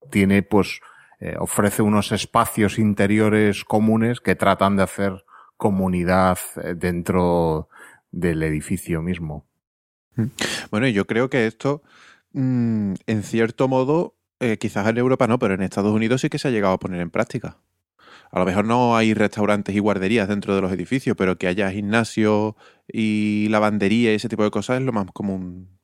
tiene 0.10 0.44
pues 0.44 0.82
eh, 1.20 1.36
ofrece 1.40 1.82
unos 1.82 2.12
espacios 2.12 2.78
interiores 2.78 3.64
comunes 3.64 4.20
que 4.20 4.36
tratan 4.36 4.76
de 4.78 4.84
hacer 4.84 5.26
comunidad 5.58 6.38
eh, 6.64 6.76
dentro 6.76 7.70
del 8.12 8.44
edificio 8.44 9.02
mismo. 9.02 9.46
Bueno, 10.72 10.88
y 10.88 10.94
yo 10.94 11.06
creo 11.06 11.30
que 11.30 11.46
esto, 11.46 11.84
mm, 12.34 12.94
en 13.06 13.24
cierto 13.24 13.68
modo, 13.68 14.16
eh, 14.40 14.58
quizás 14.58 14.88
en 14.88 14.98
Europa 14.98 15.28
no, 15.28 15.38
pero 15.40 15.54
en 15.54 15.62
Estados 15.62 15.94
Unidos 15.94 16.22
sí 16.22 16.30
que 16.30 16.40
se 16.40 16.48
ha 16.48 16.52
llegado 16.52 16.74
a 16.74 16.80
poner 16.80 17.02
en 17.02 17.10
práctica. 17.10 17.58
A 18.32 18.40
lo 18.40 18.46
mejor 18.46 18.66
no 18.66 18.98
hay 18.98 19.14
restaurantes 19.14 19.76
y 19.76 19.80
guarderías 19.80 20.28
dentro 20.28 20.56
de 20.56 20.62
los 20.62 20.72
edificios, 20.72 21.16
pero 21.18 21.38
que 21.38 21.48
haya 21.48 21.72
gimnasio 21.72 22.56
y 22.88 23.48
lavandería 23.50 24.12
y 24.12 24.16
ese 24.16 24.30
tipo 24.30 24.44
de 24.44 24.52
cosas 24.52 24.80
es 24.80 24.86
lo 24.86 24.92
más 24.92 25.08
común 25.14 25.80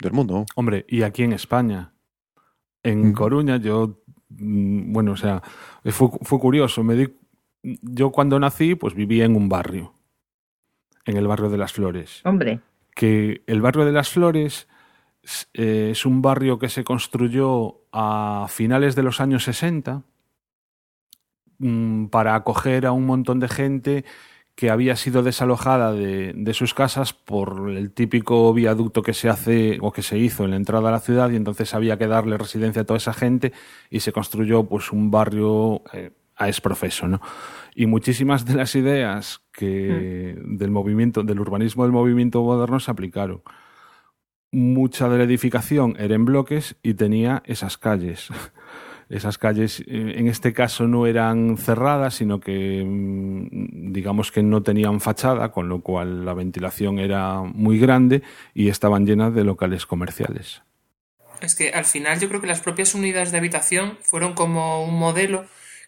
del 0.00 0.12
mundo. 0.12 0.44
Hombre, 0.56 0.84
y 0.88 1.02
aquí 1.02 1.22
en 1.22 1.32
España, 1.32 1.93
en. 2.84 3.12
Coruña, 3.12 3.56
yo, 3.56 4.02
mm, 4.28 4.92
bueno, 4.92 5.12
o 5.12 5.16
sea, 5.16 5.42
fue, 5.86 6.08
fue 6.22 6.38
curioso. 6.38 6.84
Me 6.84 6.94
di, 6.94 7.08
yo 7.82 8.12
cuando 8.12 8.38
nací, 8.38 8.76
pues 8.76 8.94
vivía 8.94 9.24
en 9.24 9.34
un 9.34 9.48
barrio, 9.48 9.94
en 11.04 11.16
el 11.16 11.26
barrio 11.26 11.50
de 11.50 11.58
las 11.58 11.72
Flores. 11.72 12.20
Hombre, 12.24 12.60
Que 12.94 13.42
el 13.46 13.60
barrio 13.60 13.84
de 13.84 13.92
las 13.92 14.10
Flores 14.10 14.68
eh, 15.54 15.88
es 15.92 16.06
un 16.06 16.22
barrio 16.22 16.58
que 16.58 16.68
se 16.68 16.84
construyó 16.84 17.80
a 17.92 18.46
finales 18.48 18.94
de 18.94 19.02
los 19.02 19.20
años 19.20 19.44
60 19.44 20.02
mm, 21.58 22.06
para 22.06 22.34
acoger 22.34 22.86
a 22.86 22.92
un 22.92 23.06
montón 23.06 23.40
de 23.40 23.48
gente 23.48 24.04
que 24.54 24.70
había 24.70 24.96
sido 24.96 25.22
desalojada 25.22 25.92
de, 25.92 26.32
de 26.34 26.54
sus 26.54 26.74
casas 26.74 27.12
por 27.12 27.70
el 27.70 27.90
típico 27.90 28.52
viaducto 28.54 29.02
que 29.02 29.12
se 29.12 29.28
hace 29.28 29.78
o 29.80 29.92
que 29.92 30.02
se 30.02 30.18
hizo 30.18 30.44
en 30.44 30.50
la 30.50 30.56
entrada 30.56 30.88
a 30.88 30.92
la 30.92 31.00
ciudad 31.00 31.30
y 31.30 31.36
entonces 31.36 31.74
había 31.74 31.98
que 31.98 32.06
darle 32.06 32.38
residencia 32.38 32.82
a 32.82 32.84
toda 32.84 32.98
esa 32.98 33.12
gente 33.12 33.52
y 33.90 34.00
se 34.00 34.12
construyó 34.12 34.64
pues 34.64 34.92
un 34.92 35.10
barrio 35.10 35.82
eh, 35.92 36.12
a 36.36 36.48
exprofeso, 36.48 37.08
¿no? 37.08 37.20
Y 37.74 37.86
muchísimas 37.86 38.44
de 38.44 38.54
las 38.54 38.74
ideas 38.74 39.42
que 39.52 40.36
del 40.44 40.70
movimiento, 40.70 41.22
del 41.22 41.40
urbanismo 41.40 41.84
del 41.84 41.92
movimiento 41.92 42.42
moderno 42.42 42.78
se 42.80 42.90
aplicaron. 42.90 43.42
Mucha 44.52 45.08
de 45.08 45.18
la 45.18 45.24
edificación 45.24 45.96
era 45.98 46.14
en 46.14 46.24
bloques 46.24 46.76
y 46.82 46.94
tenía 46.94 47.42
esas 47.46 47.76
calles. 47.78 48.28
Esas 49.08 49.38
calles, 49.38 49.80
eh, 49.80 50.14
en 50.16 50.28
este 50.28 50.52
caso, 50.52 50.86
no 50.86 51.06
eran 51.06 51.56
cerradas, 51.56 52.14
sino 52.14 52.40
que, 52.40 52.84
mm, 52.84 53.92
digamos 53.92 54.32
que 54.32 54.42
no 54.42 54.62
tenían 54.62 55.00
fachada, 55.00 55.52
con 55.52 55.68
lo 55.68 55.82
cual 55.82 56.24
la 56.24 56.34
ventilación 56.34 56.98
era 56.98 57.42
muy 57.42 57.78
grande 57.78 58.22
y 58.54 58.68
estaban 58.68 59.06
llenas 59.06 59.34
de 59.34 59.44
locales 59.44 59.86
comerciales. 59.86 60.62
Es 61.40 61.54
que 61.54 61.70
al 61.70 61.84
final 61.84 62.18
yo 62.20 62.28
creo 62.28 62.40
que 62.40 62.46
las 62.46 62.60
propias 62.60 62.94
unidades 62.94 63.30
de 63.32 63.38
habitación 63.38 63.98
fueron 64.02 64.34
como 64.34 64.84
un 64.84 64.98
modelo 64.98 65.44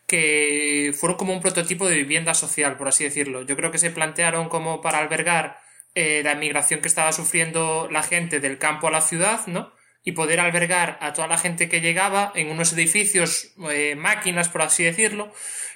que 0.07 0.95
fueron 0.95 1.17
como 1.17 1.33
un 1.33 1.41
prototipo 1.41 1.89
de 1.89 1.97
vivienda 1.97 2.35
social, 2.35 2.77
por 2.77 2.89
así 2.89 3.05
decirlo. 3.05 3.43
Yo 3.43 3.57
creo 3.57 3.71
que 3.71 3.79
se 3.79 3.91
plantearon 3.91 4.49
como 4.49 4.81
para 4.81 4.99
albergar 4.99 5.59
eh, 5.95 6.23
la 6.23 6.35
migración 6.35 6.81
que 6.81 6.89
estaba 6.89 7.13
sufriendo 7.13 7.89
la 7.91 8.03
gente 8.03 8.39
del 8.39 8.59
campo 8.59 8.87
a 8.87 8.91
la 8.91 9.01
ciudad, 9.01 9.47
¿no? 9.47 9.73
Y 10.07 10.13
poder 10.13 10.39
albergar 10.39 10.99
a 11.03 11.13
toda 11.13 11.27
la 11.27 11.37
gente 11.37 11.69
que 11.69 11.81
llegaba 11.81 12.31
en 12.37 12.49
unos 12.49 12.73
edificios, 12.73 13.51
eh, 13.71 13.97
máquinas, 13.97 14.49
por 14.49 14.63
así 14.63 14.85
decirlo, 14.85 15.33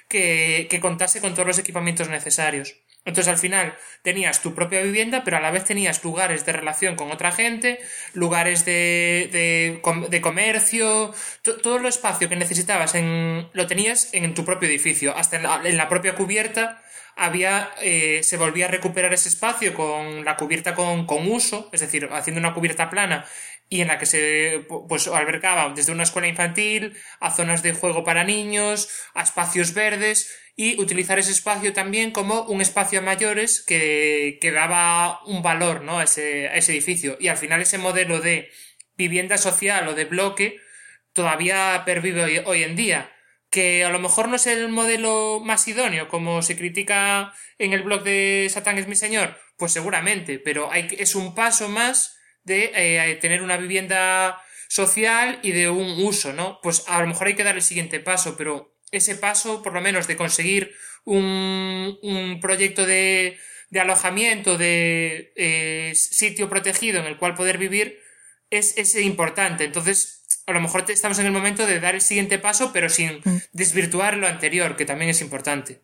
que, 0.07 0.67
que 0.69 0.79
contase 0.79 1.19
con 1.19 1.33
todos 1.33 1.45
los 1.47 1.59
equipamientos 1.59 2.07
necesarios. 2.09 2.75
Entonces 3.03 3.27
al 3.33 3.39
final 3.39 3.75
tenías 4.03 4.41
tu 4.41 4.53
propia 4.53 4.81
vivienda, 4.81 5.23
pero 5.25 5.37
a 5.37 5.41
la 5.41 5.51
vez 5.51 5.65
tenías 5.65 6.03
lugares 6.03 6.45
de 6.45 6.53
relación 6.53 6.95
con 6.95 7.11
otra 7.11 7.31
gente, 7.31 7.79
lugares 8.13 8.63
de, 8.63 9.27
de, 9.31 9.79
com- 9.81 10.07
de 10.07 10.21
comercio, 10.21 11.13
to- 11.41 11.57
todo 11.57 11.77
el 11.77 11.85
espacio 11.87 12.29
que 12.29 12.35
necesitabas 12.35 12.93
en, 12.95 13.49
lo 13.53 13.67
tenías 13.67 14.13
en 14.13 14.33
tu 14.35 14.45
propio 14.45 14.69
edificio, 14.69 15.17
hasta 15.17 15.37
en 15.37 15.43
la, 15.43 15.61
en 15.65 15.77
la 15.77 15.89
propia 15.89 16.15
cubierta 16.15 16.81
había 17.17 17.71
eh, 17.81 18.21
se 18.23 18.37
volvía 18.37 18.65
a 18.65 18.69
recuperar 18.69 19.13
ese 19.13 19.29
espacio 19.29 19.73
con 19.73 20.23
la 20.23 20.37
cubierta 20.37 20.73
con, 20.75 21.05
con 21.05 21.29
uso, 21.29 21.69
es 21.73 21.81
decir, 21.81 22.07
haciendo 22.11 22.39
una 22.39 22.53
cubierta 22.53 22.89
plana 22.89 23.25
y 23.71 23.79
en 23.81 23.87
la 23.87 23.97
que 23.97 24.05
se 24.05 24.67
pu- 24.67 24.85
pues 24.87 25.07
albergaba 25.07 25.73
desde 25.73 25.93
una 25.93 26.03
escuela 26.03 26.27
infantil 26.27 26.93
a 27.21 27.31
zonas 27.31 27.63
de 27.63 27.71
juego 27.73 28.03
para 28.03 28.25
niños, 28.25 28.89
a 29.15 29.23
espacios 29.23 29.73
verdes 29.73 30.29
y 30.57 30.79
utilizar 30.79 31.17
ese 31.19 31.31
espacio 31.31 31.71
también 31.71 32.11
como 32.11 32.41
un 32.43 32.59
espacio 32.61 32.99
a 32.99 33.01
mayores 33.01 33.63
que, 33.65 34.37
que 34.41 34.51
daba 34.51 35.23
un 35.25 35.41
valor 35.41 35.83
¿no? 35.83 35.99
a, 35.99 36.03
ese, 36.03 36.49
a 36.49 36.55
ese 36.57 36.73
edificio. 36.73 37.15
Y 37.19 37.29
al 37.29 37.37
final 37.37 37.61
ese 37.61 37.77
modelo 37.77 38.19
de 38.19 38.51
vivienda 38.97 39.37
social 39.37 39.87
o 39.87 39.93
de 39.95 40.03
bloque 40.05 40.59
todavía 41.13 41.83
pervive 41.85 42.23
hoy, 42.23 42.41
hoy 42.45 42.63
en 42.63 42.75
día. 42.75 43.11
Que 43.49 43.83
a 43.85 43.89
lo 43.89 43.99
mejor 43.99 44.27
no 44.29 44.35
es 44.35 44.47
el 44.47 44.67
modelo 44.69 45.41
más 45.43 45.67
idóneo, 45.67 46.07
como 46.09 46.41
se 46.41 46.57
critica 46.57 47.33
en 47.57 47.71
el 47.73 47.83
blog 47.83 48.03
de 48.03 48.47
Satán 48.49 48.77
es 48.77 48.87
mi 48.87 48.95
señor, 48.95 49.37
pues 49.57 49.73
seguramente, 49.73 50.39
pero 50.39 50.71
hay, 50.71 50.87
es 50.99 51.15
un 51.15 51.35
paso 51.35 51.67
más 51.67 52.17
de 52.43 52.71
eh, 52.73 53.15
tener 53.15 53.41
una 53.41 53.57
vivienda 53.57 54.41
social 54.67 55.39
y 55.43 55.51
de 55.51 55.69
un 55.69 56.03
uso, 56.03 56.33
¿no? 56.33 56.59
Pues 56.61 56.85
a 56.87 57.01
lo 57.01 57.07
mejor 57.07 57.27
hay 57.27 57.35
que 57.35 57.43
dar 57.43 57.55
el 57.55 57.61
siguiente 57.61 57.99
paso, 57.99 58.37
pero 58.37 58.77
ese 58.91 59.15
paso, 59.15 59.61
por 59.61 59.73
lo 59.73 59.81
menos, 59.81 60.07
de 60.07 60.15
conseguir 60.15 60.73
un, 61.03 61.97
un 62.01 62.39
proyecto 62.39 62.85
de, 62.85 63.37
de 63.69 63.79
alojamiento, 63.79 64.57
de 64.57 65.33
eh, 65.35 65.93
sitio 65.95 66.49
protegido 66.49 66.99
en 66.99 67.05
el 67.05 67.17
cual 67.17 67.35
poder 67.35 67.57
vivir, 67.57 67.99
es, 68.49 68.77
es 68.77 68.95
importante. 68.95 69.63
Entonces, 69.63 70.25
a 70.45 70.51
lo 70.51 70.61
mejor 70.61 70.85
estamos 70.89 71.19
en 71.19 71.25
el 71.25 71.31
momento 71.31 71.65
de 71.65 71.79
dar 71.79 71.95
el 71.95 72.01
siguiente 72.01 72.37
paso, 72.37 72.71
pero 72.73 72.89
sin 72.89 73.21
desvirtuar 73.53 74.17
lo 74.17 74.27
anterior, 74.27 74.75
que 74.75 74.85
también 74.85 75.09
es 75.09 75.21
importante. 75.21 75.81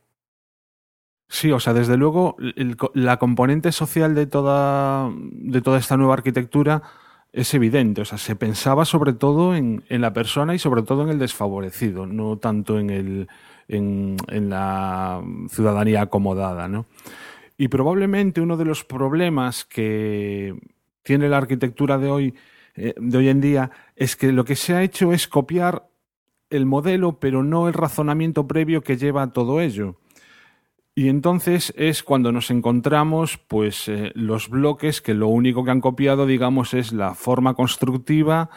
Sí, 1.30 1.52
o 1.52 1.60
sea, 1.60 1.74
desde 1.74 1.98
luego 1.98 2.38
el 2.56 2.78
la 2.94 3.18
componente 3.18 3.72
social 3.72 4.16
de 4.16 4.28
toda, 4.28 5.12
de 5.14 5.62
toda 5.62 5.78
esta 5.78 5.98
nueva 5.98 6.14
arquitectura 6.14 6.84
es 7.34 7.54
evidente. 7.54 8.02
O 8.02 8.06
sea, 8.06 8.18
se 8.18 8.36
pensaba 8.36 8.86
sobre 8.86 9.14
todo 9.14 9.56
en, 9.56 9.84
en 9.90 10.02
la 10.02 10.14
persona 10.14 10.56
y 10.56 10.60
sobre 10.60 10.84
todo 10.84 11.04
en 11.04 11.10
el 11.10 11.20
desfavorecido, 11.20 12.06
no 12.08 12.38
tanto 12.38 12.80
en, 12.80 12.90
el, 12.90 13.28
en, 13.68 14.16
en 14.30 14.50
la 14.50 15.22
ciudadanía 15.50 16.04
acomodada, 16.04 16.68
¿no? 16.68 16.86
Y 17.58 17.68
probablemente 17.70 18.40
uno 18.40 18.56
de 18.56 18.66
los 18.66 18.84
problemas 18.84 19.66
que 19.66 20.56
tiene 21.04 21.28
la 21.28 21.38
arquitectura 21.38 21.98
de 21.98 22.10
hoy, 22.10 22.36
eh, 22.76 22.94
de 22.98 23.18
hoy 23.18 23.30
en 23.30 23.42
día, 23.42 23.72
es 23.96 24.16
que 24.16 24.32
lo 24.32 24.46
que 24.46 24.56
se 24.56 24.76
ha 24.76 24.84
hecho 24.84 25.12
es 25.12 25.28
copiar 25.28 25.88
el 26.50 26.66
modelo, 26.66 27.20
pero 27.20 27.44
no 27.44 27.68
el 27.68 27.74
razonamiento 27.74 28.48
previo 28.48 28.82
que 28.82 28.98
lleva 28.98 29.24
a 29.24 29.34
todo 29.34 29.60
ello. 29.60 29.96
Y 31.00 31.10
entonces 31.10 31.72
es 31.78 32.02
cuando 32.02 32.32
nos 32.32 32.50
encontramos 32.50 33.38
pues 33.38 33.88
eh, 33.88 34.12
los 34.16 34.50
bloques 34.50 35.00
que 35.00 35.14
lo 35.14 35.28
único 35.28 35.64
que 35.64 35.70
han 35.70 35.80
copiado 35.80 36.26
digamos 36.26 36.74
es 36.74 36.92
la 36.92 37.14
forma 37.14 37.54
constructiva 37.54 38.50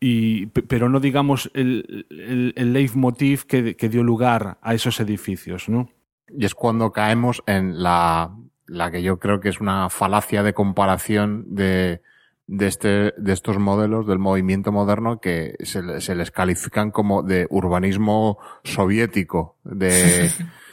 y 0.00 0.46
pe- 0.46 0.62
pero 0.62 0.88
no 0.88 0.98
digamos 0.98 1.52
el, 1.54 2.06
el, 2.10 2.54
el 2.56 2.72
leitmotiv 2.72 3.44
que, 3.46 3.76
que 3.76 3.88
dio 3.88 4.02
lugar 4.02 4.58
a 4.62 4.74
esos 4.74 4.98
edificios, 4.98 5.68
¿no? 5.68 5.88
Y 6.28 6.44
es 6.44 6.56
cuando 6.56 6.90
caemos 6.90 7.40
en 7.46 7.80
la, 7.80 8.34
la 8.66 8.90
que 8.90 9.04
yo 9.04 9.20
creo 9.20 9.38
que 9.38 9.50
es 9.50 9.60
una 9.60 9.88
falacia 9.90 10.42
de 10.42 10.54
comparación 10.54 11.54
de, 11.54 12.00
de, 12.48 12.66
este, 12.66 13.14
de 13.16 13.32
estos 13.32 13.58
modelos 13.60 14.08
del 14.08 14.18
movimiento 14.18 14.72
moderno 14.72 15.20
que 15.20 15.54
se, 15.60 16.00
se 16.00 16.14
les 16.16 16.32
califican 16.32 16.90
como 16.90 17.22
de 17.22 17.46
urbanismo 17.48 18.38
soviético, 18.64 19.56
de, 19.62 20.30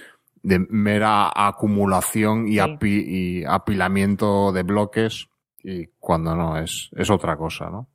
de 0.43 0.59
mera 0.69 1.31
acumulación 1.35 2.47
y, 2.47 2.53
Sí. 2.53 2.59
api- 2.59 3.05
y 3.07 3.43
apilamiento 3.45 4.51
de 4.51 4.63
bloques, 4.63 5.27
y 5.63 5.87
cuando 5.99 6.35
no, 6.35 6.57
es, 6.57 6.89
es 6.95 7.09
otra 7.09 7.37
cosa, 7.37 7.69
¿no? 7.69 7.87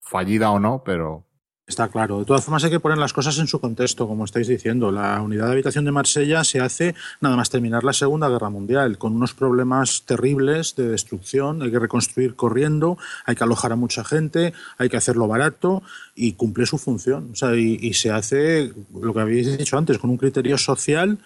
Fallida 0.00 0.50
o 0.50 0.60
no, 0.60 0.82
pero 0.84 1.24
Está 1.68 1.88
claro. 1.88 2.20
De 2.20 2.24
todas 2.24 2.44
formas 2.44 2.62
hay 2.62 2.70
que 2.70 2.78
poner 2.78 2.96
las 2.96 3.12
cosas 3.12 3.36
en 3.40 3.48
su 3.48 3.60
contexto, 3.60 4.06
como 4.06 4.24
estáis 4.24 4.46
diciendo. 4.46 4.92
La 4.92 5.20
unidad 5.20 5.46
de 5.46 5.52
habitación 5.54 5.84
de 5.84 5.90
Marsella 5.90 6.44
se 6.44 6.60
hace 6.60 6.94
nada 7.20 7.34
más 7.34 7.50
terminar 7.50 7.82
la 7.82 7.92
Segunda 7.92 8.28
Guerra 8.28 8.50
Mundial, 8.50 8.98
con 8.98 9.16
unos 9.16 9.34
problemas 9.34 10.04
terribles 10.06 10.76
de 10.76 10.86
destrucción. 10.86 11.62
Hay 11.62 11.72
que 11.72 11.80
reconstruir 11.80 12.36
corriendo, 12.36 12.98
hay 13.24 13.34
que 13.34 13.42
alojar 13.42 13.72
a 13.72 13.74
mucha 13.76 14.04
gente, 14.04 14.52
hay 14.78 14.88
que 14.88 14.96
hacerlo 14.96 15.26
barato 15.26 15.82
y 16.14 16.34
cumple 16.34 16.66
su 16.66 16.78
función. 16.78 17.30
O 17.32 17.34
sea, 17.34 17.56
y, 17.56 17.76
y 17.82 17.94
se 17.94 18.12
hace, 18.12 18.72
lo 18.94 19.12
que 19.12 19.20
habéis 19.22 19.58
dicho 19.58 19.76
antes, 19.76 19.98
con 19.98 20.10
un 20.10 20.18
criterio 20.18 20.58
social 20.58 21.18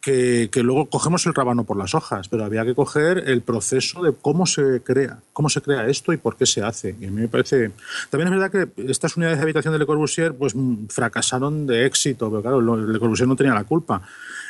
que, 0.00 0.50
luego 0.62 0.86
cogemos 0.86 1.26
el 1.26 1.34
rábano 1.34 1.64
por 1.64 1.76
las 1.76 1.94
hojas, 1.94 2.28
pero 2.28 2.44
había 2.44 2.64
que 2.64 2.74
coger 2.74 3.24
el 3.26 3.42
proceso 3.42 4.02
de 4.02 4.14
cómo 4.14 4.46
se 4.46 4.80
crea, 4.82 5.18
cómo 5.32 5.48
se 5.48 5.60
crea 5.60 5.86
esto 5.86 6.12
y 6.12 6.16
por 6.16 6.36
qué 6.36 6.46
se 6.46 6.62
hace. 6.62 6.96
Y 7.00 7.06
a 7.06 7.10
mí 7.10 7.20
me 7.20 7.28
parece. 7.28 7.72
También 8.10 8.32
es 8.32 8.38
verdad 8.38 8.50
que 8.50 8.90
estas 8.90 9.16
unidades 9.16 9.38
de 9.38 9.42
habitación 9.42 9.72
de 9.72 9.78
Le 9.78 9.86
Corbusier 9.86 10.34
pues, 10.34 10.54
fracasaron 10.88 11.66
de 11.66 11.86
éxito, 11.86 12.30
pero 12.30 12.42
claro, 12.42 12.86
Le 12.86 12.98
Corbusier 12.98 13.28
no 13.28 13.36
tenía 13.36 13.54
la 13.54 13.64
culpa. 13.64 14.02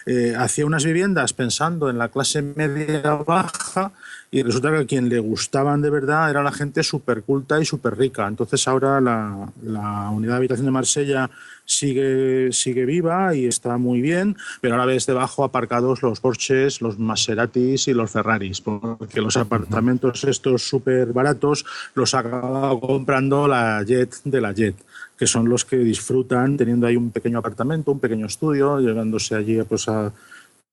Eh, 0.06 0.34
hacía 0.36 0.64
unas 0.64 0.84
viviendas 0.84 1.32
pensando 1.32 1.90
en 1.90 1.98
la 1.98 2.08
clase 2.08 2.42
media 2.42 3.14
baja 3.26 3.92
y 4.30 4.42
resulta 4.42 4.70
que 4.70 4.78
a 4.78 4.86
quien 4.86 5.08
le 5.08 5.18
gustaban 5.18 5.80
de 5.80 5.88
verdad 5.88 6.28
era 6.28 6.42
la 6.42 6.52
gente 6.52 6.82
súper 6.82 7.22
culta 7.22 7.60
y 7.60 7.64
súper 7.64 7.96
rica. 7.96 8.26
Entonces 8.26 8.68
ahora 8.68 9.00
la, 9.00 10.10
unidad 10.10 10.32
de 10.32 10.36
habitación 10.36 10.66
de 10.66 10.72
Marsella 10.72 11.30
sigue, 11.64 12.52
sigue 12.52 12.84
viva 12.84 13.34
y 13.34 13.46
está 13.46 13.78
muy 13.78 14.02
bien, 14.02 14.36
pero 14.60 14.74
ahora 14.74 14.86
ves 14.86 15.06
debajo 15.06 15.44
aparcados 15.44 16.02
los 16.02 16.20
Porsches, 16.20 16.82
los 16.82 16.98
Maseratis 16.98 17.88
y 17.88 17.94
los 17.94 18.10
Ferraris, 18.10 18.60
porque 18.60 19.22
los 19.22 19.36
apartamentos 19.38 20.24
estos 20.24 20.62
súper 20.62 21.12
baratos 21.12 21.64
los 21.94 22.12
ha 22.14 22.18
acabado 22.18 22.80
comprando 22.80 23.48
la 23.48 23.82
Jet 23.82 24.14
de 24.24 24.40
la 24.40 24.52
Jet 24.52 24.76
que 25.18 25.26
son 25.26 25.48
los 25.48 25.64
que 25.64 25.76
disfrutan 25.78 26.56
teniendo 26.56 26.86
ahí 26.86 26.96
un 26.96 27.10
pequeño 27.10 27.40
apartamento, 27.40 27.90
un 27.90 27.98
pequeño 27.98 28.26
estudio, 28.26 28.78
llegándose 28.78 29.34
allí 29.34 29.60
pues, 29.64 29.88
a, 29.88 30.12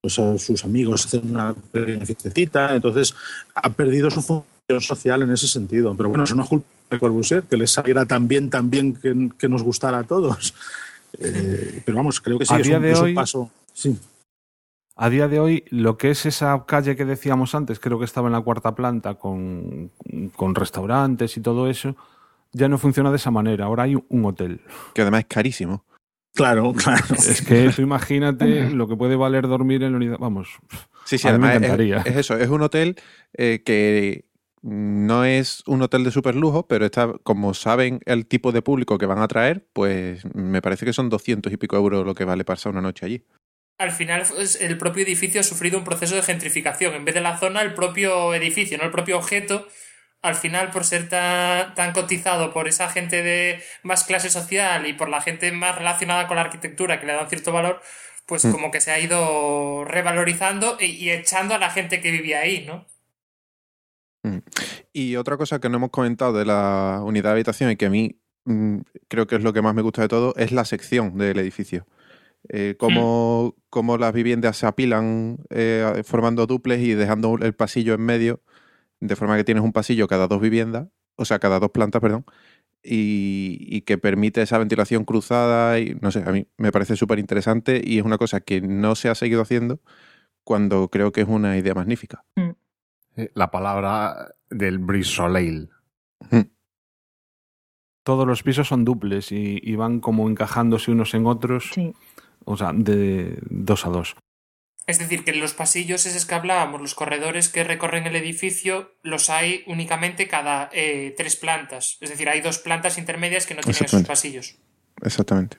pues, 0.05 0.19
a 0.19 0.37
sus 0.37 0.63
amigos, 0.63 1.07
hacer 1.07 1.21
una 1.23 1.55
pequeña 1.71 2.05
fiestecita. 2.05 2.75
Entonces, 2.75 3.15
ha 3.55 3.71
perdido 3.71 4.11
su 4.11 4.21
función 4.21 4.81
social 4.81 5.23
en 5.23 5.31
ese 5.31 5.47
sentido. 5.47 5.95
Pero 5.97 6.09
bueno, 6.09 6.25
eso 6.25 6.35
no 6.35 6.43
es 6.43 6.49
culpa 6.49 6.67
de 6.91 6.99
Corbusier, 6.99 7.41
que 7.41 7.57
les 7.57 7.71
saliera 7.71 8.05
tan 8.05 8.27
bien, 8.27 8.51
tan 8.51 8.69
bien 8.69 8.93
que, 8.93 9.31
que 9.35 9.49
nos 9.49 9.63
gustara 9.63 9.97
a 9.97 10.03
todos. 10.03 10.53
Eh, 11.17 11.81
pero 11.83 11.97
vamos, 11.97 12.21
creo 12.21 12.37
que 12.37 12.45
sí, 12.45 12.53
a 12.53 12.59
es 12.59 12.67
día 12.67 12.77
un, 12.77 12.83
de 12.83 12.91
es 12.91 12.99
un 12.99 13.05
hoy, 13.05 13.13
paso. 13.15 13.49
Sí. 13.73 13.97
A 14.95 15.09
día 15.09 15.27
de 15.27 15.39
hoy, 15.39 15.63
lo 15.71 15.97
que 15.97 16.11
es 16.11 16.27
esa 16.27 16.65
calle 16.67 16.95
que 16.95 17.05
decíamos 17.05 17.55
antes, 17.55 17.79
creo 17.79 17.97
que 17.97 18.05
estaba 18.05 18.27
en 18.27 18.33
la 18.33 18.41
cuarta 18.41 18.75
planta 18.75 19.15
con, 19.15 19.89
con 20.35 20.53
restaurantes 20.53 21.35
y 21.35 21.41
todo 21.41 21.67
eso, 21.67 21.95
ya 22.51 22.69
no 22.69 22.77
funciona 22.77 23.09
de 23.09 23.15
esa 23.15 23.31
manera. 23.31 23.65
Ahora 23.65 23.83
hay 23.83 23.95
un 23.95 24.25
hotel. 24.25 24.61
Que 24.93 25.01
además 25.01 25.21
es 25.21 25.27
carísimo. 25.27 25.83
Claro, 26.35 26.73
claro. 26.77 27.15
Es 27.15 27.41
que 27.41 27.69
tú 27.75 27.81
imagínate 27.81 28.69
lo 28.69 28.87
que 28.87 28.95
puede 28.95 29.15
valer 29.15 29.47
dormir 29.47 29.83
en 29.83 29.91
la 29.93 29.97
unidad. 29.97 30.17
Vamos. 30.19 30.49
Sí, 31.05 31.17
sí, 31.17 31.27
a 31.27 31.33
mí 31.33 31.39
me 31.39 31.47
además 31.47 31.51
es, 31.51 31.57
encantaría. 31.57 31.97
es 32.05 32.17
eso, 32.17 32.37
es 32.37 32.49
un 32.49 32.61
hotel 32.61 32.95
eh, 33.33 33.61
que 33.65 34.25
no 34.61 35.23
es 35.25 35.63
un 35.67 35.81
hotel 35.81 36.03
de 36.03 36.11
super 36.11 36.35
lujo, 36.35 36.67
pero 36.67 36.85
está, 36.85 37.13
como 37.23 37.53
saben 37.53 37.99
el 38.05 38.25
tipo 38.25 38.51
de 38.51 38.61
público 38.61 38.97
que 38.97 39.05
van 39.05 39.19
a 39.19 39.27
traer, 39.27 39.65
pues 39.73 40.25
me 40.33 40.61
parece 40.61 40.85
que 40.85 40.93
son 40.93 41.09
200 41.09 41.53
y 41.53 41.57
pico 41.57 41.75
euros 41.75 42.05
lo 42.05 42.15
que 42.15 42.25
vale 42.25 42.43
pasar 42.43 42.71
una 42.71 42.81
noche 42.81 43.05
allí. 43.05 43.23
Al 43.77 43.91
final 43.91 44.23
pues, 44.27 44.59
el 44.59 44.77
propio 44.77 45.03
edificio 45.03 45.41
ha 45.41 45.43
sufrido 45.43 45.77
un 45.77 45.83
proceso 45.83 46.15
de 46.15 46.23
gentrificación. 46.23 46.95
En 46.95 47.05
vez 47.05 47.13
de 47.13 47.21
la 47.21 47.37
zona, 47.37 47.61
el 47.61 47.73
propio 47.73 48.33
edificio, 48.33 48.77
no 48.77 48.85
el 48.85 48.91
propio 48.91 49.17
objeto, 49.17 49.67
al 50.25 50.35
final 50.35 50.71
por 50.71 50.83
ser 50.85 51.07
tan, 51.09 51.73
tan 51.75 51.93
cotizado 51.93 52.51
por 52.53 52.67
esa 52.67 52.89
gente 52.89 53.23
de 53.23 53.61
más 53.83 54.03
clase 54.03 54.29
social 54.29 54.87
y 54.87 54.93
por 54.93 55.09
la 55.09 55.21
gente 55.21 55.51
más 55.51 55.75
relacionada 55.77 56.27
con 56.27 56.35
la 56.35 56.41
arquitectura 56.43 56.99
que 56.99 57.05
le 57.07 57.13
dan 57.13 57.29
cierto 57.29 57.51
valor, 57.51 57.81
pues 58.25 58.43
Mm. 58.45 58.51
como 58.51 58.71
que 58.71 58.81
se 58.81 58.91
ha 58.91 58.99
ido 58.99 59.85
revalorizando 59.85 60.77
y, 60.79 60.85
y 60.85 61.11
echando 61.11 61.53
a 61.55 61.59
la 61.59 61.69
gente 61.69 62.01
que 62.01 62.11
vivía 62.11 62.39
ahí, 62.39 62.65
¿no? 62.67 62.85
Mm. 64.23 64.39
Y 64.93 65.15
otra 65.17 65.37
cosa 65.37 65.59
que 65.59 65.69
no 65.69 65.77
hemos 65.77 65.91
comentado 65.91 66.33
de 66.33 66.45
la 66.45 67.01
unidad 67.03 67.29
de 67.29 67.33
habitación 67.33 67.71
y 67.71 67.75
que 67.75 67.85
a 67.85 67.89
mí 67.89 68.19
mm, 68.45 68.79
creo 69.07 69.27
que 69.27 69.35
es 69.35 69.43
lo 69.43 69.53
que 69.53 69.61
más 69.61 69.75
me 69.75 69.81
gusta 69.81 70.01
de 70.01 70.07
todo 70.07 70.33
es 70.37 70.51
la 70.51 70.65
sección 70.65 71.17
del 71.17 71.37
edificio. 71.39 71.85
Eh, 72.49 72.75
cómo, 72.77 73.55
cómo 73.69 73.97
las 73.97 74.13
viviendas 74.13 74.57
se 74.57 74.67
apilan 74.67 75.37
eh, 75.49 76.03
formando 76.05 76.45
duples 76.45 76.79
y 76.79 76.93
dejando 76.93 77.37
el 77.41 77.53
pasillo 77.55 77.95
en 77.95 78.01
medio, 78.01 78.41
de 78.99 79.15
forma 79.15 79.37
que 79.37 79.43
tienes 79.43 79.63
un 79.63 79.73
pasillo 79.73 80.07
cada 80.07 80.27
dos 80.27 80.41
viviendas, 80.41 80.87
o 81.15 81.25
sea, 81.25 81.39
cada 81.39 81.59
dos 81.59 81.71
plantas, 81.71 82.01
perdón, 82.01 82.25
y, 82.83 83.57
y 83.69 83.81
que 83.81 83.97
permite 83.97 84.41
esa 84.41 84.57
ventilación 84.57 85.05
cruzada 85.05 85.79
y 85.79 85.97
no 86.01 86.11
sé, 86.11 86.23
a 86.25 86.31
mí 86.31 86.47
me 86.57 86.71
parece 86.71 86.95
súper 86.95 87.19
interesante 87.19 87.81
y 87.83 87.97
es 87.97 88.05
una 88.05 88.17
cosa 88.17 88.41
que 88.41 88.61
no 88.61 88.95
se 88.95 89.09
ha 89.09 89.15
seguido 89.15 89.41
haciendo 89.41 89.79
cuando 90.43 90.89
creo 90.89 91.11
que 91.11 91.21
es 91.21 91.27
una 91.27 91.57
idea 91.57 91.73
magnífica. 91.73 92.23
Eh, 93.15 93.31
La 93.33 93.49
palabra 93.49 94.35
del 94.49 94.77
brisoleil. 94.77 95.69
Todos 98.03 98.27
los 98.27 98.43
pisos 98.43 98.67
son 98.67 98.85
duples 98.85 99.31
y, 99.31 99.59
y 99.63 99.75
van 99.75 99.99
como 99.99 100.29
encajándose 100.29 100.91
unos 100.91 101.15
en 101.15 101.25
otros. 101.25 101.71
Sí. 101.73 101.93
O 102.43 102.55
sea, 102.55 102.71
de 102.71 103.39
dos 103.49 103.87
a 103.87 103.89
dos. 103.89 104.15
Es 104.87 104.99
decir, 104.99 105.23
que 105.23 105.31
en 105.31 105.39
los 105.39 105.53
pasillos 105.53 106.05
esos 106.05 106.25
que 106.25 106.35
hablábamos, 106.35 106.79
los 106.79 106.93
corredores 106.93 107.49
que 107.49 107.63
recorren 107.63 108.05
el 108.05 108.15
edificio, 108.15 108.91
los 109.01 109.31
hay 109.31 109.63
únicamente 109.65 110.27
cada 110.27 110.69
eh, 110.73 111.13
tres 111.17 111.35
plantas. 111.35 111.97
Es 112.01 112.09
decir, 112.11 112.29
hay 112.29 112.41
dos 112.41 112.59
plantas 112.59 112.99
intermedias 112.99 113.47
que 113.47 113.55
no 113.55 113.61
tienen 113.61 113.85
esos 113.85 114.03
pasillos. 114.03 114.57
Exactamente. 115.01 115.57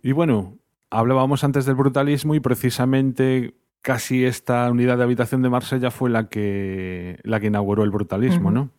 Y 0.00 0.12
bueno, 0.12 0.58
hablábamos 0.90 1.42
antes 1.42 1.66
del 1.66 1.74
brutalismo 1.74 2.36
y 2.36 2.40
precisamente 2.40 3.54
casi 3.82 4.24
esta 4.24 4.70
unidad 4.70 4.98
de 4.98 5.04
habitación 5.04 5.42
de 5.42 5.50
Marsella 5.50 5.90
fue 5.90 6.10
la 6.10 6.28
que, 6.28 7.18
la 7.24 7.40
que 7.40 7.46
inauguró 7.46 7.82
el 7.82 7.90
brutalismo. 7.90 8.52
¿no? 8.52 8.70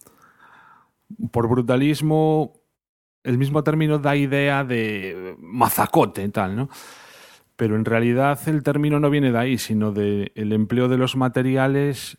Por 1.31 1.49
brutalismo, 1.49 2.53
el 3.23 3.37
mismo 3.37 3.63
término 3.63 3.99
da 3.99 4.15
idea 4.15 4.63
de 4.63 5.35
mazacote 5.39 6.23
y 6.23 6.29
tal, 6.29 6.55
¿no? 6.55 6.69
Pero 7.59 7.75
en 7.75 7.83
realidad 7.83 8.39
el 8.47 8.63
término 8.63 9.01
no 9.01 9.09
viene 9.09 9.33
de 9.33 9.37
ahí, 9.37 9.57
sino 9.57 9.91
del 9.91 10.31
empleo 10.53 10.87
de 10.87 10.95
los 10.97 11.17
materiales 11.17 12.17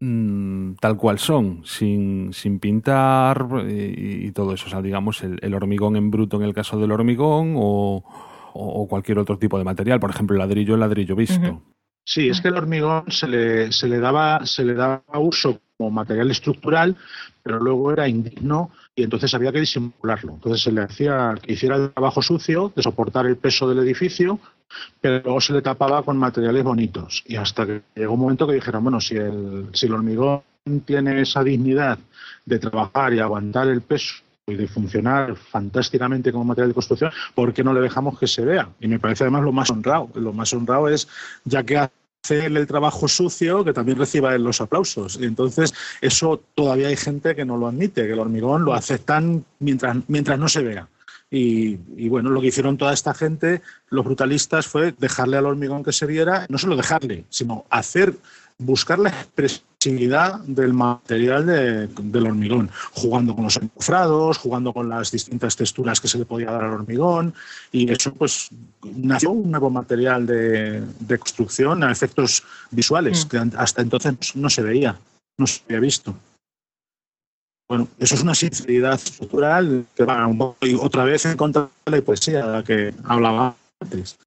mm, 0.00 0.72
tal 0.80 0.96
cual 0.96 1.20
son, 1.20 1.62
sin, 1.64 2.32
sin 2.32 2.58
pintar 2.58 3.46
eh, 3.68 3.94
y, 3.96 4.26
y 4.26 4.32
todo 4.32 4.52
eso. 4.52 4.66
O 4.66 4.70
sea, 4.70 4.82
digamos, 4.82 5.22
el, 5.22 5.38
el 5.42 5.54
hormigón 5.54 5.94
en 5.94 6.10
bruto 6.10 6.36
en 6.38 6.42
el 6.42 6.52
caso 6.54 6.76
del 6.80 6.90
hormigón 6.90 7.54
o, 7.56 8.02
o- 8.52 8.82
o 8.82 8.88
cualquier 8.88 9.20
otro 9.20 9.38
tipo 9.38 9.58
de 9.58 9.64
material. 9.64 10.00
Por 10.00 10.10
ejemplo, 10.10 10.34
el 10.34 10.40
ladrillo, 10.40 10.74
el 10.74 10.80
ladrillo 10.80 11.14
visto. 11.14 11.62
Sí, 12.04 12.28
es 12.28 12.40
que 12.40 12.48
el 12.48 12.56
hormigón 12.56 13.04
se 13.12 13.28
le, 13.28 13.70
se 13.70 13.86
le 13.86 14.00
daba 14.00 14.44
se 14.44 14.64
le 14.64 14.74
daba 14.74 15.02
uso 15.20 15.60
como 15.76 15.92
material 15.92 16.30
estructural, 16.32 16.96
pero 17.44 17.60
luego 17.60 17.92
era 17.92 18.08
indigno 18.08 18.70
y 18.96 19.04
entonces 19.04 19.32
había 19.34 19.52
que 19.52 19.60
disimularlo. 19.60 20.32
Entonces 20.32 20.62
se 20.62 20.72
le 20.72 20.80
hacía 20.82 21.34
que 21.40 21.52
hiciera 21.52 21.76
el 21.76 21.90
trabajo 21.92 22.20
sucio 22.22 22.72
de 22.74 22.82
soportar 22.82 23.26
el 23.26 23.36
peso 23.36 23.68
del 23.68 23.78
edificio, 23.78 24.40
pero 25.00 25.20
luego 25.20 25.40
se 25.40 25.52
le 25.52 25.62
tapaba 25.62 26.02
con 26.02 26.16
materiales 26.16 26.64
bonitos. 26.64 27.22
Y 27.26 27.36
hasta 27.36 27.66
que 27.66 27.82
llegó 27.94 28.14
un 28.14 28.20
momento 28.20 28.46
que 28.46 28.54
dijeron, 28.54 28.82
bueno, 28.82 29.00
si 29.00 29.16
el, 29.16 29.68
si 29.72 29.86
el 29.86 29.94
hormigón 29.94 30.42
tiene 30.84 31.20
esa 31.20 31.42
dignidad 31.42 31.98
de 32.44 32.58
trabajar 32.58 33.14
y 33.14 33.20
aguantar 33.20 33.68
el 33.68 33.80
peso 33.80 34.16
y 34.46 34.54
de 34.54 34.66
funcionar 34.66 35.36
fantásticamente 35.36 36.32
como 36.32 36.44
material 36.44 36.70
de 36.70 36.74
construcción, 36.74 37.12
¿por 37.34 37.52
qué 37.52 37.62
no 37.62 37.72
le 37.72 37.80
dejamos 37.80 38.18
que 38.18 38.26
se 38.26 38.44
vea? 38.44 38.68
Y 38.80 38.88
me 38.88 38.98
parece 38.98 39.24
además 39.24 39.44
lo 39.44 39.52
más 39.52 39.70
honrado. 39.70 40.10
Lo 40.14 40.32
más 40.32 40.52
honrado 40.52 40.88
es, 40.88 41.08
ya 41.44 41.62
que 41.62 41.78
hace 41.78 42.46
el 42.46 42.66
trabajo 42.66 43.08
sucio, 43.08 43.64
que 43.64 43.72
también 43.72 43.98
reciba 43.98 44.36
los 44.38 44.60
aplausos. 44.60 45.18
Y 45.20 45.24
entonces, 45.24 45.72
eso 46.00 46.42
todavía 46.54 46.88
hay 46.88 46.96
gente 46.96 47.34
que 47.34 47.44
no 47.44 47.56
lo 47.56 47.68
admite, 47.68 48.06
que 48.06 48.12
el 48.12 48.18
hormigón 48.18 48.64
lo 48.64 48.74
aceptan 48.74 49.44
mientras, 49.58 49.96
mientras 50.08 50.38
no 50.38 50.48
se 50.48 50.62
vea. 50.62 50.88
Y, 51.30 51.78
y 51.96 52.08
bueno, 52.08 52.30
lo 52.30 52.40
que 52.40 52.48
hicieron 52.48 52.76
toda 52.76 52.92
esta 52.92 53.14
gente, 53.14 53.62
los 53.88 54.04
brutalistas, 54.04 54.66
fue 54.66 54.92
dejarle 54.98 55.36
al 55.36 55.46
hormigón 55.46 55.84
que 55.84 55.92
se 55.92 56.06
viera, 56.06 56.46
no 56.48 56.58
solo 56.58 56.76
dejarle, 56.76 57.24
sino 57.30 57.64
hacer, 57.70 58.14
buscar 58.58 58.98
la 58.98 59.10
expresividad 59.10 60.40
del 60.40 60.74
material 60.74 61.46
de- 61.46 61.86
del 61.86 62.26
hormigón, 62.26 62.68
jugando 62.92 63.34
con 63.34 63.44
los 63.44 63.56
encofrados, 63.56 64.38
jugando 64.38 64.72
con 64.72 64.88
las 64.88 65.10
distintas 65.12 65.56
texturas 65.56 66.00
que 66.00 66.08
se 66.08 66.18
le 66.18 66.24
podía 66.26 66.50
dar 66.50 66.64
al 66.64 66.72
hormigón, 66.74 67.32
y 67.72 67.90
eso 67.90 68.12
pues 68.12 68.48
nació 68.82 69.30
un 69.30 69.50
nuevo 69.50 69.70
material 69.70 70.26
de, 70.26 70.82
de 70.98 71.18
construcción 71.18 71.82
a 71.84 71.92
efectos 71.92 72.42
visuales, 72.72 73.24
Mm. 73.24 73.28
que 73.28 73.56
hasta 73.56 73.82
entonces 73.82 74.14
no 74.34 74.50
se 74.50 74.62
veía, 74.62 74.98
no 75.38 75.46
se 75.46 75.60
había 75.68 75.80
visto. 75.80 76.14
Bueno, 77.70 77.86
eso 78.00 78.16
es 78.16 78.22
una 78.24 78.34
sinceridad 78.34 78.94
estructural 78.94 79.86
que 79.94 80.02
va 80.02 80.26
un 80.26 80.36
poco 80.36 80.56
otra 80.80 81.04
vez 81.04 81.24
en 81.24 81.36
contra 81.36 81.68
de 81.86 81.92
la 81.92 82.02
poesía 82.02 82.44
de 82.44 82.52
la 82.52 82.64
que 82.64 82.92
hablaba 83.04 83.54
antes. 83.78 84.18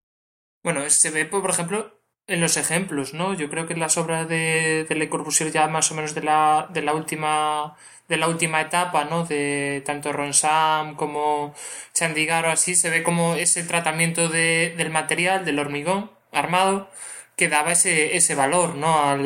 Bueno, 0.63 0.89
se 0.89 1.09
ve, 1.09 1.25
por 1.25 1.49
ejemplo, 1.49 1.93
en 2.25 2.39
los 2.39 2.55
ejemplos, 2.55 3.13
¿no? 3.13 3.33
Yo 3.33 3.49
creo 3.49 3.67
que 3.67 3.73
en 3.73 3.81
las 3.81 3.97
obras 3.97 4.29
de, 4.29 4.85
de 4.87 4.95
Le 4.95 5.09
Corbusier 5.09 5.51
ya 5.51 5.67
más 5.67 5.91
o 5.91 5.95
menos 5.95 6.15
de 6.15 6.23
la, 6.23 6.69
de 6.71 6.83
la 6.83 6.93
última 6.93 7.75
de 8.07 8.15
la 8.15 8.29
última 8.29 8.61
etapa, 8.61 9.03
¿no? 9.03 9.25
De 9.25 9.83
tanto 9.85 10.13
Ronsam 10.13 10.95
como 10.95 11.53
Chandigarh 11.93 12.45
o 12.45 12.51
así, 12.51 12.75
se 12.75 12.89
ve 12.89 13.03
como 13.03 13.35
ese 13.35 13.63
tratamiento 13.63 14.29
de, 14.29 14.73
del 14.77 14.89
material, 14.89 15.43
del 15.43 15.59
hormigón 15.59 16.11
armado, 16.31 16.89
que 17.35 17.49
daba 17.49 17.73
ese, 17.73 18.15
ese 18.15 18.35
valor, 18.35 18.75
¿no? 18.75 19.17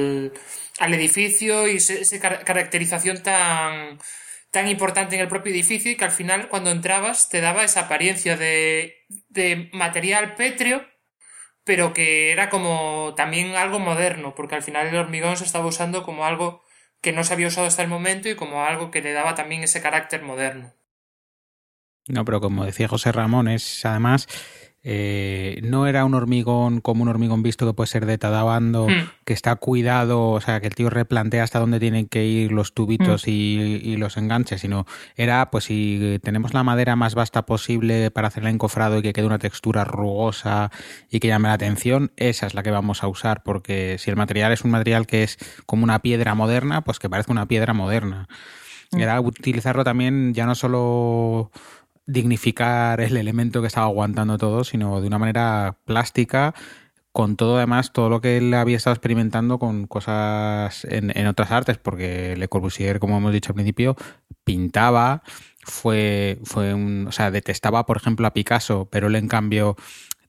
Al 0.80 0.94
edificio 0.94 1.68
y 1.68 1.78
esa 1.78 2.20
caracterización 2.20 3.24
tan, 3.24 4.00
tan 4.52 4.68
importante 4.68 5.16
en 5.16 5.22
el 5.22 5.28
propio 5.28 5.52
edificio 5.52 5.92
y 5.92 5.96
que 5.96 6.06
al 6.06 6.12
final 6.12 6.50
cuando 6.50 6.72
entrabas 6.72 7.30
te 7.30 7.42
daba 7.42 7.64
esa 7.64 7.82
apariencia 7.82 8.38
de, 8.38 9.06
de 9.30 9.70
material 9.74 10.36
pétreo 10.36 10.86
pero 11.68 11.94
que 11.94 12.32
era 12.32 12.50
como 12.50 13.14
también 13.16 13.56
algo 13.56 13.78
moderno, 13.78 14.34
porque 14.34 14.56
al 14.56 14.64
final 14.64 14.88
el 14.88 14.96
hormigón 14.96 15.36
se 15.36 15.44
estaba 15.44 15.66
usando 15.66 16.02
como 16.02 16.26
algo 16.26 16.64
que 17.02 17.12
no 17.12 17.26
se 17.26 17.34
había 17.34 17.48
usado 17.48 17.68
hasta 17.68 17.84
el 17.84 17.90
momento 17.90 18.30
y 18.30 18.36
como 18.36 18.64
algo 18.64 18.90
que 18.90 19.02
le 19.02 19.12
daba 19.12 19.36
también 19.36 19.64
ese 19.64 19.82
carácter 19.82 20.24
moderno. 20.24 20.74
No, 22.08 22.24
pero 22.24 22.40
como 22.40 22.66
decía 22.66 22.88
José 22.88 23.12
Ramón, 23.12 23.50
es 23.50 23.86
además 23.86 24.28
eh, 24.90 25.60
no 25.64 25.86
era 25.86 26.06
un 26.06 26.14
hormigón 26.14 26.80
como 26.80 27.04
un 27.04 27.10
hormigón 27.10 27.44
visto 27.44 27.68
que 27.68 27.74
puede 27.74 27.88
ser 27.88 28.06
de 28.06 28.18
Tadabando, 28.18 28.88
Hmm. 28.88 29.10
que 29.26 29.34
está 29.34 29.58
cuidado, 29.58 30.30
o 30.30 30.40
sea, 30.40 30.62
que 30.62 30.68
el 30.68 30.76
tío 30.76 30.90
replantea 30.90 31.44
hasta 31.44 31.60
dónde 31.60 31.82
tienen 31.82 32.08
que 32.08 32.24
ir 32.26 32.54
los 32.54 32.74
tubitos 32.74 33.28
y, 33.28 33.82
y 33.84 33.98
los 33.98 34.16
enganches, 34.16 34.62
sino 34.62 34.86
era, 35.18 35.52
pues 35.52 35.66
si 35.66 36.20
tenemos 36.24 36.54
la 36.54 36.64
madera 36.64 36.96
más 36.96 37.16
vasta 37.16 37.46
posible 37.46 38.12
para 38.12 38.30
hacer 38.30 38.44
el 38.44 38.50
encofrado 38.50 39.00
y 39.00 39.02
que 39.02 39.12
quede 39.12 39.26
una 39.26 39.40
textura 39.40 39.84
rugosa 39.84 40.72
y 41.12 41.20
que 41.20 41.28
llame 41.28 41.50
la 41.50 41.56
atención, 41.56 42.14
esa 42.16 42.48
es 42.48 42.54
la 42.54 42.64
que 42.64 42.72
vamos 42.72 43.04
a 43.04 43.10
usar, 43.10 43.44
porque 43.44 43.98
si 44.00 44.10
el 44.10 44.16
material 44.16 44.54
es 44.54 44.64
un 44.64 44.72
material 44.72 45.06
que 45.06 45.24
es 45.24 45.38
como 45.66 45.84
una 45.84 46.00
piedra 46.00 46.34
moderna, 46.34 46.82
pues 46.86 46.98
que 47.00 47.10
parezca 47.10 47.34
una 47.34 47.48
piedra 47.48 47.74
moderna. 47.74 48.30
Era 48.94 49.20
utilizarlo 49.20 49.84
también 49.84 50.34
ya 50.34 50.46
no 50.46 50.56
solo 50.56 51.52
dignificar 52.08 53.02
el 53.02 53.18
elemento 53.18 53.62
que 53.62 53.68
estaba 53.68 53.86
aguantando 53.86 54.38
todo, 54.38 54.64
sino 54.64 55.02
de 55.02 55.08
una 55.08 55.20
manera 55.20 55.78
plástica, 55.86 56.56
con 57.12 57.36
todo 57.36 57.58
además, 57.58 57.94
todo 57.94 58.10
lo 58.10 58.22
que 58.22 58.38
él 58.38 58.54
había 58.54 58.78
estado 58.78 58.94
experimentando 58.94 59.60
con 59.60 59.88
cosas 59.88 60.86
en, 60.86 61.12
en 61.18 61.28
otras 61.28 61.52
artes, 61.52 61.78
porque 61.78 62.36
Le 62.38 62.48
Corbusier, 62.48 63.00
como 63.00 63.18
hemos 63.18 63.34
dicho 63.34 63.52
al 63.52 63.56
principio, 63.56 63.96
pintaba, 64.44 65.24
fue, 65.64 66.40
fue 66.44 66.74
un, 66.74 67.08
o 67.08 67.12
sea, 67.12 67.32
detestaba, 67.32 67.86
por 67.86 67.98
ejemplo, 67.98 68.28
a 68.28 68.34
Picasso, 68.34 68.88
pero 68.92 69.08
él 69.08 69.16
en 69.16 69.28
cambio 69.28 69.76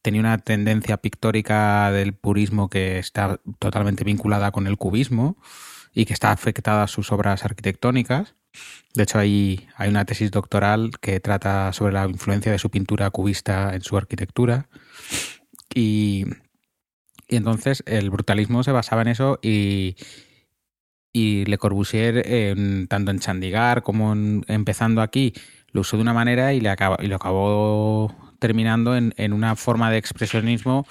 tenía 0.03 0.21
una 0.21 0.39
tendencia 0.39 0.97
pictórica 0.97 1.93
del 1.93 2.15
purismo 2.15 2.69
que 2.69 2.99
está 2.99 3.41
totalmente 3.59 4.05
vinculada 4.05 4.51
con 4.51 4.67
el 4.67 4.79
cubismo 4.79 5.37
y 5.93 6.07
que 6.07 6.15
está 6.15 6.33
afectada 6.33 6.85
a 6.85 6.89
sus 6.89 7.13
obras 7.13 7.45
arquitectónicas. 7.45 8.35
De 8.95 9.03
hecho, 9.05 9.19
hay, 9.19 9.67
hay 9.77 9.91
una 9.91 10.05
tesis 10.05 10.31
doctoral 10.31 10.91
que 11.01 11.21
trata 11.21 11.73
sobre 11.73 11.93
la 11.93 12.07
influencia 12.09 12.51
de 12.53 12.59
su 12.59 12.71
pintura 12.71 13.11
cubista 13.11 13.75
en 13.75 13.83
su 13.83 13.97
arquitectura. 13.97 14.69
Y, 15.75 16.25
y 17.29 17.37
entonces 17.37 17.83
el 17.87 18.11
brutalismo 18.11 18.63
se 18.65 18.73
basaba 18.73 19.03
en 19.03 19.09
eso 19.09 19.39
y, 19.43 19.97
y 21.13 21.45
Le 21.45 21.59
Corbusier, 21.59 22.25
tanto 22.89 23.11
en 23.11 23.19
Chandigarh 23.19 23.83
como 23.83 24.13
en- 24.13 24.45
empezando 24.49 25.03
aquí, 25.03 25.33
lo 25.73 25.83
usó 25.83 25.97
de 25.97 26.03
una 26.03 26.15
manera 26.15 26.53
y, 26.55 26.61
le 26.61 26.71
acaba- 26.71 26.99
y 27.03 27.07
lo 27.09 27.17
acabó 27.17 28.15
terminando 28.39 28.97
en, 28.97 29.15
en 29.17 29.33
una 29.33 29.57
forma 29.57 29.91
de 29.91 29.99
expresionismo 29.99 30.87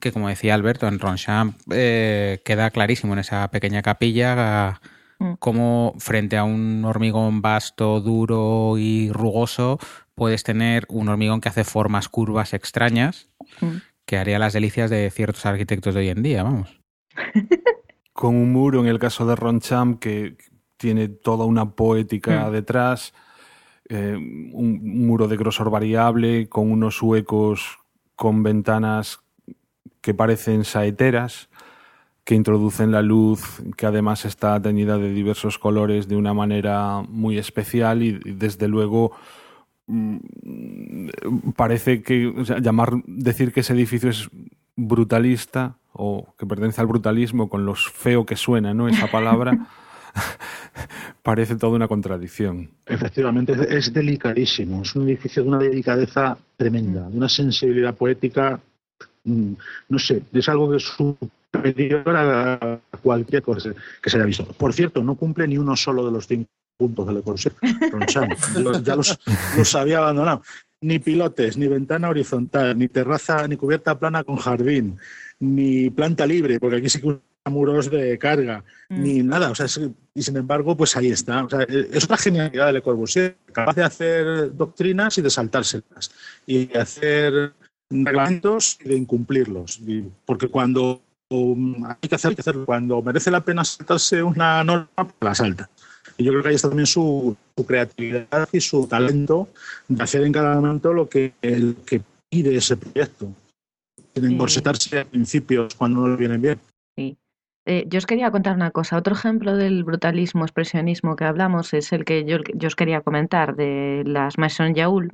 que, 0.00 0.10
como 0.12 0.28
decía 0.28 0.54
Alberto, 0.54 0.88
en 0.88 0.98
Ronchamp 0.98 1.56
eh, 1.70 2.40
queda 2.44 2.70
clarísimo 2.70 3.12
en 3.12 3.20
esa 3.20 3.48
pequeña 3.50 3.82
capilla 3.82 4.80
Mm. 5.22 5.34
como 5.38 5.94
frente 5.98 6.36
a 6.36 6.44
un 6.44 6.84
hormigón 6.84 7.42
vasto, 7.42 8.00
duro 8.00 8.74
y 8.78 9.10
rugoso, 9.12 9.78
puedes 10.14 10.42
tener 10.42 10.84
un 10.88 11.08
hormigón 11.08 11.40
que 11.40 11.48
hace 11.48 11.64
formas 11.64 12.08
curvas 12.08 12.54
extrañas 12.54 13.28
Mm. 13.60 13.76
que 14.04 14.16
haría 14.18 14.38
las 14.38 14.52
delicias 14.52 14.90
de 14.90 15.10
ciertos 15.10 15.46
arquitectos 15.46 15.94
de 15.94 16.00
hoy 16.00 16.08
en 16.08 16.22
día, 16.22 16.42
vamos. 16.42 16.80
con 18.12 18.34
un 18.36 18.52
muro, 18.52 18.80
en 18.80 18.86
el 18.88 18.98
caso 18.98 19.24
de 19.26 19.36
Ronchamp, 19.36 19.98
que 20.00 20.36
tiene 20.76 21.08
toda 21.08 21.44
una 21.44 21.70
poética 21.70 22.48
Mm. 22.48 22.52
detrás, 22.52 23.14
eh, 23.88 24.16
un 24.16 24.80
muro 25.06 25.28
de 25.28 25.36
grosor 25.36 25.70
variable, 25.70 26.48
con 26.48 26.70
unos 26.70 27.00
huecos 27.02 27.78
con 28.16 28.42
ventanas 28.42 29.20
que 30.00 30.14
parecen 30.14 30.64
saeteras, 30.64 31.48
que 32.24 32.34
introducen 32.34 32.92
la 32.92 33.02
luz, 33.02 33.62
que 33.76 33.86
además 33.86 34.24
está 34.24 34.60
teñida 34.62 34.96
de 34.98 35.12
diversos 35.12 35.58
colores 35.58 36.06
de 36.08 36.16
una 36.16 36.32
manera 36.34 37.02
muy 37.08 37.36
especial 37.38 38.02
y, 38.02 38.12
desde 38.24 38.68
luego 38.68 39.12
mm, 39.86 40.16
parece 41.56 42.02
que 42.02 42.32
llamar 42.62 42.92
decir 43.06 43.52
que 43.52 43.60
ese 43.60 43.72
edificio 43.72 44.08
es 44.10 44.28
brutalista 44.76 45.76
o 45.92 46.34
que 46.38 46.46
pertenece 46.46 46.80
al 46.80 46.86
brutalismo 46.86 47.48
con 47.48 47.66
lo 47.66 47.74
feo 47.74 48.24
que 48.24 48.36
suena, 48.36 48.72
¿no? 48.72 48.88
Esa 48.88 49.08
palabra 49.10 49.66
parece 51.22 51.56
toda 51.56 51.74
una 51.76 51.88
contradicción. 51.88 52.70
Efectivamente, 52.86 53.54
es- 53.68 53.92
delicadísimo. 53.92 54.82
Es 54.82 54.94
un 54.94 55.08
edificio 55.08 55.42
de 55.42 55.48
una 55.48 55.58
delicadeza 55.58 56.38
tremenda, 56.56 57.08
de 57.10 57.16
una 57.16 57.28
sensibilidad 57.28 57.94
poética, 57.94 58.60
no 59.24 59.98
sé, 59.98 60.22
es 60.32 60.48
algo 60.48 60.70
que 60.70 60.76
es 60.78 60.84
superior 60.84 62.04
a 62.16 62.78
cualquier 63.02 63.42
cosa 63.42 63.72
que 64.00 64.10
se 64.10 64.16
haya 64.16 64.26
visto. 64.26 64.44
Por 64.44 64.72
cierto, 64.72 65.02
no 65.02 65.14
cumple 65.14 65.46
ni 65.46 65.58
uno 65.58 65.76
solo 65.76 66.04
de 66.06 66.12
los 66.12 66.26
cinco 66.26 66.48
puntos 66.76 67.06
de 67.06 67.12
Le 67.14 67.22
Corbusier. 67.22 67.54
Ronchamp. 67.92 68.32
Los- 68.56 68.82
ya 68.84 68.96
los, 68.96 69.18
los 69.56 69.74
había 69.74 69.98
abandonado. 69.98 70.42
Ni 70.80 70.98
pilotes, 70.98 71.56
ni 71.56 71.68
ventana 71.68 72.08
horizontal, 72.08 72.76
ni 72.76 72.88
terraza, 72.88 73.46
ni 73.46 73.56
cubierta 73.56 73.96
plana 73.98 74.24
con 74.24 74.36
jardín, 74.36 74.98
ni 75.38 75.90
planta 75.90 76.26
libre, 76.26 76.58
porque 76.58 76.76
aquí 76.78 76.88
sí 76.88 77.00
que 77.00 77.18
muros 77.48 77.90
de 77.90 78.18
carga, 78.18 78.64
ni 78.88 79.22
nada. 79.22 79.50
O 79.50 79.54
sea, 79.54 79.66
es- 79.66 79.80
y 80.14 80.22
sin 80.22 80.36
embargo, 80.36 80.76
pues 80.76 80.96
ahí 80.96 81.08
está. 81.12 81.44
O 81.44 81.48
sea, 81.48 81.62
es 81.62 82.04
otra 82.04 82.16
genialidad 82.16 82.66
de 82.66 82.72
Le 82.72 82.82
Corbusier, 82.82 83.36
capaz 83.52 83.74
de 83.76 83.84
hacer 83.84 84.56
doctrinas 84.56 85.16
y 85.18 85.22
de 85.22 85.30
saltárselas, 85.30 86.10
y 86.46 86.66
de 86.66 86.78
hacer 86.80 87.52
reglamentos 88.04 88.78
y 88.84 88.88
de 88.88 88.96
incumplirlos. 88.96 89.80
Y- 89.86 90.04
porque 90.24 90.48
cuando 90.48 91.00
um, 91.30 91.84
hay 91.84 92.08
que 92.08 92.14
hacer, 92.14 92.30
hay 92.30 92.34
que 92.34 92.40
hacerlo. 92.40 92.64
Cuando 92.66 93.02
merece 93.02 93.30
la 93.30 93.40
pena 93.40 93.64
saltarse 93.64 94.22
una 94.22 94.64
norma, 94.64 94.88
pues 94.96 95.14
la 95.20 95.34
salta. 95.34 95.70
Y 96.18 96.24
yo 96.24 96.32
creo 96.32 96.42
que 96.42 96.48
ahí 96.50 96.54
está 96.54 96.68
también 96.68 96.86
su, 96.86 97.36
su 97.56 97.66
creatividad 97.66 98.48
y 98.52 98.60
su 98.60 98.86
talento 98.86 99.48
de 99.88 100.02
hacer 100.02 100.24
en 100.24 100.32
cada 100.32 100.54
momento 100.56 100.92
lo 100.92 101.08
que, 101.08 101.32
el 101.40 101.76
que 101.86 102.02
pide 102.28 102.56
ese 102.56 102.76
proyecto. 102.76 103.28
Sin 104.14 104.32
encorsetarse 104.32 105.00
a 105.00 105.04
principios 105.06 105.74
cuando 105.74 106.00
no 106.00 106.08
le 106.08 106.16
vienen 106.16 106.42
bien. 106.42 106.58
Sí. 106.96 107.16
Eh, 107.64 107.86
yo 107.88 107.98
os 107.98 108.06
quería 108.06 108.30
contar 108.30 108.56
una 108.56 108.72
cosa. 108.72 108.98
Otro 108.98 109.14
ejemplo 109.14 109.56
del 109.56 109.84
brutalismo, 109.84 110.44
expresionismo 110.44 111.16
que 111.16 111.24
hablamos 111.24 111.72
es 111.72 111.92
el 111.92 112.04
que 112.04 112.24
yo, 112.24 112.38
yo 112.54 112.66
os 112.66 112.76
quería 112.76 113.00
comentar 113.00 113.56
de 113.56 114.02
las 114.04 114.36
Maison 114.36 114.74
Yaoul, 114.74 115.12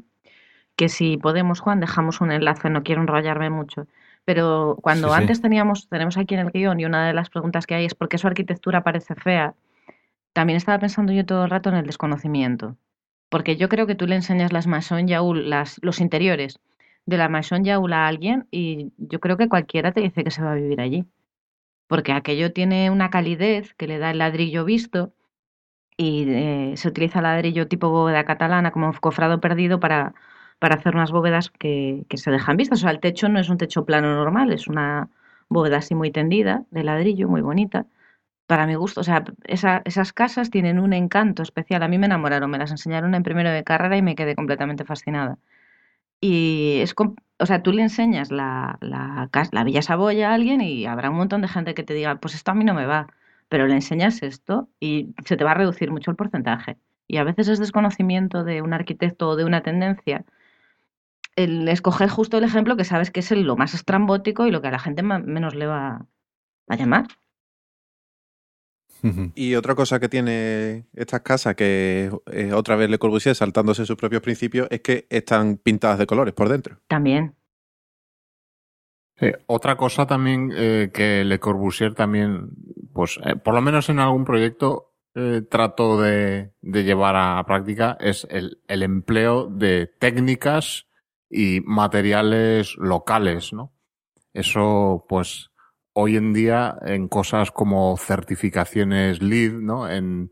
que 0.78 0.88
si 0.88 1.18
podemos, 1.18 1.60
Juan, 1.60 1.80
dejamos 1.80 2.22
un 2.22 2.32
enlace, 2.32 2.70
no 2.70 2.84
quiero 2.84 3.02
enrollarme 3.02 3.50
mucho. 3.50 3.88
Pero 4.24 4.78
cuando 4.82 5.08
Sí, 5.08 5.14
sí. 5.16 5.20
antes 5.22 5.42
teníamos, 5.42 5.88
tenemos 5.88 6.16
aquí 6.18 6.34
en 6.34 6.40
el 6.40 6.52
guion 6.52 6.80
y 6.80 6.86
una 6.86 7.06
de 7.08 7.14
las 7.14 7.30
preguntas 7.30 7.66
que 7.66 7.74
hay 7.74 7.84
es 7.86 7.94
por 7.94 8.08
qué 8.08 8.18
su 8.18 8.28
arquitectura 8.28 8.84
parece 8.84 9.14
fea, 9.16 9.54
también 10.32 10.56
estaba 10.56 10.78
pensando 10.78 11.12
yo 11.12 11.26
todo 11.26 11.44
el 11.44 11.50
rato 11.50 11.68
en 11.70 11.76
el 11.76 11.86
desconocimiento. 11.86 12.76
Porque 13.30 13.56
yo 13.56 13.68
creo 13.68 13.86
que 13.86 13.96
tú 13.96 14.06
le 14.06 14.16
enseñas 14.16 14.52
las 14.52 14.66
Maison 14.68 15.06
Yaoul, 15.08 15.50
las, 15.50 15.78
los 15.82 16.00
interiores 16.00 16.60
de 17.06 17.16
la 17.18 17.28
Maison 17.28 17.64
Yaoul 17.64 17.92
a 17.92 18.06
alguien 18.06 18.46
y 18.50 18.92
yo 18.98 19.20
creo 19.20 19.36
que 19.36 19.48
cualquiera 19.48 19.92
te 19.92 20.00
dice 20.00 20.24
que 20.24 20.30
se 20.30 20.42
va 20.42 20.52
a 20.52 20.56
vivir 20.56 20.80
allí 20.80 21.06
porque 21.88 22.12
aquello 22.12 22.52
tiene 22.52 22.90
una 22.90 23.10
calidez 23.10 23.74
que 23.74 23.88
le 23.88 23.98
da 23.98 24.10
el 24.10 24.18
ladrillo 24.18 24.64
visto 24.64 25.12
y 25.96 26.26
eh, 26.28 26.74
se 26.76 26.88
utiliza 26.88 27.22
ladrillo 27.22 27.68
tipo 27.68 27.90
bóveda 27.90 28.24
catalana 28.24 28.70
como 28.70 28.92
cofrado 29.00 29.40
perdido 29.40 29.80
para, 29.80 30.14
para 30.58 30.76
hacer 30.76 30.94
unas 30.94 31.12
bóvedas 31.12 31.50
que, 31.50 32.04
que 32.08 32.16
se 32.18 32.30
dejan 32.30 32.56
vistas. 32.56 32.80
O 32.80 32.82
sea, 32.82 32.90
el 32.90 33.00
techo 33.00 33.28
no 33.28 33.38
es 33.40 33.48
un 33.48 33.58
techo 33.58 33.84
plano 33.84 34.14
normal, 34.14 34.52
es 34.52 34.68
una 34.68 35.08
bóveda 35.48 35.78
así 35.78 35.94
muy 35.94 36.10
tendida 36.10 36.64
de 36.70 36.84
ladrillo, 36.84 37.28
muy 37.28 37.40
bonita. 37.42 37.86
Para 38.46 38.66
mi 38.66 38.74
gusto, 38.76 39.00
o 39.02 39.04
sea, 39.04 39.24
esa- 39.44 39.82
esas 39.84 40.12
casas 40.12 40.50
tienen 40.50 40.78
un 40.80 40.92
encanto 40.94 41.42
especial. 41.42 41.82
A 41.82 41.88
mí 41.88 41.98
me 41.98 42.06
enamoraron, 42.06 42.50
me 42.50 42.58
las 42.58 42.70
enseñaron 42.72 43.14
en 43.14 43.22
primero 43.24 43.50
de 43.50 43.64
carrera 43.64 43.96
y 43.96 44.02
me 44.02 44.14
quedé 44.16 44.34
completamente 44.36 44.84
fascinada. 44.84 45.38
Y 46.20 46.80
es, 46.82 46.94
o 47.38 47.46
sea, 47.46 47.62
tú 47.62 47.72
le 47.72 47.82
enseñas 47.82 48.30
la, 48.32 48.78
la, 48.80 49.30
la 49.52 49.64
Villa 49.64 49.82
Saboya 49.82 50.30
a 50.30 50.34
alguien 50.34 50.60
y 50.60 50.86
habrá 50.86 51.10
un 51.10 51.16
montón 51.16 51.42
de 51.42 51.48
gente 51.48 51.74
que 51.74 51.84
te 51.84 51.94
diga, 51.94 52.16
pues 52.16 52.34
esto 52.34 52.50
a 52.50 52.54
mí 52.54 52.64
no 52.64 52.74
me 52.74 52.86
va, 52.86 53.08
pero 53.48 53.66
le 53.66 53.74
enseñas 53.74 54.22
esto 54.22 54.68
y 54.80 55.14
se 55.24 55.36
te 55.36 55.44
va 55.44 55.52
a 55.52 55.54
reducir 55.54 55.90
mucho 55.92 56.10
el 56.10 56.16
porcentaje. 56.16 56.78
Y 57.06 57.18
a 57.18 57.24
veces 57.24 57.48
es 57.48 57.58
desconocimiento 57.60 58.44
de 58.44 58.62
un 58.62 58.72
arquitecto 58.74 59.28
o 59.30 59.36
de 59.36 59.44
una 59.44 59.62
tendencia 59.62 60.24
el 61.44 61.68
escoger 61.68 62.08
justo 62.08 62.36
el 62.38 62.44
ejemplo 62.44 62.76
que 62.76 62.84
sabes 62.84 63.10
que 63.10 63.20
es 63.20 63.30
el- 63.32 63.42
lo 63.44 63.56
más 63.56 63.74
estrambótico 63.74 64.46
y 64.46 64.50
lo 64.50 64.60
que 64.60 64.68
a 64.68 64.72
la 64.72 64.78
gente 64.78 65.02
menos 65.02 65.54
le 65.54 65.66
va 65.66 66.06
a 66.68 66.76
llamar. 66.76 67.06
Y 69.36 69.54
otra 69.54 69.76
cosa 69.76 70.00
que 70.00 70.08
tiene 70.08 70.86
estas 70.92 71.20
casas, 71.20 71.54
que 71.54 72.10
eh, 72.32 72.52
otra 72.52 72.74
vez 72.74 72.90
Le 72.90 72.98
Corbusier 72.98 73.34
saltándose 73.36 73.86
sus 73.86 73.96
propios 73.96 74.22
principios, 74.22 74.66
es 74.72 74.80
que 74.80 75.06
están 75.08 75.56
pintadas 75.58 75.98
de 76.00 76.06
colores 76.06 76.34
por 76.34 76.48
dentro. 76.48 76.78
También. 76.88 77.36
Sí, 79.20 79.30
otra 79.46 79.76
cosa 79.76 80.06
también 80.06 80.50
eh, 80.52 80.90
que 80.92 81.24
Le 81.24 81.38
Corbusier 81.38 81.94
también, 81.94 82.50
pues 82.92 83.20
eh, 83.24 83.36
por 83.36 83.54
lo 83.54 83.60
menos 83.60 83.88
en 83.88 84.00
algún 84.00 84.24
proyecto 84.24 84.94
eh, 85.14 85.42
trato 85.48 86.00
de, 86.00 86.52
de 86.60 86.82
llevar 86.84 87.14
a 87.16 87.44
práctica 87.46 87.96
es 88.00 88.26
el, 88.30 88.60
el 88.66 88.82
empleo 88.82 89.46
de 89.46 89.86
técnicas 89.86 90.87
y 91.30 91.60
materiales 91.64 92.76
locales, 92.78 93.52
¿no? 93.52 93.72
Eso, 94.32 95.04
pues, 95.08 95.50
hoy 95.92 96.16
en 96.16 96.32
día 96.32 96.76
en 96.82 97.08
cosas 97.08 97.50
como 97.50 97.96
certificaciones 97.96 99.22
LEED, 99.22 99.54
¿no? 99.54 99.88
En, 99.88 100.30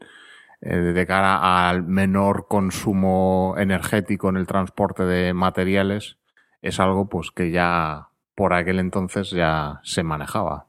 eh, 0.60 0.76
de 0.76 1.06
cara 1.06 1.68
al 1.68 1.82
menor 1.84 2.46
consumo 2.48 3.54
energético 3.58 4.28
en 4.30 4.36
el 4.36 4.46
transporte 4.46 5.04
de 5.04 5.34
materiales, 5.34 6.18
es 6.62 6.80
algo 6.80 7.08
pues 7.08 7.30
que 7.30 7.50
ya 7.50 8.08
por 8.34 8.52
aquel 8.54 8.78
entonces 8.80 9.30
ya 9.30 9.80
se 9.84 10.02
manejaba. 10.02 10.68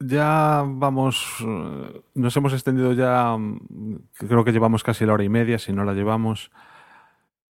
Ya 0.00 0.64
vamos, 0.66 1.36
eh, 1.40 2.02
nos 2.14 2.36
hemos 2.36 2.52
extendido 2.52 2.92
ya, 2.92 3.36
mm, 3.36 4.08
creo 4.18 4.44
que 4.44 4.52
llevamos 4.52 4.82
casi 4.82 5.06
la 5.06 5.14
hora 5.14 5.24
y 5.24 5.28
media, 5.28 5.58
si 5.58 5.72
no 5.72 5.84
la 5.84 5.94
llevamos. 5.94 6.50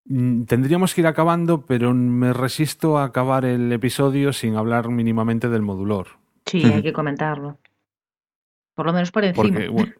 Mm, 0.06 0.44
Tendríamos 0.44 0.94
que 0.94 1.00
ir 1.00 1.06
acabando, 1.06 1.64
pero 1.66 1.94
me 1.94 2.32
resisto 2.32 2.98
a 2.98 3.04
acabar 3.04 3.44
el 3.44 3.72
episodio 3.72 4.32
sin 4.32 4.56
hablar 4.56 4.88
mínimamente 4.88 5.48
del 5.48 5.62
modulor. 5.62 6.08
Sí, 6.46 6.62
hay 6.62 6.82
que 6.82 6.92
comentarlo. 6.92 7.58
Por 8.74 8.86
lo 8.86 8.92
menos 8.92 9.12
por 9.12 9.24
encima. 9.24 9.44
Porque, 9.44 9.68
bueno, 9.68 9.92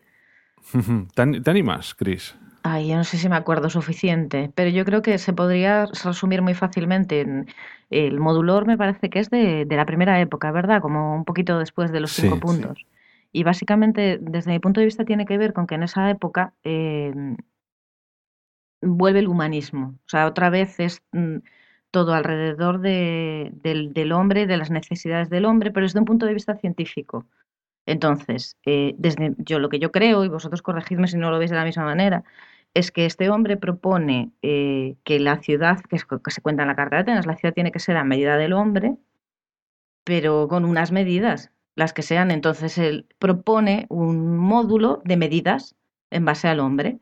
¿te, 1.15 1.23
an- 1.23 1.43
te 1.43 1.51
animas, 1.51 1.95
Chris? 1.95 2.37
Ay, 2.63 2.89
yo 2.89 2.97
no 2.97 3.05
sé 3.05 3.19
si 3.19 3.29
me 3.29 3.37
acuerdo 3.37 3.69
suficiente, 3.69 4.51
pero 4.55 4.71
yo 4.71 4.85
creo 4.87 5.03
que 5.03 5.19
se 5.19 5.35
podría 5.35 5.87
resumir 6.03 6.41
muy 6.41 6.55
fácilmente 6.55 7.21
en 7.21 7.47
el 7.91 8.19
modulor 8.21 8.67
me 8.67 8.79
parece 8.79 9.11
que 9.11 9.21
es 9.21 9.29
de, 9.29 9.67
de 9.67 9.77
la 9.77 9.85
primera 9.85 10.19
época, 10.21 10.51
¿verdad? 10.51 10.81
Como 10.81 11.15
un 11.15 11.25
poquito 11.27 11.59
después 11.59 11.93
de 11.93 12.01
los 12.01 12.13
Sí, 12.13 12.23
cinco 12.23 12.37
sí. 12.37 12.41
puntos. 12.41 12.87
Y 13.33 13.43
básicamente, 13.45 14.19
desde 14.21 14.51
mi 14.53 14.61
punto 14.61 14.81
de 14.81 14.87
vista, 14.87 15.05
tiene 15.05 15.27
que 15.27 15.37
ver 15.37 15.53
con 15.53 15.67
que 15.67 15.75
en 15.75 15.83
esa 15.83 16.09
época 16.09 16.55
eh, 16.65 17.13
vuelve 18.85 19.21
el 19.21 19.29
humanismo. 19.29 19.95
O 20.07 20.09
sea, 20.09 20.27
otra 20.27 20.51
vez 20.51 20.79
es 20.81 21.03
mm, 21.13 21.39
todo 21.91 22.15
alrededor 22.15 22.81
de- 22.81 23.51
del, 23.55 24.13
hombre, 24.13 24.47
de 24.47 24.57
las 24.57 24.71
necesidades 24.71 25.31
del 25.31 25.45
hombre, 25.47 25.71
pero 25.73 25.85
desde 25.87 25.99
un 26.01 26.05
punto 26.07 26.27
de 26.27 26.35
vista 26.35 26.57
científico. 26.57 27.27
Entonces, 27.87 28.57
eh, 28.67 28.95
desde 28.99 29.35
yo 29.39 29.59
lo 29.59 29.69
que 29.69 29.79
yo 29.79 29.93
creo, 29.93 30.25
y 30.25 30.29
vosotros 30.29 30.63
corregidme 30.63 31.09
si 31.09 31.17
no 31.19 31.31
lo 31.31 31.39
veis 31.39 31.51
de 31.51 31.57
la 31.59 31.65
misma 31.65 31.85
manera, 31.85 32.25
es 32.75 32.91
que 32.93 33.07
este 33.07 33.31
hombre 33.31 33.57
propone 33.57 34.33
eh, 34.43 34.97
que 35.05 35.21
la 35.21 35.39
ciudad, 35.39 35.81
que, 35.83 35.97
es- 35.97 36.07
que 36.07 36.31
se 36.31 36.41
cuenta 36.43 36.63
en 36.63 36.69
la 36.69 36.77
Carta 36.77 36.97
de 36.97 37.03
Atenas, 37.03 37.27
la 37.27 37.37
ciudad 37.37 37.55
tiene 37.55 37.73
que 37.73 37.79
ser 37.81 37.97
a 37.97 38.05
medida 38.05 38.37
del 38.37 38.53
hombre, 38.55 38.97
pero 40.05 40.49
con 40.49 40.65
unas 40.65 40.93
medidas, 40.93 41.51
las 41.77 41.93
que 41.93 42.03
sean. 42.03 42.31
Entonces, 42.31 42.79
él 42.79 43.07
propone 43.19 43.87
un 43.89 44.37
módulo 44.37 45.01
de 45.05 45.17
medidas 45.17 45.75
en 46.11 46.25
base 46.25 46.49
al 46.49 46.61
hombre. 46.61 46.99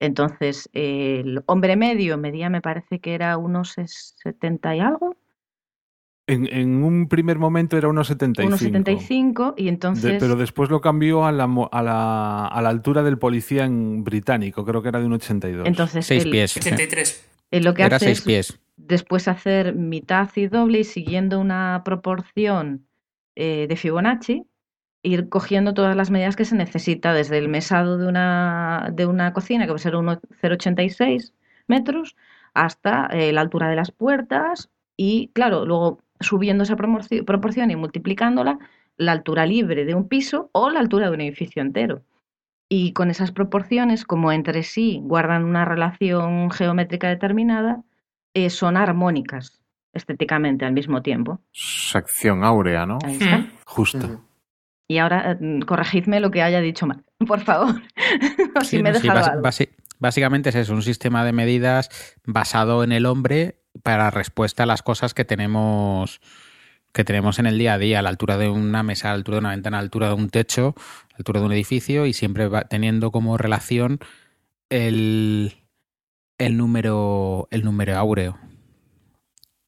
Entonces, 0.00 0.68
eh, 0.72 1.20
el 1.24 1.42
hombre 1.46 1.76
medio 1.76 2.16
medía, 2.18 2.48
me 2.50 2.60
parece 2.62 2.98
que 3.00 3.14
era 3.14 3.36
unos 3.36 3.74
70 3.74 4.74
y 4.76 4.80
algo, 4.80 5.14
En, 6.26 6.46
en 6.52 6.82
un 6.84 7.08
primer 7.08 7.38
momento 7.38 7.76
era 7.76 7.88
unos 7.88 8.06
75. 8.06 8.46
unos 8.46 8.60
75, 8.60 9.54
y 9.56 9.64
De- 9.64 9.68
entonces... 9.70 10.16
pero 10.20 10.36
después 10.36 10.70
lo 10.70 10.80
cambió 10.80 11.26
a 11.26 11.32
la, 11.32 11.46
mo- 11.46 11.68
a, 11.72 11.82
la, 11.82 12.46
a 12.46 12.62
la 12.62 12.68
altura 12.68 13.02
del 13.02 13.18
policía 13.18 13.64
en 13.64 14.04
británico, 14.04 14.64
creo 14.64 14.80
que 14.80 14.88
era 14.88 15.00
de 15.00 15.06
un 15.06 15.12
82. 15.14 15.66
Entonces, 15.66 16.06
Seis 16.06 16.24
el- 16.24 16.30
pies. 16.30 16.52
sí. 16.52 16.60
83. 16.60 17.28
eh, 17.50 17.60
lo 17.60 17.74
que 17.74 17.82
Era 17.82 17.96
hace 17.96 18.06
seis 18.06 18.18
es 18.20 18.24
pies. 18.24 18.60
después 18.76 19.26
hacer 19.28 19.74
mitad 19.74 20.30
y 20.36 20.46
doble 20.46 20.80
y 20.80 20.84
siguiendo 20.84 21.40
una 21.40 21.82
proporción 21.84 22.86
eh, 23.34 23.66
de 23.68 23.76
Fibonacci, 23.76 24.44
ir 25.02 25.28
cogiendo 25.28 25.74
todas 25.74 25.96
las 25.96 26.10
medidas 26.10 26.36
que 26.36 26.44
se 26.44 26.56
necesita, 26.56 27.12
desde 27.12 27.38
el 27.38 27.48
mesado 27.48 27.98
de 27.98 28.06
una, 28.06 28.90
de 28.92 29.06
una 29.06 29.32
cocina, 29.32 29.64
que 29.64 29.72
puede 29.72 29.82
ser 29.82 29.96
un 29.96 30.06
0,86 30.06 31.32
metros, 31.66 32.16
hasta 32.54 33.06
eh, 33.06 33.32
la 33.32 33.40
altura 33.40 33.68
de 33.68 33.76
las 33.76 33.92
puertas 33.92 34.70
y, 34.96 35.30
claro, 35.32 35.64
luego 35.64 36.00
subiendo 36.20 36.64
esa 36.64 36.76
proporción 36.76 37.70
y 37.70 37.76
multiplicándola, 37.76 38.58
la 38.96 39.12
altura 39.12 39.46
libre 39.46 39.84
de 39.86 39.94
un 39.94 40.08
piso 40.08 40.50
o 40.52 40.68
la 40.68 40.80
altura 40.80 41.08
de 41.08 41.14
un 41.14 41.20
edificio 41.22 41.62
entero. 41.62 42.02
Y 42.68 42.92
con 42.92 43.10
esas 43.10 43.32
proporciones, 43.32 44.04
como 44.04 44.30
entre 44.30 44.62
sí 44.62 45.00
guardan 45.02 45.44
una 45.44 45.64
relación 45.64 46.50
geométrica 46.50 47.08
determinada, 47.08 47.82
eh, 48.34 48.50
son 48.50 48.76
armónicas 48.76 49.60
estéticamente 49.92 50.64
al 50.64 50.72
mismo 50.72 51.02
tiempo. 51.02 51.40
Sección 51.50 52.44
áurea, 52.44 52.86
¿no? 52.86 52.98
Ahí 53.04 53.14
está. 53.14 53.46
Justo. 53.64 54.20
Y 54.90 54.98
ahora 54.98 55.38
eh, 55.40 55.60
corregidme 55.68 56.18
lo 56.18 56.32
que 56.32 56.42
haya 56.42 56.60
dicho 56.60 56.84
mal, 56.84 57.04
por 57.24 57.38
favor. 57.42 57.80
o 58.56 58.60
si 58.64 58.78
Sí, 58.78 58.82
me 58.82 58.90
he 58.90 58.94
sí, 58.96 59.08
algo. 59.08 59.40
básicamente 60.00 60.48
es 60.48 60.56
eso, 60.56 60.74
un 60.74 60.82
sistema 60.82 61.24
de 61.24 61.32
medidas 61.32 61.90
basado 62.26 62.82
en 62.82 62.90
el 62.90 63.06
hombre 63.06 63.60
para 63.84 64.10
respuesta 64.10 64.64
a 64.64 64.66
las 64.66 64.82
cosas 64.82 65.14
que 65.14 65.24
tenemos 65.24 66.20
que 66.92 67.04
tenemos 67.04 67.38
en 67.38 67.46
el 67.46 67.56
día 67.56 67.74
a 67.74 67.78
día, 67.78 68.00
a 68.00 68.02
la 68.02 68.08
altura 68.08 68.36
de 68.36 68.48
una 68.48 68.82
mesa, 68.82 69.10
a 69.10 69.12
la 69.12 69.18
altura 69.18 69.36
de 69.36 69.40
una 69.42 69.50
ventana, 69.50 69.78
a 69.78 69.80
la 69.80 69.84
altura 69.84 70.08
de 70.08 70.14
un 70.14 70.28
techo, 70.28 70.74
a 70.76 71.10
la 71.12 71.16
altura 71.18 71.38
de 71.38 71.46
un 71.46 71.52
edificio 71.52 72.06
y 72.06 72.12
siempre 72.12 72.48
va 72.48 72.62
teniendo 72.62 73.12
como 73.12 73.38
relación 73.38 74.00
el, 74.70 75.54
el 76.38 76.56
número 76.56 77.46
el 77.52 77.62
número 77.62 77.96
áureo. 77.96 78.38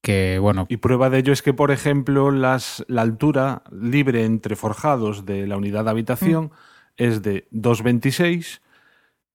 Que 0.03 0.39
bueno, 0.41 0.67
Y 0.69 0.79
prueba 0.79 1.11
de 1.11 1.19
ello 1.19 1.33
es 1.33 1.43
que, 1.43 1.55
por 1.55 1.71
ejemplo, 1.71 2.33
las, 2.33 2.85
la 2.89 3.03
altura 3.03 3.63
libre 3.71 4.25
entre 4.25 4.57
forjados 4.57 5.25
de 5.25 5.47
la 5.47 5.57
unidad 5.57 5.85
de 5.85 5.91
habitación 5.91 6.51
es 6.97 7.23
de 7.23 7.47
2,26, 7.53 8.61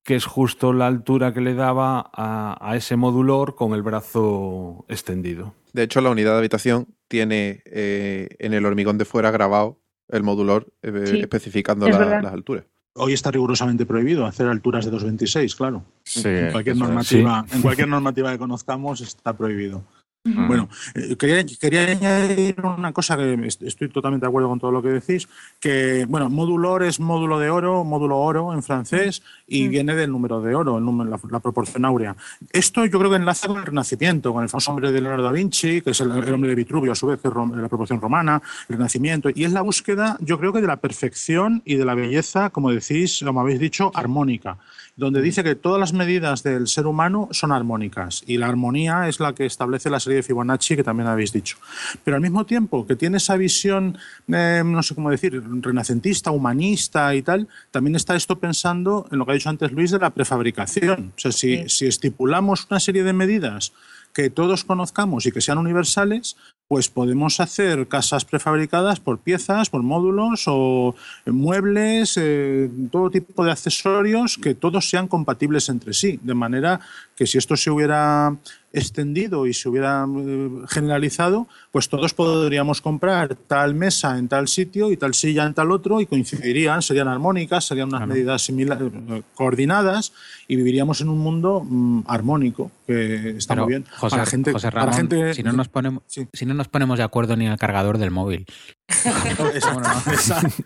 que 0.03 0.15
es 0.15 0.25
justo 0.25 0.73
la 0.73 0.87
altura 0.87 1.33
que 1.33 1.39
le 1.39 1.53
daba 1.53 2.09
a, 2.13 2.57
a 2.59 2.75
ese 2.75 2.97
modulor 2.97 3.55
con 3.55 3.73
el 3.73 3.81
brazo 3.81 4.85
extendido. 4.89 5.53
De 5.71 5.83
hecho, 5.83 6.01
la 6.01 6.09
unidad 6.09 6.33
de 6.33 6.39
habitación 6.39 6.87
tiene 7.07 7.61
eh, 7.65 8.27
en 8.39 8.53
el 8.53 8.65
hormigón 8.65 8.97
de 8.97 9.05
fuera 9.05 9.31
grabado 9.31 9.79
el 10.09 10.23
modulor 10.23 10.67
eh, 10.81 11.03
Sí, 11.05 11.19
especificando 11.21 11.87
es 11.87 11.93
la- 11.93 11.99
verdad. 11.99 12.21
las 12.23 12.33
alturas. 12.33 12.65
Hoy 12.99 13.13
está 13.13 13.29
rigurosamente 13.29 13.85
prohibido 13.85 14.25
hacer 14.25 14.47
alturas 14.47 14.83
de 14.83 14.91
2,26, 14.91 15.55
claro. 15.55 15.83
Sí, 16.03 16.27
en, 16.27 16.51
cualquier 16.51 16.75
en 16.75 17.61
cualquier 17.61 17.87
normativa 17.87 18.31
que 18.31 18.39
conozcamos 18.39 19.01
está 19.01 19.37
prohibido. 19.37 19.83
Mm. 20.23 20.47
Bueno, 20.47 20.67
eh, 20.95 21.15
quería, 21.15 21.45
quería 21.59 21.83
añadir 21.85 22.55
una 22.61 22.91
cosa 22.91 23.15
que 23.15 23.33
est- 23.45 23.61
estoy 23.63 23.87
totalmente 23.87 24.25
de 24.25 24.27
acuerdo 24.29 24.49
con 24.49 24.59
todo 24.59 24.71
lo 24.73 24.81
que 24.81 24.89
decís, 24.89 25.29
que, 25.61 26.05
bueno, 26.09 26.29
modulor 26.29 26.83
es 26.83 26.99
módulo 26.99 27.39
de 27.39 27.49
oro, 27.49 27.85
módulo 27.85 28.17
oro 28.17 28.53
en 28.53 28.61
francés, 28.61 29.23
y 29.47 29.69
viene 29.69 29.95
del 29.95 30.11
número 30.11 30.41
de 30.41 30.53
oro, 30.53 30.77
el 30.79 30.83
número, 30.83 31.09
la, 31.09 31.19
la 31.31 31.39
proporción 31.39 31.85
áurea. 31.85 32.15
Esto 32.51 32.85
yo 32.85 32.99
creo 32.99 33.09
que 33.09 33.15
enlaza 33.15 33.47
con 33.47 33.57
el 33.57 33.65
Renacimiento, 33.65 34.33
con 34.33 34.43
el 34.43 34.49
famoso 34.49 34.71
hombre 34.71 34.91
de 34.91 34.99
Leonardo 34.99 35.23
da 35.23 35.31
Vinci, 35.31 35.81
que 35.81 35.91
es 35.91 36.01
el, 36.01 36.11
el 36.11 36.33
hombre 36.33 36.49
de 36.49 36.55
Vitruvio, 36.55 36.91
a 36.91 36.95
su 36.95 37.07
vez, 37.07 37.21
que 37.21 37.29
es 37.29 37.33
la 37.33 37.69
proporción 37.69 38.01
romana, 38.01 38.41
el 38.67 38.75
Renacimiento, 38.75 39.29
y 39.33 39.45
es 39.45 39.53
la 39.53 39.61
búsqueda, 39.61 40.17
yo 40.19 40.37
creo 40.39 40.51
que 40.51 40.59
de 40.59 40.67
la 40.67 40.77
perfección 40.77 41.61
y 41.63 41.75
de 41.75 41.85
la 41.85 41.95
belleza, 41.95 42.49
como 42.49 42.69
decís, 42.71 43.21
como 43.25 43.39
habéis 43.39 43.59
dicho, 43.61 43.91
armónica 43.93 44.57
donde 44.97 45.21
dice 45.21 45.43
que 45.43 45.55
todas 45.55 45.79
las 45.79 45.93
medidas 45.93 46.43
del 46.43 46.67
ser 46.67 46.87
humano 46.87 47.29
son 47.31 47.51
armónicas 47.51 48.23
y 48.27 48.37
la 48.37 48.47
armonía 48.47 49.07
es 49.07 49.19
la 49.19 49.33
que 49.33 49.45
establece 49.45 49.89
la 49.91 49.99
serie 49.99 50.17
de 50.17 50.23
Fibonacci 50.23 50.75
que 50.75 50.83
también 50.83 51.07
habéis 51.07 51.31
dicho. 51.31 51.57
Pero 52.03 52.15
al 52.17 52.21
mismo 52.21 52.45
tiempo 52.45 52.85
que 52.87 52.95
tiene 52.95 53.17
esa 53.17 53.37
visión, 53.37 53.97
eh, 54.27 54.63
no 54.65 54.81
sé 54.83 54.95
cómo 54.95 55.11
decir, 55.11 55.41
renacentista, 55.61 56.31
humanista 56.31 57.13
y 57.15 57.21
tal, 57.21 57.47
también 57.71 57.95
está 57.95 58.15
esto 58.15 58.39
pensando 58.39 59.07
en 59.11 59.19
lo 59.19 59.25
que 59.25 59.31
ha 59.31 59.35
dicho 59.35 59.49
antes 59.49 59.71
Luis 59.71 59.91
de 59.91 59.99
la 59.99 60.09
prefabricación. 60.09 61.13
O 61.15 61.19
sea, 61.19 61.31
si, 61.31 61.57
Sí. 61.57 61.69
si 61.69 61.85
estipulamos 61.85 62.67
una 62.69 62.79
serie 62.79 63.03
de 63.03 63.13
medidas 63.13 63.73
que 64.13 64.29
todos 64.31 64.63
conozcamos 64.63 65.27
y 65.27 65.31
que 65.31 65.41
sean 65.41 65.59
universales, 65.59 66.37
pues 66.67 66.89
podemos 66.89 67.39
hacer 67.39 67.87
casas 67.87 68.25
prefabricadas 68.25 68.99
por 68.99 69.19
piezas, 69.19 69.69
por 69.69 69.83
módulos 69.83 70.43
o 70.47 70.95
muebles, 71.25 72.17
eh, 72.17 72.69
todo 72.91 73.09
tipo 73.09 73.45
de 73.45 73.51
accesorios 73.51 74.37
que 74.37 74.53
todos 74.53 74.89
sean 74.89 75.07
compatibles 75.07 75.69
entre 75.69 75.93
sí, 75.93 76.19
de 76.21 76.33
manera 76.33 76.81
que 77.17 77.25
si 77.27 77.37
esto 77.39 77.57
se 77.57 77.71
hubiera 77.71 78.37
extendido 78.71 79.47
y 79.47 79.53
se 79.55 79.67
hubiera 79.69 80.05
eh, 80.07 80.49
generalizado, 80.67 81.47
pues 81.71 81.89
todos 81.89 82.13
podríamos 82.13 82.79
comprar 82.79 83.33
tal 83.33 83.73
mesa 83.73 84.19
en 84.19 84.27
tal 84.27 84.47
sitio 84.47 84.91
y 84.91 84.97
tal 84.97 85.15
silla 85.15 85.45
en 85.45 85.55
tal 85.55 85.71
otro 85.71 85.99
y 85.99 86.05
coincidirían, 86.05 86.83
serían 86.83 87.07
armónicas, 87.07 87.65
serían 87.65 87.87
unas 87.87 88.07
medidas 88.07 88.43
similares, 88.43 88.91
eh, 89.09 89.23
coordinadas 89.33 90.13
y 90.47 90.57
viviríamos 90.57 91.01
en 91.01 91.09
un 91.09 91.17
mundo 91.17 91.63
mm, 91.67 92.01
armónico, 92.07 92.69
que 92.85 93.31
está 93.31 93.55
Pero, 93.55 93.63
muy 93.65 93.71
bien. 93.73 93.85
José, 93.97 94.15
para 94.15 94.25
gente, 94.27 94.51
José 94.51 94.67
para 94.69 94.81
Ramón, 94.81 94.95
gente- 94.95 95.33
si, 95.33 95.41
no 95.43 95.53
nos 95.53 95.69
ponemos, 95.69 96.03
Sí. 96.05 96.27
si 96.33 96.45
no 96.45 96.53
nos 96.53 96.67
ponemos 96.67 96.99
de 96.99 97.03
acuerdo 97.03 97.35
ni 97.35 97.47
en 97.47 97.53
el 97.53 97.57
cargador 97.57 97.97
del 97.97 98.11
móvil. 98.11 98.45
Exacto. 98.87 99.47
exacto. 100.11 100.63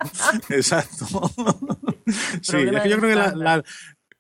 exacto. 0.49 1.31
Sí, 2.41 2.57
es 2.57 2.81
que 2.81 2.89
yo 2.89 2.97
creo 2.97 3.09
que 3.09 3.15
la- 3.37 3.63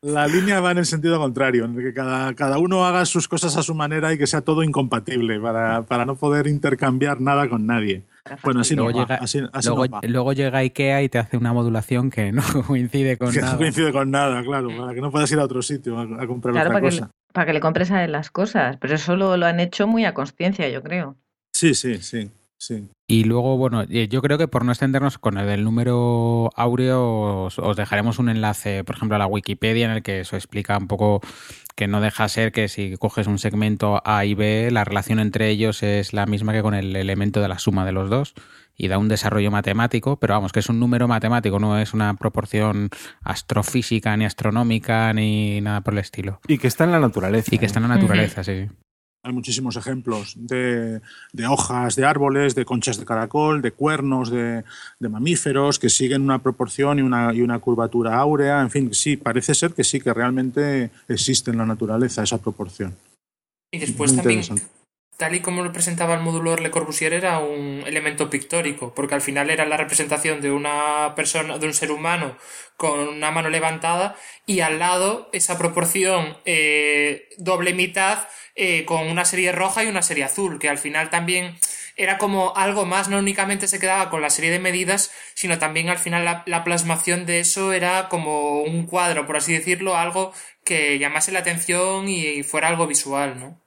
la 0.01 0.27
línea 0.27 0.59
va 0.59 0.71
en 0.71 0.79
el 0.79 0.85
sentido 0.85 1.19
contrario, 1.19 1.65
en 1.65 1.75
el 1.77 1.83
que 1.83 1.93
cada, 1.93 2.33
cada 2.33 2.57
uno 2.57 2.85
haga 2.85 3.05
sus 3.05 3.27
cosas 3.27 3.55
a 3.57 3.63
su 3.63 3.75
manera 3.75 4.11
y 4.13 4.17
que 4.17 4.25
sea 4.27 4.41
todo 4.41 4.63
incompatible 4.63 5.39
para, 5.39 5.83
para 5.83 6.05
no 6.05 6.15
poder 6.15 6.47
intercambiar 6.47 7.21
nada 7.21 7.47
con 7.49 7.65
nadie. 7.67 8.03
Bueno, 8.43 8.61
así 8.61 8.75
no 8.75 8.85
va, 8.85 8.91
llega, 8.91 9.15
así, 9.15 9.41
así 9.51 9.67
luego, 9.67 9.85
no 9.85 9.91
va. 9.91 10.01
luego 10.07 10.33
llega 10.33 10.59
IKEA 10.59 11.01
y 11.03 11.09
te 11.09 11.17
hace 11.19 11.37
una 11.37 11.53
modulación 11.53 12.09
que 12.11 12.31
no 12.31 12.41
coincide 12.67 13.17
con 13.17 13.31
Que 13.31 13.39
no 13.41 13.45
nada. 13.47 13.57
coincide 13.57 13.91
con 13.91 14.11
nada, 14.11 14.43
claro, 14.43 14.69
para 14.77 14.93
que 14.93 15.01
no 15.01 15.11
puedas 15.11 15.31
ir 15.31 15.39
a 15.39 15.43
otro 15.43 15.61
sitio 15.61 15.97
a, 15.97 16.03
a 16.03 16.27
comprar 16.27 16.53
Claro, 16.53 16.69
otra 16.69 16.79
para 16.79 16.81
que, 16.81 16.95
cosa. 16.95 17.05
le- 17.07 17.11
para 17.33 17.45
que 17.47 17.53
le 17.53 17.59
compres 17.59 17.91
a 17.91 18.03
él 18.03 18.11
las 18.11 18.29
cosas. 18.29 18.77
Pero 18.79 18.95
eso 18.95 19.15
lo, 19.15 19.37
lo 19.37 19.45
han 19.45 19.59
hecho 19.59 19.87
muy 19.87 20.05
a 20.05 20.13
conciencia, 20.13 20.67
yo 20.69 20.81
creo. 20.83 21.15
Sí, 21.53 21.73
sí, 21.75 21.97
sí, 22.01 22.29
sí. 22.61 22.89
Y 23.07 23.23
luego, 23.25 23.57
bueno, 23.57 23.83
eh, 23.89 24.07
yo 24.07 24.21
creo 24.21 24.37
que 24.37 24.47
por 24.47 24.63
no 24.63 24.71
extendernos 24.71 25.17
con 25.17 25.37
el 25.37 25.47
del 25.47 25.63
número 25.63 26.49
áureo, 26.55 27.45
os, 27.45 27.59
os 27.59 27.75
dejaremos 27.75 28.19
un 28.19 28.29
enlace, 28.29 28.83
por 28.83 28.95
ejemplo, 28.95 29.15
a 29.15 29.19
la 29.19 29.27
Wikipedia 29.27 29.85
en 29.85 29.91
el 29.91 30.03
que 30.03 30.21
eso 30.21 30.35
explica 30.35 30.77
un 30.77 30.87
poco 30.87 31.21
que 31.75 31.87
no 31.87 32.01
deja 32.01 32.29
ser 32.29 32.51
que 32.51 32.67
si 32.67 32.95
coges 32.97 33.27
un 33.27 33.39
segmento 33.39 34.01
A 34.05 34.25
y 34.25 34.35
B, 34.35 34.69
la 34.71 34.83
relación 34.83 35.19
entre 35.19 35.49
ellos 35.49 35.83
es 35.83 36.13
la 36.13 36.25
misma 36.25 36.53
que 36.53 36.61
con 36.61 36.73
el 36.73 36.95
elemento 36.95 37.41
de 37.41 37.47
la 37.47 37.59
suma 37.59 37.85
de 37.85 37.91
los 37.91 38.09
dos 38.09 38.33
y 38.75 38.87
da 38.87 38.97
un 38.97 39.07
desarrollo 39.07 39.51
matemático, 39.51 40.17
pero 40.17 40.33
vamos, 40.33 40.51
que 40.51 40.59
es 40.59 40.69
un 40.69 40.79
número 40.79 41.07
matemático, 41.07 41.59
no 41.59 41.77
es 41.77 41.93
una 41.93 42.13
proporción 42.15 42.89
astrofísica, 43.21 44.15
ni 44.17 44.25
astronómica, 44.25 45.13
ni 45.13 45.61
nada 45.61 45.81
por 45.81 45.93
el 45.93 45.99
estilo. 45.99 46.39
Y 46.47 46.57
que 46.57 46.67
está 46.67 46.85
en 46.85 46.91
la 46.91 46.99
naturaleza. 46.99 47.53
Y 47.53 47.57
que 47.57 47.65
está 47.65 47.79
en 47.79 47.89
la 47.89 47.95
naturaleza, 47.95 48.43
sí. 48.43 48.67
Hay 49.23 49.33
muchísimos 49.33 49.75
ejemplos 49.75 50.33
de, 50.35 50.99
de 51.31 51.47
hojas 51.47 51.95
de 51.95 52.05
árboles, 52.05 52.55
de 52.55 52.65
conchas 52.65 52.97
de 52.97 53.05
caracol, 53.05 53.61
de 53.61 53.71
cuernos 53.71 54.31
de, 54.31 54.63
de 54.99 55.09
mamíferos 55.09 55.77
que 55.77 55.89
siguen 55.89 56.23
una 56.23 56.39
proporción 56.39 56.97
y 56.97 57.03
una, 57.03 57.31
y 57.31 57.41
una 57.41 57.59
curvatura 57.59 58.17
áurea. 58.17 58.61
En 58.61 58.71
fin, 58.71 58.91
sí, 58.93 59.17
parece 59.17 59.53
ser 59.53 59.73
que 59.73 59.83
sí, 59.83 59.99
que 60.01 60.11
realmente 60.11 60.89
existe 61.07 61.51
en 61.51 61.57
la 61.57 61.67
naturaleza 61.67 62.23
esa 62.23 62.39
proporción. 62.39 62.95
Y 63.71 63.77
después 63.77 64.11
Muy 64.11 64.23
también. 64.23 64.43
Tal 65.21 65.35
y 65.35 65.41
como 65.41 65.61
lo 65.61 65.71
presentaba 65.71 66.15
el 66.15 66.21
módulo 66.21 66.55
Le 66.55 66.71
Corbusier, 66.71 67.13
era 67.13 67.37
un 67.37 67.83
elemento 67.85 68.27
pictórico, 68.27 68.95
porque 68.95 69.13
al 69.13 69.21
final 69.21 69.51
era 69.51 69.65
la 69.65 69.77
representación 69.77 70.41
de 70.41 70.49
una 70.49 71.13
persona, 71.15 71.59
de 71.59 71.67
un 71.67 71.75
ser 71.75 71.91
humano 71.91 72.35
con 72.75 73.07
una 73.07 73.29
mano 73.29 73.51
levantada 73.51 74.15
y 74.47 74.61
al 74.61 74.79
lado 74.79 75.29
esa 75.31 75.59
proporción 75.59 76.37
eh, 76.45 77.29
doble 77.37 77.75
mitad 77.75 78.27
eh, 78.55 78.83
con 78.85 79.07
una 79.09 79.23
serie 79.23 79.51
roja 79.51 79.83
y 79.83 79.87
una 79.89 80.01
serie 80.01 80.23
azul, 80.23 80.57
que 80.57 80.69
al 80.69 80.79
final 80.79 81.11
también 81.11 81.55
era 81.97 82.17
como 82.17 82.55
algo 82.55 82.87
más, 82.87 83.07
no 83.07 83.19
únicamente 83.19 83.67
se 83.67 83.79
quedaba 83.79 84.09
con 84.09 84.23
la 84.23 84.31
serie 84.31 84.49
de 84.49 84.57
medidas, 84.57 85.11
sino 85.35 85.59
también 85.59 85.89
al 85.89 85.99
final 85.99 86.43
la 86.47 86.63
plasmación 86.63 87.27
de 87.27 87.41
eso 87.41 87.73
era 87.73 88.09
como 88.09 88.63
un 88.63 88.87
cuadro, 88.87 89.27
por 89.27 89.37
así 89.37 89.53
decirlo, 89.53 89.95
algo 89.95 90.33
que 90.65 90.97
llamase 90.97 91.31
la 91.31 91.41
atención 91.41 92.09
y 92.09 92.41
fuera 92.41 92.69
algo 92.69 92.87
visual, 92.87 93.39
¿no? 93.39 93.61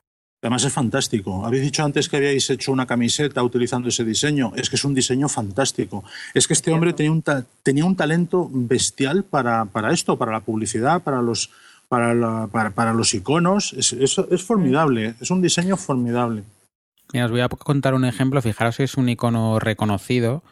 Además 0.44 0.62
es 0.64 0.72
fantástico. 0.74 1.46
Habéis 1.46 1.62
dicho 1.62 1.82
antes 1.82 2.08
que 2.10 2.18
habíais 2.18 2.50
hecho 2.50 2.70
una 2.70 2.84
camiseta 2.86 3.42
utilizando 3.42 3.88
ese 3.88 4.04
diseño. 4.04 4.52
Es 4.56 4.68
que 4.68 4.76
es 4.76 4.84
un 4.84 4.92
diseño 4.94 5.26
fantástico. 5.30 6.04
Es 6.34 6.46
que 6.46 6.52
este 6.52 6.70
hombre 6.70 6.92
tenía 6.92 7.12
un, 7.12 7.22
ta- 7.22 7.46
tenía 7.62 7.86
un 7.86 7.96
talento 7.96 8.50
bestial 8.52 9.24
para, 9.24 9.64
para 9.64 9.90
esto, 9.92 10.18
para 10.18 10.32
la 10.32 10.40
publicidad, 10.40 11.00
para 11.02 11.22
los, 11.22 11.48
para 11.88 12.12
la- 12.12 12.46
para, 12.52 12.72
para 12.72 12.92
los 12.92 13.14
iconos. 13.14 13.72
Es, 13.72 13.94
es- 13.94 14.18
es 14.18 14.42
formidable. 14.42 15.14
Es 15.18 15.30
un 15.30 15.40
diseño 15.40 15.78
formidable. 15.78 16.42
Mira, 17.14 17.24
os 17.24 17.30
voy 17.30 17.40
a 17.40 17.48
contar 17.48 17.94
un 17.94 18.04
ejemplo. 18.04 18.42
Fijaros, 18.42 18.80
es 18.80 18.96
un 18.98 19.08
icono 19.08 19.58
reconocido 19.60 20.42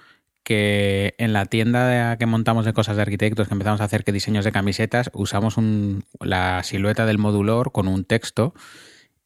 que 0.43 1.15
en 1.19 1.33
la 1.35 1.45
tienda 1.47 2.17
que 2.17 2.27
montamos 2.27 2.65
de 2.65 2.73
cosas 2.73 2.97
de 2.97 3.03
arquitectos, 3.03 3.47
que 3.47 3.55
empezamos 3.55 3.81
a 3.81 3.85
hacer 3.85 4.05
que 4.05 4.13
diseños 4.13 4.45
de 4.47 4.53
camisetas, 4.53 5.11
usamos 5.13 5.57
un- 5.59 6.03
la 6.19 6.63
silueta 6.63 7.05
del 7.05 7.19
modulor 7.19 7.73
con 7.73 7.89
un 7.89 8.05
texto 8.05 8.55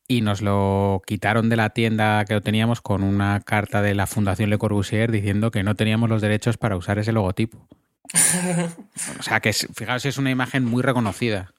y 0.08 0.20
nos 0.20 0.42
lo 0.42 1.02
quitaron 1.06 1.48
de 1.48 1.56
la 1.56 1.70
tienda 1.70 2.24
que 2.24 2.34
lo 2.34 2.40
teníamos 2.40 2.80
con 2.80 3.02
una 3.02 3.40
carta 3.40 3.82
de 3.82 3.94
la 3.94 4.06
Fundación 4.06 4.50
Le 4.50 4.58
Corbusier 4.58 5.10
diciendo 5.10 5.50
que 5.50 5.62
no 5.62 5.74
teníamos 5.74 6.08
los 6.08 6.22
derechos 6.22 6.56
para 6.56 6.76
usar 6.76 6.98
ese 6.98 7.12
logotipo. 7.12 7.68
O 9.18 9.22
sea 9.22 9.40
que, 9.40 9.52
fijaos, 9.52 10.04
es 10.04 10.18
una 10.18 10.30
imagen 10.30 10.64
muy 10.64 10.82
reconocida. 10.82 11.52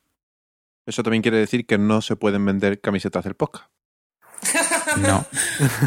Eso 0.85 1.03
también 1.03 1.21
quiere 1.21 1.37
decir 1.37 1.65
que 1.65 1.77
no 1.77 2.01
se 2.01 2.15
pueden 2.15 2.45
vender 2.45 2.79
camisetas 2.79 3.25
del 3.25 3.35
podcast. 3.35 3.65
No, 5.01 5.25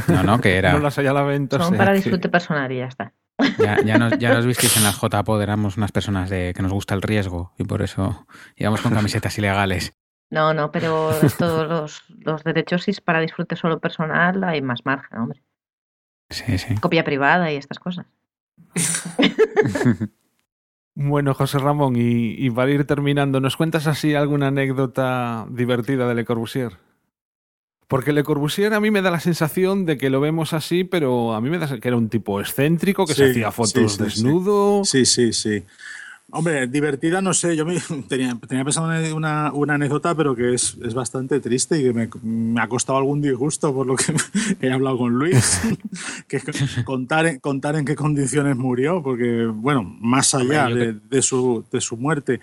no, 0.08 0.22
no, 0.22 0.40
que 0.40 0.56
era... 0.56 0.72
No 0.74 0.80
las 0.80 0.98
hay 0.98 1.06
a 1.06 1.12
la 1.12 1.22
venta. 1.22 1.58
Son 1.58 1.76
para 1.76 1.92
disfrute 1.92 2.28
personal 2.28 2.70
y 2.70 2.78
ya 2.78 2.86
está. 2.86 3.14
Ya, 3.58 3.82
ya, 3.82 3.98
nos, 3.98 4.18
ya 4.18 4.34
nos 4.34 4.46
visteis 4.46 4.76
en 4.76 4.84
las 4.84 5.00
JPod, 5.00 5.40
éramos 5.40 5.76
unas 5.76 5.92
personas 5.92 6.28
de, 6.28 6.52
que 6.54 6.62
nos 6.62 6.72
gusta 6.72 6.94
el 6.94 7.02
riesgo 7.02 7.54
y 7.58 7.64
por 7.64 7.82
eso 7.82 8.26
íbamos 8.56 8.82
con 8.82 8.92
camisetas 8.92 9.38
ilegales. 9.38 9.94
No, 10.30 10.54
no, 10.54 10.70
pero 10.70 11.10
todos 11.38 11.68
los, 11.68 12.02
los 12.24 12.44
derechos, 12.44 12.84
si 12.84 12.92
es 12.92 13.00
para 13.00 13.20
disfrute 13.20 13.56
solo 13.56 13.80
personal, 13.80 14.42
hay 14.44 14.62
más 14.62 14.84
margen, 14.84 15.18
hombre. 15.18 15.42
Sí, 16.30 16.58
sí. 16.58 16.76
Copia 16.76 17.04
privada 17.04 17.52
y 17.52 17.56
estas 17.56 17.78
cosas. 17.78 18.06
Bueno, 21.02 21.32
José 21.34 21.58
Ramón, 21.58 21.96
y, 21.96 22.34
y 22.34 22.50
para 22.50 22.70
ir 22.72 22.84
terminando, 22.84 23.40
¿nos 23.40 23.56
cuentas 23.56 23.86
así 23.86 24.14
alguna 24.14 24.48
anécdota 24.48 25.46
divertida 25.48 26.06
de 26.06 26.14
Le 26.14 26.24
Corbusier? 26.26 26.76
Porque 27.88 28.12
Le 28.12 28.22
Corbusier 28.22 28.74
a 28.74 28.80
mí 28.80 28.90
me 28.90 29.00
da 29.00 29.10
la 29.10 29.20
sensación 29.20 29.86
de 29.86 29.96
que 29.96 30.10
lo 30.10 30.20
vemos 30.20 30.52
así, 30.52 30.84
pero 30.84 31.32
a 31.32 31.40
mí 31.40 31.48
me 31.48 31.58
da 31.58 31.78
que 31.78 31.88
era 31.88 31.96
un 31.96 32.08
tipo 32.08 32.40
excéntrico, 32.40 33.06
que 33.06 33.14
se 33.14 33.30
hacía 33.30 33.50
fotos 33.50 33.72
sí, 33.72 33.88
sí. 33.88 34.04
desnudo. 34.04 34.84
Sí, 34.84 35.06
sí, 35.06 35.32
sí. 35.32 35.64
Hombre, 36.32 36.66
divertida, 36.66 37.20
no 37.20 37.34
sé, 37.34 37.56
yo 37.56 37.64
me, 37.64 37.78
tenía, 38.08 38.36
tenía 38.46 38.64
pensado 38.64 38.92
en 38.92 39.12
una, 39.12 39.52
una 39.52 39.74
anécdota, 39.74 40.14
pero 40.14 40.34
que 40.34 40.54
es, 40.54 40.76
es 40.82 40.94
bastante 40.94 41.40
triste 41.40 41.78
y 41.78 41.84
que 41.84 41.92
me, 41.92 42.08
me 42.22 42.60
ha 42.60 42.68
costado 42.68 42.98
algún 42.98 43.20
disgusto 43.20 43.74
por 43.74 43.86
lo 43.86 43.96
que 43.96 44.14
he 44.60 44.72
hablado 44.72 44.98
con 44.98 45.12
Luis, 45.12 45.60
que 46.28 46.40
contar, 46.84 47.40
contar 47.40 47.76
en 47.76 47.84
qué 47.84 47.94
condiciones 47.94 48.56
murió, 48.56 49.02
porque, 49.02 49.46
bueno, 49.46 49.82
más 49.82 50.34
allá 50.34 50.66
Hombre, 50.66 50.92
de, 50.92 51.00
de 51.10 51.22
su, 51.22 51.64
de 51.70 51.80
su 51.80 51.96
muerte. 51.96 52.40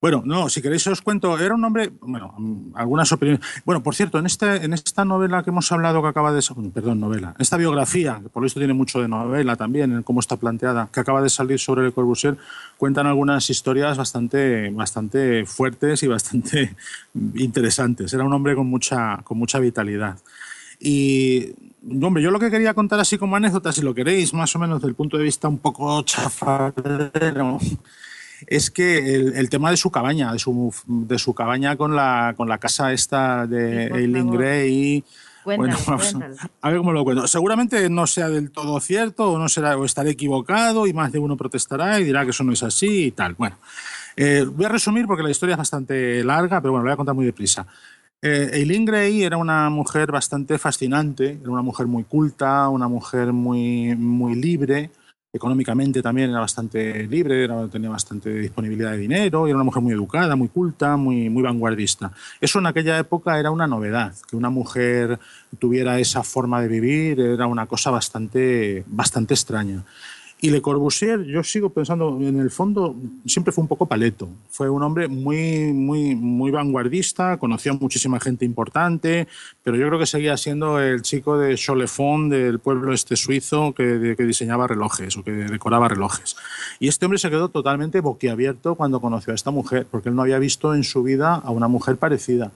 Bueno, 0.00 0.22
no, 0.24 0.48
si 0.48 0.62
queréis 0.62 0.86
os 0.86 1.02
cuento, 1.02 1.38
era 1.38 1.54
un 1.54 1.62
hombre, 1.62 1.92
bueno, 2.00 2.34
algunas 2.74 3.12
opiniones. 3.12 3.44
Bueno, 3.66 3.82
por 3.82 3.94
cierto, 3.94 4.18
en, 4.18 4.24
este, 4.24 4.64
en 4.64 4.72
esta 4.72 5.04
novela 5.04 5.42
que 5.42 5.50
hemos 5.50 5.70
hablado 5.72 6.00
que 6.00 6.08
acaba 6.08 6.32
de 6.32 6.40
perdón, 6.72 7.00
novela, 7.00 7.34
esta 7.38 7.58
biografía, 7.58 8.18
que 8.22 8.30
por 8.30 8.40
lo 8.40 8.44
visto 8.44 8.58
tiene 8.58 8.72
mucho 8.72 9.02
de 9.02 9.08
novela 9.08 9.56
también, 9.56 9.92
en 9.92 10.02
cómo 10.02 10.20
está 10.20 10.38
planteada, 10.38 10.88
que 10.90 11.00
acaba 11.00 11.20
de 11.20 11.28
salir 11.28 11.58
sobre 11.58 11.84
Le 11.84 11.92
Corbusier, 11.92 12.38
cuentan 12.78 13.06
algunas 13.06 13.50
historias 13.50 13.98
bastante, 13.98 14.70
bastante 14.70 15.44
fuertes 15.44 16.02
y 16.02 16.06
bastante 16.06 16.74
interesantes. 17.34 18.10
Era 18.14 18.24
un 18.24 18.32
hombre 18.32 18.54
con 18.54 18.68
mucha, 18.68 19.18
con 19.22 19.36
mucha 19.36 19.58
vitalidad. 19.58 20.16
Y, 20.78 21.52
hombre, 22.02 22.22
yo 22.22 22.30
lo 22.30 22.40
que 22.40 22.50
quería 22.50 22.72
contar 22.72 23.00
así 23.00 23.18
como 23.18 23.36
anécdota, 23.36 23.70
si 23.70 23.82
lo 23.82 23.94
queréis, 23.94 24.32
más 24.32 24.56
o 24.56 24.58
menos 24.58 24.78
desde 24.78 24.88
el 24.88 24.94
punto 24.94 25.18
de 25.18 25.24
vista 25.24 25.46
un 25.46 25.58
poco 25.58 26.00
chafardero, 26.04 27.58
es 28.46 28.70
que 28.70 29.14
el, 29.14 29.34
el 29.36 29.48
tema 29.50 29.70
de 29.70 29.76
su 29.76 29.90
cabaña, 29.90 30.32
de 30.32 30.38
su, 30.38 30.74
de 30.86 31.18
su 31.18 31.34
cabaña 31.34 31.76
con 31.76 31.94
la, 31.96 32.34
con 32.36 32.48
la 32.48 32.58
casa 32.58 32.92
esta 32.92 33.46
de 33.46 33.86
Eileen. 33.86 34.30
Gray. 34.30 35.04
A- 35.06 35.42
cuéntalo. 35.44 35.76
a 36.60 36.68
ver 36.68 36.78
cómo 36.78 36.92
lo 36.92 37.04
cuento. 37.04 37.26
Seguramente 37.26 37.88
no 37.88 38.06
sea 38.06 38.28
del 38.28 38.50
todo 38.50 38.78
cierto 38.80 39.32
o 39.32 39.38
no 39.38 39.48
será 39.48 39.76
o 39.76 39.84
estaré 39.84 40.10
equivocado 40.10 40.86
y 40.86 40.92
más 40.92 41.12
de 41.12 41.18
uno 41.18 41.36
protestará 41.36 41.98
y 41.98 42.04
dirá 42.04 42.24
que 42.24 42.30
eso 42.30 42.44
no 42.44 42.52
es 42.52 42.62
así 42.62 43.04
y 43.06 43.10
tal. 43.10 43.34
Bueno, 43.34 43.56
eh, 44.16 44.44
voy 44.50 44.66
a 44.66 44.68
resumir 44.68 45.06
porque 45.06 45.22
la 45.22 45.30
historia 45.30 45.54
es 45.54 45.58
bastante 45.58 46.22
larga, 46.24 46.60
pero 46.60 46.72
bueno, 46.72 46.84
lo 46.84 46.88
voy 46.90 46.94
a 46.94 46.96
contar 46.96 47.14
muy 47.14 47.24
deprisa. 47.26 47.66
Eh, 48.22 48.50
Eileen 48.52 48.84
Gray 48.84 49.22
era 49.22 49.38
una 49.38 49.70
mujer 49.70 50.12
bastante 50.12 50.58
fascinante, 50.58 51.38
era 51.40 51.50
una 51.50 51.62
mujer 51.62 51.86
muy 51.86 52.04
culta, 52.04 52.68
una 52.68 52.86
mujer 52.86 53.32
muy, 53.32 53.96
muy 53.96 54.34
libre, 54.34 54.90
económicamente 55.32 56.02
también 56.02 56.30
era 56.30 56.40
bastante 56.40 57.06
libre, 57.06 57.48
tenía 57.70 57.88
bastante 57.88 58.30
disponibilidad 58.30 58.92
de 58.92 58.98
dinero, 58.98 59.46
y 59.46 59.50
era 59.50 59.56
una 59.56 59.64
mujer 59.64 59.82
muy 59.82 59.92
educada, 59.92 60.34
muy 60.34 60.48
culta, 60.48 60.96
muy, 60.96 61.30
muy 61.30 61.42
vanguardista. 61.42 62.10
Eso 62.40 62.58
en 62.58 62.66
aquella 62.66 62.98
época 62.98 63.38
era 63.38 63.50
una 63.50 63.66
novedad, 63.66 64.14
que 64.28 64.36
una 64.36 64.50
mujer 64.50 65.18
tuviera 65.58 65.98
esa 66.00 66.22
forma 66.22 66.60
de 66.60 66.68
vivir 66.68 67.20
era 67.20 67.46
una 67.46 67.66
cosa 67.66 67.90
bastante, 67.90 68.84
bastante 68.88 69.34
extraña. 69.34 69.84
Y 70.42 70.48
Le 70.50 70.62
Corbusier, 70.62 71.22
yo 71.24 71.42
sigo 71.44 71.68
pensando, 71.68 72.16
en 72.18 72.40
el 72.40 72.50
fondo 72.50 72.96
siempre 73.26 73.52
fue 73.52 73.60
un 73.60 73.68
poco 73.68 73.84
paleto. 73.86 74.26
Fue 74.48 74.70
un 74.70 74.82
hombre 74.82 75.06
muy, 75.06 75.72
muy, 75.74 76.14
muy 76.14 76.50
vanguardista, 76.50 77.36
conoció 77.38 77.72
a 77.72 77.74
muchísima 77.76 78.18
gente 78.20 78.46
importante, 78.46 79.28
pero 79.62 79.76
yo 79.76 79.86
creo 79.88 79.98
que 79.98 80.06
seguía 80.06 80.36
siendo 80.38 80.80
el 80.80 81.02
chico 81.02 81.36
de 81.36 81.56
Cholefond, 81.56 82.32
del 82.32 82.58
pueblo 82.58 82.94
este 82.94 83.16
suizo, 83.16 83.74
que, 83.74 84.14
que 84.16 84.24
diseñaba 84.24 84.66
relojes 84.66 85.14
o 85.18 85.22
que 85.22 85.30
decoraba 85.32 85.88
relojes. 85.88 86.36
Y 86.78 86.88
este 86.88 87.04
hombre 87.04 87.18
se 87.18 87.28
quedó 87.28 87.50
totalmente 87.50 88.00
boquiabierto 88.00 88.76
cuando 88.76 89.00
conoció 89.02 89.32
a 89.32 89.34
esta 89.34 89.50
mujer, 89.50 89.86
porque 89.90 90.08
él 90.08 90.14
no 90.14 90.22
había 90.22 90.38
visto 90.38 90.74
en 90.74 90.84
su 90.84 91.02
vida 91.02 91.34
a 91.34 91.50
una 91.50 91.68
mujer 91.68 91.98
parecida. 91.98 92.50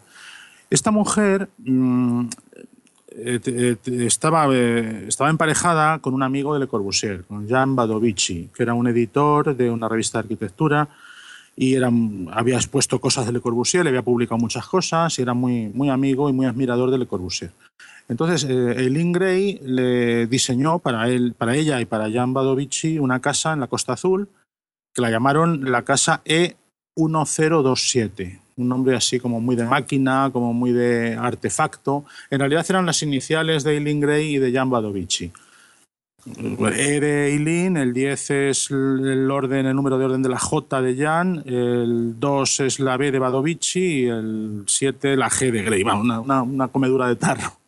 Esta 0.70 0.90
mujer 0.90 1.50
mm, 1.58 2.20
eh, 2.22 2.28
eh, 2.56 2.64
te- 2.64 2.73
estaba, 3.14 4.46
eh, 4.52 5.06
estaba 5.08 5.30
emparejada 5.30 6.00
con 6.00 6.12
un 6.14 6.22
amigo 6.22 6.54
de 6.54 6.60
Le 6.60 6.66
Corbusier, 6.66 7.24
con 7.24 7.46
Jean 7.46 7.76
Badovici, 7.76 8.50
que 8.54 8.62
era 8.62 8.74
un 8.74 8.86
editor 8.88 9.56
de 9.56 9.70
una 9.70 9.88
revista 9.88 10.18
de 10.18 10.24
arquitectura 10.24 10.88
y 11.56 11.74
era, 11.74 11.88
había 12.32 12.56
expuesto 12.56 13.00
cosas 13.00 13.26
de 13.26 13.32
Le 13.32 13.40
Corbusier, 13.40 13.84
le 13.84 13.90
había 13.90 14.02
publicado 14.02 14.38
muchas 14.38 14.66
cosas 14.66 15.16
y 15.18 15.22
era 15.22 15.34
muy, 15.34 15.68
muy 15.68 15.90
amigo 15.90 16.28
y 16.28 16.32
muy 16.32 16.46
admirador 16.46 16.90
de 16.90 16.98
Le 16.98 17.06
Corbusier. 17.06 17.52
Entonces, 18.08 18.42
eh, 18.44 18.74
Eileen 18.78 19.12
Gray 19.12 19.60
le 19.62 20.26
diseñó 20.26 20.80
para, 20.80 21.08
él, 21.08 21.34
para 21.38 21.54
ella 21.54 21.80
y 21.80 21.84
para 21.86 22.08
Jean 22.08 22.34
Badovici 22.34 22.98
una 22.98 23.20
casa 23.20 23.52
en 23.52 23.60
la 23.60 23.68
Costa 23.68 23.92
Azul 23.94 24.28
que 24.92 25.02
la 25.02 25.10
llamaron 25.10 25.70
la 25.70 25.82
casa 25.82 26.22
E1027. 26.24 28.40
Un 28.56 28.68
nombre 28.68 28.96
así 28.96 29.18
como 29.18 29.40
muy 29.40 29.56
de 29.56 29.64
máquina, 29.64 30.30
como 30.32 30.52
muy 30.52 30.72
de 30.72 31.14
artefacto. 31.16 32.04
En 32.30 32.38
realidad 32.38 32.64
eran 32.68 32.86
las 32.86 33.02
iniciales 33.02 33.64
de 33.64 33.76
Eileen 33.76 34.00
Gray 34.00 34.36
y 34.36 34.38
de 34.38 34.52
Jan 34.52 34.70
Badovici. 34.70 35.32
E 36.26 37.00
de 37.00 37.32
Eileen, 37.34 37.76
el 37.76 37.92
10 37.92 38.30
es 38.30 38.70
el 38.70 39.30
orden, 39.30 39.66
el 39.66 39.76
número 39.76 39.98
de 39.98 40.06
orden 40.06 40.22
de 40.22 40.30
la 40.30 40.38
J 40.38 40.80
de 40.80 40.96
Jan, 40.96 41.42
el 41.44 42.18
2 42.18 42.60
es 42.60 42.80
la 42.80 42.96
B 42.96 43.12
de 43.12 43.18
Badovici 43.18 44.04
y 44.04 44.06
el 44.06 44.62
7 44.66 45.16
la 45.16 45.28
G 45.28 45.50
de 45.50 45.62
Gray. 45.62 45.82
Vamos, 45.82 46.04
una, 46.04 46.20
una- 46.20 46.42
una 46.42 46.68
comedura 46.68 47.08
de 47.08 47.16
tarro. 47.16 47.58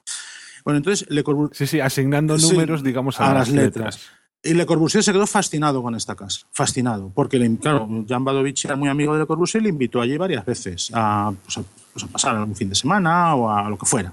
Bueno, 0.64 0.78
entonces 0.78 1.06
Le 1.10 1.22
Corbusier 1.22 1.54
Sí, 1.54 1.66
sí, 1.66 1.80
asignando 1.80 2.38
Sí, 2.38 2.50
números, 2.50 2.82
digamos, 2.82 3.20
a, 3.20 3.34
las 3.34 3.50
letras. 3.50 4.00
Y 4.42 4.54
Le 4.54 4.64
Corbusier 4.66 5.02
se 5.02 5.12
quedó 5.12 5.26
fascinado 5.26 5.82
con 5.82 5.94
esta 5.94 6.14
casa, 6.14 6.46
fascinado, 6.52 7.10
porque 7.14 7.38
le, 7.38 7.56
claro, 7.56 7.88
Jan 8.08 8.24
Badovici 8.24 8.66
era 8.68 8.76
muy 8.76 8.88
amigo 8.88 9.12
de 9.14 9.20
Le 9.20 9.26
Corbusier 9.26 9.60
y 9.62 9.64
le 9.64 9.70
invitó 9.70 10.00
allí 10.00 10.16
varias 10.16 10.44
veces 10.44 10.90
a, 10.94 11.32
pues 11.44 11.58
pues 11.92 12.04
a 12.04 12.08
pasar 12.08 12.38
un 12.42 12.54
fin 12.54 12.68
de 12.68 12.74
semana 12.74 13.34
o 13.34 13.50
a 13.50 13.68
lo 13.68 13.76
que 13.78 13.86
fuera. 13.86 14.12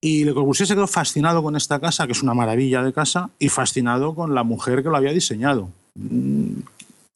Y 0.00 0.24
Le 0.24 0.32
Corbusier 0.34 0.66
se 0.66 0.74
quedó 0.74 0.86
fascinado 0.86 1.42
con 1.42 1.56
esta 1.56 1.80
casa, 1.80 2.06
que 2.06 2.12
es 2.12 2.22
una 2.22 2.34
maravilla 2.34 2.82
de 2.82 2.92
casa, 2.92 3.30
y 3.38 3.48
fascinado 3.48 4.14
con 4.14 4.34
la 4.34 4.44
mujer 4.44 4.82
que 4.82 4.88
lo 4.88 4.96
había 4.96 5.12
diseñado. 5.12 5.70
Mm, 5.94 6.60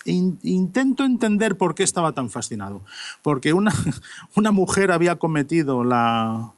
in- 0.07 0.39
intento 0.43 1.05
entender 1.05 1.57
por 1.57 1.75
qué 1.75 1.83
estaba 1.83 2.13
tan 2.13 2.31
fascinado. 2.31 2.81
Porque 3.23 3.53
una, 3.53 3.73
una 4.37 4.53
mujer 4.53 4.91
había 4.91 5.17
cometido 5.17 5.85
la, 5.85 6.51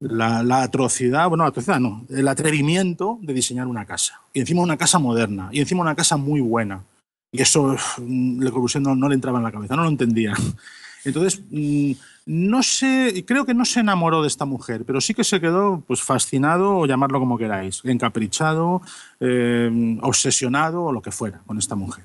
la, 0.00 0.62
atrocidad, 0.62 1.28
bueno, 1.28 1.44
la 1.44 1.50
atrocidad 1.50 1.80
no, 1.80 2.06
el 2.08 2.28
atrevimiento 2.28 3.18
de 3.22 3.34
diseñar 3.34 3.66
una 3.66 3.84
casa. 3.84 4.20
Y 4.32 4.40
encima 4.40 4.62
una 4.62 4.76
casa 4.76 4.98
moderna, 4.98 5.48
y 5.52 5.60
encima 5.60 5.82
una 5.82 5.94
casa 5.94 6.16
muy 6.16 6.40
buena. 6.40 6.84
Y 7.32 7.42
eso 7.42 7.62
uf, 7.62 7.98
Le 7.98 8.50
Corbusier 8.50 8.82
no, 8.82 8.94
no 8.94 9.08
le 9.08 9.14
entraba 9.14 9.38
en 9.38 9.44
la 9.44 9.52
cabeza, 9.52 9.76
no 9.76 9.82
lo 9.82 9.88
entendía. 9.88 10.34
Entonces, 11.04 11.42
mm, 11.50 11.92
no 12.26 12.62
sé, 12.62 13.24
creo 13.26 13.44
que 13.44 13.54
no 13.54 13.64
se 13.64 13.80
enamoró 13.80 14.22
de 14.22 14.28
esta 14.28 14.44
mujer, 14.44 14.84
pero 14.84 15.00
sí 15.00 15.14
que 15.14 15.24
se 15.24 15.40
quedó 15.40 15.82
pues, 15.86 16.02
fascinado, 16.02 16.76
o 16.76 16.86
llamarlo 16.86 17.18
como 17.18 17.38
queráis, 17.38 17.80
encaprichado, 17.84 18.82
eh, 19.20 19.98
obsesionado 20.02 20.84
o 20.84 20.92
lo 20.92 21.02
que 21.02 21.10
fuera 21.10 21.40
con 21.46 21.58
esta 21.58 21.74
mujer. 21.74 22.04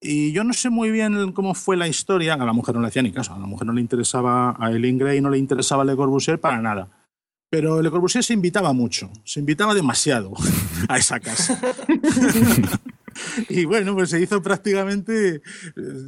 Y 0.00 0.32
yo 0.32 0.44
no 0.44 0.52
sé 0.52 0.68
muy 0.68 0.90
bien 0.90 1.32
cómo 1.32 1.54
fue 1.54 1.78
la 1.78 1.88
historia, 1.88 2.34
a 2.34 2.44
la 2.44 2.52
mujer 2.52 2.74
no 2.74 2.82
le 2.82 2.88
hacía 2.88 3.00
ni 3.00 3.10
caso, 3.10 3.32
a 3.32 3.38
la 3.38 3.46
mujer 3.46 3.66
no 3.66 3.72
le 3.72 3.80
interesaba, 3.80 4.54
a 4.58 4.70
Eileen 4.70 4.98
Gray 4.98 5.20
no 5.22 5.30
le 5.30 5.38
interesaba 5.38 5.82
Le 5.84 5.96
Corbusier 5.96 6.38
para 6.38 6.60
nada. 6.60 6.88
Pero 7.54 7.80
Le 7.80 7.88
Corbusier 7.88 8.24
se 8.24 8.32
invitaba 8.32 8.72
mucho, 8.72 9.08
se 9.24 9.38
invitaba 9.38 9.74
demasiado 9.74 10.32
a 10.88 10.98
esa 10.98 11.20
casa. 11.20 11.56
y 13.48 13.64
bueno, 13.64 13.94
pues 13.94 14.10
se 14.10 14.20
hizo 14.20 14.42
prácticamente, 14.42 15.36
eh, 15.36 15.40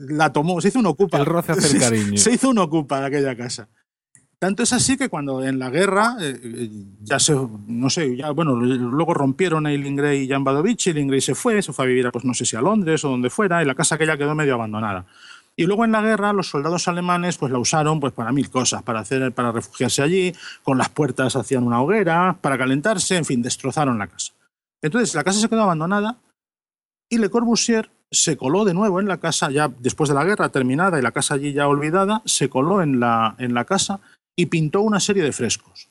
la 0.09 0.33
tomó, 0.33 0.61
se 0.61 0.69
hizo 0.69 0.81
un 0.81 0.87
ocupa. 0.87 1.19
El 1.19 1.27
roce 1.27 1.53
hace 1.53 1.77
el 1.77 1.81
cariño. 1.81 2.17
Se 2.19 2.33
hizo 2.33 2.51
un 2.51 2.59
ocupa 2.59 2.99
de 2.99 3.07
aquella 3.07 3.37
casa. 3.37 3.69
Tanto 4.41 4.65
es 4.65 4.73
así 4.73 4.97
que 4.97 5.09
cuando 5.09 5.45
en 5.45 5.61
la 5.61 5.71
guerra, 5.71 6.17
eh, 6.21 6.37
eh, 6.43 6.69
ya 7.01 7.21
se, 7.21 7.33
no 7.69 7.91
sé, 7.91 8.17
ya, 8.17 8.33
bueno, 8.33 8.57
luego 8.57 9.15
rompieron 9.15 9.69
Eileen 9.69 9.95
Gray 9.95 10.25
y 10.25 10.29
Jan 10.29 10.43
Badovici, 10.43 10.91
Eileen 10.91 11.07
Gray 11.07 11.21
se 11.21 11.37
fue, 11.37 11.63
se 11.63 11.73
fue 11.73 11.85
a 11.85 11.89
vivir, 11.89 12.11
pues 12.11 12.25
no 12.25 12.35
sé 12.35 12.45
si 12.45 12.57
a 12.57 12.61
Londres 12.61 13.05
o 13.05 13.09
donde 13.11 13.31
fuera, 13.31 13.63
y 13.63 13.67
la 13.67 13.77
casa 13.77 13.95
aquella 13.95 14.19
quedó 14.19 14.35
medio 14.35 14.55
abandonada. 14.55 15.07
Y 15.59 15.65
luego 15.65 15.85
en 15.85 15.93
la 15.93 16.03
guerra 16.03 16.35
los 16.35 16.49
soldados 16.49 16.87
alemanes 16.87 17.39
pues 17.39 17.51
la 17.51 17.59
usaron 17.59 17.99
pues 17.99 18.13
para 18.13 18.31
mil 18.31 18.51
cosas, 18.51 18.83
para 18.83 19.01
hacer 19.01 19.33
para 19.33 19.53
refugiarse 19.53 20.03
allí, 20.03 20.35
con 20.63 20.77
las 20.77 20.91
puertas 20.91 21.35
hacían 21.35 21.65
una 21.65 21.81
hoguera, 21.81 22.37
para 22.41 22.59
calentarse, 22.59 23.17
en 23.17 23.25
fin, 23.25 23.41
destrozaron 23.41 23.99
la 23.99 24.07
casa. 24.07 24.35
Entonces 24.83 25.15
la 25.15 25.25
casa 25.25 25.41
se 25.41 25.49
quedó 25.49 25.63
abandonada 25.63 26.19
y 27.09 27.19
Le 27.19 27.31
Corbusier 27.31 27.91
se 28.11 28.37
coló 28.37 28.65
de 28.65 28.75
nuevo 28.75 29.01
en 29.01 29.09
la 29.09 29.19
casa 29.19 29.51
ya 29.51 29.69
después 29.69 30.09
de 30.09 30.15
la 30.15 30.25
guerra 30.25 30.51
terminada 30.51 30.99
y 30.99 31.03
la 31.03 31.11
casa 31.11 31.35
allí 31.35 31.53
ya 31.53 31.69
olvidada, 31.69 32.23
se 32.27 32.51
coló 32.51 32.83
en 32.83 33.01
la 33.01 33.35
en 33.39 33.55
la 33.55 33.65
casa 33.65 34.01
y 34.37 34.47
pintó 34.47 34.83
una 34.83 35.01
serie 35.01 35.23
de 35.23 35.33
frescos. 35.33 35.89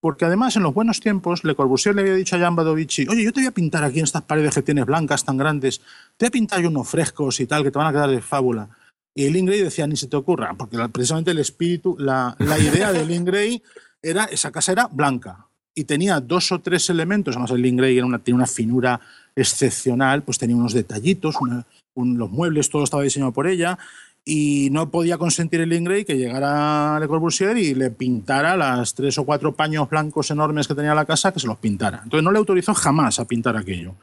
Porque 0.00 0.24
además, 0.24 0.54
en 0.54 0.62
los 0.62 0.72
buenos 0.72 1.00
tiempos, 1.00 1.42
Le 1.42 1.56
Corbusier 1.56 1.94
le 1.94 2.02
había 2.02 2.14
dicho 2.14 2.36
a 2.36 2.38
Jan 2.38 2.54
Badovici, 2.54 3.08
oye, 3.08 3.24
yo 3.24 3.32
te 3.32 3.40
voy 3.40 3.48
a 3.48 3.52
pintar 3.52 3.82
aquí 3.82 3.98
en 3.98 4.04
estas 4.04 4.22
paredes 4.22 4.54
que 4.54 4.62
tienes 4.62 4.86
blancas 4.86 5.24
tan 5.24 5.36
grandes, 5.36 5.80
te 6.18 6.26
voy 6.26 6.28
a 6.28 6.30
pintar 6.32 6.60
yo 6.60 6.68
unos 6.68 6.86
frescos 6.88 7.40
y 7.40 7.46
tal, 7.46 7.62
que 7.62 7.70
te 7.70 7.78
van 7.78 7.86
a 7.86 7.92
quedar 7.92 8.10
de 8.10 8.20
fábula. 8.20 8.68
Y 9.14 9.24
el 9.24 9.46
Gray 9.46 9.62
decía, 9.62 9.86
ni 9.86 9.96
se 9.96 10.06
te 10.08 10.16
ocurra, 10.16 10.54
porque 10.58 10.76
precisamente 10.90 11.30
el 11.30 11.38
espíritu, 11.38 11.96
la, 11.98 12.36
la 12.38 12.58
idea 12.58 12.92
del 12.92 13.24
Gray 13.24 13.62
era, 14.02 14.24
esa 14.26 14.50
casa 14.52 14.72
era 14.72 14.86
blanca 14.86 15.46
y 15.74 15.84
tenía 15.84 16.20
dos 16.20 16.52
o 16.52 16.60
tres 16.60 16.90
elementos, 16.90 17.34
además 17.36 17.50
el 17.52 17.76
Gray 17.76 17.96
era 17.96 18.06
una, 18.06 18.18
tenía 18.18 18.36
una 18.36 18.46
finura 18.46 19.00
excepcional, 19.34 20.22
pues 20.22 20.38
tenía 20.38 20.56
unos 20.56 20.72
detallitos, 20.72 21.36
una- 21.40 21.64
un- 21.94 22.18
los 22.18 22.30
muebles, 22.30 22.68
todo 22.70 22.84
estaba 22.84 23.02
diseñado 23.02 23.32
por 23.32 23.46
ella, 23.46 23.78
y 24.24 24.68
no 24.72 24.90
podía 24.90 25.16
consentir 25.16 25.60
el 25.62 25.72
Ingray 25.72 26.04
que 26.04 26.16
llegara 26.18 26.98
Le 27.00 27.08
Corbusier 27.08 27.56
y 27.56 27.74
le 27.74 27.90
pintara 27.90 28.56
las 28.56 28.94
tres 28.94 29.16
o 29.18 29.24
cuatro 29.24 29.54
paños 29.54 29.88
blancos 29.88 30.30
enormes 30.30 30.68
que 30.68 30.74
tenía 30.74 30.94
la 30.94 31.06
casa, 31.06 31.32
que 31.32 31.40
se 31.40 31.46
los 31.46 31.56
pintara. 31.58 32.00
Entonces 32.04 32.22
no 32.24 32.30
le 32.30 32.38
autorizó 32.38 32.74
jamás 32.74 33.18
a 33.20 33.24
pintar 33.24 33.56
aquello. 33.56 33.94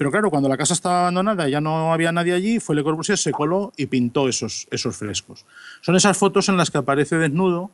Pero 0.00 0.10
claro, 0.10 0.30
cuando 0.30 0.48
la 0.48 0.56
casa 0.56 0.72
estaba 0.72 1.00
abandonada 1.00 1.46
ya 1.46 1.60
no 1.60 1.92
había 1.92 2.10
nadie 2.10 2.32
allí, 2.32 2.58
fue 2.58 2.74
Le 2.74 2.82
Corbusier, 2.82 3.18
se 3.18 3.32
coló 3.32 3.70
y 3.76 3.84
pintó 3.84 4.30
esos, 4.30 4.66
esos 4.70 4.96
frescos. 4.96 5.44
Son 5.82 5.94
esas 5.94 6.16
fotos 6.16 6.48
en 6.48 6.56
las 6.56 6.70
que 6.70 6.78
aparece 6.78 7.16
desnudo, 7.16 7.70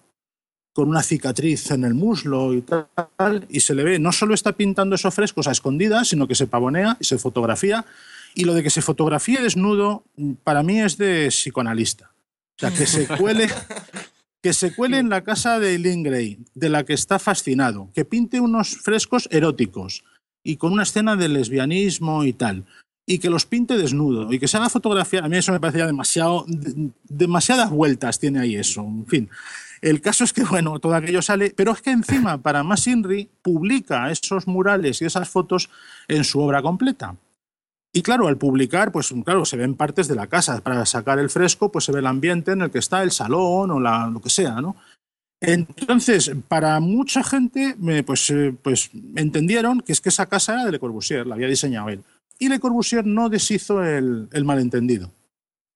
con 0.72 0.88
una 0.88 1.04
cicatriz 1.04 1.70
en 1.70 1.84
el 1.84 1.94
muslo 1.94 2.52
y 2.52 2.62
tal, 2.62 3.46
y 3.48 3.60
se 3.60 3.76
le 3.76 3.84
ve, 3.84 4.00
no 4.00 4.10
solo 4.10 4.34
está 4.34 4.50
pintando 4.54 4.96
esos 4.96 5.14
frescos 5.14 5.46
a 5.46 5.52
escondidas, 5.52 6.08
sino 6.08 6.26
que 6.26 6.34
se 6.34 6.48
pavonea 6.48 6.96
y 6.98 7.04
se 7.04 7.16
fotografía. 7.16 7.84
Y 8.34 8.42
lo 8.42 8.54
de 8.54 8.64
que 8.64 8.70
se 8.70 8.82
fotografíe 8.82 9.40
desnudo, 9.40 10.02
para 10.42 10.64
mí 10.64 10.80
es 10.80 10.98
de 10.98 11.28
psicoanalista. 11.28 12.10
O 12.56 12.58
sea, 12.58 12.72
que 12.72 12.86
se 12.86 13.06
cuele, 13.06 13.48
que 14.42 14.52
se 14.52 14.74
cuele 14.74 14.98
en 14.98 15.10
la 15.10 15.22
casa 15.22 15.60
de 15.60 15.74
Eileen 15.74 16.02
Gray, 16.02 16.44
de 16.56 16.70
la 16.70 16.82
que 16.82 16.94
está 16.94 17.20
fascinado, 17.20 17.88
que 17.94 18.04
pinte 18.04 18.40
unos 18.40 18.78
frescos 18.78 19.28
eróticos 19.30 20.02
y 20.46 20.56
con 20.56 20.72
una 20.72 20.84
escena 20.84 21.16
de 21.16 21.28
lesbianismo 21.28 22.24
y 22.24 22.32
tal, 22.32 22.64
y 23.04 23.18
que 23.18 23.30
los 23.30 23.46
pinte 23.46 23.76
desnudo 23.76 24.32
y 24.32 24.38
que 24.38 24.48
se 24.48 24.56
haga 24.56 24.68
fotografía, 24.68 25.24
a 25.24 25.28
mí 25.28 25.36
eso 25.36 25.52
me 25.52 25.60
parecía 25.60 25.86
demasiado, 25.86 26.44
de- 26.46 26.90
demasiadas 27.08 27.70
vueltas 27.70 28.18
tiene 28.18 28.38
ahí 28.40 28.54
eso, 28.56 28.82
en 28.82 29.06
fin. 29.06 29.30
El 29.82 30.00
caso 30.00 30.24
es 30.24 30.32
que, 30.32 30.42
bueno, 30.44 30.78
todo 30.78 30.94
aquello 30.94 31.20
sale, 31.20 31.52
pero 31.54 31.72
es 31.72 31.82
que 31.82 31.90
encima, 31.90 32.38
para 32.38 32.62
más 32.62 32.86
Inri, 32.86 33.28
publica 33.42 34.10
esos 34.10 34.46
murales 34.46 35.02
y 35.02 35.04
esas 35.04 35.28
fotos 35.28 35.68
en 36.08 36.24
su 36.24 36.40
obra 36.40 36.62
completa. 36.62 37.16
Y 37.92 38.02
claro, 38.02 38.28
al 38.28 38.36
publicar, 38.36 38.92
pues 38.92 39.12
claro, 39.24 39.44
se 39.44 39.56
ven 39.56 39.74
partes 39.74 40.06
de 40.08 40.14
la 40.14 40.26
casa. 40.26 40.60
Para 40.60 40.84
sacar 40.86 41.18
el 41.18 41.30
fresco, 41.30 41.70
pues 41.72 41.84
se 41.84 41.92
ve 41.92 42.00
el 42.00 42.06
ambiente 42.06 42.52
en 42.52 42.62
el 42.62 42.70
que 42.70 42.78
está, 42.78 43.02
el 43.02 43.10
salón 43.10 43.70
o 43.70 43.80
la, 43.80 44.08
lo 44.08 44.20
que 44.20 44.30
sea, 44.30 44.60
¿no? 44.60 44.76
Entonces, 45.40 46.32
para 46.48 46.80
mucha 46.80 47.22
gente, 47.22 47.76
pues, 48.04 48.30
eh, 48.30 48.54
pues 48.62 48.90
entendieron 49.16 49.80
que 49.80 49.92
es 49.92 50.00
que 50.00 50.08
esa 50.08 50.26
casa 50.26 50.54
era 50.54 50.64
de 50.64 50.72
Le 50.72 50.78
Corbusier, 50.78 51.26
la 51.26 51.34
había 51.34 51.48
diseñado 51.48 51.88
él. 51.90 52.02
Y 52.38 52.48
Le 52.48 52.58
Corbusier 52.58 53.04
no 53.04 53.28
deshizo 53.28 53.84
el, 53.84 54.28
malentendido. 54.44 55.12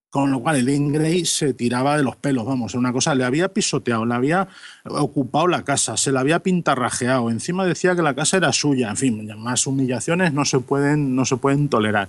Con 0.08 0.32
lo 0.32 0.40
cual 0.40 0.56
el 0.56 0.68
Ingray 0.68 1.24
se 1.24 1.54
tiraba 1.54 1.96
de 1.96 2.02
los 2.02 2.16
pelos, 2.16 2.44
vamos, 2.44 2.72
era 2.72 2.80
una 2.80 2.92
cosa, 2.92 3.14
le 3.14 3.22
había 3.22 3.52
pisoteado, 3.52 4.04
le 4.04 4.14
había 4.14 4.48
ocupado 4.84 5.46
la 5.46 5.62
casa, 5.62 5.96
se 5.96 6.10
la 6.10 6.18
había 6.18 6.40
pintarrajeado, 6.40 7.30
encima 7.30 7.64
decía 7.64 7.94
que 7.94 8.02
la 8.02 8.16
casa 8.16 8.38
era 8.38 8.52
suya, 8.52 8.90
en 8.90 8.96
fin, 8.96 9.38
más 9.38 9.68
humillaciones 9.68 10.32
no 10.32 10.44
se 10.44 10.58
pueden, 10.58 11.14
no 11.14 11.24
se 11.24 11.36
pueden 11.36 11.68
tolerar. 11.68 12.08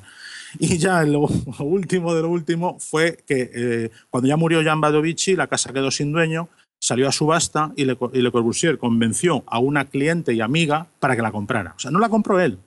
Y 0.58 0.80
ya 0.80 1.04
lo, 1.04 1.30
lo 1.60 1.66
último 1.66 2.16
de 2.16 2.24
lo 2.24 2.30
último 2.30 2.80
fue 2.80 3.18
que 3.28 3.52
eh, 3.54 3.92
cuando 4.10 4.28
ya 4.28 4.36
murió 4.36 4.64
Jan 4.64 4.82
Badovici, 4.82 5.36
la 5.36 5.46
casa 5.46 5.72
quedó 5.72 5.92
sin 5.92 6.12
dueño, 6.12 6.50
salió 6.82 7.08
a 7.08 7.12
subasta 7.12 7.72
y 7.76 7.86
Le, 7.86 7.98
y 8.14 8.22
Le 8.22 8.32
Corbusier 8.32 8.78
convenció 8.78 9.44
a 9.48 9.60
una 9.60 9.86
cliente 9.86 10.34
y 10.34 10.42
amiga 10.42 10.88
para 11.00 11.16
que 11.16 11.22
la 11.22 11.32
comprara. 11.32 11.74
O 11.76 11.80
sea, 11.80 11.92
no 11.92 12.00
la 12.00 12.10
compró 12.10 12.40
él, 12.40 12.58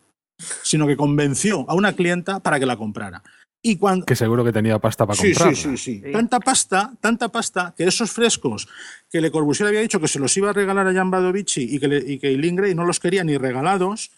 sino 0.62 0.86
que 0.86 0.96
convenció 0.96 1.68
a 1.68 1.74
una 1.74 1.92
clienta 1.94 2.40
para 2.40 2.58
que 2.60 2.66
la 2.66 2.76
comprara. 2.76 3.22
Y 3.66 3.76
cuando, 3.76 4.04
Que 4.04 4.14
seguro 4.14 4.44
que 4.44 4.52
tenía 4.52 4.78
pasta 4.78 5.06
para 5.06 5.18
Sí, 5.18 5.32
comprarla. 5.32 5.54
sí, 5.56 5.76
sí, 5.76 6.00
sí. 6.02 6.12
Tanta 6.12 6.38
pasta, 6.38 6.92
tanta 7.00 7.30
pasta, 7.30 7.74
que 7.76 7.84
esos 7.84 8.12
frescos 8.12 8.68
que 9.10 9.20
Le 9.22 9.30
Corbusier 9.30 9.68
había 9.68 9.80
dicho 9.80 9.98
que 10.00 10.08
se 10.08 10.18
los 10.18 10.36
iba 10.36 10.50
a 10.50 10.52
regalar 10.52 10.86
a 10.86 10.92
Jan 10.92 11.10
Badovici 11.10 11.62
y 11.74 11.78
que, 11.80 11.88
le, 11.88 11.98
y 12.12 12.18
que 12.18 12.36
Lingray 12.36 12.74
no 12.74 12.84
los 12.84 13.00
quería 13.00 13.24
ni 13.24 13.38
regalados, 13.38 14.10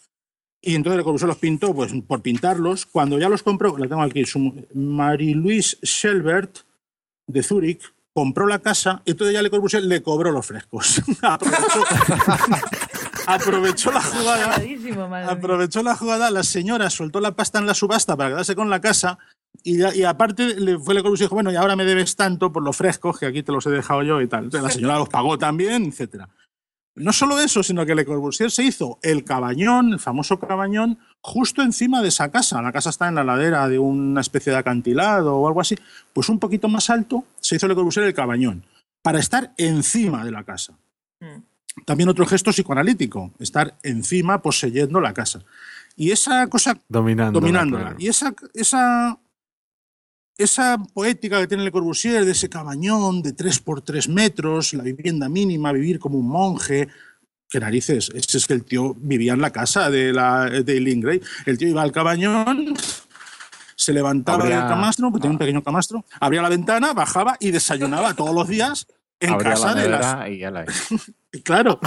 y 0.61 0.75
entonces 0.75 0.99
Le 0.99 1.05
Corbusier 1.05 1.29
los 1.29 1.39
pintó 1.39 1.73
pues, 1.73 1.93
por 2.09 2.23
pintarlos. 2.23 2.87
Cuando 2.87 3.21
ya 3.21 3.29
los 3.29 3.45
compró, 3.45 3.79
la 3.79 3.87
tengo 3.87 4.03
aquí, 4.03 4.25
Marie-Louise 4.75 5.79
Schelbert 5.85 6.59
de 7.29 7.43
Zúrich 7.45 7.93
compró 8.17 8.47
la 8.47 8.61
casa 8.61 9.03
y 9.05 9.11
entonces 9.11 9.35
ya 9.35 9.43
Le 9.43 9.51
Corbusier 9.51 9.83
le 9.83 10.03
cobró 10.03 10.33
los 10.33 10.47
frescos. 10.47 11.03
aprovechó, 11.23 11.85
aprovechó 13.27 13.93
la 13.93 14.01
jugada. 14.01 15.31
Aprovechó 15.31 15.83
la 15.83 15.95
jugada, 15.95 16.31
la 16.31 16.43
señora 16.43 16.89
soltó 16.89 17.21
la 17.21 17.33
pasta 17.33 17.59
en 17.59 17.67
la 17.67 17.75
subasta 17.75 18.17
para 18.17 18.31
quedarse 18.31 18.57
con 18.57 18.71
la 18.71 18.81
casa 18.81 19.19
y, 19.63 19.85
y 19.99 20.05
aparte 20.05 20.59
le 20.59 20.79
fue 20.79 20.95
Le 20.95 21.03
Corbusier 21.03 21.25
y 21.25 21.27
dijo, 21.27 21.35
bueno, 21.35 21.53
y 21.53 21.57
ahora 21.57 21.77
me 21.77 21.85
debes 21.85 22.17
tanto 22.17 22.51
por 22.51 22.63
los 22.63 22.75
frescos 22.75 23.19
que 23.19 23.27
aquí 23.27 23.43
te 23.43 23.53
los 23.53 23.67
he 23.67 23.71
dejado 23.71 24.03
yo 24.03 24.23
y 24.23 24.29
tal. 24.29 24.45
Entonces 24.45 24.63
la 24.63 24.71
señora 24.71 24.99
los 24.99 25.11
pagó 25.11 25.37
también, 25.37 25.85
etcétera. 25.85 26.27
No 26.97 27.13
solo 27.13 27.39
eso, 27.39 27.63
sino 27.63 27.85
que 27.85 27.95
Le 27.95 28.07
Corbusier 28.07 28.51
se 28.51 28.65
hizo 28.65 28.99
el 29.03 29.23
cabañón, 29.23 29.93
el 29.93 29.99
famoso 29.99 30.41
cabañón, 30.41 30.99
justo 31.21 31.63
encima 31.63 32.01
de 32.01 32.09
esa 32.09 32.31
casa. 32.31 32.63
La 32.63 32.73
casa 32.73 32.89
está 32.91 33.07
en 33.09 33.15
la 33.17 33.25
ladera 33.25 33.69
de 33.69 33.79
una 33.79 34.23
especie 34.23 34.51
de 34.51 34.59
acantilado 34.59 35.37
o 35.37 35.47
algo 35.47 35.61
así. 35.61 35.77
Pues 36.15 36.31
un 36.31 36.39
poquito 36.39 36.69
más 36.69 36.89
alto 36.89 37.25
se 37.39 37.57
hizo 37.57 37.69
Le 37.69 37.75
Corbusier 37.75 38.07
el 38.07 38.15
cabañón, 38.15 38.65
para 39.03 39.19
estar 39.19 39.53
encima 39.59 40.25
de 40.25 40.31
la 40.33 40.45
casa. 40.45 40.75
También 41.85 42.09
otro 42.09 42.25
gesto 42.25 42.51
psicoanalítico, 42.51 43.33
estar 43.39 43.77
encima 43.83 44.41
poseyendo 44.41 44.99
la 45.01 45.13
casa. 45.13 45.41
Y 45.95 46.11
esa 46.11 46.47
cosa 46.47 46.79
Dominándola, 46.89 47.41
dominándola. 47.41 47.83
claro. 47.85 47.97
Y 47.99 48.09
esa, 48.09 48.35
esa, 48.55 49.19
esa 50.39 50.79
poética 50.79 51.41
que 51.41 51.47
tiene 51.47 51.65
Le 51.65 51.73
Corbusier 51.73 52.25
de 52.25 52.33
ese 52.33 52.49
cabañón 52.49 53.23
de 53.23 53.33
3 53.33 53.59
por 53.61 53.81
3 53.81 54.09
metros, 54.09 54.75
la 54.75 54.83
vivienda 54.83 55.29
mínima, 55.29 55.73
vivir 55.73 55.99
como 55.99 56.19
un 56.19 56.29
monje. 56.29 56.89
¿Qué 57.49 57.61
narices? 57.61 58.11
Es, 58.15 58.35
es 58.35 58.47
que 58.47 58.55
el 58.55 58.65
tío 58.65 58.95
vivía 58.99 59.33
en 59.33 59.41
la 59.41 59.51
casa 59.51 59.91
de, 59.91 60.13
la, 60.13 60.51
de 60.51 60.81
Lingray. 60.81 61.21
El 61.47 61.59
tío 61.59 61.69
iba 61.69 61.83
al 61.83 61.93
cabañón, 61.93 62.75
se 63.77 63.93
levantaba 63.93 64.45
del 64.45 64.59
camastro, 64.59 65.11
porque 65.11 65.23
tenía 65.23 65.33
un 65.33 65.39
pequeño 65.39 65.63
camastro, 65.63 66.05
abría 66.21 66.43
la 66.43 66.49
ventana, 66.49 66.93
bajaba 66.93 67.37
y 67.41 67.51
desayunaba 67.51 68.15
todos 68.15 68.35
los 68.35 68.49
días 68.49 68.87
en 69.19 69.31
Abría 69.31 69.53
casa 69.53 69.75
la 69.75 69.83
de 69.83 69.89
las 69.89 70.29
y 70.31 70.39
ya 70.39 70.51
la 70.51 70.65
Claro. 71.45 71.79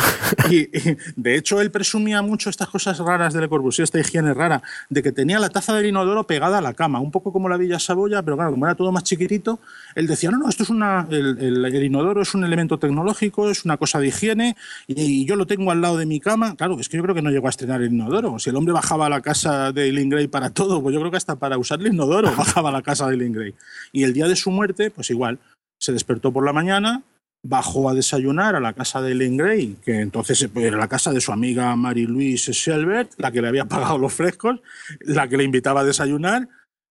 Y, 0.52 0.58
y, 0.78 0.98
de 1.16 1.36
hecho, 1.36 1.60
él 1.60 1.72
presumía 1.72 2.22
mucho 2.22 2.52
estas 2.52 2.68
cosas 2.70 3.00
raras 3.00 3.34
de 3.34 3.42
Le 3.42 3.50
Corbusier, 3.50 3.84
esta 3.84 4.00
higiene 4.00 4.34
rara, 4.36 4.62
de 4.90 5.02
que 5.02 5.12
tenía 5.12 5.40
la 5.40 5.50
taza 5.50 5.74
del 5.76 5.88
inodoro 5.88 6.28
pegada 6.28 6.60
a 6.60 6.62
la 6.62 6.76
cama, 6.76 7.00
un 7.00 7.10
poco 7.10 7.34
como 7.34 7.50
la 7.50 7.58
Villa 7.58 7.80
Saboya, 7.80 8.22
pero 8.22 8.36
claro, 8.38 8.52
como 8.52 8.66
era 8.68 8.76
todo 8.76 8.92
más 8.92 9.04
chiquitito, 9.06 9.60
él 9.96 10.06
decía, 10.06 10.30
no, 10.30 10.38
no, 10.38 10.50
esto 10.50 10.62
es 10.64 10.70
una, 10.70 11.08
el, 11.10 11.38
el- 11.40 11.66
el 11.66 11.84
inodoro 11.84 12.22
es 12.22 12.36
un 12.36 12.44
elemento 12.44 12.78
tecnológico, 12.78 13.50
es 13.50 13.66
una 13.66 13.78
cosa 13.78 14.00
de 14.00 14.08
higiene, 14.10 14.56
y, 14.86 15.02
y 15.02 15.26
yo 15.26 15.36
lo 15.36 15.48
tengo 15.48 15.72
al 15.72 15.82
lado 15.82 15.98
de 15.98 16.06
mi 16.06 16.20
cama. 16.20 16.56
Claro, 16.56 16.80
es 16.80 16.88
que 16.88 16.98
yo 16.98 17.04
creo 17.04 17.16
que 17.16 17.24
no 17.24 17.32
llegó 17.32 17.48
a 17.48 17.52
estrenar 17.52 17.82
el 17.82 17.92
inodoro. 17.92 18.38
Si 18.38 18.52
el 18.52 18.56
hombre 18.56 18.74
bajaba 18.74 19.08
a 19.08 19.10
la 19.10 19.22
casa 19.22 19.72
de 19.72 19.92
Lingray 19.92 20.28
para 20.28 20.52
todo, 20.52 20.80
pues 20.84 20.94
yo 20.94 21.00
creo 21.00 21.10
que 21.10 21.18
hasta 21.18 21.38
para 21.38 21.58
usar 21.58 21.80
el 21.80 21.88
inodoro 21.88 22.32
bajaba 22.38 22.70
a 22.70 22.74
la 22.74 22.82
casa 22.84 23.08
de 23.08 23.18
Lingray. 23.18 23.56
Y 23.94 24.04
el 24.04 24.14
día 24.14 24.28
de 24.28 24.36
su 24.36 24.52
muerte, 24.52 24.92
pues 24.92 25.10
igual, 25.10 25.40
se 25.80 25.92
despertó 25.92 26.32
por 26.32 26.46
la 26.46 26.54
mañana, 26.54 27.02
bajó 27.44 27.90
a 27.90 27.94
desayunar 27.94 28.56
a 28.56 28.60
la 28.60 28.74
casa 28.74 29.02
de 29.02 29.12
Ellen 29.14 29.38
Gray, 29.38 29.78
que 29.84 30.02
entonces 30.02 30.50
era 30.56 30.78
la 30.78 30.88
casa 30.88 31.12
de 31.12 31.22
su 31.22 31.32
amiga 31.32 31.76
Marie-Louise 31.76 32.54
Schelbert, 32.54 33.14
la 33.18 33.32
que 33.32 33.42
le 33.42 33.48
había 33.48 33.66
pagado 33.66 33.98
los 33.98 34.14
frescos, 34.14 34.60
la 35.00 35.28
que 35.28 35.38
le 35.38 35.44
invitaba 35.44 35.82
a 35.82 35.86
desayunar. 35.86 36.50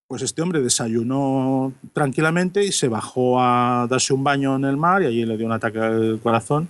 Pues 0.09 0.23
este 0.23 0.41
hombre 0.41 0.63
desayunó 0.63 1.75
tranquilamente 1.93 2.65
y 2.65 2.73
se 2.73 2.89
bajó 2.89 3.43
a 3.43 3.87
darse 3.91 4.15
un 4.15 4.25
baño 4.25 4.57
en 4.57 4.65
el 4.65 4.79
mar 4.79 5.03
y 5.03 5.07
allí 5.07 5.27
le 5.27 5.37
dio 5.37 5.47
un 5.47 5.53
ataque 5.53 5.79
al 5.81 6.19
corazón 6.23 6.69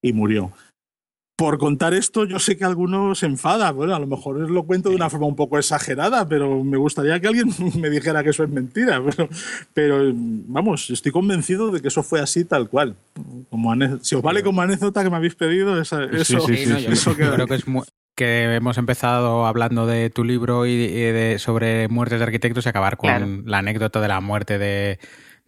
y 0.00 0.12
murió. 0.12 0.52
Por 1.38 1.56
contar 1.58 1.94
esto, 1.94 2.24
yo 2.24 2.40
sé 2.40 2.56
que 2.58 2.64
alguno 2.64 3.14
se 3.14 3.26
enfada. 3.26 3.70
Bueno, 3.70 3.94
a 3.94 4.00
lo 4.00 4.08
mejor 4.08 4.50
lo 4.50 4.64
cuento 4.64 4.88
de 4.88 4.96
una 4.96 5.08
forma 5.08 5.28
un 5.28 5.36
poco 5.36 5.56
exagerada, 5.56 6.28
pero 6.28 6.64
me 6.64 6.76
gustaría 6.76 7.20
que 7.20 7.28
alguien 7.28 7.48
me 7.80 7.90
dijera 7.90 8.24
que 8.24 8.30
eso 8.30 8.42
es 8.42 8.50
mentira. 8.50 9.00
Pero, 9.04 9.28
pero 9.72 10.12
vamos, 10.14 10.90
estoy 10.90 11.12
convencido 11.12 11.70
de 11.70 11.80
que 11.80 11.86
eso 11.88 12.02
fue 12.02 12.20
así 12.20 12.44
tal 12.44 12.68
cual. 12.68 12.96
Como 13.50 13.72
si 14.02 14.16
os 14.16 14.22
vale 14.22 14.42
como 14.42 14.62
anécdota 14.62 15.04
que 15.04 15.10
me 15.10 15.16
habéis 15.16 15.36
pedido, 15.36 15.80
esa- 15.80 16.02
eso, 16.06 16.40
Sí, 16.40 16.64
no, 16.66 16.76
yo, 16.80 16.90
eso 16.90 17.14
queda. 17.16 17.32
creo 17.36 17.46
que 17.46 17.54
es 17.54 17.68
mu- 17.68 17.84
que 18.16 18.56
hemos 18.56 18.76
empezado 18.76 19.46
hablando 19.46 19.86
de 19.86 20.10
tu 20.10 20.24
libro 20.24 20.66
y, 20.66 20.76
de, 20.76 21.36
sobre 21.38 21.86
muertes 21.86 22.18
de 22.18 22.24
arquitectos 22.24 22.66
y 22.66 22.68
acabar 22.68 22.96
con 22.96 23.10
Claro. 23.10 23.26
la 23.46 23.58
anécdota 23.58 24.00
de 24.00 24.08
la 24.08 24.20
muerte 24.20 24.58
de, 24.58 24.98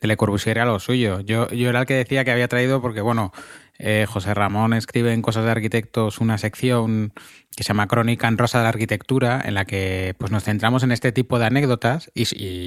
de 0.00 0.06
Le 0.06 0.16
Corbusier 0.16 0.56
era 0.58 0.66
lo 0.66 0.78
suyo. 0.78 1.18
Yo, 1.18 1.50
yo 1.50 1.68
era 1.68 1.80
el 1.80 1.86
que 1.86 1.94
decía 1.94 2.24
que 2.24 2.30
había 2.30 2.46
traído 2.46 2.80
porque, 2.80 3.00
bueno, 3.00 3.32
eh, 3.82 4.06
José 4.06 4.34
Ramón 4.34 4.74
escribe 4.74 5.12
en 5.12 5.22
Cosas 5.22 5.44
de 5.44 5.50
Arquitectos 5.50 6.18
una 6.18 6.36
sección 6.36 7.12
que 7.56 7.64
se 7.64 7.68
llama 7.68 7.88
Crónica 7.88 8.28
en 8.28 8.38
Rosa 8.38 8.58
de 8.58 8.62
la 8.64 8.68
Arquitectura, 8.70 9.42
en 9.44 9.54
la 9.54 9.64
que 9.64 10.14
pues, 10.18 10.30
nos 10.32 10.44
centramos 10.44 10.82
en 10.82 10.92
este 10.92 11.12
tipo 11.12 11.38
de 11.38 11.46
anécdotas 11.46 12.10
y, 12.14 12.24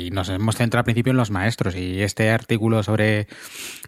y 0.08 0.12
nos 0.12 0.30
hemos 0.30 0.56
centrado 0.56 0.82
al 0.82 0.86
principio 0.86 1.12
en 1.12 1.18
los 1.18 1.32
maestros. 1.32 1.76
Y 1.76 2.02
este 2.02 2.30
artículo 2.32 2.84
sobre, 2.84 3.28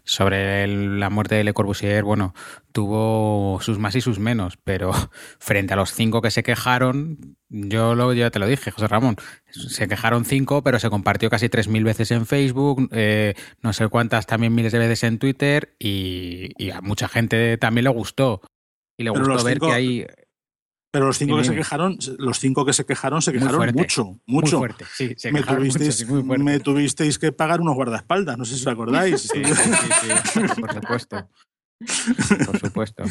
sobre 0.03 0.63
el- 0.63 0.99
la 0.99 1.09
muerte 1.09 1.35
de 1.35 1.43
Le 1.43 1.53
Corbusier, 1.53 2.03
bueno, 2.03 2.33
tuvo 2.71 3.59
sus 3.61 3.77
más 3.79 3.95
y 3.95 4.01
sus 4.01 4.19
menos, 4.19 4.57
pero 4.63 4.91
frente 5.39 5.73
a 5.73 5.77
los 5.77 5.91
cinco 5.93 6.21
que 6.21 6.31
se 6.31 6.43
quejaron, 6.43 7.37
yo 7.49 7.93
lo, 7.95 8.13
ya 8.13 8.31
te 8.31 8.39
lo 8.39 8.47
dije, 8.47 8.71
José 8.71 8.87
Ramón, 8.87 9.17
se 9.49 9.87
quejaron 9.87 10.25
cinco, 10.25 10.63
pero 10.63 10.79
se 10.79 10.89
compartió 10.89 11.29
casi 11.29 11.49
tres 11.49 11.67
mil 11.67 11.83
veces 11.83 12.11
en 12.11 12.25
Facebook, 12.25 12.89
eh, 12.93 13.33
no 13.61 13.73
sé 13.73 13.87
cuántas 13.89 14.25
también 14.27 14.53
miles 14.55 14.71
de 14.71 14.79
veces 14.79 15.03
en 15.03 15.19
Twitter 15.19 15.75
y, 15.79 16.51
y 16.57 16.71
a 16.71 16.81
mucha 16.81 17.07
gente 17.07 17.57
también 17.57 17.83
le 17.85 17.89
gustó. 17.91 18.41
Y 18.97 19.03
le 19.03 19.11
Pero 19.11 19.25
gustó 19.25 19.43
ver 19.43 19.53
cinco- 19.55 19.67
que 19.67 19.73
hay... 19.73 20.07
Pero 20.95 21.07
los 21.07 21.17
cinco 21.17 21.35
que 21.35 21.43
se 21.43 21.53
quejaron, 21.53 21.97
los 22.19 22.39
cinco 22.39 22.65
que 22.65 22.71
se 22.71 22.85
quejaron 22.85 23.21
se 23.21 23.31
Muy 23.31 23.39
quejaron 23.39 23.57
fuerte, 23.57 23.77
mucho, 23.77 24.19
mucho. 24.25 24.59
Muy 24.59 24.69
fuerte, 24.69 24.85
sí, 24.93 25.13
se 25.17 25.29
me, 25.29 25.39
quejaron 25.39 25.63
mucho, 25.63 25.73
tuvisteis, 25.77 25.95
sí, 25.95 26.05
muy 26.05 26.23
fuerte. 26.23 26.43
me 26.45 26.59
tuvisteis 26.61 27.19
que 27.19 27.33
pagar 27.33 27.59
unos 27.59 27.75
guardaespaldas, 27.75 28.37
no 28.37 28.45
sé 28.45 28.55
si 28.55 28.61
os 28.61 28.67
acordáis. 28.67 29.19
Sí, 29.23 29.43
sí, 29.43 29.53
sí, 29.53 30.09
sí, 30.31 30.61
por 30.61 30.73
supuesto. 30.73 31.29
Por 32.45 32.59
supuesto. 32.59 33.03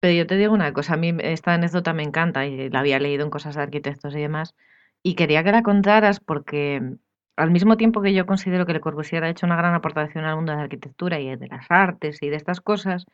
Pero 0.00 0.14
yo 0.14 0.26
te 0.26 0.36
digo 0.36 0.52
una 0.52 0.72
cosa, 0.72 0.94
a 0.94 0.96
mí 0.96 1.14
esta 1.20 1.54
anécdota 1.54 1.92
me 1.92 2.02
encanta 2.02 2.44
y 2.44 2.70
la 2.70 2.80
había 2.80 2.98
leído 2.98 3.22
en 3.22 3.30
cosas 3.30 3.54
de 3.54 3.62
arquitectos 3.62 4.16
y 4.16 4.18
demás, 4.18 4.56
y 5.04 5.14
quería 5.14 5.44
que 5.44 5.52
la 5.52 5.62
contaras 5.62 6.18
porque 6.18 6.82
al 7.36 7.52
mismo 7.52 7.76
tiempo 7.76 8.02
que 8.02 8.14
yo 8.14 8.26
considero 8.26 8.66
que 8.66 8.72
Le 8.72 8.80
Corbusier 8.80 9.22
ha 9.22 9.30
hecho 9.30 9.46
una 9.46 9.54
gran 9.54 9.76
aportación 9.76 10.24
al 10.24 10.34
mundo 10.34 10.50
de 10.50 10.58
la 10.58 10.64
arquitectura 10.64 11.20
y 11.20 11.36
de 11.36 11.46
las 11.46 11.66
artes 11.68 12.18
y 12.20 12.30
de 12.30 12.36
estas 12.36 12.60
cosas, 12.60 13.06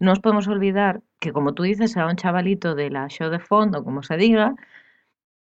no 0.00 0.10
nos 0.10 0.20
podemos 0.20 0.48
olvidar 0.48 1.02
que, 1.20 1.32
como 1.32 1.54
tú 1.54 1.62
dices, 1.62 1.94
era 1.94 2.06
un 2.08 2.16
chavalito 2.16 2.74
de 2.74 2.90
la 2.90 3.08
show 3.08 3.30
de 3.30 3.38
fondo, 3.38 3.84
como 3.84 4.02
se 4.02 4.16
diga, 4.16 4.56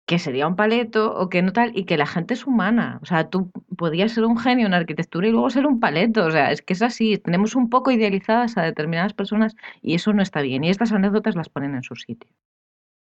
que 0.05 0.19
sería 0.19 0.47
un 0.47 0.55
paleto 0.55 1.15
o 1.15 1.29
que 1.29 1.41
no 1.43 1.53
tal, 1.53 1.71
y 1.77 1.85
que 1.85 1.95
la 1.97 2.07
gente 2.07 2.33
es 2.33 2.47
humana. 2.47 2.99
O 3.03 3.05
sea, 3.05 3.29
tú 3.29 3.51
podías 3.77 4.11
ser 4.11 4.25
un 4.25 4.37
genio 4.37 4.65
en 4.65 4.73
arquitectura 4.73 5.27
y 5.27 5.31
luego 5.31 5.49
ser 5.51 5.67
un 5.67 5.79
paleto. 5.79 6.25
O 6.25 6.31
sea, 6.31 6.51
es 6.51 6.61
que 6.63 6.73
es 6.73 6.81
así. 6.81 7.17
Tenemos 7.17 7.55
un 7.55 7.69
poco 7.69 7.91
idealizadas 7.91 8.57
a 8.57 8.63
determinadas 8.63 9.13
personas 9.13 9.55
y 9.81 9.93
eso 9.95 10.11
no 10.13 10.23
está 10.23 10.41
bien. 10.41 10.63
Y 10.63 10.69
estas 10.69 10.91
anécdotas 10.91 11.35
las 11.35 11.49
ponen 11.49 11.75
en 11.75 11.83
su 11.83 11.95
sitio. 11.95 12.31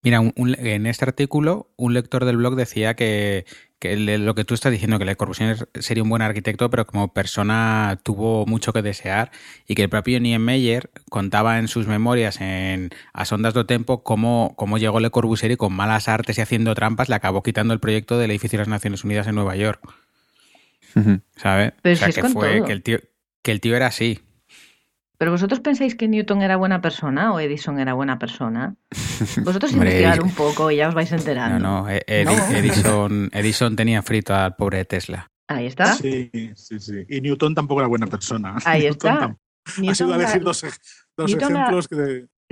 Mira, 0.03 0.21
un- 0.21 0.33
en 0.59 0.87
este 0.87 1.05
artículo, 1.07 1.69
un 1.77 1.95
lector 1.95 2.25
del 2.27 2.37
blog 2.37 2.55
decía 2.55 2.95
que, 2.95 3.45
que 3.81 3.97
le- 3.97 4.19
lo 4.19 4.35
que 4.37 4.45
tú 4.45 4.55
estás 4.55 4.71
diciendo, 4.71 4.99
que 4.99 5.05
Le 5.07 5.17
Corbusier 5.17 5.69
sería 5.81 6.03
un 6.05 6.09
buen 6.11 6.23
arquitecto, 6.23 6.71
pero 6.71 6.87
como 6.87 7.13
persona 7.13 7.99
tuvo 8.05 8.45
mucho 8.47 8.73
que 8.73 8.83
desear, 8.83 9.33
y 9.67 9.75
que 9.75 9.83
el 9.83 9.89
propio 9.89 10.21
Niemeyer 10.21 10.91
contaba 11.09 11.59
en 11.59 11.67
sus 11.67 11.87
memorias 11.89 12.41
en 12.43 12.91
A 13.15 13.25
Sondas 13.25 13.55
do 13.55 13.65
Tempo 13.67 14.05
cómo, 14.05 14.55
cómo 14.57 14.77
llegó 14.79 15.01
Le 15.01 15.11
Corbusier 15.11 15.51
y 15.53 15.57
con 15.57 15.73
malas 15.73 16.07
artes 16.09 16.39
y 16.39 16.43
haciendo 16.43 16.75
trampas 16.75 17.09
le 17.09 17.15
acabó 17.17 17.43
quitando 17.43 17.75
el 17.75 17.81
proyecto 17.81 18.19
del 18.19 18.31
edificio 18.31 18.59
de 18.59 18.63
las 18.67 18.69
Naciones 18.69 19.03
Unidas 19.03 19.27
en 19.27 19.35
Nueva 19.35 19.57
York. 19.57 19.81
¿Sabes? 21.37 21.73
O 21.95 21.99
sea, 21.99 22.07
si 22.09 22.13
que 22.15 22.21
fue 22.35 22.57
todo. 22.59 22.67
que 22.67 22.73
el 22.73 22.83
tío 22.83 22.99
que 23.43 23.53
el 23.53 23.61
tío 23.61 23.77
era 23.77 23.87
así. 23.87 24.21
¿Pero 25.21 25.33
vosotros 25.33 25.61
pensáis 25.61 25.95
que 25.97 26.09
Newton 26.09 26.41
era 26.41 26.57
buena 26.57 26.81
persona 26.81 27.31
o 27.35 27.41
Edison 27.41 27.79
era 27.79 27.93
buena 27.93 28.19
persona? 28.19 28.75
Vosotros 29.45 29.75
Edi- 29.75 30.19
un 30.23 30.31
poco 30.33 30.71
y 30.71 30.77
ya 30.77 30.89
os 30.89 30.95
vais 30.95 31.13
enterando. 31.13 31.59
No, 31.59 31.83
no, 31.83 31.91
E- 31.91 32.03
Edi- 32.07 32.25
No. 32.25 32.57
Edison, 32.57 33.29
Edison 33.31 33.77
tenía 33.77 34.01
frito 34.01 34.35
al 34.35 34.57
pobre 34.57 34.87
Tesla. 34.87 35.31
Ahí 35.47 35.67
está. 35.67 35.93
Sí, 35.93 36.31
sí, 36.55 36.79
sí. 36.81 37.05
Y 37.11 37.21
Newton 37.21 37.55
tampoco 37.55 37.81
era 37.83 37.89
buena 37.89 38.07
persona. 38.07 38.57
Ahí 38.65 38.85
Newton 38.85 39.11
está. 39.13 39.27
tam- 39.27 39.91
Ha 39.91 39.95
sido 39.95 40.15
a 40.15 40.17
decir 40.19 40.43
dos, 40.43 40.65
ej- 40.65 40.81
dos 41.19 41.31
Newton 41.31 41.53
la- 41.53 41.61
ejemplos. 41.69 41.89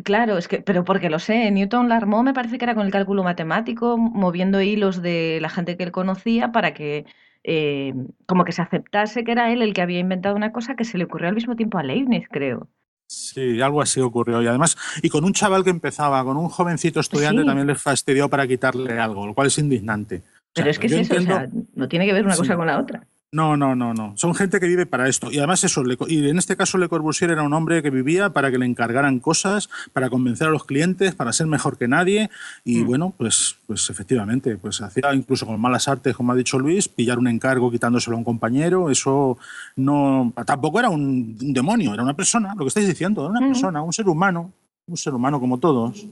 Claro, 0.05 0.37
es 0.37 0.47
que, 0.47 0.61
pero 0.61 0.85
porque 0.85 1.09
lo 1.09 1.19
sé, 1.19 1.51
Newton 1.51 1.89
la 1.89 1.97
armó, 1.97 2.23
me 2.23 2.35
parece 2.35 2.59
que 2.59 2.67
era 2.67 2.75
con 2.75 2.85
el 2.85 2.93
cálculo 2.93 3.25
matemático, 3.25 3.97
moviendo 3.97 4.61
hilos 4.61 5.01
de 5.01 5.39
la 5.41 5.49
gente 5.49 5.79
que 5.79 5.85
él 5.85 5.91
conocía 5.91 6.53
para 6.53 6.75
que 6.75 7.07
eh, 7.51 7.95
como 8.27 8.45
que 8.45 8.53
se 8.53 8.61
aceptase 8.61 9.25
que 9.25 9.33
era 9.33 9.51
él 9.51 9.63
el 9.63 9.73
que 9.73 9.81
había 9.81 9.99
inventado 10.01 10.37
una 10.37 10.53
cosa 10.53 10.77
que 10.77 10.85
se 10.85 10.99
le 10.99 11.05
ocurrió 11.05 11.29
al 11.31 11.35
mismo 11.35 11.57
tiempo 11.57 11.79
a 11.79 11.83
Leibniz, 11.83 12.27
creo. 12.31 12.69
Sí, 13.11 13.63
algo 13.63 13.81
así 13.81 14.01
ocurrió. 14.01 14.43
Y 14.43 14.47
además, 14.47 14.77
y 15.03 15.09
con 15.09 15.25
un 15.25 15.33
chaval 15.33 15.65
que 15.65 15.71
empezaba, 15.71 16.23
con 16.25 16.37
un 16.37 16.49
jovencito 16.51 17.01
estudiante, 17.01 17.41
Sí. 17.41 17.47
también 17.47 17.67
les 17.67 17.81
fastidió 17.81 18.29
para 18.29 18.47
quitarle 18.47 18.99
algo, 18.99 19.27
lo 19.27 19.33
cual 19.33 19.47
es 19.47 19.57
indignante. 19.59 20.17
O 20.17 20.21
Pero 20.55 20.65
sea, 20.65 20.71
es 20.73 20.79
que 20.79 20.87
es 20.89 20.93
eso, 20.93 21.15
o 21.17 21.21
sea, 21.23 21.49
no 21.75 21.89
tiene 21.89 22.05
que 22.07 22.13
ver 22.13 22.25
una 22.27 22.35
Sí. 22.35 22.41
cosa 22.41 22.57
con 22.57 22.67
la 22.67 22.79
otra. 22.79 23.07
No, 23.31 23.59
no, 23.59 23.75
no, 23.77 23.93
no. 23.93 24.17
Son 24.17 24.35
gente 24.35 24.59
que 24.59 24.67
vive 24.67 24.87
para 24.87 25.07
esto. 25.07 25.31
Y 25.31 25.37
además 25.37 25.63
eso, 25.63 25.85
Le- 25.85 25.99
y 26.09 26.27
en 26.31 26.39
este 26.39 26.57
caso 26.57 26.79
Le 26.79 26.89
Corbusier 26.89 27.31
era 27.31 27.43
un 27.43 27.53
hombre 27.53 27.83
que 27.83 27.91
vivía 27.91 28.31
para 28.31 28.51
que 28.51 28.57
le 28.57 28.65
encargaran 28.65 29.21
cosas, 29.21 29.69
para 29.93 30.09
convencer 30.09 30.49
a 30.49 30.51
los 30.51 30.65
clientes, 30.65 31.15
para 31.15 31.35
ser 31.35 31.47
mejor 31.47 31.77
que 31.77 31.89
nadie. 31.89 32.31
Y 32.65 32.83
bueno, 32.85 33.13
pues, 33.19 33.57
pues 33.67 33.91
efectivamente, 33.91 34.57
pues 34.57 34.81
hacía 34.81 35.13
incluso 35.15 35.45
con 35.45 35.61
malas 35.61 35.89
artes, 35.89 36.17
como 36.17 36.33
ha 36.33 36.37
dicho 36.37 36.59
Luis, 36.59 36.89
pillar 36.89 37.19
un 37.19 37.29
encargo 37.29 37.71
quitándoselo 37.71 38.17
a 38.17 38.19
un 38.19 38.25
compañero. 38.25 38.89
Eso 38.91 39.37
no, 39.77 40.33
tampoco 40.47 40.79
era 40.81 40.89
un, 40.89 41.37
un 41.39 41.53
demonio, 41.53 41.93
era 41.93 42.03
una 42.03 42.15
persona, 42.17 42.55
lo 42.55 42.65
que 42.65 42.69
estáis 42.69 42.89
diciendo, 42.89 43.21
era 43.23 43.31
una 43.31 43.41
Ujú. 43.41 43.49
persona, 43.51 43.83
un 43.83 43.93
ser 43.93 44.09
humano, 44.09 44.53
un 44.87 44.97
ser 44.97 45.13
humano 45.13 45.39
como 45.39 45.59
todos. 45.59 46.07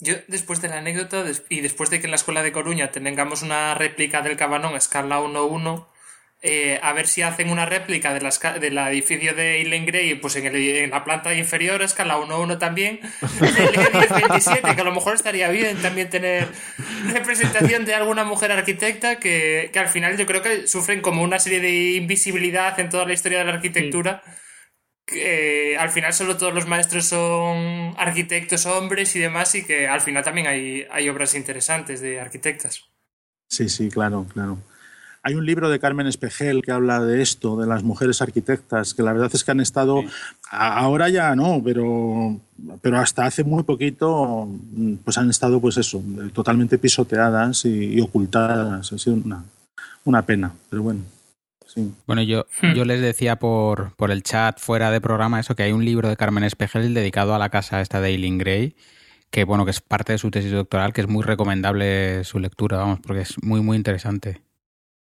Yo, 0.00 0.14
después 0.28 0.60
de 0.62 0.68
la 0.68 0.78
anécdota 0.78 1.24
des- 1.24 1.44
y 1.48 1.62
después 1.62 1.90
de 1.90 1.98
que 1.98 2.06
en 2.06 2.10
la 2.12 2.16
escuela 2.16 2.42
de 2.42 2.52
Coruña 2.52 2.92
tengamos 2.92 3.42
una 3.42 3.74
réplica 3.74 4.22
del 4.22 4.36
Cabanón 4.36 4.74
a 4.74 4.78
escala 4.78 5.20
1-1, 5.20 5.86
eh, 6.46 6.78
a 6.82 6.92
ver 6.92 7.06
si 7.08 7.22
hacen 7.22 7.48
una 7.50 7.64
réplica 7.64 8.12
de 8.12 8.20
la 8.20 8.30
del 8.60 8.76
edificio 8.76 9.32
de 9.34 9.56
Eileen 9.62 9.86
Gray 9.86 10.14
pues 10.16 10.36
en, 10.36 10.44
el- 10.46 10.56
en 10.56 10.90
la 10.90 11.02
planta 11.02 11.32
inferior, 11.34 11.80
a 11.80 11.86
escala 11.86 12.18
1-1 12.18 12.58
también, 12.58 13.00
del 13.40 13.54
E1027, 13.74 14.74
que 14.74 14.80
a 14.80 14.84
lo 14.84 14.92
mejor 14.94 15.14
estaría 15.14 15.48
bien 15.48 15.76
también 15.80 16.10
tener 16.10 16.46
representación 17.12 17.84
de 17.84 17.94
alguna 17.94 18.24
mujer 18.24 18.52
arquitecta 18.52 19.18
que, 19.18 19.70
que 19.72 19.78
al 19.78 19.88
final 19.88 20.16
yo 20.16 20.26
creo 20.26 20.42
que 20.42 20.66
sufren 20.66 21.00
como 21.00 21.22
una 21.22 21.38
serie 21.38 21.60
de 21.60 21.92
invisibilidad 21.96 22.78
en 22.78 22.90
toda 22.90 23.06
la 23.06 23.14
historia 23.14 23.38
de 23.38 23.44
la 23.46 23.52
arquitectura. 23.54 24.22
que 25.06 25.72
eh, 25.72 25.76
al 25.78 25.90
final 25.90 26.12
solo 26.12 26.36
todos 26.36 26.54
los 26.54 26.66
maestros 26.66 27.06
son 27.06 27.94
arquitectos 27.98 28.66
hombres 28.66 29.14
y 29.16 29.20
demás 29.20 29.54
y 29.54 29.64
que 29.64 29.86
al 29.88 30.00
final 30.00 30.22
también 30.24 30.46
hay, 30.46 30.86
hay 30.90 31.08
obras 31.08 31.34
interesantes 31.34 32.00
de 32.00 32.20
arquitectas. 32.20 32.84
Sí, 33.48 33.68
sí, 33.68 33.88
claro, 33.90 34.26
claro. 34.32 34.58
Hay 35.26 35.36
un 35.36 35.46
libro 35.46 35.70
de 35.70 35.78
Carmen 35.78 36.06
Espejel 36.06 36.60
que 36.60 36.70
habla 36.70 37.00
de 37.00 37.22
esto, 37.22 37.56
de 37.56 37.66
las 37.66 37.82
mujeres 37.82 38.20
arquitectas, 38.20 38.92
que 38.92 39.02
la 39.02 39.14
verdad 39.14 39.30
es 39.32 39.42
que 39.42 39.50
han 39.52 39.60
estado, 39.60 40.02
ahora 40.50 41.08
ya 41.08 41.34
no, 41.34 41.62
pero, 41.64 42.38
pero 42.82 42.98
hasta 42.98 43.24
hace 43.24 43.42
muy 43.42 43.62
poquito, 43.62 44.46
pues 45.02 45.16
han 45.16 45.30
estado, 45.30 45.62
pues 45.62 45.78
eso, 45.78 46.02
totalmente 46.34 46.76
pisoteadas 46.76 47.64
y, 47.64 47.94
y 47.94 48.00
ocultadas. 48.02 48.92
Ha 48.92 48.98
sido 48.98 49.16
una, 49.16 49.42
una 50.04 50.26
pena, 50.26 50.52
pero 50.68 50.82
bueno, 50.82 51.00
sí. 51.66 51.90
Bueno, 52.06 52.20
yo, 52.20 52.44
yo 52.74 52.84
les 52.84 53.00
decía 53.00 53.36
por, 53.36 53.94
por 53.96 54.10
el 54.10 54.22
chat 54.22 54.60
fuera 54.60 54.90
de 54.90 55.00
programa 55.00 55.40
eso, 55.40 55.54
que 55.54 55.62
hay 55.62 55.72
un 55.72 55.86
libro 55.86 56.10
de 56.10 56.18
Carmen 56.18 56.44
Espejel 56.44 56.92
dedicado 56.92 57.34
a 57.34 57.38
la 57.38 57.48
casa 57.48 57.80
esta 57.80 58.02
de 58.02 58.10
Eileen 58.10 58.36
Gray, 58.36 58.76
que 59.30 59.44
bueno, 59.44 59.64
que 59.64 59.70
es 59.70 59.80
parte 59.80 60.12
de 60.12 60.18
su 60.18 60.30
tesis 60.30 60.52
doctoral, 60.52 60.92
que 60.92 61.00
es 61.00 61.08
muy 61.08 61.22
recomendable 61.22 62.24
su 62.24 62.38
lectura, 62.38 62.76
vamos, 62.76 63.00
porque 63.00 63.22
es 63.22 63.42
muy, 63.42 63.62
muy 63.62 63.78
interesante. 63.78 64.42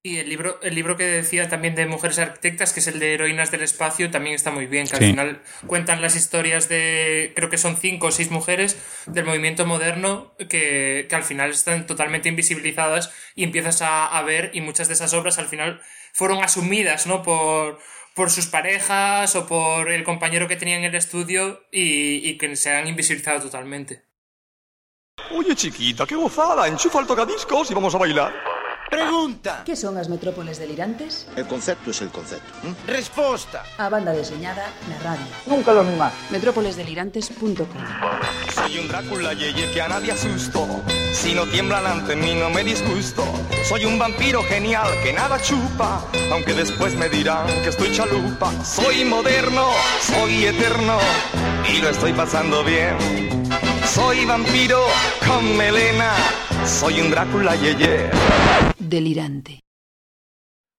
Y 0.04 0.18
el 0.18 0.30
libro, 0.30 0.60
el 0.64 0.74
libro 0.74 0.98
que 0.98 1.04
decía 1.04 1.48
también 1.48 1.76
de 1.76 1.86
mujeres 1.86 2.18
arquitectas, 2.18 2.74
que 2.74 2.80
es 2.80 2.88
el 2.88 2.98
de 3.00 3.14
Heroínas 3.14 3.52
del 3.52 3.62
Espacio, 3.62 4.10
también 4.10 4.34
está 4.34 4.50
muy 4.50 4.66
bien, 4.66 4.88
que 4.88 4.96
Sí. 4.98 5.04
al 5.04 5.10
final 5.12 5.42
cuentan 5.68 6.02
las 6.02 6.16
historias 6.16 6.68
de, 6.70 7.34
creo 7.36 7.52
que 7.52 7.60
son 7.60 7.78
cinco 7.78 8.08
o 8.08 8.12
seis 8.12 8.32
mujeres 8.32 8.78
del 9.06 9.26
movimiento 9.26 9.64
moderno 9.68 10.34
que, 10.50 11.06
que 11.08 11.16
al 11.16 11.24
final 11.24 11.52
están 11.52 11.86
totalmente 11.86 12.30
invisibilizadas 12.30 13.14
y 13.36 13.44
empiezas 13.44 13.84
a, 13.84 14.08
a 14.08 14.24
ver, 14.24 14.50
y 14.56 14.62
muchas 14.62 14.88
de 14.88 14.96
esas 14.96 15.14
obras 15.14 15.38
al 15.38 15.46
final 15.48 15.80
fueron 16.14 16.44
asumidas, 16.44 17.06
¿no? 17.06 17.22
Por, 17.22 17.78
por 18.16 18.32
sus 18.32 18.48
parejas 18.48 19.36
o 19.36 19.46
por 19.46 19.92
el 19.92 20.04
compañero 20.04 20.48
que 20.48 20.56
tenía 20.56 20.78
en 20.78 20.84
el 20.84 20.96
estudio 20.96 21.68
y, 21.72 22.28
y 22.28 22.40
que 22.40 22.56
se 22.56 22.72
han 22.72 22.88
invisibilizado 22.88 23.40
totalmente. 23.42 24.02
Oye, 25.30 25.56
chiquita, 25.56 26.08
qué 26.08 26.16
gozada. 26.16 26.68
Enchufa 26.68 27.02
el 27.02 27.06
tocadiscos 27.06 27.70
y 27.70 27.76
vamos 27.76 27.94
a 27.94 28.00
bailar. 28.00 28.34
Pregunta. 28.92 29.64
Que 29.64 29.78
son 29.80 29.96
as 29.98 30.10
metrópoles 30.12 30.60
delirantes? 30.60 31.26
El 31.40 31.48
concepto 31.48 31.92
es 31.92 32.02
el 32.02 32.10
concepto. 32.12 32.52
Resposta. 32.86 33.64
A 33.80 33.88
banda 33.88 34.12
deseñada 34.12 34.68
na 34.92 35.00
radio. 35.00 35.24
Nunca 35.48 35.72
lo 35.72 35.88
mismo. 35.88 36.12
Metrópolesdelirantes.com 36.30 37.82
Soy 38.54 38.80
un 38.80 38.88
Drácula 38.90 39.32
yeye 39.32 39.72
que 39.72 39.82
a 39.82 39.88
nadie 39.88 40.12
asusto. 40.12 40.68
Si 41.14 41.34
no 41.34 41.48
tiemblan 41.48 41.86
ante 41.88 42.18
mí 42.18 42.36
no 42.36 42.50
me 42.50 42.66
disgusto. 42.66 43.24
Soy 43.64 43.86
un 43.86 43.98
vampiro 43.98 44.44
genial 44.44 44.90
que 45.04 45.14
nada 45.14 45.42
chupa. 45.42 46.04
Aunque 46.30 46.54
después 46.54 46.94
me 46.96 47.08
dirán 47.08 47.48
que 47.64 47.70
estoy 47.70 47.96
chalupa. 47.96 48.52
Soy 48.66 49.06
moderno, 49.06 49.70
soy 50.02 50.48
eterno. 50.48 51.00
Y 51.74 51.80
lo 51.80 51.90
estoy 51.90 52.12
pasando 52.12 52.62
bien. 52.66 53.41
Soy 53.86 54.26
vampiro 54.26 54.80
con 55.28 55.58
melena. 55.58 56.14
Soy 56.66 57.02
un 57.02 57.10
Drácula 57.12 57.56
yeye. 57.56 58.10
Delirante. 58.80 59.60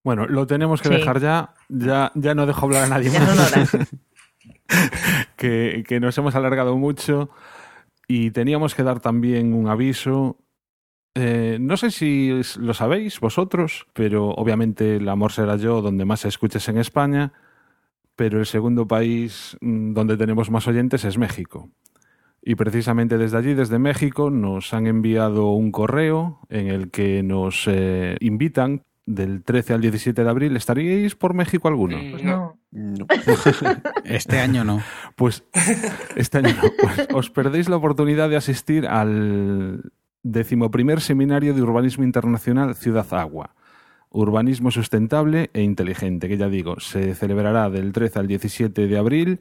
Bueno, 0.03 0.25
lo 0.27 0.45
tenemos 0.47 0.81
que 0.81 0.89
Sí. 0.89 0.95
dejar 0.95 1.19
ya. 1.21 1.53
Ya, 1.69 2.11
ya 2.15 2.35
no 2.35 2.45
dejo 2.45 2.65
hablar 2.65 2.83
a 2.83 2.87
nadie 2.87 3.09
Ya 3.11 3.19
más. 3.21 3.53
que, 5.37 5.83
que 5.87 5.99
nos 5.99 6.17
hemos 6.17 6.35
alargado 6.35 6.75
mucho 6.77 7.29
y 8.07 8.31
teníamos 8.31 8.75
que 8.75 8.83
dar 8.83 8.99
también 8.99 9.53
un 9.53 9.67
aviso. 9.67 10.37
Eh, 11.15 11.57
no 11.61 11.77
sé 11.77 11.91
si 11.91 12.41
lo 12.59 12.73
sabéis 12.73 13.19
vosotros, 13.19 13.85
pero 13.93 14.29
obviamente 14.29 14.95
el 14.95 15.07
amor 15.07 15.31
será 15.31 15.57
yo 15.57 15.81
donde 15.81 16.05
más 16.05 16.21
se 16.21 16.27
escuches 16.27 16.67
en 16.69 16.77
España, 16.79 17.33
pero 18.15 18.39
el 18.39 18.45
segundo 18.47 18.87
país 18.87 19.55
mm, 19.61 19.93
donde 19.93 20.17
tenemos 20.17 20.49
más 20.49 20.67
oyentes 20.67 21.05
es 21.05 21.17
México. 21.17 21.69
Y 22.45 22.55
precisamente 22.55 23.17
desde 23.17 23.37
allí, 23.37 23.53
desde 23.53 23.79
México, 23.79 24.29
nos 24.29 24.73
han 24.73 24.87
enviado 24.87 25.51
un 25.51 25.71
correo 25.71 26.39
en 26.49 26.67
el 26.67 26.91
que 26.91 27.23
nos 27.23 27.67
eh, 27.67 28.17
invitan 28.19 28.83
del 29.05 29.43
13 29.43 29.73
al 29.73 29.81
17 29.81 30.23
de 30.23 30.29
abril. 30.29 30.55
¿Estaríais 30.57 31.15
por 31.15 31.33
México 31.33 31.69
alguno? 31.69 31.97
Pues 32.11 32.23
no. 32.23 32.57
no. 32.71 32.97
No. 32.97 33.07
Este 34.03 34.39
año 34.39 34.63
no. 34.63 34.81
Pues 35.15 35.43
este 36.15 36.39
año 36.39 36.55
no. 36.55 36.69
Pues 36.79 37.07
os 37.13 37.29
perdéis 37.29 37.69
la 37.69 37.77
oportunidad 37.77 38.29
de 38.29 38.35
asistir 38.35 38.87
al 38.87 39.91
decimoprimer 40.23 40.99
seminario 41.01 41.53
de 41.53 41.61
urbanismo 41.61 42.03
internacional 42.03 42.75
Ciudad 42.75 43.05
Agua. 43.13 43.55
Urbanismo 44.09 44.71
sustentable 44.71 45.49
e 45.53 45.61
inteligente, 45.61 46.27
que 46.27 46.37
ya 46.37 46.49
digo, 46.49 46.79
se 46.79 47.15
celebrará 47.15 47.69
del 47.69 47.93
13 47.93 48.19
al 48.19 48.27
17 48.27 48.87
de 48.87 48.97
abril 48.97 49.39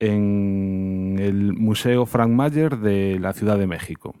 en 0.00 1.16
el 1.20 1.52
Museo 1.54 2.06
Frank 2.06 2.30
Mayer 2.30 2.78
de 2.78 3.18
la 3.18 3.32
Ciudad 3.32 3.58
de 3.58 3.66
México. 3.66 4.14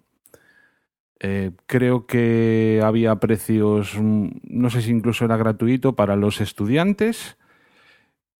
Eh, 1.20 1.50
creo 1.66 2.06
que 2.06 2.80
había 2.84 3.16
precios, 3.16 3.96
mm, 3.98 4.28
no 4.44 4.70
sé 4.70 4.82
si 4.82 4.90
incluso 4.90 5.24
era 5.24 5.36
gratuito 5.36 5.96
para 5.96 6.14
los 6.16 6.40
estudiantes 6.40 7.36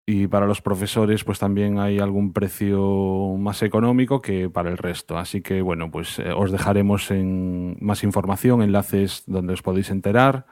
y 0.07 0.29
para 0.29 0.47
los 0.47 0.63
profesores 0.63 1.25
pues 1.25 1.39
también 1.39 1.79
hay 1.79 1.99
algún 1.99 2.33
precio 2.33 3.35
más 3.39 3.63
económico 3.63 4.23
que 4.23 4.49
para 4.49 4.71
el 4.71 4.79
resto. 4.79 5.19
Así 5.19 5.43
que 5.43 5.61
bueno, 5.61 5.91
pues 5.91 6.19
eh, 6.21 6.33
os 6.33 6.53
dejaremos 6.53 7.11
más 7.81 8.05
información, 8.05 8.63
enlaces 8.63 9.25
donde 9.27 9.55
os 9.55 9.63
podéis 9.63 9.91
enterar, 9.91 10.47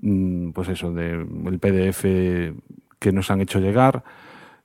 mm, 0.00 0.50
pues 0.52 0.68
eso, 0.68 0.92
del 0.92 1.58
PDF 1.60 2.54
que 2.98 3.12
nos 3.12 3.30
han 3.30 3.40
hecho 3.40 3.60
llegar. 3.60 4.04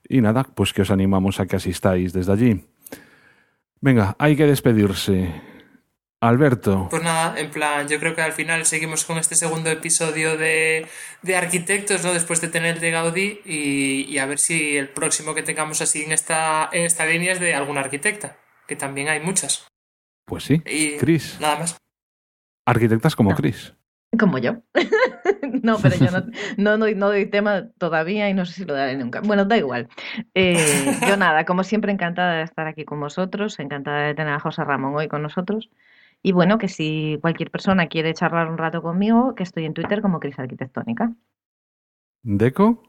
Y 0.08 0.20
nada, 0.20 0.44
pues 0.44 0.72
que 0.72 0.82
os 0.82 0.90
animamos 0.90 1.40
a 1.40 1.46
que 1.46 1.56
asistáis 1.56 2.12
desde 2.12 2.32
allí. 2.32 2.64
Venga, 3.80 4.16
hay 4.18 4.36
que 4.36 4.44
despedirse. 4.46 5.30
Alberto, 6.18 6.88
Pues 6.90 7.02
nada, 7.02 7.38
en 7.38 7.50
plan, 7.50 7.86
yo 7.88 7.98
creo 8.00 8.14
que 8.14 8.22
al 8.22 8.32
final 8.32 8.64
seguimos 8.64 9.04
con 9.04 9.18
este 9.18 9.34
segundo 9.36 9.68
episodio 9.70 10.38
de, 10.38 10.86
de 11.22 11.36
Arquitectos, 11.36 12.02
¿no? 12.02 12.14
Después 12.14 12.40
de 12.40 12.48
tener 12.48 12.76
el 12.76 12.80
de 12.80 12.90
Gaudí 12.90 13.40
y, 13.44 14.06
y 14.08 14.18
a 14.18 14.24
ver 14.24 14.38
si 14.38 14.78
el 14.78 14.88
próximo 14.88 15.34
que 15.34 15.42
tengamos 15.42 15.82
así 15.82 16.04
en 16.04 16.12
esta, 16.12 16.70
en 16.72 16.84
esta 16.86 17.04
línea 17.04 17.32
es 17.34 17.38
de 17.40 17.54
alguna 17.54 17.80
arquitecta, 17.82 18.38
que 18.66 18.76
también 18.76 19.08
hay 19.08 19.20
muchas. 19.20 19.66
pues 20.24 20.44
sí, 20.44 20.62
Y 20.64 20.96
Cris, 20.96 21.36
nada 21.38 21.58
más. 21.58 21.76
arquitectas 22.64 23.14
como 23.14 23.30
No. 23.30 23.36
Cris. 23.36 23.74
Como 24.18 24.38
yo. 24.38 24.56
no, 25.62 25.78
pero 25.82 25.96
yo 25.96 26.10
no, 26.10 26.26
no, 26.56 26.78
doy, 26.78 26.94
no 26.94 27.08
doy 27.08 27.26
tema 27.26 27.68
todavía 27.78 28.28
y 28.28 28.34
no 28.34 28.44
sé 28.44 28.52
si 28.52 28.64
lo 28.64 28.74
daré 28.74 28.96
nunca. 28.96 29.20
Bueno, 29.20 29.44
da 29.44 29.56
igual. 29.56 29.88
Eh, 30.34 30.96
yo 31.08 31.16
nada, 31.16 31.44
como 31.44 31.64
siempre, 31.64 31.92
encantada 31.92 32.38
de 32.38 32.42
estar 32.44 32.66
aquí 32.66 32.84
con 32.84 33.00
vosotros, 33.00 33.58
encantada 33.58 34.06
de 34.06 34.14
tener 34.14 34.34
a 34.34 34.40
José 34.40 34.64
Ramón 34.64 34.94
hoy 34.94 35.08
con 35.08 35.22
nosotros. 35.22 35.70
Y 36.22 36.32
bueno, 36.32 36.58
que 36.58 36.68
si 36.68 37.18
cualquier 37.20 37.50
persona 37.50 37.88
quiere 37.88 38.14
charlar 38.14 38.48
un 38.48 38.58
rato 38.58 38.82
conmigo, 38.82 39.34
que 39.34 39.42
estoy 39.42 39.64
en 39.64 39.74
Twitter 39.74 40.02
como 40.02 40.20
Cris 40.20 40.38
Arquitectónica. 40.38 41.12
¿Deco? 42.22 42.82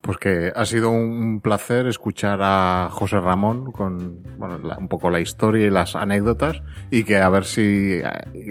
Pues 0.00 0.16
que 0.18 0.52
ha 0.54 0.64
sido 0.64 0.90
un 0.90 1.40
placer 1.40 1.86
escuchar 1.86 2.38
a 2.40 2.88
José 2.90 3.20
Ramón 3.20 3.72
con 3.72 4.22
bueno, 4.38 4.58
la- 4.58 4.78
un 4.78 4.88
poco 4.88 5.10
la 5.10 5.20
historia 5.20 5.66
y 5.66 5.70
las 5.70 5.96
anécdotas 5.96 6.62
y 6.90 7.02
que 7.04 7.18
a 7.18 7.28
ver 7.28 7.44
si 7.44 7.94
eh, 8.02 8.04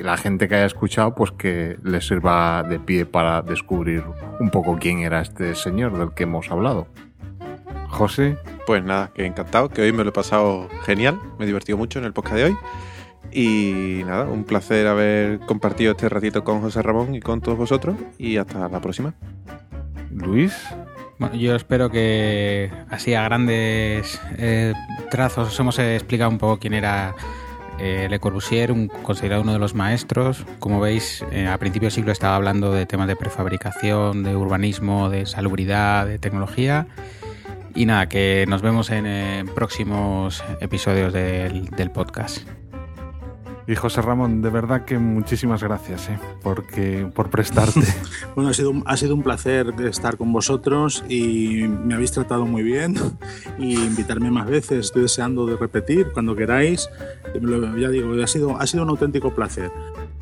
la 0.04 0.18
gente 0.18 0.48
que 0.48 0.56
haya 0.56 0.66
escuchado 0.66 1.16
pues 1.16 1.32
que 1.32 1.78
le 1.84 2.02
sirva 2.02 2.64
de 2.64 2.80
pie 2.80 3.06
para 3.06 3.42
descubrir 3.42 4.04
un 4.40 4.50
poco 4.52 4.78
quién 4.80 5.00
era 5.00 5.22
este 5.22 5.56
señor 5.56 5.98
del 5.98 6.14
que 6.14 6.24
hemos 6.24 6.52
hablado. 6.52 6.88
José. 7.90 8.38
Pues 8.68 8.84
nada, 8.84 9.12
que 9.16 9.26
encantado, 9.26 9.70
que 9.70 9.82
hoy 9.82 9.94
me 9.94 10.04
lo 10.04 10.10
he 10.10 10.14
pasado 10.14 10.68
genial, 10.84 11.18
me 11.40 11.46
he 11.46 11.48
divertido 11.48 11.78
mucho 11.78 12.00
en 12.00 12.06
el 12.06 12.12
podcast 12.12 12.36
de 12.36 12.44
hoy. 12.44 12.58
Y 13.32 14.04
nada, 14.06 14.26
un 14.26 14.44
placer 14.44 14.86
haber 14.88 15.40
compartido 15.40 15.92
este 15.94 16.10
ratito 16.10 16.44
con 16.44 16.60
José 16.60 16.82
Ramón 16.82 17.16
y 17.16 17.22
con 17.22 17.40
todos 17.40 17.58
vosotros. 17.58 17.96
Y 18.18 18.36
hasta 18.36 18.68
la 18.68 18.82
próxima. 18.82 19.14
Luis. 20.12 20.54
Bueno, 21.20 21.36
yo 21.36 21.56
espero 21.56 21.90
que 21.90 22.72
así 22.90 23.16
a 23.16 23.24
grandes 23.24 24.22
eh, 24.38 24.74
trazos 25.10 25.48
os 25.48 25.60
hemos 25.60 25.80
explicado 25.80 26.30
un 26.30 26.38
poco 26.38 26.60
quién 26.60 26.76
era 26.76 27.16
eh, 27.80 28.08
Le 28.08 28.20
Corbusier, 28.20 28.72
un, 28.72 28.88
considerado 28.88 29.42
uno 29.42 29.54
de 29.54 29.60
los 29.60 29.74
maestros. 29.74 30.46
Como 30.60 30.80
veis, 30.80 31.26
eh, 31.32 31.48
a 31.48 31.58
principio 31.58 31.88
del 31.88 31.94
siglo 31.94 32.12
estaba 32.12 32.36
hablando 32.36 32.72
de 32.72 32.86
temas 32.86 33.08
de 33.08 33.16
prefabricación, 33.16 34.24
de 34.24 34.36
urbanismo, 34.36 35.10
de 35.10 35.26
salubridad, 35.26 36.06
de 36.06 36.20
tecnología. 36.20 36.88
Y 37.74 37.86
nada, 37.86 38.08
que 38.10 38.46
nos 38.48 38.62
vemos 38.62 38.92
en 38.92 39.48
próximos 39.56 40.44
episodios 40.62 41.14
del, 41.14 41.70
del 41.72 41.92
podcast. 41.92 42.48
Y 43.70 43.76
José 43.76 44.02
Ramón, 44.02 44.42
de 44.42 44.50
verdad 44.50 44.86
que 44.86 44.98
muchísimas 44.98 45.62
gracias 45.62 46.08
¿eh? 46.10 46.18
Porque, 46.42 47.10
por 47.14 47.30
prestarte. 47.30 47.82
Bueno, 48.36 48.50
ha 48.52 48.54
sido, 48.54 48.70
un- 48.70 48.84
ha 48.86 48.96
sido 48.96 49.14
un 49.16 49.24
placer 49.24 49.74
estar 49.82 50.16
con 50.16 50.32
vosotros 50.32 51.04
y 51.10 51.66
me 51.68 51.96
habéis 51.96 52.12
tratado 52.14 52.46
muy 52.46 52.64
bien 52.64 52.96
y 53.60 53.74
invitarme 53.76 54.32
más 54.32 54.46
veces. 54.48 54.86
Estoy 54.86 55.02
deseando 55.02 55.46
de 55.46 55.58
repetir 55.58 56.08
cuando 56.14 56.36
queráis. 56.36 56.90
Ya 57.78 57.90
digo, 57.90 58.14
ha 58.24 58.28
sido, 58.28 58.58
ha 58.60 58.66
sido 58.68 58.84
un 58.84 58.90
auténtico 58.90 59.34
placer. 59.36 59.70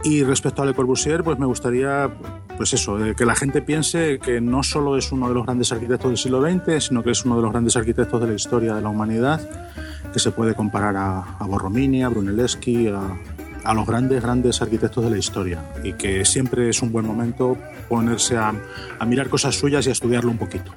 Y 0.03 0.23
respecto 0.23 0.61
a 0.61 0.65
Le 0.65 0.73
Corbusier, 0.73 1.23
pues 1.23 1.37
me 1.39 1.45
gustaría, 1.45 2.09
pues 2.57 2.73
eso, 2.73 2.97
de 2.97 3.15
que 3.15 3.25
la 3.25 3.35
gente 3.35 3.61
piense 3.61 4.19
que 4.19 4.39
no 4.41 4.63
solo 4.63 4.97
es 4.97 5.11
uno 5.11 5.27
de 5.27 5.33
los 5.35 5.45
grandes 5.45 5.71
arquitectos 5.71 6.09
del 6.09 6.17
siglo 6.17 6.41
XX, 6.41 6.85
sino 6.85 7.03
que 7.03 7.11
es 7.11 7.25
uno 7.25 7.35
de 7.37 7.41
los 7.43 7.51
grandes 7.51 7.75
arquitectos 7.75 8.21
de 8.21 8.27
la 8.27 8.33
historia 8.33 8.75
de 8.75 8.81
la 8.81 8.89
humanidad, 8.89 9.41
que 10.13 10.19
se 10.19 10.31
puede 10.31 10.53
comparar 10.53 10.95
a, 10.95 11.19
a 11.39 11.45
Borromini, 11.45 12.03
a 12.03 12.09
Brunelleschi, 12.09 12.87
a, 12.87 13.01
a 13.65 13.73
los 13.73 13.85
grandes, 13.87 14.21
grandes 14.23 14.61
arquitectos 14.61 15.03
de 15.03 15.09
la 15.09 15.17
historia 15.17 15.59
y 15.83 15.93
que 15.93 16.23
siempre 16.25 16.69
es 16.69 16.81
un 16.81 16.91
buen 16.91 17.05
momento 17.05 17.57
ponerse 17.89 18.37
a, 18.37 18.53
a 18.99 19.05
mirar 19.05 19.29
cosas 19.29 19.55
suyas 19.55 19.85
y 19.85 19.89
a 19.89 19.93
estudiarlo 19.93 20.31
un 20.31 20.37
poquito. 20.37 20.71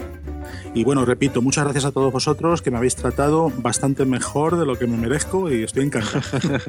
Y 0.74 0.84
bueno, 0.84 1.04
repito, 1.04 1.42
muchas 1.42 1.64
gracias 1.64 1.84
a 1.86 1.92
todos 1.92 2.12
vosotros 2.12 2.62
que 2.62 2.70
me 2.70 2.76
habéis 2.78 2.94
tratado 2.96 3.50
bastante 3.58 4.04
mejor 4.04 4.58
de 4.58 4.66
lo 4.66 4.78
que 4.78 4.86
me 4.86 4.96
merezco 4.96 5.50
y 5.50 5.64
estoy 5.64 5.84
encantado. 5.86 6.20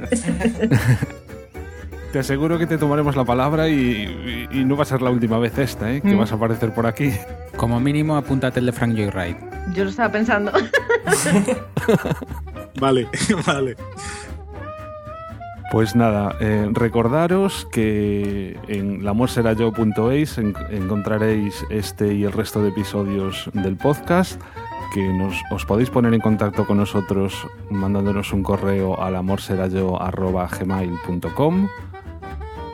Te 2.11 2.17
aseguro 2.17 2.57
que 2.57 2.65
te 2.65 2.79
tomaremos 2.79 3.15
la 3.15 3.23
palabra 3.23 3.69
y, 3.69 4.47
y- 4.51 4.61
y 4.61 4.65
no 4.65 4.75
va 4.75 4.81
a 4.81 4.85
ser 4.85 4.99
la 5.03 5.11
última 5.11 5.37
vez 5.37 5.55
esta, 5.59 5.93
¿eh? 5.93 6.01
Que 6.01 6.15
Mm. 6.15 6.17
vas 6.17 6.31
a 6.31 6.35
aparecer 6.35 6.73
por 6.73 6.87
aquí. 6.87 7.11
Como 7.55 7.79
mínimo, 7.79 8.17
apúntate 8.17 8.59
el 8.59 8.65
de 8.65 8.71
Frank 8.71 8.95
Lloyd 8.95 9.11
Wright. 9.13 9.37
Yo 9.75 9.83
lo 9.83 9.91
estaba 9.91 10.11
pensando. 10.11 10.51
vale, 12.79 13.07
vale. 13.45 13.75
Pues 15.71 15.95
nada, 15.95 16.35
eh, 16.39 16.67
recordaros 16.73 17.67
que 17.71 18.57
en 18.67 19.05
lamorserayO.es 19.05 20.39
en- 20.39 20.55
encontraréis 20.71 21.63
este 21.69 22.11
y 22.15 22.23
el 22.23 22.31
resto 22.31 22.63
de 22.63 22.69
episodios 22.69 23.51
del 23.53 23.77
podcast, 23.77 24.41
que 24.95 25.07
nos, 25.13 25.35
os 25.51 25.65
podéis 25.65 25.91
poner 25.91 26.15
en 26.15 26.21
contacto 26.21 26.65
con 26.65 26.77
nosotros 26.77 27.45
mandándonos 27.69 28.33
un 28.33 28.41
correo 28.41 28.99
a 28.99 29.11
lamorserayO.gmail.com 29.11 31.67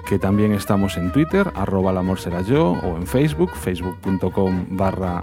que 0.08 0.20
también 0.20 0.54
estamos 0.54 0.96
en 0.98 1.12
Twitter, 1.12 1.52
arroba 1.56 1.92
o 1.92 2.96
en 2.96 3.08
Facebook, 3.08 3.50
facebook.com 3.56 4.68
barra. 4.70 5.20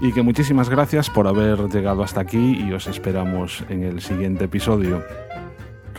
Y 0.00 0.12
que 0.12 0.22
muchísimas 0.22 0.68
gracias 0.70 1.10
por 1.10 1.26
haber 1.26 1.58
llegado 1.68 2.04
hasta 2.04 2.20
aquí 2.20 2.56
y 2.64 2.72
os 2.72 2.86
esperamos 2.86 3.64
en 3.68 3.82
el 3.82 4.00
siguiente 4.00 4.44
episodio. 4.44 5.02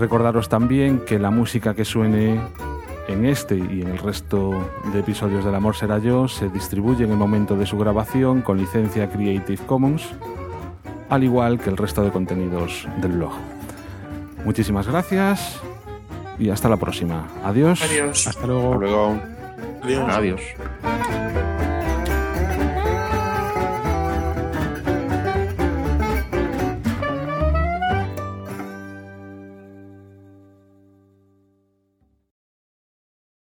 Recordaros 0.02 0.50
también 0.50 0.98
que 1.06 1.20
la 1.20 1.30
música 1.30 1.76
que 1.76 1.86
suene 1.86 2.42
en 3.08 3.24
este 3.24 3.56
y 3.56 3.84
en 3.84 3.90
el 3.90 4.00
resto 4.00 4.50
de 4.92 5.00
episodios 5.02 5.46
del 5.46 5.54
Amor 5.54 5.76
Será 5.76 6.00
Yo 6.00 6.28
se 6.28 6.50
distribuye 6.50 7.06
en 7.06 7.12
el 7.12 7.18
momento 7.18 7.56
de 7.56 7.68
su 7.68 7.78
grabación 7.78 8.42
con 8.42 8.58
licencia 8.58 9.12
Creative 9.12 9.64
Commons, 9.68 10.10
al 11.08 11.24
igual 11.24 11.60
que 11.60 11.70
el 11.70 11.78
resto 11.78 12.04
de 12.04 12.10
contenidos 12.10 12.88
del 13.00 13.12
blog. 13.12 13.34
Muchísimas 14.44 14.88
gracias 14.88 15.62
y 16.40 16.50
hasta 16.50 16.68
la 16.68 16.78
próxima. 16.78 17.28
Adiós. 17.44 17.84
Adiós. 17.84 18.26
Hasta 18.26 18.48
luego. 18.48 18.74
Hasta 18.74 18.80
luego. 18.80 19.20
Adiós. 19.84 20.10
Adiós. 20.10 20.42